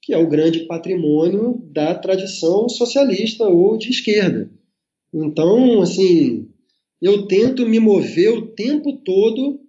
que 0.00 0.14
é 0.14 0.18
o 0.18 0.28
grande 0.28 0.66
patrimônio 0.66 1.60
da 1.72 1.96
tradição 1.96 2.68
socialista 2.68 3.44
ou 3.44 3.76
de 3.76 3.90
esquerda. 3.90 4.48
Então, 5.12 5.82
assim, 5.82 6.48
eu 7.02 7.26
tento 7.26 7.66
me 7.66 7.80
mover 7.80 8.30
o 8.30 8.46
tempo 8.48 8.98
todo 8.98 9.60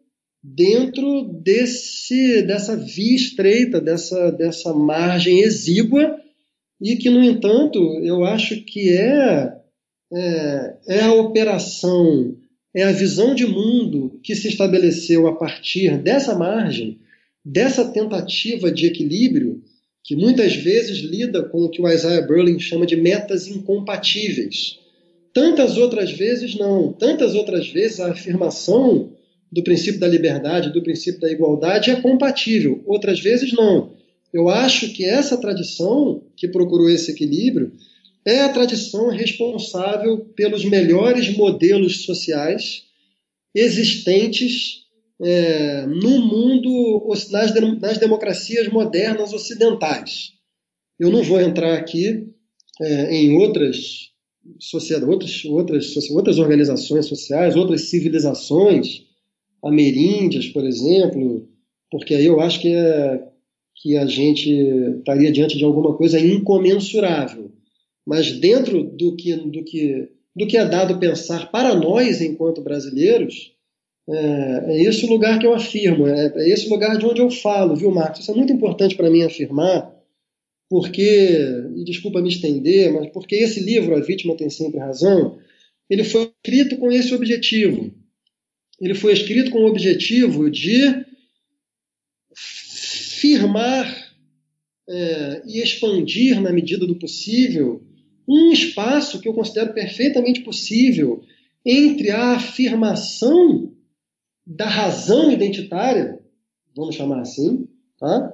dentro 0.43 1.23
desse, 1.43 2.41
dessa 2.41 2.76
via 2.76 3.15
estreita, 3.15 3.80
dessa, 3.80 4.31
dessa 4.31 4.73
margem 4.73 5.41
exígua, 5.41 6.18
e 6.81 6.95
que, 6.95 7.09
no 7.09 7.23
entanto, 7.23 7.80
eu 8.03 8.23
acho 8.23 8.59
que 8.63 8.89
é, 8.89 9.53
é, 10.11 10.76
é 10.88 11.01
a 11.01 11.13
operação 11.13 12.35
é 12.73 12.84
a 12.84 12.91
visão 12.91 13.35
de 13.35 13.45
mundo 13.45 14.19
que 14.23 14.35
se 14.35 14.47
estabeleceu 14.47 15.27
a 15.27 15.35
partir 15.35 15.97
dessa 15.97 16.35
margem, 16.35 16.99
dessa 17.43 17.85
tentativa 17.85 18.72
de 18.72 18.85
equilíbrio, 18.85 19.61
que 20.03 20.15
muitas 20.15 20.55
vezes 20.55 20.99
lida 20.99 21.43
com 21.43 21.59
o 21.59 21.69
que 21.69 21.81
o 21.81 21.88
Isaiah 21.88 22.26
Berlin 22.26 22.59
chama 22.59 22.85
de 22.85 22.95
metas 22.95 23.47
incompatíveis. 23.47 24.80
Tantas 25.34 25.77
outras 25.77 26.11
vezes 26.11 26.55
não. 26.55 26.91
Tantas 26.93 27.35
outras 27.35 27.68
vezes 27.68 27.99
a 27.99 28.11
afirmação 28.11 29.11
do 29.52 29.64
princípio 29.64 29.99
da 29.99 30.07
liberdade, 30.07 30.72
do 30.72 30.82
princípio 30.82 31.19
da 31.19 31.32
igualdade 31.32 31.91
é 31.91 31.99
compatível. 31.99 32.82
Outras 32.86 33.19
vezes 33.19 33.52
não. 33.53 33.94
Eu 34.34 34.48
acho 34.48 34.94
que 34.94 35.03
essa 35.03 35.38
tradição 35.38 36.23
que 36.38 36.48
procurou 36.48 36.90
esse 36.90 37.11
equilíbrio 37.11 37.73
é 38.26 38.41
a 38.41 38.49
tradição 38.49 39.10
responsável 39.10 40.19
pelos 40.36 40.64
melhores 40.64 41.36
modelos 41.36 42.06
sociais 42.06 42.84
existentes 43.53 44.82
é, 45.19 45.86
no 45.86 46.26
mundo, 46.26 47.07
nas, 47.30 47.53
nas, 47.80 47.98
democracias 47.98 48.68
modernas 48.69 49.34
ocidentais. 49.34 50.34
Eu 50.99 51.11
não 51.11 51.23
vou 51.23 51.41
entrar 51.41 51.73
aqui 51.78 52.28
é, 52.82 53.15
em 53.15 53.36
outras 53.38 54.11
sociedades, 54.60 55.07
outras, 55.07 55.45
outras, 55.45 56.10
outras 56.10 56.40
organizações 56.40 57.06
sociais, 57.06 57.56
outras 57.56 57.90
civilizações, 57.90 59.03
ameríndias, 59.63 60.47
por 60.47 60.65
exemplo, 60.65 61.47
porque 61.89 62.15
aí 62.15 62.25
eu 62.25 62.39
acho 62.39 62.61
que, 62.61 62.73
é, 62.73 63.23
que 63.75 63.97
a 63.97 64.05
gente 64.05 64.49
estaria 64.99 65.31
diante 65.31 65.57
de 65.57 65.63
alguma 65.63 65.95
coisa 65.95 66.19
incomensurável 66.19 67.51
mas 68.05 68.31
dentro 68.31 68.83
do 68.83 69.15
que, 69.15 69.35
do 69.35 69.63
que, 69.63 70.09
do 70.35 70.47
que 70.47 70.57
é 70.57 70.65
dado 70.65 70.99
pensar 70.99 71.51
para 71.51 71.75
nós, 71.75 72.21
enquanto 72.21 72.61
brasileiros, 72.61 73.53
é, 74.09 74.63
é 74.67 74.81
esse 74.83 75.05
o 75.05 75.09
lugar 75.09 75.39
que 75.39 75.45
eu 75.45 75.53
afirmo, 75.53 76.07
é, 76.07 76.33
é 76.35 76.49
esse 76.49 76.67
o 76.67 76.69
lugar 76.69 76.97
de 76.97 77.05
onde 77.05 77.21
eu 77.21 77.29
falo, 77.29 77.75
viu, 77.75 77.91
Marcos? 77.91 78.21
Isso 78.21 78.31
é 78.31 78.35
muito 78.35 78.51
importante 78.51 78.95
para 78.95 79.09
mim 79.09 79.23
afirmar, 79.23 79.95
porque, 80.69 81.38
e 81.75 81.83
desculpa 81.83 82.21
me 82.21 82.29
estender, 82.29 82.91
mas 82.91 83.09
porque 83.11 83.35
esse 83.35 83.59
livro, 83.59 83.95
A 83.95 83.99
Vítima 83.99 84.35
Tem 84.35 84.49
Sempre 84.49 84.79
Razão, 84.79 85.38
ele 85.89 86.03
foi 86.03 86.31
escrito 86.43 86.77
com 86.77 86.91
esse 86.91 87.13
objetivo. 87.13 87.93
Ele 88.81 88.95
foi 88.95 89.13
escrito 89.13 89.51
com 89.51 89.59
o 89.59 89.67
objetivo 89.67 90.49
de 90.49 91.05
firmar 92.35 94.11
é, 94.89 95.43
e 95.45 95.61
expandir, 95.61 96.41
na 96.41 96.51
medida 96.51 96.87
do 96.87 96.97
possível, 96.97 97.83
um 98.27 98.51
espaço 98.51 99.21
que 99.21 99.27
eu 99.27 99.33
considero 99.33 99.73
perfeitamente 99.73 100.41
possível 100.41 101.23
entre 101.63 102.09
a 102.09 102.31
afirmação 102.31 103.71
da 104.45 104.67
razão 104.67 105.31
identitária, 105.31 106.19
vamos 106.75 106.95
chamar 106.95 107.21
assim, 107.21 107.67
tá? 107.99 108.33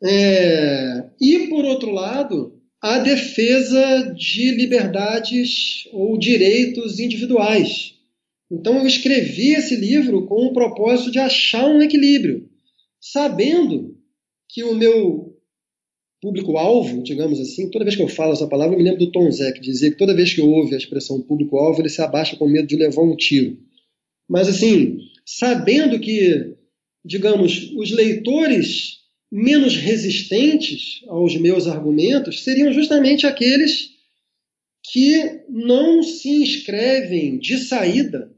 É, 0.00 1.10
e, 1.20 1.48
por 1.48 1.64
outro 1.64 1.90
lado, 1.90 2.60
a 2.80 2.98
defesa 2.98 4.14
de 4.16 4.52
liberdades 4.52 5.88
ou 5.92 6.16
direitos 6.16 7.00
individuais. 7.00 7.95
Então, 8.50 8.78
eu 8.78 8.86
escrevi 8.86 9.54
esse 9.54 9.74
livro 9.74 10.26
com 10.26 10.46
o 10.46 10.52
propósito 10.52 11.10
de 11.10 11.18
achar 11.18 11.66
um 11.66 11.82
equilíbrio, 11.82 12.48
sabendo 13.00 13.96
que 14.48 14.62
o 14.62 14.74
meu 14.74 15.36
público-alvo, 16.22 17.02
digamos 17.02 17.40
assim, 17.40 17.70
toda 17.70 17.84
vez 17.84 17.96
que 17.96 18.02
eu 18.02 18.08
falo 18.08 18.32
essa 18.32 18.46
palavra, 18.46 18.74
eu 18.74 18.78
me 18.78 18.84
lembro 18.84 19.04
do 19.04 19.10
Tom 19.10 19.30
Zé, 19.30 19.52
que 19.52 19.60
dizia 19.60 19.90
que 19.90 19.98
toda 19.98 20.14
vez 20.14 20.32
que 20.32 20.40
ouve 20.40 20.74
a 20.74 20.78
expressão 20.78 21.20
público-alvo, 21.22 21.80
ele 21.80 21.88
se 21.88 22.00
abaixa 22.00 22.36
com 22.36 22.48
medo 22.48 22.68
de 22.68 22.76
levar 22.76 23.02
um 23.02 23.16
tiro. 23.16 23.58
Mas, 24.28 24.48
assim, 24.48 24.98
sabendo 25.24 25.98
que, 25.98 26.54
digamos, 27.04 27.72
os 27.76 27.90
leitores 27.90 29.00
menos 29.30 29.76
resistentes 29.76 31.00
aos 31.08 31.36
meus 31.36 31.66
argumentos 31.66 32.44
seriam 32.44 32.72
justamente 32.72 33.26
aqueles 33.26 33.90
que 34.90 35.42
não 35.48 36.02
se 36.02 36.28
inscrevem 36.28 37.38
de 37.38 37.58
saída 37.58 38.35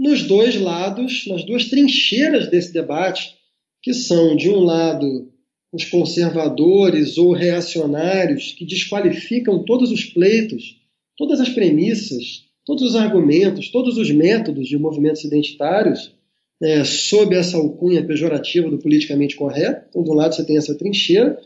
nos 0.00 0.22
dois 0.22 0.58
lados, 0.58 1.26
nas 1.26 1.44
duas 1.44 1.66
trincheiras 1.66 2.48
desse 2.48 2.72
debate, 2.72 3.36
que 3.82 3.92
são, 3.92 4.34
de 4.34 4.48
um 4.48 4.60
lado, 4.60 5.30
os 5.70 5.84
conservadores 5.84 7.18
ou 7.18 7.32
reacionários 7.32 8.52
que 8.52 8.64
desqualificam 8.64 9.62
todos 9.62 9.92
os 9.92 10.06
pleitos, 10.06 10.80
todas 11.18 11.38
as 11.38 11.50
premissas, 11.50 12.46
todos 12.64 12.82
os 12.82 12.96
argumentos, 12.96 13.68
todos 13.68 13.98
os 13.98 14.10
métodos 14.10 14.68
de 14.68 14.78
movimentos 14.78 15.22
identitários 15.22 16.14
é, 16.62 16.82
sob 16.82 17.36
essa 17.36 17.58
alcunha 17.58 18.02
pejorativa 18.02 18.70
do 18.70 18.78
politicamente 18.78 19.36
correto. 19.36 19.84
Então, 19.90 20.02
de 20.02 20.10
um 20.10 20.14
lado 20.14 20.34
você 20.34 20.44
tem 20.44 20.56
essa 20.56 20.74
trincheira, 20.74 21.38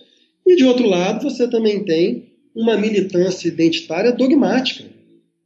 E 0.46 0.54
de 0.54 0.64
outro 0.64 0.86
lado, 0.86 1.28
você 1.28 1.48
também 1.48 1.84
tem 1.84 2.26
uma 2.54 2.76
militância 2.76 3.48
identitária 3.48 4.12
dogmática. 4.12 4.84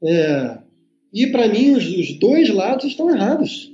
É, 0.03 0.59
e 1.13 1.27
para 1.29 1.49
mim, 1.49 1.71
os, 1.71 1.87
os 1.87 2.19
dois 2.19 2.49
lados 2.51 2.85
estão 2.85 3.11
errados. 3.11 3.73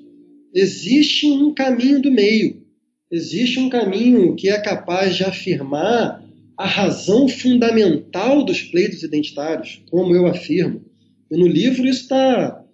Existe 0.54 1.26
um 1.26 1.52
caminho 1.52 2.00
do 2.00 2.10
meio. 2.10 2.62
Existe 3.10 3.58
um 3.58 3.68
caminho 3.68 4.34
que 4.34 4.48
é 4.48 4.60
capaz 4.60 5.16
de 5.16 5.24
afirmar 5.24 6.24
a 6.56 6.66
razão 6.66 7.28
fundamental 7.28 8.44
dos 8.44 8.62
pleitos 8.62 9.02
identitários, 9.02 9.82
como 9.90 10.14
eu 10.14 10.26
afirmo. 10.26 10.82
E 11.30 11.36
no 11.36 11.46
livro 11.46 11.86
isso 11.86 12.02
está 12.02 12.64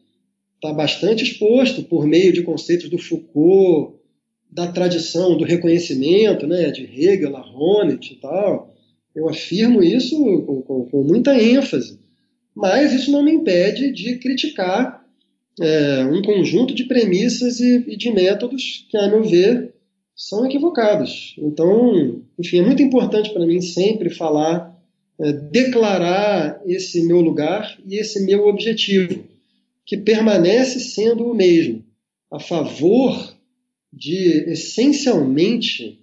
tá 0.61 0.73
bastante 0.73 1.25
exposto 1.25 1.83
por 1.83 2.07
meio 2.07 2.33
de 2.33 2.43
conceitos 2.43 2.91
do 2.91 2.99
Foucault, 2.99 3.99
da 4.51 4.71
tradição 4.71 5.37
do 5.37 5.45
reconhecimento, 5.45 6.47
né, 6.47 6.71
de 6.71 6.83
Hegel, 6.83 7.35
Honneth 7.35 8.13
e 8.13 8.17
tal. 8.17 8.75
Eu 9.15 9.29
afirmo 9.29 9.83
isso 9.83 10.17
com, 10.43 10.61
com, 10.63 10.85
com 10.85 11.03
muita 11.03 11.41
ênfase. 11.41 11.99
Mas 12.55 12.93
isso 12.93 13.11
não 13.11 13.23
me 13.23 13.33
impede 13.33 13.93
de 13.93 14.19
criticar 14.19 15.01
é, 15.61 16.05
um 16.05 16.23
conjunto 16.23 16.75
de 16.75 16.85
premissas 16.85 17.61
e, 17.61 17.85
e 17.89 17.97
de 17.97 18.11
métodos 18.11 18.87
que, 18.91 18.97
a 18.97 19.09
meu 19.09 19.23
ver, 19.23 19.75
são 20.17 20.45
equivocados. 20.45 21.35
Então, 21.39 22.23
enfim, 22.39 22.59
é 22.59 22.63
muito 22.63 22.83
importante 22.83 23.31
para 23.33 23.47
mim 23.47 23.61
sempre 23.61 24.11
falar, 24.11 24.79
é, 25.19 25.33
declarar 25.33 26.61
esse 26.67 27.03
meu 27.07 27.21
lugar 27.21 27.79
e 27.87 27.97
esse 27.97 28.25
meu 28.25 28.47
objetivo, 28.47 29.25
que 29.87 29.97
permanece 29.97 30.81
sendo 30.81 31.25
o 31.25 31.35
mesmo, 31.35 31.85
a 32.31 32.39
favor 32.39 33.35
de 33.93 34.45
essencialmente 34.51 35.99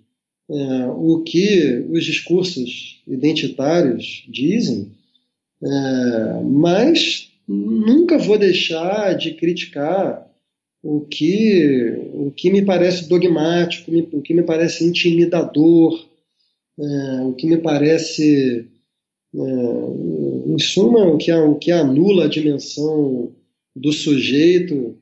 é, 0.50 0.88
o 0.88 1.24
que 1.24 1.86
os 1.90 2.04
discursos 2.04 3.02
identitários 3.08 4.26
dizem, 4.28 4.92
é, 5.64 6.44
mas 6.44 7.30
nunca 7.48 8.18
vou 8.18 8.38
deixar 8.38 9.14
de 9.16 9.34
criticar 9.34 10.28
o 10.84 11.02
que, 11.02 11.96
o 12.14 12.32
que 12.32 12.52
me 12.52 12.64
parece 12.64 13.10
dogmático, 13.10 13.92
o 14.14 14.22
que 14.22 14.34
me 14.34 14.44
parece 14.44 14.86
intimidador, 14.86 16.08
é, 16.80 17.22
o 17.24 17.34
que 17.34 17.48
me 17.48 17.58
parece, 17.58 18.68
é, 19.36 19.40
em 20.48 20.60
suma, 20.60 21.06
o 21.06 21.18
que, 21.18 21.32
o 21.32 21.56
que 21.56 21.72
anula 21.72 22.26
a 22.26 22.30
dimensão 22.30 23.32
do 23.76 23.92
sujeito, 23.92 24.96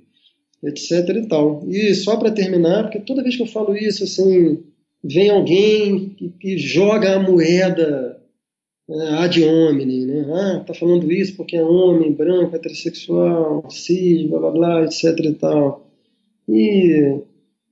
etc. 0.63 1.09
e 1.09 1.27
tal. 1.27 1.63
E 1.69 1.93
só 1.93 2.17
para 2.17 2.31
terminar, 2.31 2.83
porque 2.83 2.99
toda 2.99 3.23
vez 3.23 3.35
que 3.35 3.43
eu 3.43 3.47
falo 3.47 3.75
isso, 3.75 4.03
assim, 4.03 4.63
vem 5.03 5.29
alguém 5.29 6.33
que, 6.39 6.57
joga 6.57 7.15
a 7.15 7.19
moeda 7.19 8.14
ad 8.89 9.43
hominem, 9.43 10.05
né? 10.05 10.25
Ah, 10.31 10.59
tá 10.59 10.73
falando 10.73 11.11
isso 11.11 11.35
porque 11.35 11.55
é 11.55 11.63
homem, 11.63 12.11
branco, 12.11 12.55
heterossexual, 12.55 13.69
cis, 13.69 14.27
blá 14.27 14.39
blá 14.39 14.51
blá, 14.51 14.83
etc 14.83 15.19
e 15.19 15.33
tal. 15.33 15.89
E 16.47 17.19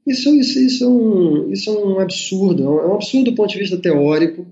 isso, 0.07 0.35
isso, 0.35 0.59
isso, 0.59 0.83
é 0.83 0.87
um, 0.87 1.51
isso 1.51 1.69
é 1.69 1.73
um 1.73 1.99
absurdo. 1.99 2.63
É 2.63 2.87
um 2.87 2.95
absurdo 2.95 3.31
do 3.31 3.35
ponto 3.35 3.51
de 3.51 3.59
vista 3.59 3.77
teórico, 3.77 4.45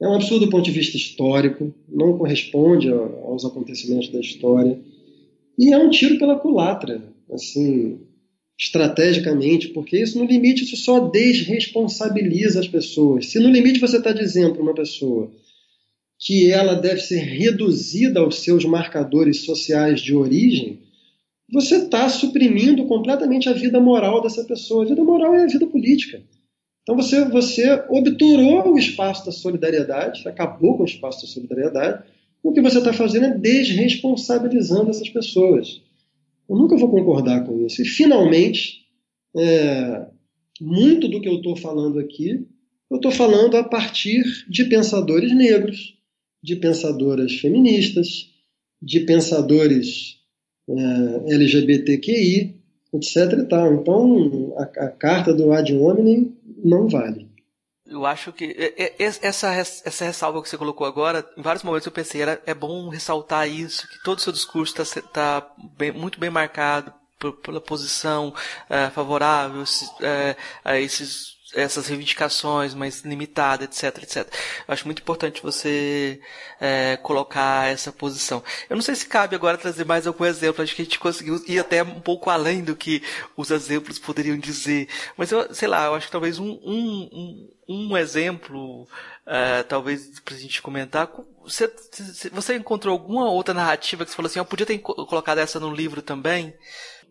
é 0.00 0.06
um 0.06 0.14
absurdo 0.14 0.44
do 0.46 0.50
ponto 0.50 0.64
de 0.64 0.70
vista 0.70 0.96
histórico, 0.96 1.72
não 1.88 2.18
corresponde 2.18 2.90
aos 2.90 3.44
acontecimentos 3.44 4.10
da 4.10 4.20
história. 4.20 4.78
E 5.58 5.72
é 5.72 5.78
um 5.78 5.88
tiro 5.88 6.18
pela 6.18 6.38
culatra, 6.38 7.02
assim, 7.32 8.00
estrategicamente, 8.58 9.68
porque 9.68 9.96
isso 9.98 10.18
no 10.18 10.26
limite 10.26 10.64
isso 10.64 10.76
só 10.76 11.00
desresponsabiliza 11.08 12.60
as 12.60 12.68
pessoas. 12.68 13.30
Se 13.30 13.38
no 13.38 13.48
limite 13.48 13.80
você 13.80 13.96
está 13.96 14.12
dizendo 14.12 14.52
para 14.52 14.62
uma 14.62 14.74
pessoa 14.74 15.30
que 16.18 16.50
ela 16.50 16.74
deve 16.74 17.00
ser 17.00 17.20
reduzida 17.20 18.20
aos 18.20 18.36
seus 18.42 18.64
marcadores 18.64 19.44
sociais 19.44 20.00
de 20.00 20.14
origem, 20.14 20.80
você 21.52 21.76
está 21.76 22.08
suprimindo 22.08 22.86
completamente 22.86 23.48
a 23.48 23.52
vida 23.52 23.78
moral 23.80 24.22
dessa 24.22 24.44
pessoa. 24.44 24.84
A 24.84 24.88
vida 24.88 25.04
moral 25.04 25.34
é 25.34 25.44
a 25.44 25.46
vida 25.46 25.66
política. 25.66 26.22
Então 26.82 26.96
você, 26.96 27.24
você 27.24 27.82
obturou 27.88 28.72
o 28.72 28.78
espaço 28.78 29.24
da 29.24 29.32
solidariedade, 29.32 30.26
acabou 30.28 30.76
com 30.76 30.82
o 30.82 30.86
espaço 30.86 31.22
da 31.22 31.28
solidariedade. 31.28 32.04
O 32.42 32.52
que 32.52 32.60
você 32.60 32.78
está 32.78 32.92
fazendo 32.92 33.26
é 33.26 33.38
desresponsabilizando 33.38 34.90
essas 34.90 35.08
pessoas. 35.08 35.80
Eu 36.48 36.56
nunca 36.56 36.76
vou 36.76 36.90
concordar 36.90 37.44
com 37.46 37.64
isso. 37.64 37.80
E, 37.80 37.86
finalmente, 37.86 38.84
é, 39.34 40.06
muito 40.60 41.08
do 41.08 41.20
que 41.20 41.28
eu 41.28 41.36
estou 41.36 41.56
falando 41.56 41.98
aqui, 41.98 42.46
eu 42.90 42.96
estou 42.96 43.10
falando 43.10 43.56
a 43.56 43.64
partir 43.64 44.22
de 44.48 44.66
pensadores 44.66 45.34
negros, 45.34 45.94
de 46.44 46.56
pensadoras 46.56 47.36
feministas, 47.36 48.30
de 48.80 49.00
pensadores 49.00 50.18
é, 50.68 51.34
LGBTQI, 51.34 52.54
etc. 52.92 53.16
E 53.38 53.44
tal. 53.46 53.72
Então, 53.72 54.54
a, 54.58 54.62
a 54.84 54.88
carta 54.90 55.32
do 55.32 55.54
ad 55.54 55.74
hominem 55.74 56.36
não 56.62 56.86
vale. 56.86 57.32
Eu 57.86 58.04
acho 58.04 58.30
que 58.32 58.54
essa, 58.98 59.54
essa 59.54 60.04
ressalva 60.04 60.42
que 60.42 60.48
você 60.48 60.58
colocou 60.58 60.86
agora, 60.86 61.26
em 61.36 61.42
vários 61.42 61.62
momentos 61.62 61.86
eu 61.86 61.92
pensei, 61.92 62.20
era, 62.20 62.42
é 62.44 62.52
bom 62.52 62.88
ressaltar 62.88 63.48
isso, 63.48 63.88
que 63.88 64.02
todo 64.02 64.18
o 64.18 64.20
seu 64.20 64.32
discurso 64.32 64.82
está 64.82 65.00
tá 65.00 65.54
muito 65.94 66.18
bem 66.18 66.30
marcado 66.30 66.92
pela 67.42 67.60
posição 67.60 68.34
é, 68.68 68.90
favorável 68.90 69.64
é, 70.02 70.36
a 70.62 70.78
esses 70.78 71.33
essas 71.54 71.86
reivindicações 71.86 72.74
mais 72.74 73.02
limitadas, 73.02 73.66
etc, 73.66 74.02
etc. 74.02 74.34
Eu 74.66 74.74
acho 74.74 74.84
muito 74.84 75.00
importante 75.00 75.42
você 75.42 76.20
é, 76.60 76.96
colocar 76.96 77.70
essa 77.70 77.92
posição. 77.92 78.42
Eu 78.68 78.76
não 78.76 78.82
sei 78.82 78.94
se 78.94 79.06
cabe 79.06 79.34
agora 79.34 79.56
trazer 79.56 79.84
mais 79.84 80.06
algum 80.06 80.24
exemplo, 80.24 80.62
acho 80.62 80.74
que 80.74 80.82
a 80.82 80.84
gente 80.84 80.98
conseguiu 80.98 81.40
ir 81.46 81.58
até 81.58 81.82
um 81.82 82.00
pouco 82.00 82.30
além 82.30 82.62
do 82.62 82.76
que 82.76 83.02
os 83.36 83.50
exemplos 83.50 83.98
poderiam 83.98 84.36
dizer. 84.36 84.88
Mas 85.16 85.30
eu, 85.30 85.54
sei 85.54 85.68
lá, 85.68 85.86
eu 85.86 85.94
acho 85.94 86.06
que 86.06 86.12
talvez 86.12 86.38
um, 86.38 86.58
um, 86.64 87.48
um, 87.68 87.90
um 87.90 87.96
exemplo, 87.96 88.86
é, 89.26 89.62
talvez 89.62 90.20
para 90.20 90.34
a 90.34 90.38
gente 90.38 90.60
comentar, 90.60 91.10
você, 91.42 91.70
você 92.32 92.56
encontrou 92.56 92.92
alguma 92.92 93.30
outra 93.30 93.54
narrativa 93.54 94.04
que 94.04 94.10
você 94.10 94.16
falou 94.16 94.28
assim, 94.28 94.38
eu 94.38 94.44
podia 94.44 94.66
ter 94.66 94.78
colocado 94.78 95.38
essa 95.38 95.60
no 95.60 95.72
livro 95.72 96.02
também? 96.02 96.54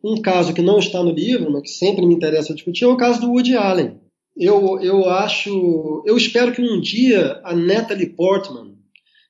Um 0.04 0.22
caso 0.22 0.54
que 0.54 0.62
não 0.62 0.80
está 0.80 1.02
no 1.02 1.12
livro, 1.12 1.50
mas 1.50 1.62
que 1.62 1.70
sempre 1.70 2.06
me 2.06 2.14
interessa 2.14 2.54
discutir, 2.54 2.84
é 2.84 2.88
o 2.88 2.98
caso 2.98 3.22
do 3.22 3.32
Woody 3.32 3.56
Allen 3.56 4.03
eu, 4.36 4.80
eu 4.82 5.10
acho, 5.10 6.04
eu 6.06 6.18
espero 6.18 6.54
que 6.54 6.62
um 6.62 6.80
dia 6.80 7.40
a 7.44 7.56
Natalie 7.56 8.10
Portman 8.10 8.74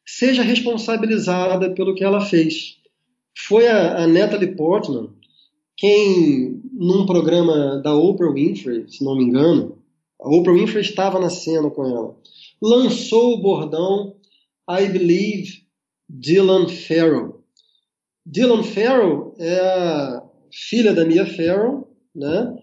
seja 0.05 0.43
responsabilizada 0.43 1.73
pelo 1.73 1.95
que 1.95 2.03
ela 2.03 2.21
fez. 2.25 2.77
Foi 3.47 3.67
a, 3.67 4.03
a 4.03 4.07
Natalie 4.07 4.55
Portman 4.55 5.09
quem, 5.75 6.61
num 6.71 7.05
programa 7.05 7.81
da 7.81 7.93
Oprah 7.93 8.31
Winfrey, 8.31 8.85
se 8.87 9.03
não 9.03 9.17
me 9.17 9.23
engano, 9.23 9.77
a 10.21 10.29
Oprah 10.29 10.53
Winfrey 10.53 10.81
estava 10.81 11.19
na 11.19 11.29
cena 11.29 11.69
com 11.69 11.85
ela, 11.85 12.15
lançou 12.61 13.33
o 13.33 13.41
bordão 13.41 14.15
I 14.69 14.87
Believe 14.87 15.63
Dylan 16.07 16.69
Farrell. 16.69 17.43
Dylan 18.25 18.63
Farrell 18.63 19.35
é 19.37 19.59
a 19.59 20.23
filha 20.51 20.93
da 20.93 21.03
Mia 21.03 21.25
Farrell, 21.25 21.87
né? 22.15 22.55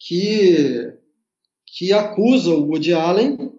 Que 0.00 0.92
que 1.76 1.92
acusa 1.92 2.50
o 2.50 2.68
Woody 2.68 2.94
Allen, 2.94 3.52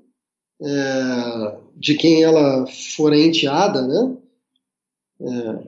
é, 0.61 1.57
de 1.75 1.95
quem 1.95 2.23
ela 2.23 2.65
for 2.65 3.13
enteada, 3.13 3.85
né? 3.85 4.17
É, 5.19 5.67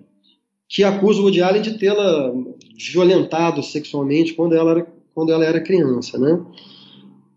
que 0.70 0.82
acusa 0.82 1.20
o 1.20 1.24
Woody 1.24 1.42
Allen 1.42 1.62
de 1.62 1.78
tê-la 1.78 2.32
violentado 2.74 3.62
sexualmente 3.62 4.34
quando 4.34 4.56
ela 4.56 4.72
era, 4.72 4.88
quando 5.14 5.34
ela 5.34 5.44
era 5.44 5.60
criança, 5.60 6.18
né? 6.18 6.42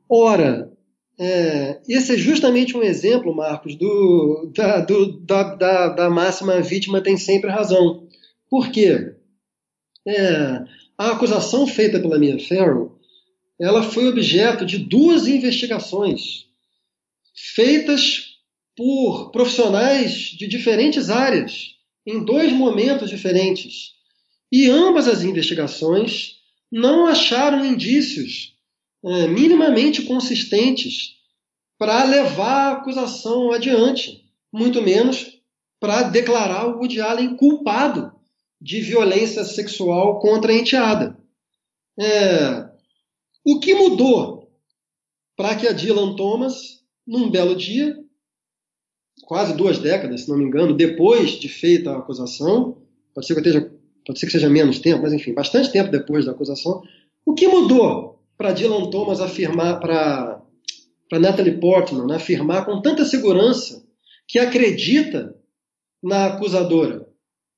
Ora, 0.09 0.73
é, 1.19 1.81
esse 1.89 2.15
é 2.15 2.17
justamente 2.17 2.77
um 2.77 2.83
exemplo, 2.83 3.35
Marcos, 3.35 3.75
do, 3.75 4.49
da, 4.55 4.79
do, 4.81 5.19
da, 5.23 5.55
da, 5.55 5.89
da 5.89 6.11
máxima 6.11 6.61
vítima 6.61 7.01
tem 7.01 7.17
sempre 7.17 7.51
razão. 7.51 8.07
Por 8.49 8.71
quê? 8.71 9.13
É, 10.07 10.63
a 10.97 11.11
acusação 11.11 11.67
feita 11.67 11.99
pela 11.99 12.19
Mia 12.19 12.39
Farrow 12.39 12.90
ela 13.61 13.83
foi 13.83 14.09
objeto 14.09 14.65
de 14.65 14.79
duas 14.79 15.27
investigações 15.27 16.47
feitas 17.55 18.31
por 18.75 19.31
profissionais 19.31 20.13
de 20.13 20.47
diferentes 20.47 21.11
áreas, 21.11 21.75
em 22.07 22.25
dois 22.25 22.53
momentos 22.53 23.11
diferentes. 23.11 23.93
E 24.51 24.69
ambas 24.69 25.07
as 25.07 25.23
investigações 25.23 26.37
não 26.73 27.07
acharam 27.07 27.65
indícios 27.65 28.55
é, 29.05 29.29
minimamente 29.29 30.03
consistentes 30.03 31.17
para 31.79 32.05
levar 32.05 32.69
a 32.69 32.73
acusação 32.73 33.53
adiante, 33.53 34.25
muito 34.53 34.81
menos 34.81 35.39
para 35.79 36.03
declarar 36.03 36.67
o 36.67 36.79
Woody 36.79 37.01
Allen 37.01 37.37
culpado 37.37 38.13
de 38.61 38.81
violência 38.81 39.45
sexual 39.45 40.21
contra 40.21 40.53
a 40.53 40.57
enteada. 40.57 41.19
É, 41.99 42.70
o 43.45 43.61
que 43.61 43.75
mudou 43.75 44.51
para 45.37 45.57
que 45.57 45.67
a 45.67 45.73
Dylan 45.73 46.15
Thomas 46.17 46.81
num 47.07 47.31
belo 47.31 47.57
dia, 47.57 47.97
quase 49.25 49.57
duas 49.57 49.79
décadas, 49.79 50.23
se 50.23 50.29
não 50.29 50.37
me 50.37 50.45
engano, 50.45 50.75
depois 50.75 51.33
de 51.33 51.49
feita 51.49 51.91
a 51.91 51.99
acusação, 51.99 52.79
pode 53.15 53.27
ser 53.27 53.35
que, 53.35 53.41
esteja, 53.41 53.73
pode 54.07 54.19
ser 54.19 54.27
que 54.27 54.33
seja 54.33 54.49
menos 54.49 54.79
tempo, 54.79 55.03
mas 55.03 55.13
enfim, 55.13 55.35
bastante 55.35 55.73
tempo 55.73 55.91
depois 55.91 56.25
da 56.25 56.33
acusação, 56.33 56.83
o 57.27 57.35
que 57.35 57.49
mudou 57.49 58.23
para 58.39 58.53
Dylan 58.53 58.91
Thomas 58.91 59.21
afirmar, 59.21 59.81
para 59.81 60.41
Natalie 61.13 61.59
Portman 61.59 62.15
afirmar 62.15 62.65
com 62.65 62.81
tanta 62.81 63.05
segurança 63.05 63.85
que 64.29 64.39
acredita 64.39 65.35
na 66.03 66.27
acusadora? 66.27 67.09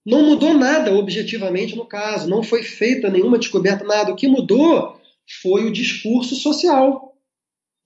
Não 0.05 0.25
mudou 0.25 0.55
nada 0.55 0.93
objetivamente 0.95 1.77
no 1.77 1.87
caso, 1.87 2.29
não 2.29 2.43
foi 2.43 2.63
feita 2.63 3.09
nenhuma 3.09 3.39
descoberta, 3.39 3.85
nada. 3.85 4.13
O 4.13 4.17
que 4.17 4.27
mudou 4.27 4.97
foi 5.41 5.65
o 5.65 5.73
discurso 5.73 6.35
social. 6.35 7.17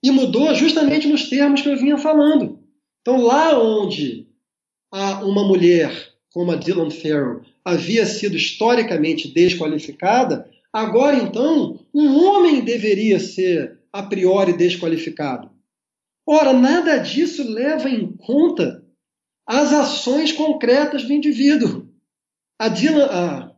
E 0.02 0.10
mudou 0.10 0.54
justamente 0.54 1.06
nos 1.08 1.28
termos 1.28 1.62
que 1.62 1.68
eu 1.68 1.76
vinha 1.76 1.98
falando. 1.98 2.60
Então, 3.00 3.22
lá 3.22 3.58
onde 3.58 4.28
uma 5.22 5.46
mulher 5.46 6.14
como 6.32 6.52
a 6.52 6.56
Dylan 6.56 6.90
Farrow 6.90 7.40
havia 7.64 8.04
sido 8.04 8.36
historicamente 8.36 9.28
desqualificada, 9.28 10.50
agora 10.70 11.16
então 11.16 11.80
um 11.94 12.22
homem 12.22 12.62
deveria 12.62 13.18
ser 13.18 13.80
a 13.90 14.02
priori 14.02 14.52
desqualificado. 14.52 15.50
Ora, 16.26 16.52
nada 16.52 16.98
disso 16.98 17.42
leva 17.48 17.88
em 17.88 18.14
conta 18.16 18.84
as 19.46 19.72
ações 19.72 20.32
concretas 20.32 21.04
do 21.04 21.12
indivíduo. 21.12 21.88
A, 22.58 22.68
Dylan, 22.68 23.06
a, 23.06 23.52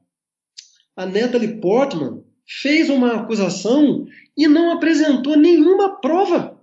a 0.97 1.07
Natalie 1.07 1.61
Portman 1.61 2.23
fez 2.49 2.89
uma 2.89 3.17
acusação 3.17 4.07
e 4.35 4.49
não 4.49 4.73
apresentou 4.73 5.37
nenhuma 5.37 6.01
prova. 6.01 6.59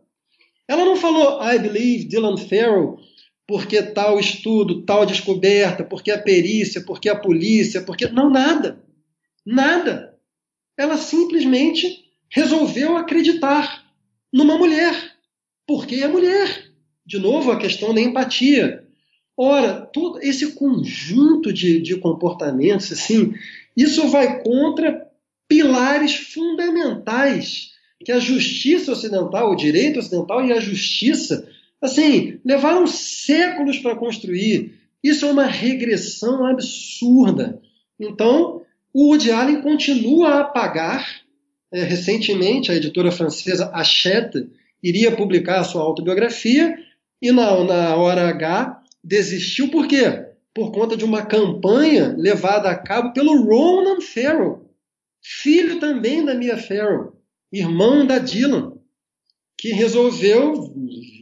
Ela 0.68 0.84
não 0.84 0.96
falou, 0.96 1.40
I 1.44 1.60
believe 1.60 2.06
Dylan 2.06 2.38
Farrell, 2.38 2.98
porque 3.48 3.82
tal 3.84 4.20
estudo, 4.20 4.82
tal 4.82 5.06
descoberta, 5.06 5.84
porque 5.84 6.10
a 6.10 6.18
perícia, 6.18 6.82
porque 6.82 7.08
a 7.08 7.16
polícia, 7.16 7.84
porque. 7.84 8.08
Não, 8.08 8.32
nada. 8.32 8.84
Nada. 9.46 10.18
Ela 10.76 10.98
simplesmente 10.98 12.04
resolveu 12.30 12.98
acreditar 12.98 13.86
numa 14.34 14.58
mulher. 14.58 15.14
Porque 15.68 15.96
é 15.96 16.08
mulher. 16.08 16.72
De 17.06 17.20
novo, 17.20 17.52
a 17.52 17.60
questão 17.60 17.94
da 17.94 18.02
empatia. 18.02 18.84
Ora, 19.38 19.82
todo 19.82 20.20
esse 20.22 20.54
conjunto 20.54 21.54
de, 21.54 21.80
de 21.80 21.98
comportamentos, 21.98 22.92
assim, 22.92 23.34
isso 23.78 24.08
vai 24.08 24.42
contra 24.42 25.05
pilares 25.48 26.16
fundamentais 26.16 27.72
que 28.04 28.12
a 28.12 28.20
justiça 28.20 28.92
ocidental, 28.92 29.52
o 29.52 29.56
direito 29.56 30.00
ocidental 30.00 30.46
e 30.46 30.54
a 30.54 30.60
justiça, 30.60 31.48
assim, 31.82 32.40
levaram 32.46 32.86
séculos 32.86 33.80
para 33.80 33.96
construir. 33.96 34.76
Isso 35.04 35.26
é 35.26 35.32
uma 35.32 35.46
regressão 35.46 36.46
absurda. 36.46 37.60
Então, 38.00 38.62
o 38.94 39.10
Woody 39.10 39.32
Allen 39.32 39.62
continua 39.62 40.40
a 40.40 40.44
pagar. 40.44 41.24
É, 41.72 41.84
recentemente, 41.84 42.72
a 42.72 42.76
editora 42.76 43.12
francesa 43.12 43.72
Hachette 43.74 44.48
iria 44.82 45.12
publicar 45.12 45.60
a 45.60 45.64
sua 45.64 45.82
autobiografia 45.82 46.78
e 47.22 47.32
na, 47.32 47.64
na 47.64 47.96
hora 47.96 48.30
H 48.30 48.82
desistiu 49.04 49.70
por 49.70 49.88
quê? 49.88 50.26
Por 50.54 50.72
conta 50.72 50.96
de 50.96 51.04
uma 51.04 51.26
campanha 51.26 52.16
levada 52.18 52.70
a 52.70 52.76
cabo 52.76 53.14
pelo 53.14 53.44
Ronan 53.44 54.00
Farrow, 54.00 54.65
filho 55.28 55.80
também 55.80 56.24
da 56.24 56.36
Mia 56.36 56.56
Farrow, 56.56 57.20
irmão 57.52 58.06
da 58.06 58.20
Dylan, 58.20 58.74
que 59.58 59.70
resolveu 59.70 60.72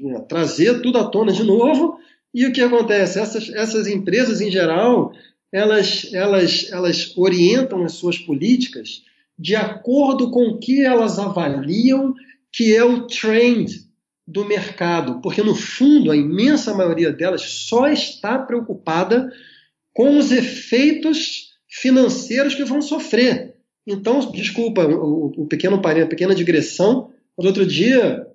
né, 0.02 0.20
trazer 0.28 0.82
tudo 0.82 0.98
à 0.98 1.06
tona 1.06 1.32
de 1.32 1.44
novo. 1.44 1.98
E 2.34 2.46
o 2.46 2.52
que 2.52 2.60
acontece? 2.60 3.20
Essas, 3.20 3.48
essas 3.50 3.88
empresas, 3.88 4.42
em 4.42 4.52
geral, 4.52 5.14
elas, 5.52 6.10
elas, 6.14 6.70
elas 6.70 7.14
orientam 7.16 7.84
as 7.84 7.94
suas 7.94 8.18
políticas 8.18 9.04
de 9.40 9.56
acordo 9.56 10.32
com 10.32 10.50
o 10.50 10.60
que 10.60 10.84
elas 10.84 11.18
avaliam 11.18 12.14
que 12.52 12.76
é 12.76 12.84
o 12.84 13.08
trend 13.08 13.88
do 14.28 14.46
mercado, 14.46 15.22
porque 15.22 15.42
no 15.42 15.56
fundo 15.56 16.12
a 16.12 16.16
imensa 16.16 16.74
maioria 16.74 17.12
delas 17.12 17.42
só 17.42 17.88
está 17.88 18.38
preocupada 18.38 19.32
com 19.94 20.18
os 20.18 20.32
efeitos 20.32 21.54
financeiros 21.68 22.54
que 22.54 22.64
vão 22.64 22.82
sofrer. 22.82 23.53
Então, 23.86 24.32
desculpa 24.32 24.86
o, 24.86 25.44
o 25.44 25.46
pequeno 25.46 25.82
parênteses, 25.82 26.10
pequena 26.10 26.36
digressão, 26.36 27.12
mas 27.38 27.46
outro 27.46 27.66
dia, 27.66 28.26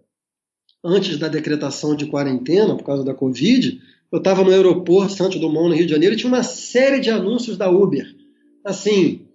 antes 0.84 1.16
da 1.16 1.28
decretação 1.28 1.96
de 1.96 2.06
quarentena 2.06 2.76
por 2.76 2.84
causa 2.84 3.04
da 3.04 3.14
Covid, 3.14 3.80
eu 4.10 4.18
estava 4.18 4.42
no 4.42 4.50
aeroporto 4.50 5.12
Santos 5.12 5.40
Dumont, 5.40 5.68
no 5.68 5.74
Rio 5.74 5.86
de 5.86 5.92
Janeiro, 5.92 6.14
e 6.14 6.18
tinha 6.18 6.32
uma 6.32 6.42
série 6.42 7.00
de 7.00 7.10
anúncios 7.10 7.56
da 7.56 7.70
Uber. 7.70 8.14
Assim, 8.64 9.26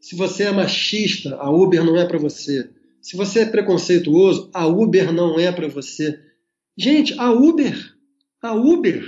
se 0.00 0.14
você 0.14 0.44
é 0.44 0.52
machista, 0.52 1.34
a 1.36 1.50
Uber 1.50 1.84
não 1.84 1.96
é 1.96 2.06
para 2.06 2.18
você. 2.18 2.70
Se 3.00 3.16
você 3.16 3.40
é 3.40 3.46
preconceituoso, 3.46 4.50
a 4.52 4.66
Uber 4.66 5.12
não 5.12 5.38
é 5.38 5.50
para 5.50 5.68
você. 5.68 6.20
Gente, 6.76 7.14
a 7.18 7.30
Uber, 7.32 7.94
a 8.42 8.54
Uber 8.54 9.04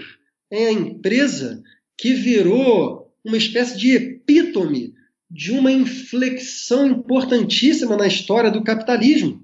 é 0.50 0.66
a 0.66 0.72
empresa 0.72 1.62
que 1.96 2.14
virou 2.14 3.12
uma 3.24 3.36
espécie 3.36 3.76
de 3.76 3.92
epítome 3.92 4.94
de 5.30 5.52
uma 5.52 5.70
inflexão 5.70 6.86
importantíssima 6.86 7.96
na 7.96 8.06
história 8.06 8.50
do 8.50 8.64
capitalismo, 8.64 9.42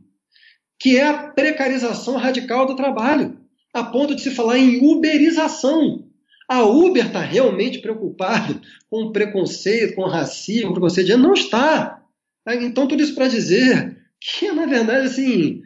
que 0.79 0.97
é 0.97 1.07
a 1.07 1.29
precarização 1.29 2.17
radical 2.17 2.67
do 2.67 2.77
trabalho, 2.77 3.39
a 3.73 3.85
ponto 3.85 4.15
de 4.15 4.23
se 4.23 4.31
falar 4.31 4.59
em 4.59 4.79
uberização. 4.85 6.09
A 6.49 6.63
Uber 6.63 7.07
está 7.07 7.21
realmente 7.21 7.81
preocupada 7.81 8.61
com 8.91 9.05
o 9.05 9.13
preconceito, 9.13 9.95
com 9.95 10.03
o 10.03 10.09
racismo, 10.09 10.67
com 10.67 10.71
o 10.71 10.75
preconceito? 10.75 11.17
Não 11.17 11.33
está. 11.33 12.03
Então, 12.47 12.87
tudo 12.87 13.03
isso 13.03 13.15
para 13.15 13.29
dizer 13.29 13.97
que 14.21 14.53
na 14.53 14.67
verdade 14.67 15.07
assim 15.07 15.63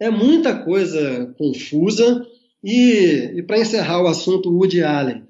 é 0.00 0.10
muita 0.10 0.62
coisa 0.64 1.34
confusa. 1.38 2.26
E, 2.64 3.32
e 3.36 3.42
para 3.42 3.58
encerrar 3.58 4.02
o 4.02 4.06
assunto 4.06 4.50
Woody 4.50 4.84
Allen, 4.84 5.24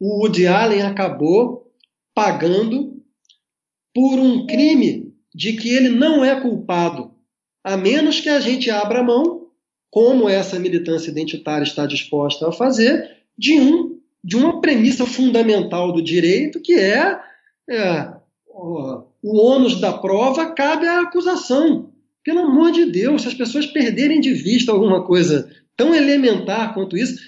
o 0.00 0.22
Woody 0.22 0.46
Allen 0.46 0.82
acabou 0.82 1.70
pagando 2.14 2.97
por 3.98 4.20
um 4.20 4.46
crime 4.46 5.12
de 5.34 5.54
que 5.54 5.70
ele 5.70 5.88
não 5.88 6.24
é 6.24 6.40
culpado, 6.40 7.10
a 7.64 7.76
menos 7.76 8.20
que 8.20 8.28
a 8.28 8.38
gente 8.38 8.70
abra 8.70 9.02
mão, 9.02 9.48
como 9.90 10.28
essa 10.28 10.56
militância 10.56 11.10
identitária 11.10 11.64
está 11.64 11.84
disposta 11.84 12.48
a 12.48 12.52
fazer, 12.52 13.16
de 13.36 13.58
um 13.58 13.98
de 14.22 14.36
uma 14.36 14.60
premissa 14.60 15.04
fundamental 15.04 15.92
do 15.92 16.00
direito, 16.00 16.60
que 16.60 16.74
é, 16.74 17.18
é 17.68 18.12
o, 18.46 19.02
o 19.20 19.36
ônus 19.36 19.80
da 19.80 19.92
prova 19.92 20.46
cabe 20.52 20.86
à 20.86 21.00
acusação. 21.00 21.90
Pelo 22.22 22.40
amor 22.40 22.70
de 22.70 22.86
Deus, 22.86 23.22
se 23.22 23.28
as 23.28 23.34
pessoas 23.34 23.66
perderem 23.66 24.20
de 24.20 24.32
vista 24.32 24.70
alguma 24.70 25.04
coisa 25.04 25.50
tão 25.76 25.92
elementar 25.92 26.72
quanto 26.72 26.96
isso, 26.96 27.18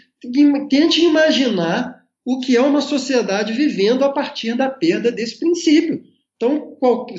tente 0.68 1.02
imaginar 1.02 2.04
o 2.24 2.38
que 2.38 2.56
é 2.56 2.60
uma 2.60 2.80
sociedade 2.80 3.52
vivendo 3.54 4.04
a 4.04 4.12
partir 4.12 4.54
da 4.54 4.70
perda 4.70 5.10
desse 5.10 5.36
princípio. 5.40 6.08
Então, 6.42 6.74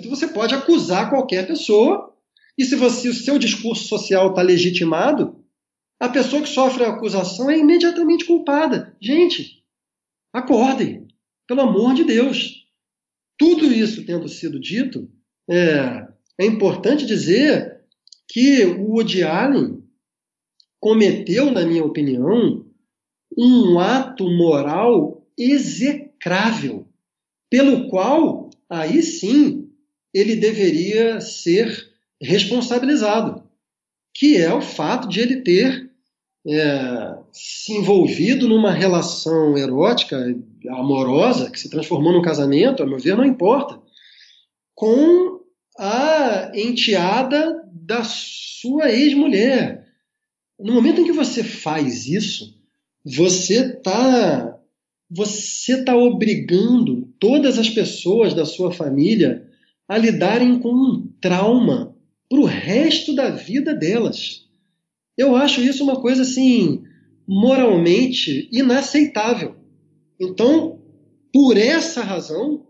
você 0.09 0.27
pode 0.27 0.55
acusar 0.55 1.11
qualquer 1.11 1.45
pessoa, 1.45 2.11
e 2.57 2.65
se 2.65 2.75
você, 2.75 3.07
o 3.07 3.13
seu 3.13 3.37
discurso 3.37 3.87
social 3.87 4.29
está 4.29 4.41
legitimado, 4.41 5.39
a 5.99 6.09
pessoa 6.09 6.41
que 6.41 6.49
sofre 6.49 6.83
a 6.83 6.89
acusação 6.89 7.47
é 7.51 7.59
imediatamente 7.59 8.25
culpada. 8.25 8.97
Gente, 8.99 9.63
acordem, 10.33 11.07
pelo 11.47 11.61
amor 11.61 11.93
de 11.93 12.03
Deus. 12.03 12.65
Tudo 13.37 13.65
isso 13.65 14.05
tendo 14.05 14.27
sido 14.27 14.59
dito, 14.59 15.07
é, 15.47 16.07
é 16.39 16.45
importante 16.45 17.05
dizer 17.05 17.81
que 18.27 18.65
o 18.65 18.93
Woody 18.93 19.21
Allen 19.21 19.83
cometeu, 20.79 21.51
na 21.51 21.63
minha 21.63 21.83
opinião, 21.83 22.65
um 23.37 23.79
ato 23.79 24.27
moral 24.29 25.23
execrável, 25.37 26.87
pelo 27.49 27.87
qual, 27.89 28.40
aí 28.71 29.03
sim, 29.03 29.69
ele 30.13 30.35
deveria 30.37 31.19
ser 31.19 31.91
responsabilizado, 32.21 33.43
que 34.13 34.37
é 34.37 34.53
o 34.53 34.61
fato 34.61 35.09
de 35.09 35.19
ele 35.19 35.41
ter 35.41 35.91
é, 36.47 37.17
se 37.33 37.73
envolvido 37.73 38.47
numa 38.47 38.71
relação 38.71 39.57
erótica, 39.57 40.17
amorosa, 40.69 41.51
que 41.51 41.59
se 41.59 41.69
transformou 41.69 42.13
num 42.13 42.21
casamento, 42.21 42.81
a 42.81 42.85
meu 42.85 42.97
ver, 42.97 43.17
não 43.17 43.25
importa, 43.25 43.79
com 44.73 45.41
a 45.77 46.51
enteada 46.55 47.61
da 47.71 48.03
sua 48.03 48.89
ex-mulher. 48.91 49.85
No 50.59 50.73
momento 50.73 51.01
em 51.01 51.05
que 51.05 51.11
você 51.11 51.43
faz 51.43 52.07
isso, 52.07 52.57
você 53.03 53.65
está 53.65 54.50
você 55.13 55.83
tá 55.83 55.93
obrigando 55.95 57.13
todas 57.19 57.59
as 57.59 57.69
pessoas 57.69 58.33
da 58.33 58.45
sua 58.45 58.71
família 58.71 59.45
a 59.85 59.97
lidarem 59.97 60.57
com 60.59 60.69
um 60.69 61.11
trauma 61.19 61.93
para 62.29 62.39
o 62.39 62.45
resto 62.45 63.13
da 63.13 63.29
vida 63.29 63.73
delas. 63.73 64.47
Eu 65.17 65.35
acho 65.35 65.59
isso 65.61 65.83
uma 65.83 65.99
coisa 65.99 66.21
assim 66.21 66.83
moralmente 67.27 68.47
inaceitável. 68.53 69.55
Então, 70.17 70.81
por 71.33 71.57
essa 71.57 72.01
razão, 72.01 72.65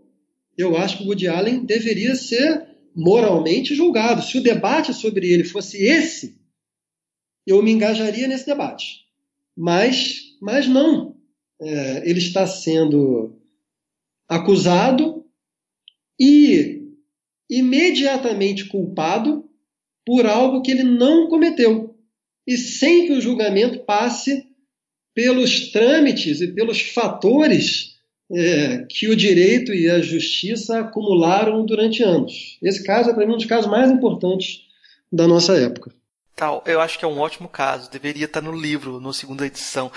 eu 0.58 0.76
acho 0.76 0.98
que 0.98 1.04
o 1.04 1.06
Woody 1.06 1.28
Allen 1.28 1.64
deveria 1.64 2.16
ser 2.16 2.66
moralmente 2.94 3.72
julgado. 3.74 4.20
Se 4.22 4.38
o 4.38 4.42
debate 4.42 4.92
sobre 4.92 5.32
ele 5.32 5.44
fosse 5.44 5.80
esse, 5.80 6.36
eu 7.46 7.62
me 7.62 7.70
engajaria 7.70 8.26
nesse 8.26 8.46
debate. 8.46 9.02
Mas, 9.56 10.36
mas 10.40 10.66
não. 10.66 11.11
É, 11.62 12.08
ele 12.08 12.18
está 12.18 12.46
sendo 12.46 13.38
acusado 14.28 15.24
e 16.18 16.82
imediatamente 17.48 18.64
culpado 18.66 19.48
por 20.04 20.26
algo 20.26 20.62
que 20.62 20.70
ele 20.70 20.82
não 20.82 21.28
cometeu. 21.28 21.94
E 22.46 22.56
sem 22.56 23.06
que 23.06 23.12
o 23.12 23.20
julgamento 23.20 23.84
passe 23.84 24.46
pelos 25.14 25.70
trâmites 25.70 26.40
e 26.40 26.48
pelos 26.48 26.80
fatores 26.80 27.92
é, 28.30 28.84
que 28.88 29.08
o 29.08 29.16
direito 29.16 29.72
e 29.72 29.88
a 29.88 30.00
justiça 30.00 30.80
acumularam 30.80 31.64
durante 31.64 32.02
anos. 32.02 32.58
Esse 32.62 32.82
caso 32.82 33.10
é, 33.10 33.14
para 33.14 33.26
mim, 33.26 33.34
um 33.34 33.36
dos 33.36 33.46
casos 33.46 33.70
mais 33.70 33.90
importantes 33.90 34.62
da 35.12 35.28
nossa 35.28 35.54
época. 35.56 35.92
Tal, 36.34 36.62
eu 36.66 36.80
acho 36.80 36.98
que 36.98 37.04
é 37.04 37.08
um 37.08 37.20
ótimo 37.20 37.48
caso, 37.48 37.90
deveria 37.90 38.24
estar 38.24 38.40
no 38.40 38.52
livro, 38.52 39.00
na 39.00 39.12
segunda 39.12 39.46
edição. 39.46 39.92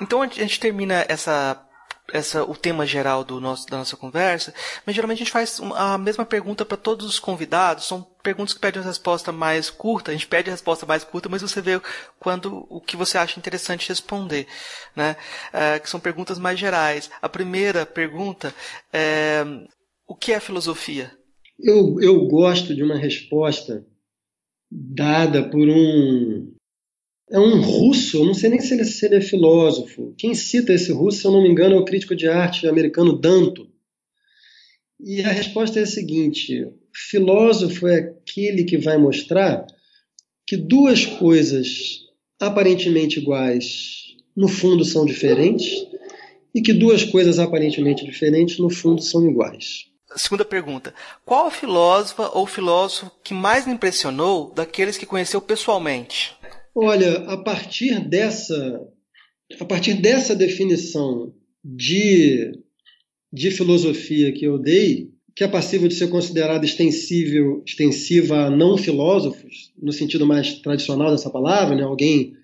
Então 0.00 0.22
a 0.22 0.26
gente 0.26 0.58
termina 0.58 1.04
essa 1.08 1.64
essa, 2.12 2.42
o 2.42 2.56
tema 2.56 2.86
geral 2.86 3.22
do 3.22 3.40
nosso, 3.40 3.68
da 3.68 3.78
nossa 3.78 3.96
conversa, 3.96 4.54
mas 4.86 4.94
geralmente 4.94 5.18
a 5.18 5.24
gente 5.24 5.32
faz 5.32 5.60
a 5.74 5.98
mesma 5.98 6.24
pergunta 6.24 6.64
para 6.64 6.76
todos 6.76 7.06
os 7.06 7.18
convidados. 7.18 7.86
São 7.86 8.02
perguntas 8.22 8.54
que 8.54 8.60
pedem 8.60 8.80
uma 8.80 8.88
resposta 8.88 9.30
mais 9.30 9.68
curta, 9.70 10.10
a 10.10 10.14
gente 10.14 10.26
pede 10.26 10.48
a 10.48 10.52
resposta 10.52 10.86
mais 10.86 11.04
curta, 11.04 11.28
mas 11.28 11.42
você 11.42 11.60
vê 11.60 11.80
quando 12.18 12.66
o 12.70 12.80
que 12.80 12.96
você 12.96 13.18
acha 13.18 13.38
interessante 13.38 13.88
responder, 13.88 14.46
né? 14.96 15.16
É, 15.52 15.78
que 15.78 15.88
são 15.88 16.00
perguntas 16.00 16.38
mais 16.38 16.58
gerais. 16.58 17.10
A 17.20 17.28
primeira 17.28 17.84
pergunta 17.84 18.54
é 18.92 19.44
o 20.06 20.14
que 20.14 20.32
é 20.32 20.40
filosofia? 20.40 21.12
Eu, 21.60 22.00
eu 22.00 22.26
gosto 22.26 22.74
de 22.74 22.82
uma 22.82 22.96
resposta 22.96 23.84
dada 24.70 25.48
por 25.48 25.68
um 25.68 26.54
é 27.30 27.38
um 27.38 27.60
russo, 27.60 28.18
eu 28.18 28.24
não 28.24 28.32
sei 28.32 28.48
nem 28.48 28.60
se 28.60 28.72
ele, 28.72 28.84
se 28.84 29.04
ele 29.04 29.16
é 29.16 29.20
filósofo. 29.20 30.14
Quem 30.16 30.34
cita 30.34 30.72
esse 30.72 30.90
russo, 30.92 31.20
se 31.20 31.26
eu 31.26 31.32
não 31.32 31.42
me 31.42 31.48
engano, 31.50 31.74
é 31.74 31.78
o 31.78 31.84
crítico 31.84 32.16
de 32.16 32.26
arte 32.26 32.66
americano 32.66 33.18
Danto. 33.18 33.68
E 34.98 35.20
a 35.22 35.30
resposta 35.30 35.78
é 35.78 35.82
a 35.82 35.86
seguinte: 35.86 36.66
filósofo 36.92 37.86
é 37.86 37.98
aquele 37.98 38.64
que 38.64 38.78
vai 38.78 38.96
mostrar 38.96 39.66
que 40.46 40.56
duas 40.56 41.04
coisas 41.04 42.06
aparentemente 42.40 43.20
iguais 43.20 44.16
no 44.34 44.48
fundo 44.48 44.84
são 44.84 45.04
diferentes 45.04 45.70
e 46.54 46.62
que 46.62 46.72
duas 46.72 47.04
coisas 47.04 47.38
aparentemente 47.38 48.04
diferentes 48.04 48.58
no 48.58 48.70
fundo 48.70 49.02
são 49.02 49.28
iguais. 49.28 49.87
Segunda 50.16 50.44
pergunta: 50.44 50.94
qual 51.24 51.50
filósofa 51.50 52.30
ou 52.32 52.46
filósofo 52.46 53.10
que 53.22 53.34
mais 53.34 53.66
lhe 53.66 53.72
impressionou 53.72 54.52
daqueles 54.54 54.96
que 54.96 55.06
conheceu 55.06 55.40
pessoalmente? 55.40 56.34
Olha, 56.74 57.24
a 57.30 57.36
partir 57.36 58.00
dessa, 58.00 58.80
a 59.60 59.64
partir 59.64 59.94
dessa 59.94 60.34
definição 60.34 61.34
de, 61.64 62.52
de 63.32 63.50
filosofia 63.50 64.32
que 64.32 64.44
eu 64.44 64.58
dei, 64.58 65.10
que 65.34 65.44
é 65.44 65.48
passível 65.48 65.88
de 65.88 65.94
ser 65.94 66.08
considerada 66.08 66.64
extensível, 66.64 67.62
extensiva 67.66 68.46
a 68.46 68.50
não 68.50 68.76
filósofos, 68.76 69.72
no 69.80 69.92
sentido 69.92 70.26
mais 70.26 70.54
tradicional 70.54 71.10
dessa 71.10 71.30
palavra, 71.30 71.76
né? 71.76 71.82
alguém 71.82 72.34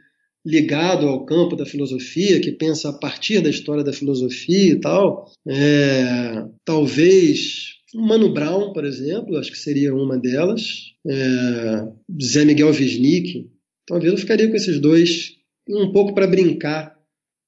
ligado 0.44 1.06
ao 1.06 1.24
campo 1.24 1.56
da 1.56 1.64
filosofia, 1.64 2.40
que 2.40 2.52
pensa 2.52 2.90
a 2.90 2.92
partir 2.92 3.40
da 3.40 3.50
história 3.50 3.82
da 3.82 3.92
filosofia 3.92 4.72
e 4.72 4.80
tal. 4.80 5.30
É, 5.46 6.44
talvez 6.64 7.74
Mano 7.94 8.32
Brown, 8.32 8.72
por 8.72 8.84
exemplo, 8.84 9.38
acho 9.38 9.50
que 9.50 9.58
seria 9.58 9.94
uma 9.94 10.18
delas. 10.18 10.92
É, 11.06 11.88
Zé 12.22 12.44
Miguel 12.44 12.68
Wisnik, 12.68 13.48
Talvez 13.86 14.12
eu 14.12 14.18
ficaria 14.18 14.48
com 14.48 14.56
esses 14.56 14.80
dois, 14.80 15.34
um 15.68 15.92
pouco 15.92 16.14
para 16.14 16.26
brincar 16.26 16.93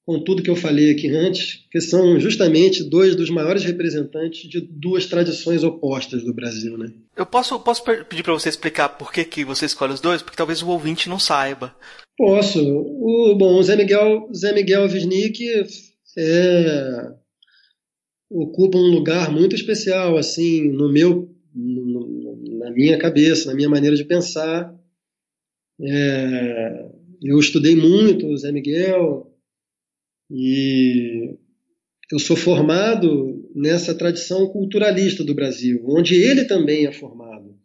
com 0.07 0.21
tudo 0.21 0.41
que 0.41 0.49
eu 0.49 0.55
falei 0.55 0.89
aqui 0.89 1.09
antes, 1.09 1.65
que 1.69 1.81
são 1.81 2.17
justamente 2.17 2.81
dois 2.81 3.13
dos 3.13 3.29
maiores 3.29 3.65
representantes 3.65 4.49
de 4.49 4.61
duas 4.61 5.05
tradições 5.05 5.65
opostas 5.65 6.23
do 6.23 6.33
Brasil, 6.33 6.77
né? 6.77 6.93
Eu 7.13 7.25
posso, 7.25 7.59
posso 7.59 7.83
pedir 7.83 8.23
para 8.23 8.31
você 8.31 8.47
explicar 8.47 8.87
por 8.87 9.11
que, 9.11 9.25
que 9.25 9.43
você 9.43 9.65
escolhe 9.65 9.91
os 9.91 9.99
dois? 9.99 10.21
Porque 10.21 10.37
talvez 10.37 10.61
o 10.61 10.69
ouvinte 10.69 11.09
não 11.09 11.19
saiba. 11.19 11.75
Posso. 12.17 12.57
O, 12.65 13.35
bom, 13.37 13.59
o 13.59 13.63
Zé 13.63 13.75
Miguel, 13.75 14.29
Zé 14.33 14.53
Miguel 14.53 14.83
Wisnik 14.83 15.43
é, 16.17 17.11
ocupa 18.29 18.77
um 18.77 18.89
lugar 18.89 19.29
muito 19.29 19.57
especial, 19.57 20.15
assim, 20.15 20.71
no 20.71 20.89
meu, 20.89 21.35
no, 21.53 22.59
na 22.59 22.71
minha 22.71 22.97
cabeça, 22.97 23.49
na 23.49 23.55
minha 23.55 23.67
maneira 23.67 23.97
de 23.97 24.05
pensar. 24.05 24.73
É, 25.81 26.85
eu 27.21 27.37
estudei 27.37 27.75
muito 27.75 28.25
o 28.27 28.37
Zé 28.37 28.53
Miguel 28.53 29.33
e 30.29 31.35
eu 32.11 32.19
sou 32.19 32.35
formado 32.35 33.49
nessa 33.53 33.93
tradição 33.93 34.47
culturalista 34.47 35.23
do 35.23 35.33
Brasil, 35.33 35.83
onde 35.85 36.15
ele 36.15 36.45
também 36.45 36.85
é 36.85 36.91
formado. 36.91 37.57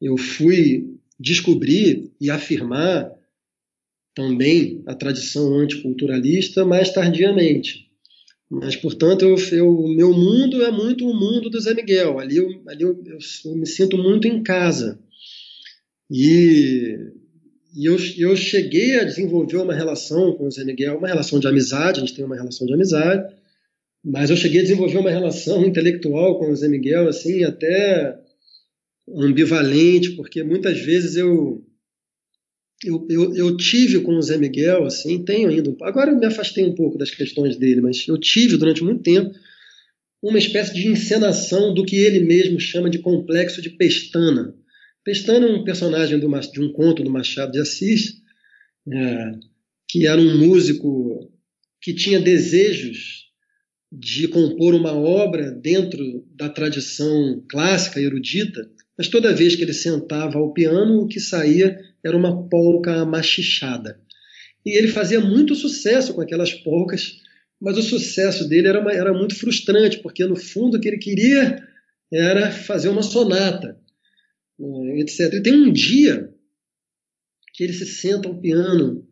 Eu 0.00 0.16
fui 0.16 0.98
descobrir 1.18 2.12
e 2.20 2.30
afirmar 2.30 3.10
também 4.14 4.82
a 4.86 4.94
tradição 4.94 5.54
anticulturalista 5.58 6.64
mais 6.64 6.90
tardiamente. 6.90 7.90
Mas, 8.50 8.76
portanto, 8.76 9.24
o 9.24 9.94
meu 9.94 10.12
mundo 10.12 10.62
é 10.62 10.70
muito 10.70 11.08
o 11.08 11.14
mundo 11.14 11.48
do 11.48 11.58
Zé 11.58 11.72
Miguel. 11.72 12.18
Ali, 12.18 12.36
eu, 12.36 12.62
ali 12.68 12.82
eu, 12.82 13.02
eu, 13.06 13.18
eu 13.46 13.56
me 13.56 13.66
sinto 13.66 13.96
muito 13.96 14.28
em 14.28 14.42
casa. 14.42 15.00
E 16.10 16.98
e 17.74 17.86
eu, 17.86 17.96
eu 18.18 18.36
cheguei 18.36 19.00
a 19.00 19.04
desenvolver 19.04 19.56
uma 19.56 19.74
relação 19.74 20.32
com 20.36 20.46
o 20.46 20.50
Zé 20.50 20.64
Miguel, 20.64 20.98
uma 20.98 21.08
relação 21.08 21.40
de 21.40 21.46
amizade, 21.46 21.98
a 21.98 22.04
gente 22.04 22.14
tem 22.14 22.24
uma 22.24 22.36
relação 22.36 22.66
de 22.66 22.74
amizade, 22.74 23.34
mas 24.04 24.30
eu 24.30 24.36
cheguei 24.36 24.60
a 24.60 24.64
desenvolver 24.64 24.98
uma 24.98 25.10
relação 25.10 25.64
intelectual 25.64 26.38
com 26.38 26.50
o 26.50 26.56
Zé 26.56 26.68
Miguel, 26.68 27.08
assim, 27.08 27.44
até 27.44 28.18
ambivalente, 29.08 30.10
porque 30.12 30.42
muitas 30.42 30.80
vezes 30.80 31.16
eu, 31.16 31.64
eu, 32.84 33.06
eu, 33.08 33.36
eu, 33.36 33.56
tive 33.56 34.00
com 34.00 34.16
o 34.16 34.22
Zé 34.22 34.36
Miguel, 34.36 34.84
assim, 34.84 35.24
tenho 35.24 35.48
ainda, 35.48 35.74
agora 35.82 36.10
eu 36.10 36.18
me 36.18 36.26
afastei 36.26 36.64
um 36.64 36.74
pouco 36.74 36.98
das 36.98 37.10
questões 37.10 37.56
dele, 37.56 37.80
mas 37.80 38.06
eu 38.06 38.18
tive 38.18 38.56
durante 38.56 38.84
muito 38.84 39.02
tempo 39.02 39.34
uma 40.22 40.38
espécie 40.38 40.74
de 40.74 40.88
encenação 40.88 41.74
do 41.74 41.84
que 41.84 41.96
ele 41.96 42.20
mesmo 42.20 42.60
chama 42.60 42.88
de 42.88 42.98
complexo 42.98 43.60
de 43.60 43.70
Pestana. 43.70 44.54
Pestana 45.04 45.46
é 45.46 45.50
um 45.50 45.64
personagem 45.64 46.18
do, 46.18 46.28
de 46.28 46.60
um 46.60 46.72
conto 46.72 47.02
do 47.02 47.10
Machado 47.10 47.52
de 47.52 47.60
Assis, 47.60 48.22
é, 48.92 49.32
que 49.88 50.06
era 50.06 50.20
um 50.20 50.38
músico 50.38 51.30
que 51.80 51.92
tinha 51.92 52.20
desejos 52.20 53.22
de 53.90 54.28
compor 54.28 54.74
uma 54.74 54.92
obra 54.92 55.50
dentro 55.50 56.24
da 56.34 56.48
tradição 56.48 57.44
clássica 57.50 58.00
erudita, 58.00 58.70
mas 58.96 59.08
toda 59.08 59.34
vez 59.34 59.54
que 59.54 59.62
ele 59.62 59.72
sentava 59.72 60.38
ao 60.38 60.52
piano, 60.52 61.02
o 61.02 61.08
que 61.08 61.20
saía 61.20 61.78
era 62.04 62.16
uma 62.16 62.48
polca 62.48 63.04
machichada. 63.04 64.00
E 64.64 64.78
ele 64.78 64.88
fazia 64.88 65.20
muito 65.20 65.54
sucesso 65.54 66.14
com 66.14 66.20
aquelas 66.20 66.54
polcas, 66.54 67.20
mas 67.60 67.76
o 67.76 67.82
sucesso 67.82 68.48
dele 68.48 68.68
era, 68.68 68.80
uma, 68.80 68.92
era 68.92 69.12
muito 69.12 69.34
frustrante, 69.34 69.98
porque 69.98 70.24
no 70.24 70.36
fundo 70.36 70.76
o 70.76 70.80
que 70.80 70.88
ele 70.88 70.98
queria 70.98 71.62
era 72.12 72.50
fazer 72.50 72.88
uma 72.88 73.02
sonata. 73.02 73.81
É, 74.60 75.00
etc. 75.00 75.34
E 75.34 75.42
tem 75.42 75.52
um 75.52 75.72
dia 75.72 76.32
que 77.52 77.64
ele 77.64 77.72
se 77.72 77.86
senta 77.86 78.28
ao 78.28 78.40
piano 78.40 79.06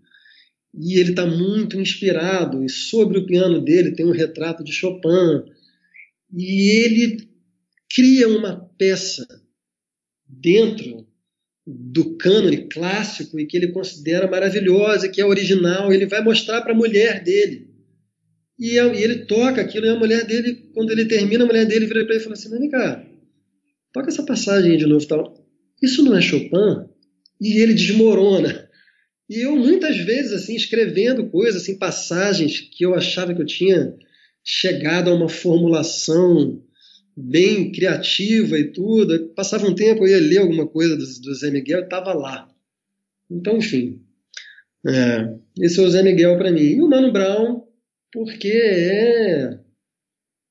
e 0.75 0.99
ele 0.99 1.11
está 1.11 1.27
muito 1.27 1.79
inspirado, 1.81 2.65
e 2.65 2.69
sobre 2.69 3.19
o 3.19 3.27
piano 3.27 3.61
dele 3.61 3.93
tem 3.93 4.07
um 4.07 4.13
retrato 4.13 4.63
de 4.63 4.73
Chopin, 4.73 5.43
e 6.33 6.85
ele 6.85 7.29
cria 7.93 8.29
uma 8.29 8.57
peça 8.79 9.27
dentro 10.29 11.07
do 11.67 12.17
cânone 12.17 12.69
clássico 12.69 13.39
e 13.39 13.47
que 13.47 13.57
ele 13.57 13.73
considera 13.73 14.31
maravilhosa, 14.31 15.09
que 15.09 15.21
é 15.21 15.25
original, 15.25 15.93
ele 15.93 16.07
vai 16.07 16.23
mostrar 16.23 16.63
para 16.63 16.73
a 16.73 16.77
mulher 16.77 17.23
dele. 17.23 17.69
E 18.59 18.77
ele 18.79 19.25
toca 19.25 19.61
aquilo, 19.61 19.87
e 19.87 19.89
a 19.89 19.99
mulher 19.99 20.25
dele, 20.25 20.71
quando 20.75 20.91
ele 20.91 21.07
termina, 21.07 21.45
a 21.45 21.47
mulher 21.47 21.67
dele 21.67 21.87
vira 21.87 22.05
para 22.05 22.15
ele 22.15 22.21
e 22.21 22.25
fala 22.25 22.35
assim: 22.35 22.51
vem 22.51 22.71
cá, 22.71 23.10
toca 23.93 24.09
essa 24.09 24.23
passagem 24.25 24.77
de 24.77 24.87
novo. 24.87 25.07
Tal. 25.07 25.35
Isso 25.83 26.05
não 26.05 26.17
é 26.17 26.21
Chopin? 26.21 26.89
E 27.41 27.59
ele 27.63 27.75
desmorona. 27.75 28.69
E 29.29 29.45
eu 29.45 29.55
muitas 29.57 29.97
vezes 29.97 30.33
assim 30.33 30.57
escrevendo 30.57 31.29
coisas, 31.31 31.63
assim 31.63 31.79
passagens 31.79 32.61
que 32.61 32.85
eu 32.85 32.95
achava 32.95 33.35
que 33.35 33.41
eu 33.41 33.47
tinha 33.47 33.95
chegado 34.43 35.11
a 35.11 35.15
uma 35.15 35.29
formulação 35.29 36.63
bem 37.17 37.71
criativa 37.71 38.59
e 38.59 38.73
tudo. 38.73 39.33
Passava 39.35 39.67
um 39.67 39.75
tempo, 39.75 40.05
eu 40.05 40.09
ia 40.09 40.29
ler 40.29 40.39
alguma 40.39 40.67
coisa 40.67 40.97
do, 40.97 41.05
do 41.05 41.35
Zé 41.35 41.51
Miguel 41.51 41.81
e 41.81 41.85
estava 41.85 42.13
lá. 42.13 42.49
Então, 43.31 43.59
enfim. 43.59 44.03
É, 44.87 45.35
esse 45.61 45.79
é 45.79 45.83
o 45.83 45.91
Zé 45.91 46.03
Miguel 46.03 46.37
para 46.37 46.51
mim. 46.51 46.63
E 46.63 46.83
o 46.83 46.89
Mano 46.89 47.13
Brown, 47.13 47.63
porque 48.13 48.49
é, 48.49 49.59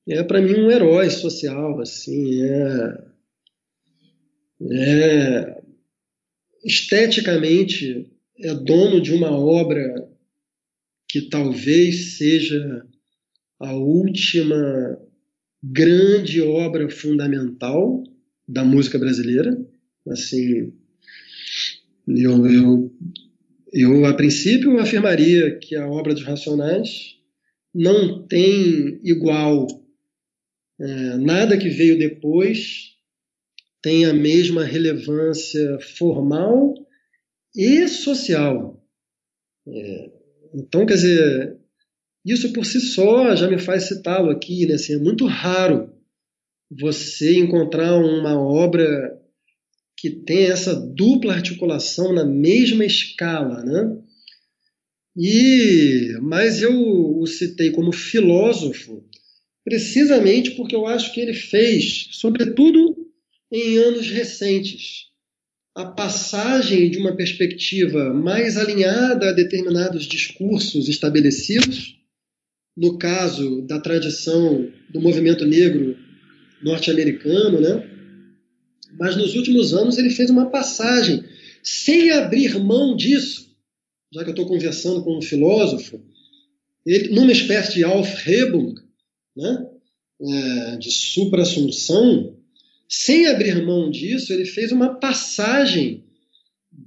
é 0.08 0.22
para 0.22 0.40
mim 0.40 0.54
um 0.54 0.70
herói 0.70 1.10
social, 1.10 1.80
assim, 1.80 2.42
é, 2.42 3.09
é 4.62 5.62
esteticamente 6.64 8.10
é 8.38 8.54
dono 8.54 9.00
de 9.00 9.12
uma 9.12 9.30
obra 9.30 10.08
que 11.08 11.22
talvez 11.22 12.16
seja 12.16 12.86
a 13.58 13.74
última 13.74 14.98
grande 15.62 16.40
obra 16.40 16.88
fundamental 16.88 18.02
da 18.48 18.64
música 18.64 18.98
brasileira. 18.98 19.58
Assim, 20.08 20.72
eu, 22.06 22.46
eu, 22.46 22.92
eu 23.72 24.04
a 24.06 24.14
princípio 24.14 24.78
afirmaria 24.78 25.58
que 25.58 25.76
a 25.76 25.86
obra 25.88 26.14
dos 26.14 26.24
Racionais 26.24 27.16
não 27.74 28.26
tem 28.26 29.00
igual 29.04 29.66
é, 30.80 31.16
nada 31.18 31.58
que 31.58 31.68
veio 31.68 31.98
depois 31.98 32.96
tem 33.82 34.04
a 34.04 34.12
mesma 34.12 34.64
relevância 34.64 35.78
formal 35.96 36.74
e 37.54 37.88
social. 37.88 38.82
É, 39.66 40.10
então, 40.54 40.84
quer 40.84 40.94
dizer, 40.94 41.56
isso 42.24 42.52
por 42.52 42.64
si 42.64 42.80
só 42.80 43.34
já 43.34 43.48
me 43.48 43.58
faz 43.58 43.84
citá-lo 43.84 44.30
aqui, 44.30 44.66
né? 44.66 44.74
Assim, 44.74 44.94
é 44.94 44.98
muito 44.98 45.26
raro 45.26 45.90
você 46.70 47.38
encontrar 47.38 47.96
uma 47.96 48.38
obra 48.40 49.18
que 49.96 50.10
tem 50.10 50.44
essa 50.46 50.74
dupla 50.74 51.34
articulação 51.34 52.12
na 52.12 52.24
mesma 52.24 52.84
escala, 52.84 53.62
né? 53.64 53.98
E, 55.16 56.16
mas 56.22 56.62
eu 56.62 56.72
o 56.72 57.26
citei 57.26 57.70
como 57.70 57.92
filósofo 57.92 59.04
precisamente 59.64 60.52
porque 60.52 60.74
eu 60.74 60.86
acho 60.86 61.12
que 61.12 61.20
ele 61.20 61.34
fez, 61.34 62.08
sobretudo 62.12 62.99
em 63.50 63.78
anos 63.78 64.08
recentes, 64.10 65.10
a 65.74 65.84
passagem 65.84 66.90
de 66.90 66.98
uma 66.98 67.16
perspectiva 67.16 68.12
mais 68.12 68.56
alinhada 68.56 69.30
a 69.30 69.32
determinados 69.32 70.04
discursos 70.06 70.88
estabelecidos, 70.88 71.96
no 72.76 72.98
caso 72.98 73.62
da 73.62 73.80
tradição 73.80 74.68
do 74.88 75.00
movimento 75.00 75.44
negro 75.44 75.96
norte-americano, 76.62 77.60
né? 77.60 77.88
Mas 78.98 79.16
nos 79.16 79.34
últimos 79.34 79.72
anos 79.72 79.98
ele 79.98 80.10
fez 80.10 80.30
uma 80.30 80.50
passagem 80.50 81.24
sem 81.62 82.10
abrir 82.10 82.58
mão 82.58 82.96
disso, 82.96 83.54
já 84.12 84.22
que 84.22 84.30
eu 84.30 84.34
estou 84.34 84.46
conversando 84.46 85.02
com 85.02 85.18
um 85.18 85.22
filósofo, 85.22 86.00
ele, 86.84 87.08
numa 87.14 87.32
espécie 87.32 87.74
de 87.74 87.84
Aufhebung, 87.84 88.74
né? 89.36 89.66
É, 90.22 90.76
de 90.76 90.90
supra-assunção, 90.90 92.36
sem 92.90 93.28
abrir 93.28 93.64
mão 93.64 93.88
disso, 93.88 94.32
ele 94.32 94.44
fez 94.44 94.72
uma 94.72 94.98
passagem 94.98 96.02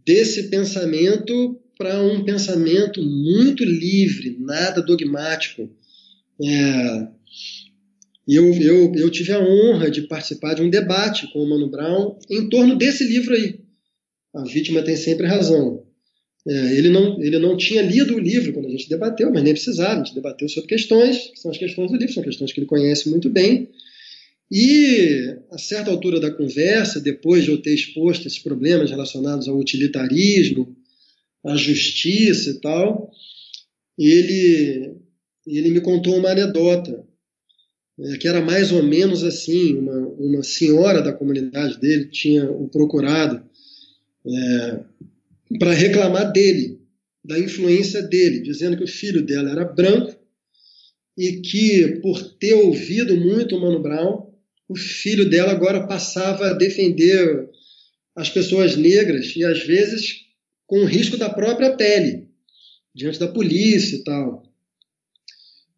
desse 0.06 0.50
pensamento 0.50 1.58
para 1.78 2.04
um 2.04 2.26
pensamento 2.26 3.02
muito 3.02 3.64
livre, 3.64 4.38
nada 4.38 4.82
dogmático. 4.82 5.72
É, 6.42 7.08
eu, 8.28 8.54
eu, 8.54 8.94
eu 8.96 9.10
tive 9.10 9.32
a 9.32 9.40
honra 9.40 9.90
de 9.90 10.02
participar 10.02 10.56
de 10.56 10.62
um 10.62 10.70
debate 10.70 11.32
com 11.32 11.40
o 11.40 11.50
Mano 11.50 11.70
Brown 11.70 12.18
em 12.30 12.50
torno 12.50 12.76
desse 12.76 13.06
livro 13.06 13.34
aí. 13.34 13.62
A 14.36 14.44
vítima 14.44 14.82
tem 14.82 14.98
sempre 14.98 15.26
razão. 15.26 15.86
É, 16.46 16.78
ele, 16.78 16.90
não, 16.90 17.22
ele 17.22 17.40
não 17.40 17.56
tinha 17.56 17.82
lido 17.82 18.16
o 18.16 18.20
livro 18.20 18.52
quando 18.52 18.66
a 18.68 18.72
gente 18.72 18.90
debateu, 18.90 19.32
mas 19.32 19.44
nem 19.44 19.54
precisava. 19.54 20.02
A 20.02 20.04
gente 20.04 20.16
debateu 20.16 20.50
sobre 20.50 20.68
questões, 20.68 21.30
que 21.30 21.40
são 21.40 21.50
as 21.50 21.58
questões 21.58 21.90
do 21.90 21.98
livro, 21.98 22.14
são 22.14 22.24
questões 22.24 22.52
que 22.52 22.60
ele 22.60 22.68
conhece 22.68 23.10
muito 23.10 23.30
bem. 23.30 23.70
E, 24.56 25.36
a 25.50 25.58
certa 25.58 25.90
altura 25.90 26.20
da 26.20 26.30
conversa, 26.30 27.02
depois 27.02 27.44
de 27.44 27.50
eu 27.50 27.60
ter 27.60 27.74
exposto 27.74 28.28
esses 28.28 28.38
problemas 28.38 28.92
relacionados 28.92 29.48
ao 29.48 29.58
utilitarismo, 29.58 30.78
à 31.44 31.56
justiça 31.56 32.52
e 32.52 32.60
tal, 32.62 33.12
ele, 33.98 34.96
ele 35.48 35.72
me 35.72 35.82
contou 35.82 36.16
uma 36.18 36.30
anedota, 36.30 37.04
é, 38.00 38.18
que 38.20 38.28
era 38.28 38.42
mais 38.42 38.72
ou 38.72 38.84
menos 38.84 39.24
assim: 39.24 39.74
uma, 39.74 39.98
uma 40.20 40.44
senhora 40.44 41.02
da 41.02 41.12
comunidade 41.12 41.80
dele 41.80 42.12
tinha 42.12 42.48
o 42.48 42.70
procurado 42.70 43.44
é, 44.24 44.80
para 45.58 45.74
reclamar 45.74 46.32
dele, 46.32 46.80
da 47.26 47.40
influência 47.40 48.04
dele, 48.04 48.42
dizendo 48.42 48.78
que 48.78 48.84
o 48.84 48.88
filho 48.88 49.26
dela 49.26 49.50
era 49.50 49.66
branco 49.66 50.16
e 51.18 51.42
que, 51.42 52.00
por 52.04 52.22
ter 52.36 52.54
ouvido 52.54 53.18
muito 53.18 53.56
o 53.56 53.60
Mano 53.60 53.82
Brown, 53.82 54.32
o 54.68 54.76
filho 54.77 55.30
dela 55.30 55.52
agora 55.52 55.88
passava 55.88 56.48
a 56.48 56.53
defender 56.53 57.49
as 58.15 58.30
pessoas 58.30 58.76
negras 58.76 59.35
e 59.35 59.44
às 59.44 59.64
vezes 59.64 60.23
com 60.65 60.80
o 60.80 60.85
risco 60.85 61.18
da 61.18 61.30
própria 61.30 61.76
pele, 61.76 62.30
diante 62.94 63.19
da 63.19 63.27
polícia 63.27 63.98
e 63.98 64.03
tal. 64.03 64.44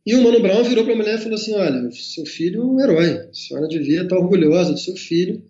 E 0.05 0.13
o 0.13 0.21
Mano 0.21 0.39
Brown 0.39 0.63
virou 0.63 0.83
para 0.83 0.93
a 0.93 0.97
mulher 0.97 1.15
e 1.15 1.21
falou 1.21 1.35
assim: 1.35 1.53
Olha, 1.53 1.89
seu 1.91 2.25
filho 2.25 2.61
é 2.61 2.65
um 2.65 2.79
herói, 2.79 3.27
a 3.27 3.33
senhora 3.33 3.67
devia 3.67 4.03
estar 4.03 4.17
orgulhosa 4.17 4.71
do 4.71 4.79
seu 4.79 4.95
filho. 4.95 5.43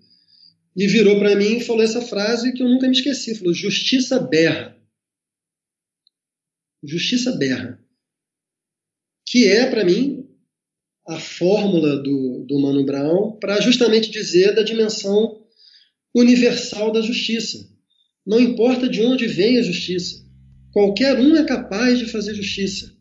E 0.76 0.88
virou 0.88 1.18
para 1.20 1.36
mim 1.36 1.58
e 1.58 1.64
falou 1.64 1.84
essa 1.84 2.02
frase 2.02 2.52
que 2.54 2.62
eu 2.62 2.70
nunca 2.70 2.88
me 2.88 2.96
esqueci: 2.96 3.36
falou, 3.36 3.54
Justiça 3.54 4.20
berra. 4.20 4.78
Justiça 6.84 7.32
berra. 7.34 7.80
Que 9.28 9.48
é, 9.48 9.70
para 9.70 9.84
mim, 9.84 10.25
a 11.08 11.20
fórmula 11.20 12.02
do, 12.02 12.46
do 12.48 12.60
Mano 12.60 12.84
Brown 12.84 13.38
para 13.40 13.62
justamente 13.62 14.10
dizer 14.10 14.56
da 14.56 14.64
dimensão 14.64 15.40
universal 16.16 16.92
da 16.92 17.02
justiça. 17.02 17.68
Não 18.26 18.40
importa 18.40 18.90
de 18.90 19.02
onde 19.02 19.28
vem 19.28 19.60
a 19.60 19.62
justiça, 19.62 20.26
qualquer 20.72 21.20
um 21.20 21.36
é 21.36 21.44
capaz 21.44 22.00
de 22.00 22.06
fazer 22.06 22.34
justiça. 22.34 22.92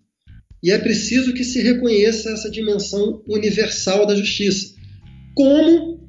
E 0.62 0.70
é 0.70 0.78
preciso 0.78 1.32
que 1.32 1.44
se 1.44 1.62
reconheça 1.62 2.30
essa 2.30 2.50
dimensão 2.50 3.22
universal 3.28 4.06
da 4.06 4.14
justiça. 4.14 4.74
Como, 5.34 6.08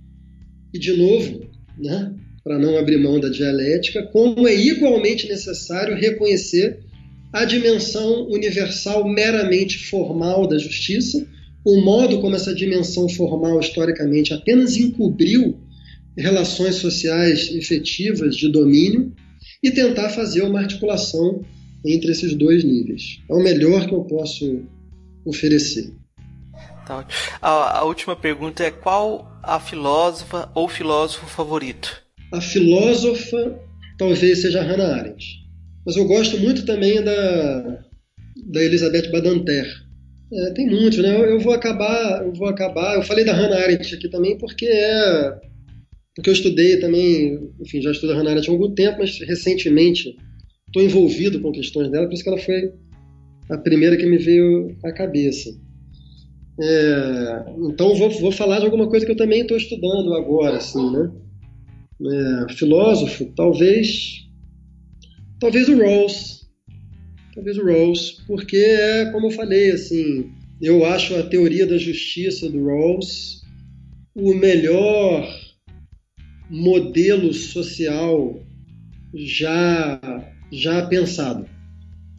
e 0.74 0.80
de 0.80 0.94
novo, 0.94 1.50
né, 1.78 2.14
para 2.44 2.60
não 2.60 2.78
abrir 2.78 2.98
mão 2.98 3.20
da 3.20 3.30
dialética, 3.30 4.04
como 4.04 4.48
é 4.48 4.56
igualmente 4.56 5.28
necessário 5.28 5.96
reconhecer 5.96 6.80
a 7.34 7.44
dimensão 7.44 8.28
universal 8.30 9.08
meramente 9.08 9.78
formal 9.78 10.48
da 10.48 10.58
justiça 10.58 11.28
o 11.66 11.82
modo 11.82 12.22
como 12.22 12.36
essa 12.36 12.54
dimensão 12.54 13.10
formal 13.10 13.60
historicamente 13.60 14.34
apenas 14.34 14.78
encobriu 14.78 15.60
relações 16.16 16.76
sociais 16.76 17.50
efetivas 17.52 18.36
de 18.36 18.50
domínio 18.50 19.12
e 19.64 19.72
tentar 19.72 20.10
fazer 20.10 20.44
uma 20.44 20.60
articulação 20.60 21.44
entre 21.84 22.12
esses 22.12 22.36
dois 22.36 22.64
níveis. 22.64 23.20
É 23.30 23.34
o 23.34 23.44
melhor 23.44 23.88
que 23.88 23.94
eu 23.94 24.04
posso 24.04 24.64
oferecer. 25.26 25.92
Tá 26.86 27.06
a, 27.42 27.80
a 27.80 27.84
última 27.84 28.16
pergunta 28.16 28.64
é 28.64 28.70
qual 28.70 29.28
a 29.42 29.60
filósofa 29.60 30.50
ou 30.54 30.70
filósofo 30.70 31.26
favorito? 31.26 32.04
A 32.32 32.40
filósofa 32.40 33.60
talvez 33.98 34.42
seja 34.42 34.62
Hannah 34.62 34.96
Arendt, 34.96 35.26
mas 35.84 35.96
eu 35.96 36.06
gosto 36.06 36.38
muito 36.38 36.64
também 36.64 37.04
da, 37.04 37.80
da 38.52 38.64
Elizabeth 38.64 39.10
Badinter 39.12 39.85
é, 40.36 40.52
tem 40.52 40.68
muitos, 40.68 41.00
né? 41.00 41.16
Eu, 41.16 41.26
eu, 41.26 41.40
vou 41.40 41.54
acabar, 41.54 42.24
eu 42.24 42.34
vou 42.34 42.48
acabar. 42.48 42.96
Eu 42.96 43.04
falei 43.04 43.24
da 43.24 43.34
Hannah 43.34 43.58
Arendt 43.58 43.96
aqui 43.96 44.10
também 44.10 44.38
porque 44.38 44.66
é 44.66 45.40
porque 46.16 46.30
eu 46.30 46.34
estudei 46.34 46.80
também, 46.80 47.52
enfim, 47.60 47.82
já 47.82 47.92
estudo 47.92 48.14
a 48.14 48.16
Hannah 48.16 48.32
Arendt 48.32 48.50
há 48.50 48.54
algum 48.54 48.74
tempo, 48.74 49.00
mas 49.00 49.20
recentemente 49.20 50.16
estou 50.68 50.82
envolvido 50.82 51.42
com 51.42 51.52
questões 51.52 51.92
dela, 51.92 52.06
por 52.06 52.14
isso 52.14 52.24
que 52.24 52.30
ela 52.30 52.38
foi 52.38 52.72
a 53.50 53.58
primeira 53.58 53.98
que 53.98 54.06
me 54.06 54.18
veio 54.18 54.78
à 54.84 54.94
cabeça. 54.94 55.50
É, 56.60 57.46
então 57.70 57.94
vou, 57.96 58.10
vou 58.10 58.32
falar 58.32 58.60
de 58.60 58.66
alguma 58.66 58.88
coisa 58.88 59.06
que 59.06 59.12
eu 59.12 59.18
também 59.18 59.42
estou 59.42 59.58
estudando 59.58 60.14
agora, 60.14 60.58
assim, 60.58 60.90
né? 60.90 61.12
É, 62.02 62.54
filósofo, 62.54 63.32
talvez, 63.36 64.26
talvez 65.40 65.68
o 65.68 65.78
Rawls, 65.78 66.35
talvez 67.36 67.58
o 67.58 67.66
Rawls, 67.66 68.24
porque 68.26 68.58
é 68.58 69.12
como 69.12 69.28
eu 69.28 69.32
falei, 69.32 69.72
assim, 69.72 70.32
eu 70.62 70.86
acho 70.86 71.16
a 71.16 71.24
teoria 71.24 71.68
da 71.68 71.78
justiça 71.78 72.50
do 72.50 72.66
Rawls 72.66 73.44
o 74.16 74.34
melhor 74.34 75.30
modelo 76.50 77.34
social 77.34 78.42
já 79.14 80.32
já 80.52 80.86
pensado, 80.88 81.48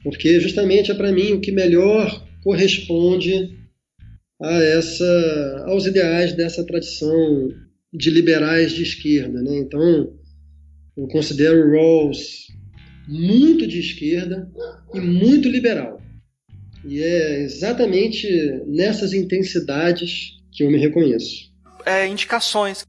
porque 0.02 0.38
justamente 0.40 0.90
é 0.90 0.94
para 0.94 1.12
mim 1.12 1.32
o 1.32 1.40
que 1.40 1.50
melhor 1.50 2.26
corresponde 2.42 3.56
a 4.42 4.52
essa 4.62 5.64
aos 5.66 5.86
ideais 5.86 6.34
dessa 6.34 6.64
tradição 6.66 7.48
de 7.92 8.10
liberais 8.10 8.72
de 8.72 8.82
esquerda, 8.82 9.40
né? 9.40 9.58
Então 9.58 10.12
eu 10.96 11.08
considero 11.08 11.70
Rawls 11.70 12.46
muito 13.06 13.66
de 13.66 13.78
esquerda, 13.78 14.50
e 14.92 15.00
muito 15.00 15.48
liberal. 15.48 16.00
E 16.84 17.02
é 17.02 17.42
exatamente 17.42 18.28
nessas 18.66 19.12
intensidades 19.12 20.36
que 20.52 20.64
eu 20.64 20.70
me 20.70 20.78
reconheço. 20.78 21.50
É, 21.84 22.06
indicações. 22.06 22.84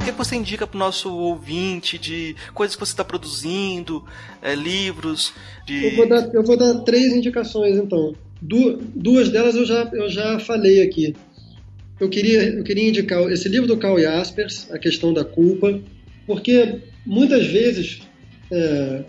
O 0.00 0.04
que 0.04 0.12
você 0.12 0.36
indica 0.36 0.66
para 0.66 0.76
o 0.76 0.78
nosso 0.78 1.12
ouvinte 1.12 1.98
de 1.98 2.36
coisas 2.54 2.76
que 2.76 2.80
você 2.80 2.92
está 2.92 3.04
produzindo, 3.04 4.04
é, 4.40 4.54
livros? 4.54 5.32
De... 5.66 5.84
Eu, 5.84 5.96
vou 5.96 6.08
dar, 6.08 6.34
eu 6.34 6.42
vou 6.42 6.56
dar 6.56 6.74
três 6.80 7.12
indicações 7.12 7.76
então. 7.76 8.14
Du 8.40 8.76
duas 8.94 9.30
delas 9.30 9.56
eu 9.56 9.64
já, 9.64 9.90
eu 9.92 10.08
já 10.08 10.38
falei 10.38 10.82
aqui. 10.82 11.14
Eu 11.98 12.08
queria, 12.08 12.42
eu 12.42 12.62
queria 12.62 12.88
indicar 12.88 13.22
esse 13.32 13.48
livro 13.48 13.66
do 13.66 13.76
Carl 13.76 13.98
Jaspers, 13.98 14.70
A 14.70 14.78
Questão 14.78 15.14
da 15.14 15.24
Culpa, 15.24 15.80
porque 16.26 16.80
muitas 17.04 17.46
vezes 17.46 18.00
é, 18.50 19.04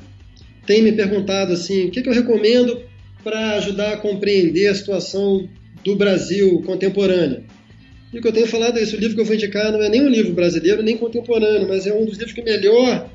tem 0.65 0.81
me 0.81 0.91
perguntado 0.93 1.53
assim, 1.53 1.85
o 1.85 1.91
que, 1.91 2.01
que 2.01 2.09
eu 2.09 2.13
recomendo 2.13 2.81
para 3.23 3.57
ajudar 3.57 3.93
a 3.93 3.97
compreender 3.97 4.67
a 4.67 4.75
situação 4.75 5.49
do 5.83 5.95
Brasil 5.95 6.61
contemporâneo. 6.65 7.43
E 8.13 8.19
o 8.19 8.21
que 8.21 8.27
eu 8.27 8.31
tenho 8.31 8.47
falado 8.47 8.79
é 8.79 8.83
isso, 8.83 8.95
o 8.95 8.99
livro 8.99 9.15
que 9.15 9.21
eu 9.21 9.25
vou 9.25 9.35
indicar 9.35 9.71
não 9.71 9.81
é 9.81 9.89
nem 9.89 10.01
um 10.01 10.09
livro 10.09 10.33
brasileiro, 10.33 10.81
nem 10.81 10.95
contemporâneo, 10.95 11.67
mas 11.67 11.85
é 11.85 11.93
um 11.93 12.05
dos 12.05 12.17
livros 12.17 12.33
que 12.33 12.41
melhor 12.41 13.09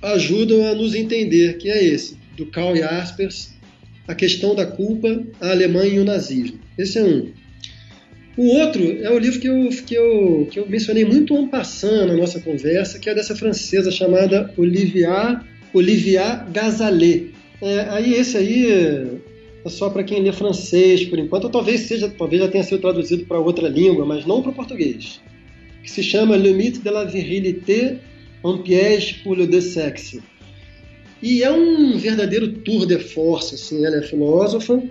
ajudam 0.00 0.66
a 0.66 0.74
nos 0.74 0.94
entender, 0.94 1.58
que 1.58 1.70
é 1.70 1.84
esse, 1.84 2.16
do 2.36 2.46
Karl 2.46 2.74
Jaspers, 2.74 3.52
A 4.08 4.14
Questão 4.14 4.54
da 4.54 4.66
Culpa, 4.66 5.24
a 5.40 5.50
Alemanha 5.50 5.94
e 5.94 5.98
o 5.98 6.04
Nazismo. 6.04 6.58
Esse 6.76 6.98
é 6.98 7.04
um. 7.04 7.30
O 8.36 8.46
outro 8.58 8.82
é 8.82 9.10
o 9.10 9.18
livro 9.18 9.38
que 9.40 9.48
eu, 9.48 9.68
que 9.86 9.94
eu, 9.94 10.48
que 10.50 10.58
eu 10.58 10.66
mencionei 10.66 11.04
muito 11.04 11.36
ano 11.36 11.48
passado 11.48 12.06
na 12.06 12.16
nossa 12.16 12.40
conversa, 12.40 12.98
que 12.98 13.10
é 13.10 13.14
dessa 13.14 13.36
francesa 13.36 13.90
chamada 13.90 14.52
Olivia, 14.56 15.40
Olivia 15.74 16.46
Gazalet. 16.50 17.30
É, 17.60 17.80
aí 17.90 18.14
esse 18.14 18.36
aí 18.38 18.66
é 19.64 19.68
só 19.68 19.90
para 19.90 20.02
quem 20.02 20.22
lê 20.22 20.32
francês 20.32 21.04
por 21.04 21.18
enquanto, 21.18 21.44
ou 21.44 21.50
talvez 21.50 21.82
seja, 21.82 22.08
talvez 22.08 22.42
já 22.42 22.48
tenha 22.48 22.64
sido 22.64 22.80
traduzido 22.80 23.26
para 23.26 23.38
outra 23.38 23.68
língua, 23.68 24.06
mas 24.06 24.24
não 24.24 24.40
para 24.40 24.50
o 24.50 24.54
português. 24.54 25.20
Que 25.82 25.90
se 25.90 26.02
chama 26.02 26.36
Le 26.36 26.54
mythe 26.54 26.80
de 26.80 26.90
la 26.90 27.04
virilité, 27.04 27.98
un 28.44 28.62
piège 28.62 29.22
pour 29.22 29.36
le 29.36 29.46
deux 29.46 29.64
sexe. 29.72 30.22
E 31.22 31.42
é 31.42 31.52
um 31.52 31.98
verdadeiro 31.98 32.48
tour 32.48 32.86
de 32.86 32.98
force, 32.98 33.54
assim, 33.54 33.84
ela 33.84 33.96
é 33.96 34.02
filósofa, 34.02 34.82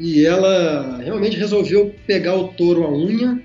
e 0.00 0.24
ela 0.24 0.98
realmente 1.04 1.36
resolveu 1.36 1.94
pegar 2.06 2.34
o 2.34 2.48
touro 2.48 2.84
à 2.84 2.90
unha 2.90 3.38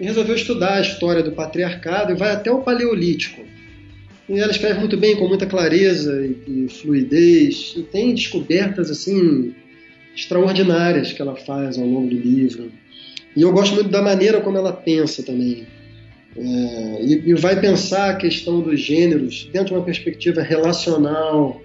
e 0.00 0.04
resolveu 0.04 0.34
estudar 0.34 0.78
a 0.78 0.80
história 0.80 1.22
do 1.22 1.32
patriarcado 1.32 2.12
e 2.12 2.16
vai 2.16 2.32
até 2.32 2.50
o 2.50 2.62
Paleolítico. 2.62 3.42
E 4.26 4.40
ela 4.40 4.50
escreve 4.50 4.80
muito 4.80 4.96
bem, 4.96 5.14
com 5.16 5.28
muita 5.28 5.44
clareza 5.44 6.24
e, 6.24 6.64
e 6.64 6.68
fluidez, 6.68 7.74
e 7.76 7.82
tem 7.82 8.14
descobertas 8.14 8.90
assim 8.90 9.54
extraordinárias 10.16 11.12
que 11.12 11.20
ela 11.20 11.36
faz 11.36 11.76
ao 11.76 11.86
longo 11.86 12.08
do 12.08 12.18
livro. 12.18 12.72
E 13.36 13.42
eu 13.42 13.52
gosto 13.52 13.74
muito 13.74 13.90
da 13.90 14.00
maneira 14.00 14.40
como 14.40 14.56
ela 14.56 14.72
pensa 14.72 15.22
também. 15.22 15.66
É, 16.34 17.04
e, 17.04 17.30
e, 17.30 17.34
vai 17.34 17.60
pensar 17.60 18.10
a 18.10 18.16
questão 18.16 18.62
dos 18.62 18.80
gêneros 18.80 19.50
dentro 19.52 19.68
de 19.68 19.74
uma 19.74 19.84
perspectiva 19.84 20.40
relacional, 20.40 21.60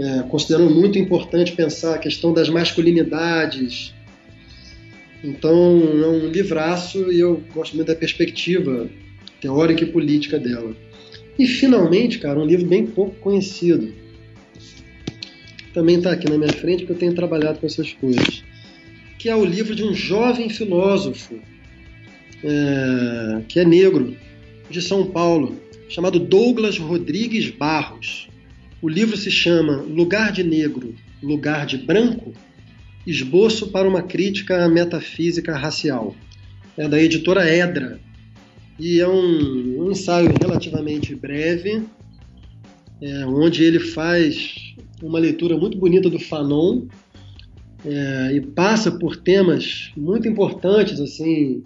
é, 0.00 0.58
muito 0.58 0.98
importante 0.98 1.52
pensar 1.52 1.94
a 1.94 1.98
questão 1.98 2.32
das 2.32 2.48
masculinidades. 2.48 3.94
Então, 5.22 5.52
é 6.02 6.06
um 6.06 6.28
livraço 6.28 7.12
e 7.12 7.20
eu 7.20 7.42
gosto 7.54 7.76
muito 7.76 7.88
da 7.88 7.94
perspectiva 7.94 8.88
teórica 9.40 9.84
e 9.84 9.86
política 9.86 10.38
dela. 10.38 10.74
E, 11.38 11.46
finalmente, 11.46 12.18
cara, 12.18 12.40
um 12.40 12.46
livro 12.46 12.66
bem 12.66 12.86
pouco 12.86 13.14
conhecido. 13.16 13.92
Também 15.74 15.96
está 15.96 16.12
aqui 16.12 16.28
na 16.28 16.38
minha 16.38 16.52
frente, 16.52 16.80
porque 16.80 16.92
eu 16.92 16.98
tenho 16.98 17.14
trabalhado 17.14 17.58
com 17.58 17.66
essas 17.66 17.92
coisas. 17.92 18.42
Que 19.18 19.28
é 19.28 19.36
o 19.36 19.44
livro 19.44 19.74
de 19.74 19.84
um 19.84 19.92
jovem 19.92 20.48
filósofo, 20.48 21.38
é, 22.42 23.42
que 23.46 23.60
é 23.60 23.64
negro, 23.66 24.16
de 24.70 24.80
São 24.80 25.06
Paulo, 25.06 25.60
chamado 25.90 26.18
Douglas 26.18 26.78
Rodrigues 26.78 27.50
Barros. 27.50 28.29
O 28.82 28.88
livro 28.88 29.16
se 29.16 29.30
chama 29.30 29.76
Lugar 29.76 30.32
de 30.32 30.42
Negro, 30.42 30.94
Lugar 31.22 31.66
de 31.66 31.76
Branco 31.76 32.32
Esboço 33.06 33.68
para 33.70 33.88
uma 33.88 34.02
Crítica 34.02 34.64
à 34.64 34.68
Metafísica 34.68 35.56
Racial. 35.56 36.14
É 36.76 36.88
da 36.88 37.00
editora 37.00 37.48
Edra. 37.48 38.00
E 38.78 39.00
é 39.00 39.08
um, 39.08 39.82
um 39.82 39.90
ensaio 39.90 40.32
relativamente 40.40 41.14
breve, 41.14 41.82
é, 43.02 43.26
onde 43.26 43.62
ele 43.62 43.80
faz 43.80 44.74
uma 45.02 45.18
leitura 45.18 45.56
muito 45.56 45.76
bonita 45.78 46.08
do 46.08 46.18
Fanon 46.18 46.86
é, 47.84 48.32
e 48.34 48.40
passa 48.40 48.90
por 48.92 49.16
temas 49.16 49.90
muito 49.96 50.28
importantes 50.28 51.00
assim 51.00 51.62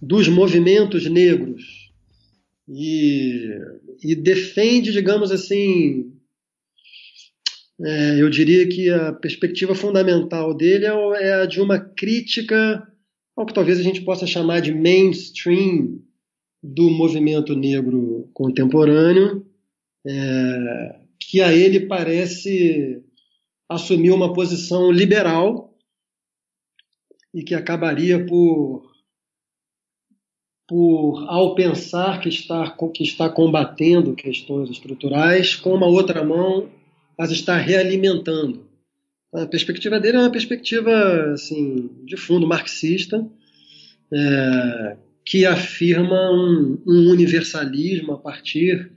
dos 0.00 0.28
movimentos 0.28 1.06
negros 1.06 1.90
e, 2.68 3.50
e 4.02 4.14
defende, 4.14 4.92
digamos 4.92 5.30
assim, 5.30 6.12
é, 7.80 8.20
eu 8.20 8.28
diria 8.28 8.68
que 8.68 8.90
a 8.90 9.12
perspectiva 9.12 9.74
fundamental 9.74 10.52
dele 10.52 10.86
é, 10.86 10.90
é 11.22 11.34
a 11.34 11.46
de 11.46 11.60
uma 11.60 11.78
crítica 11.78 12.86
ao 13.36 13.46
que 13.46 13.54
talvez 13.54 13.78
a 13.78 13.82
gente 13.82 14.00
possa 14.00 14.26
chamar 14.26 14.60
de 14.60 14.74
mainstream 14.74 16.02
do 16.60 16.90
movimento 16.90 17.54
negro 17.54 18.28
contemporâneo, 18.34 19.46
é, 20.04 21.00
que 21.20 21.40
a 21.40 21.54
ele 21.54 21.86
parece 21.86 23.00
assumir 23.68 24.10
uma 24.10 24.32
posição 24.32 24.90
liberal 24.90 25.72
e 27.32 27.44
que 27.44 27.54
acabaria 27.54 28.26
por, 28.26 28.90
por 30.66 31.24
ao 31.28 31.54
pensar 31.54 32.20
que 32.20 32.28
está, 32.28 32.76
que 32.92 33.04
está 33.04 33.30
combatendo 33.30 34.16
questões 34.16 34.68
estruturais, 34.68 35.54
com 35.54 35.74
uma 35.74 35.86
outra 35.86 36.24
mão 36.24 36.68
as 37.18 37.32
está 37.32 37.56
realimentando. 37.56 38.68
A 39.34 39.44
perspectiva 39.46 39.98
dele 39.98 40.16
é 40.16 40.20
uma 40.20 40.30
perspectiva 40.30 41.32
assim, 41.32 41.90
de 42.04 42.16
fundo 42.16 42.46
marxista, 42.46 43.26
é, 44.12 44.96
que 45.24 45.44
afirma 45.44 46.30
um, 46.30 46.80
um, 46.86 47.10
universalismo 47.10 48.12
a 48.12 48.18
partir 48.18 48.90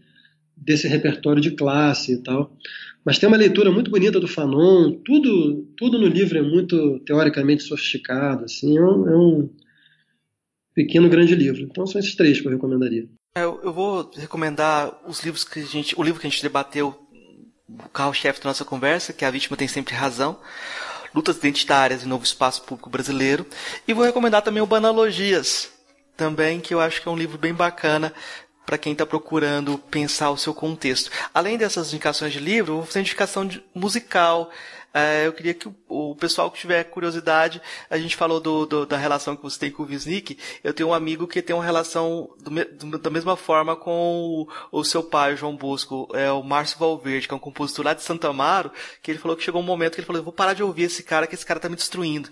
desse 0.56 0.88
repertório 0.88 1.42
de 1.42 1.52
classe 1.52 2.14
e 2.14 2.18
tal. 2.18 2.56
Mas 3.04 3.18
tem 3.18 3.28
uma 3.28 3.38
leitura 3.38 3.72
muito 3.72 3.90
bonita 3.90 4.20
do 4.20 4.28
Fanon, 4.28 4.92
tudo, 5.04 5.68
tudo 5.76 6.00
no 6.00 6.08
livro 6.08 6.38
é 6.38 6.42
muito 6.42 7.00
teoricamente 7.00 7.64
sofisticado, 7.64 8.46
assim, 8.46 8.78
é 8.78 8.82
um, 8.82 9.10
é 9.10 9.18
um 9.18 9.50
pequeno 10.74 11.10
grande 11.10 11.36
livro. 11.36 11.62
Então 11.64 11.86
são 11.88 12.00
esses 12.00 12.16
três 12.16 12.40
que 12.40 12.48
eu 12.48 12.52
recomendaria. 12.52 13.10
É, 13.36 13.44
eu, 13.44 13.60
eu 13.64 13.74
vou 13.74 14.10
recomendar 14.16 15.02
os 15.08 15.24
livros 15.24 15.44
que 15.44 15.60
a 15.60 15.66
gente, 15.66 16.00
o 16.00 16.04
livro 16.04 16.22
que 16.22 16.28
a 16.28 16.30
gente 16.30 16.44
debateu 16.44 16.96
o 17.86 17.90
carro-chefe 17.90 18.42
da 18.42 18.50
nossa 18.50 18.66
conversa, 18.66 19.14
que 19.14 19.26
a 19.26 19.32
vítima 19.32 19.58
tem 19.58 19.68
sempre 19.68 19.96
razão, 19.96 20.40
lutas 21.14 21.38
identitárias 21.38 22.04
e 22.04 22.08
novo 22.08 22.24
espaço 22.24 22.64
público 22.64 22.90
brasileiro, 22.90 23.46
e 23.88 23.94
vou 23.94 24.06
recomendar 24.06 24.42
também 24.42 24.62
o 24.62 24.68
Banalogias, 24.68 25.70
também 26.16 26.60
que 26.60 26.74
eu 26.74 26.80
acho 26.80 27.02
que 27.02 27.08
é 27.08 27.12
um 27.12 27.18
livro 27.18 27.38
bem 27.38 27.54
bacana 27.54 28.14
para 28.66 28.78
quem 28.78 28.94
está 28.94 29.06
procurando 29.06 29.78
pensar 29.78 30.32
o 30.32 30.38
seu 30.38 30.54
contexto. 30.54 31.12
Além 31.34 31.58
dessas 31.58 31.88
indicações 31.90 32.32
de 32.32 32.40
livro, 32.40 32.78
vou 32.78 32.86
fazer 32.86 33.02
indicação 33.02 33.50
musical. 33.74 34.52
É, 34.94 35.26
eu 35.26 35.34
queria 35.34 35.54
que 35.54 35.68
o, 35.68 35.76
o, 35.88 36.16
pessoal 36.16 36.52
que 36.52 36.60
tiver 36.60 36.84
curiosidade, 36.84 37.62
a 37.90 37.98
gente 37.98 38.16
falou 38.16 38.42
do, 38.42 38.66
do, 38.66 38.86
da 38.86 38.98
relação 38.98 39.36
que 39.38 39.44
você 39.44 39.58
tem 39.58 39.72
com 39.72 39.84
o 39.84 39.86
Wisnik. 39.86 40.38
Eu 40.64 40.74
tenho 40.74 40.90
um 40.90 40.94
amigo 40.94 41.28
que 41.28 41.42
tem 41.42 41.56
uma 41.56 41.64
relação 41.64 42.30
do, 42.40 42.98
da 43.00 43.10
mesma 43.10 43.38
forma 43.38 43.76
com 43.76 44.48
o, 44.72 44.80
o, 44.80 44.84
seu 44.84 45.02
pai, 45.02 45.34
o 45.34 45.38
João 45.38 45.56
Bosco, 45.56 46.10
é 46.14 46.32
o 46.32 46.44
Márcio 46.44 46.78
Valverde, 46.78 47.28
que 47.28 47.34
é 47.34 47.38
um 47.38 47.40
compositor 47.40 47.86
lá 47.86 47.94
de 47.94 48.04
Santa 48.04 48.28
Amaro, 48.28 48.72
que 49.02 49.10
ele 49.10 49.20
falou 49.20 49.38
que 49.38 49.44
chegou 49.44 49.62
um 49.62 49.66
momento 49.66 49.94
que 49.94 50.02
ele 50.02 50.08
falou, 50.08 50.22
vou 50.24 50.34
parar 50.34 50.54
de 50.54 50.64
ouvir 50.64 50.84
esse 50.84 51.04
cara, 51.04 51.26
que 51.26 51.36
esse 51.36 51.46
cara 51.46 51.60
tá 51.60 51.70
me 51.70 51.76
destruindo. 51.76 52.30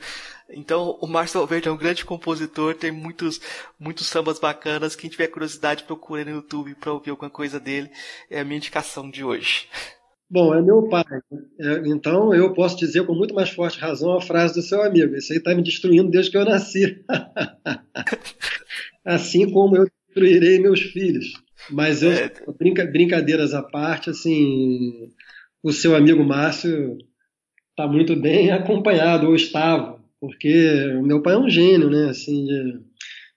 Então, 0.49 0.97
o 0.99 1.07
Márcio 1.07 1.39
Valverde 1.39 1.69
é 1.69 1.71
um 1.71 1.77
grande 1.77 2.03
compositor, 2.03 2.75
tem 2.75 2.91
muitos, 2.91 3.39
muitos 3.79 4.07
sambas 4.07 4.39
bacanas. 4.39 4.95
Quem 4.95 5.09
tiver 5.09 5.27
curiosidade, 5.27 5.83
procure 5.83 6.25
no 6.25 6.31
YouTube 6.31 6.75
para 6.75 6.91
ouvir 6.91 7.11
alguma 7.11 7.29
coisa 7.29 7.59
dele. 7.59 7.91
É 8.29 8.39
a 8.39 8.43
minha 8.43 8.57
indicação 8.57 9.09
de 9.09 9.23
hoje. 9.23 9.69
Bom, 10.29 10.53
é 10.53 10.61
meu 10.61 10.87
pai. 10.87 11.03
É, 11.59 11.81
então 11.87 12.33
eu 12.33 12.53
posso 12.53 12.77
dizer 12.77 13.05
com 13.05 13.15
muito 13.15 13.33
mais 13.33 13.49
forte 13.49 13.79
razão 13.79 14.15
a 14.15 14.21
frase 14.21 14.53
do 14.53 14.61
seu 14.61 14.83
amigo. 14.83 15.15
Isso 15.15 15.33
aí 15.33 15.39
está 15.39 15.55
me 15.55 15.63
destruindo 15.63 16.11
desde 16.11 16.29
que 16.29 16.37
eu 16.37 16.45
nasci. 16.45 17.03
assim 19.03 19.49
como 19.49 19.75
eu 19.75 19.89
destruirei 20.07 20.59
meus 20.59 20.81
filhos. 20.81 21.33
Mas 21.71 22.03
eu, 22.03 22.11
é. 22.11 22.31
brinca, 22.57 22.85
brincadeiras 22.85 23.53
à 23.53 23.63
parte, 23.63 24.11
assim, 24.11 25.11
o 25.63 25.71
seu 25.71 25.95
amigo 25.95 26.23
Márcio 26.23 26.97
está 27.71 27.87
muito 27.87 28.15
bem 28.15 28.51
acompanhado, 28.51 29.27
ou 29.27 29.35
estava, 29.35 29.99
porque 30.19 30.93
o 30.99 31.03
meu 31.03 31.21
pai 31.21 31.33
é 31.33 31.37
um 31.37 31.49
gênio, 31.49 31.89
né? 31.89 32.09
Assim, 32.09 32.47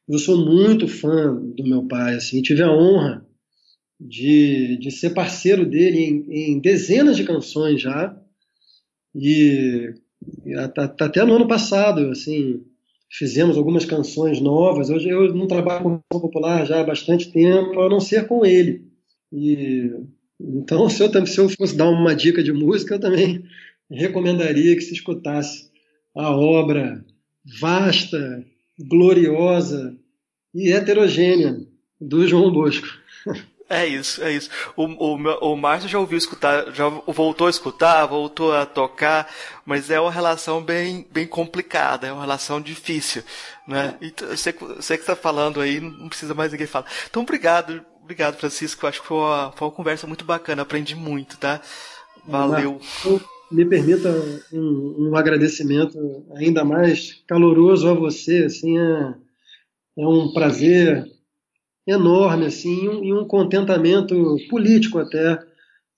eu 0.09 0.19
sou 0.19 0.45
muito 0.45 0.89
fã 0.89 1.35
do 1.35 1.65
meu 1.65 1.87
pai, 1.87 2.17
assim, 2.17 2.43
tive 2.43 2.63
a 2.63 2.71
honra 2.71 3.25
de, 4.03 4.77
de 4.79 4.91
ser 4.91 5.11
parceiro 5.11 5.65
dele 5.65 5.99
em, 6.01 6.55
em 6.55 6.59
dezenas 6.59 7.17
de 7.17 7.25
canções 7.25 7.81
já. 7.81 8.17
E, 9.15 9.95
e 10.45 10.55
até 10.55 11.25
no 11.25 11.35
ano 11.35 11.47
passado, 11.47 12.11
assim, 12.11 12.65
fizemos 13.11 13.57
algumas 13.57 13.85
canções 13.85 14.41
novas. 14.41 14.91
Hoje 14.91 15.09
eu 15.09 15.33
não 15.33 15.47
trabalho 15.47 15.83
com 15.83 16.01
canção 16.01 16.21
popular 16.21 16.67
já 16.67 16.81
há 16.81 16.85
bastante 16.85 17.31
tempo, 17.31 17.81
a 17.81 17.89
não 17.89 18.01
ser 18.01 18.27
com 18.27 18.45
ele. 18.45 18.85
E, 19.33 19.91
então, 20.41 20.89
se 20.91 21.03
eu, 21.03 21.27
se 21.27 21.39
eu 21.39 21.49
fosse 21.51 21.77
dar 21.77 21.89
uma 21.89 22.15
dica 22.15 22.43
de 22.43 22.53
música, 22.53 22.95
eu 22.95 23.01
também 23.01 23.45
recomendaria 23.89 24.75
que 24.75 24.83
se 24.83 24.95
escutasse 24.95 25.71
a 26.15 26.31
obra 26.31 27.05
vasta, 27.61 28.45
gloriosa 28.79 29.97
e 30.55 30.73
heterogênea 30.73 31.65
do 32.01 32.27
João 32.27 32.53
Bosco. 32.53 32.89
É 33.73 33.87
isso, 33.87 34.23
é 34.23 34.31
isso. 34.31 34.51
O, 34.77 34.85
o, 34.85 35.53
o 35.53 35.57
Márcio 35.57 35.89
já 35.89 35.99
ouviu 35.99 36.19
escutar, 36.19 36.71
já 36.75 36.87
voltou 36.91 37.47
a 37.47 37.51
escutar, 37.51 38.05
voltou 38.05 38.53
a 38.53 38.67
tocar, 38.67 39.33
mas 39.65 39.89
é 39.89 39.99
uma 39.99 40.13
relação 40.13 40.63
bem, 40.63 41.07
bem 41.11 41.27
complicada, 41.27 42.07
é 42.07 42.13
uma 42.13 42.21
relação 42.21 42.61
difícil, 42.61 43.23
né? 43.67 43.97
Então, 44.03 44.29
você, 44.29 44.53
você 44.53 44.99
que 44.99 45.03
está 45.03 45.17
falando 45.17 45.59
aí, 45.59 45.81
não 45.81 46.11
precisa 46.11 46.35
mais 46.35 46.53
ninguém 46.53 46.67
falar. 46.67 46.85
Então, 47.09 47.23
obrigado, 47.23 47.83
obrigado, 48.03 48.37
Francisco. 48.37 48.87
Acho 48.87 49.01
que 49.01 49.07
foi 49.07 49.17
uma, 49.17 49.53
foi 49.53 49.69
uma 49.69 49.75
conversa 49.75 50.07
muito 50.07 50.27
bacana, 50.27 50.61
aprendi 50.61 50.95
muito, 50.95 51.39
tá? 51.39 51.59
Valeu. 52.29 52.79
Me 53.51 53.65
permita 53.65 54.11
um, 54.53 55.09
um 55.09 55.17
agradecimento 55.17 56.27
ainda 56.37 56.63
mais 56.63 57.23
caloroso 57.27 57.89
a 57.89 57.95
você, 57.95 58.45
assim, 58.45 58.79
é, 58.79 59.15
é 59.97 60.07
um 60.07 60.31
prazer 60.35 61.11
enorme 61.87 62.47
assim 62.47 63.05
e 63.05 63.13
um 63.13 63.25
contentamento 63.25 64.37
político 64.49 64.99
até 64.99 65.39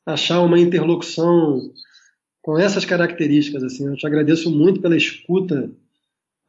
achar 0.06 0.40
uma 0.40 0.58
interlocução 0.58 1.60
com 2.42 2.58
essas 2.58 2.84
características 2.84 3.62
assim. 3.62 3.86
Eu 3.86 3.96
te 3.96 4.06
agradeço 4.06 4.50
muito 4.50 4.80
pela 4.80 4.96
escuta 4.96 5.70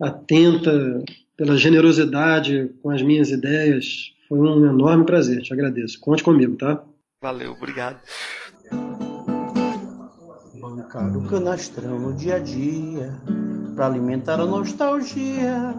atenta, 0.02 1.04
pela 1.38 1.58
generosidade 1.58 2.70
com 2.82 2.90
as 2.90 3.02
minhas 3.02 3.32
ideias. 3.32 4.14
Foi 4.28 4.40
um 4.40 4.66
enorme 4.66 5.06
prazer. 5.06 5.42
Te 5.42 5.54
agradeço. 5.54 6.00
Conte 6.00 6.24
comigo, 6.24 6.56
tá? 6.56 6.84
Valeu, 7.22 7.54
obrigado. 7.54 8.02
Bancar 10.60 11.18
o 11.18 11.28
canastrão 11.28 12.00
no 12.00 12.14
dia 12.14 12.36
a 12.36 12.40
dia 12.40 13.14
para 13.76 13.88
alimentar 13.88 14.40
a 14.40 14.46
nostalgia 14.46 15.74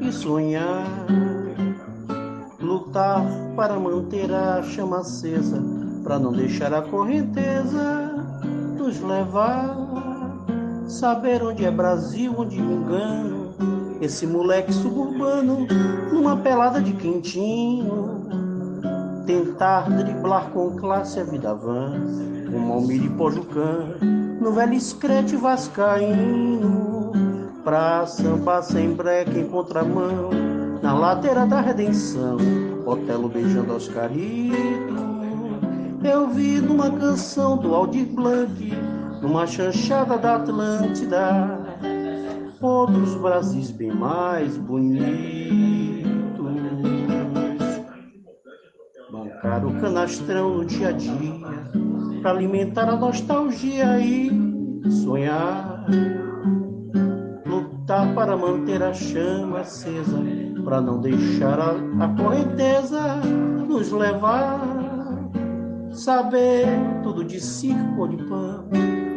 e 0.00 0.12
sonhar 0.12 1.06
lutar 2.76 3.24
para 3.56 3.78
manter 3.78 4.32
a 4.32 4.62
chama 4.62 4.98
acesa, 4.98 5.62
para 6.04 6.18
não 6.18 6.32
deixar 6.32 6.74
a 6.74 6.82
correnteza 6.82 8.14
nos 8.78 9.00
levar. 9.00 9.86
Saber 10.86 11.42
onde 11.42 11.64
é 11.64 11.70
Brasil, 11.70 12.32
onde 12.36 12.60
me 12.60 12.74
engano, 12.74 13.54
esse 14.00 14.26
moleque 14.26 14.72
suburbano 14.72 15.66
numa 16.12 16.36
pelada 16.36 16.80
de 16.80 16.92
quentinho. 16.92 18.26
Tentar 19.26 19.90
driblar 19.90 20.50
com 20.50 20.76
classe 20.76 21.18
a 21.18 21.24
vida 21.24 21.52
van, 21.52 22.00
como 22.52 22.74
Almir 22.74 23.10
Pojucã, 23.16 23.96
no 24.40 24.52
velho 24.52 24.74
escrete 24.74 25.34
vascaíno, 25.34 27.10
pra 27.64 28.06
samba 28.06 28.62
sem 28.62 28.92
breque 28.92 29.40
em 29.40 29.48
contramão 29.48 30.30
na 30.86 30.94
ladeira 30.94 31.44
da 31.44 31.60
redenção, 31.60 32.36
Otelo 32.86 33.28
beijando 33.28 33.74
Oscarito. 33.74 34.94
Eu 36.04 36.28
vi 36.28 36.60
numa 36.60 36.88
canção 36.88 37.58
do 37.58 37.74
Aldir 37.74 38.06
Blanc, 38.06 38.72
numa 39.20 39.44
chanchada 39.44 40.16
da 40.16 40.36
Atlântida, 40.36 41.58
outros 42.60 43.16
Brasis 43.16 43.72
bem 43.72 43.92
mais 43.92 44.56
bonitos. 44.56 46.06
Bancar 49.10 49.66
o 49.66 49.80
canastrão 49.80 50.58
no 50.58 50.64
dia 50.64 50.90
a 50.90 50.92
dia, 50.92 51.12
para 52.22 52.30
alimentar 52.30 52.88
a 52.88 52.94
nostalgia 52.94 53.98
e 53.98 54.30
sonhar. 55.02 55.84
Lutar 57.44 58.14
para 58.14 58.36
manter 58.36 58.80
a 58.80 58.92
chama 58.92 59.60
acesa 59.60 60.22
para 60.66 60.80
não 60.80 61.00
deixar 61.00 61.60
a, 61.60 61.76
a 62.04 62.08
correnteza 62.20 63.00
nos 63.68 63.92
levar. 63.92 64.60
Saber 65.92 66.66
tudo 67.04 67.24
de 67.24 67.40
circo 67.40 68.00
ou 68.00 68.08
de 68.08 68.16
pão, 68.24 68.68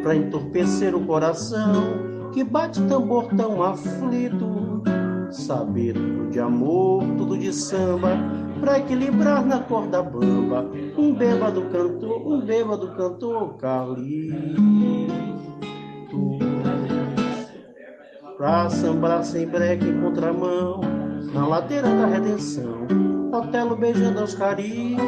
para 0.03 0.15
entorpecer 0.15 0.95
o 0.95 1.05
coração 1.05 2.29
que 2.31 2.43
bate 2.43 2.79
tambor 2.83 3.27
tão 3.35 3.63
aflito. 3.63 4.83
Saber 5.31 5.93
tudo 5.93 6.29
de 6.29 6.39
amor, 6.39 7.03
tudo 7.17 7.37
de 7.37 7.51
samba, 7.51 8.11
para 8.59 8.77
equilibrar 8.77 9.43
na 9.45 9.59
corda 9.59 10.03
bamba. 10.03 10.69
Um 10.97 11.13
bêbado 11.13 11.63
cantor, 11.63 12.31
um 12.31 12.41
bêbado 12.45 12.95
cantor, 12.95 13.57
Carlito 13.57 15.09
pra 18.39 18.69
sambar 18.69 19.21
sem 19.25 19.45
breque 19.45 19.85
em 19.85 19.99
contramão, 19.99 20.79
na 21.33 21.47
ladeira 21.47 21.87
da 21.87 22.05
redenção, 22.07 22.87
Otelo 23.31 23.75
beijando 23.75 24.19
aos 24.21 24.33
caritos. 24.35 25.03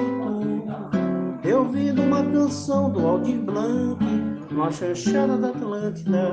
Eu 1.43 1.67
vi 1.69 1.91
numa 1.91 2.23
canção 2.23 2.91
do 2.91 3.05
Aldir 3.05 3.39
Blanc, 3.39 4.03
numa 4.51 4.71
chanchada 4.71 5.37
da 5.37 5.49
Atlântida, 5.49 6.31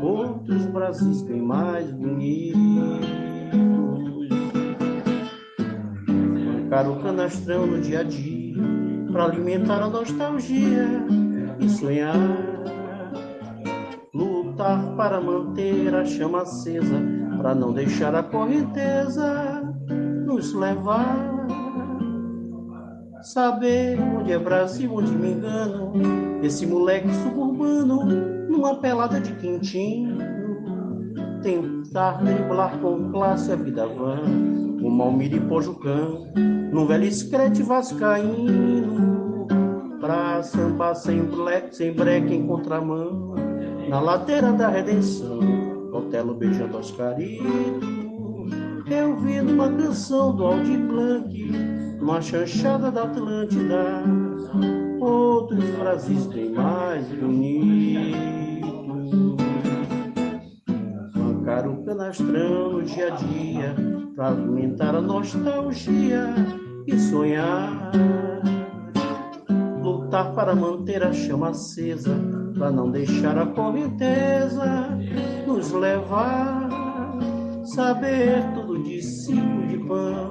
outros 0.00 0.66
Brasis 0.66 1.22
bem 1.22 1.40
mais 1.40 1.90
bonitos. 1.92 2.60
Mancar 6.44 6.88
o 6.88 7.02
canastrão 7.02 7.66
no 7.66 7.80
dia 7.80 8.00
a 8.00 8.02
dia, 8.02 8.54
pra 9.10 9.24
alimentar 9.24 9.82
a 9.82 9.88
nostalgia 9.88 10.86
e 11.58 11.68
sonhar 11.68 12.14
lutar 14.12 14.96
para 14.96 15.20
manter 15.20 15.94
a 15.94 16.04
chama 16.04 16.42
acesa, 16.42 16.96
para 17.36 17.54
não 17.54 17.72
deixar 17.72 18.14
a 18.14 18.22
correnteza 18.22 19.62
nos 20.26 20.52
levar. 20.52 21.38
Saber 23.22 24.00
onde 24.00 24.32
é 24.32 24.38
Brasil, 24.38 24.92
onde 24.94 25.12
me 25.12 25.32
engano, 25.32 25.92
esse 26.42 26.66
moleque 26.66 27.12
suburbano, 27.16 28.04
numa 28.48 28.76
pelada 28.76 29.20
de 29.20 29.34
quentinho, 29.34 30.16
tentar 31.42 32.22
driblar 32.22 32.78
com 32.78 33.12
classe 33.12 33.52
a 33.52 33.56
vida 33.56 33.86
vã, 33.86 34.20
o 34.82 34.90
Malmir 34.90 35.34
e 35.34 35.40
Pojucão, 35.40 36.32
num 36.72 36.86
velho 36.86 37.04
escrete 37.04 37.62
vascaíno, 37.62 39.46
pra 40.00 40.42
sambar 40.42 40.94
sem, 40.94 41.22
black, 41.22 41.76
sem 41.76 41.92
breque 41.92 42.34
em 42.34 42.46
contramão 42.46 43.49
na 43.90 43.98
ladeira 43.98 44.52
da 44.52 44.68
redenção, 44.68 45.40
Otelo 45.92 46.34
beijando 46.34 46.78
Oscarito. 46.78 47.42
Eu 48.88 49.16
vi 49.16 49.40
numa 49.40 49.68
canção 49.68 50.34
do 50.34 50.44
Aldir 50.44 50.78
Blanc, 50.86 51.36
numa 51.98 52.20
chanchada 52.20 52.92
da 52.92 53.02
Atlântida, 53.02 54.04
outros 55.00 55.64
Brasis 55.70 56.26
bem 56.26 56.52
mais 56.52 57.04
bonitos. 57.08 58.20
Bancar 61.16 61.68
o 61.68 61.84
canastrão 61.84 62.72
no 62.74 62.82
dia 62.84 63.12
a 63.12 63.16
dia, 63.16 63.74
pra 64.14 64.28
alimentar 64.28 64.94
a 64.94 65.00
nostalgia 65.00 66.32
e 66.86 66.96
sonhar. 66.96 67.90
Lutar 69.82 70.32
para 70.32 70.54
manter 70.54 71.02
a 71.02 71.12
chama 71.12 71.48
acesa 71.48 72.40
para 72.60 72.70
não 72.70 72.90
deixar 72.90 73.38
a 73.38 73.46
correnteza 73.46 74.90
nos 75.46 75.72
levar. 75.72 76.68
Saber 77.74 78.42
tudo 78.54 78.82
de 78.82 79.00
ciclo 79.00 79.66
de 79.66 79.78
pão, 79.78 80.28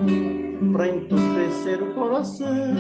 para 0.72 0.90
entorpecer 0.90 1.82
o 1.82 1.94
coração 1.96 2.76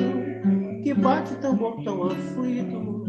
que 0.83 0.93
bate 0.93 1.35
tambor 1.37 1.83
tão 1.83 2.03
aflito. 2.03 3.05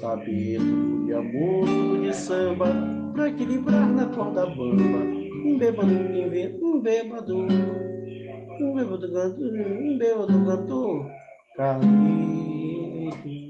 Saber 0.00 0.58
tudo 0.58 1.04
de 1.06 1.12
amor, 1.12 1.64
tudo 1.66 2.02
de 2.02 2.12
samba, 2.16 2.66
para 3.12 3.28
equilibrar 3.28 3.86
na 3.86 4.06
corda 4.06 4.46
bamba. 4.46 4.98
Um 5.46 5.58
bêbado 5.58 5.92
inventa, 5.92 6.64
um 6.64 6.80
bêbado, 6.80 7.36
um 7.36 8.74
bêbado 8.74 9.12
cantor, 9.12 9.52
um 9.80 9.98
bêbado 9.98 10.44
cantor, 10.44 11.06
Carlito. 11.56 13.49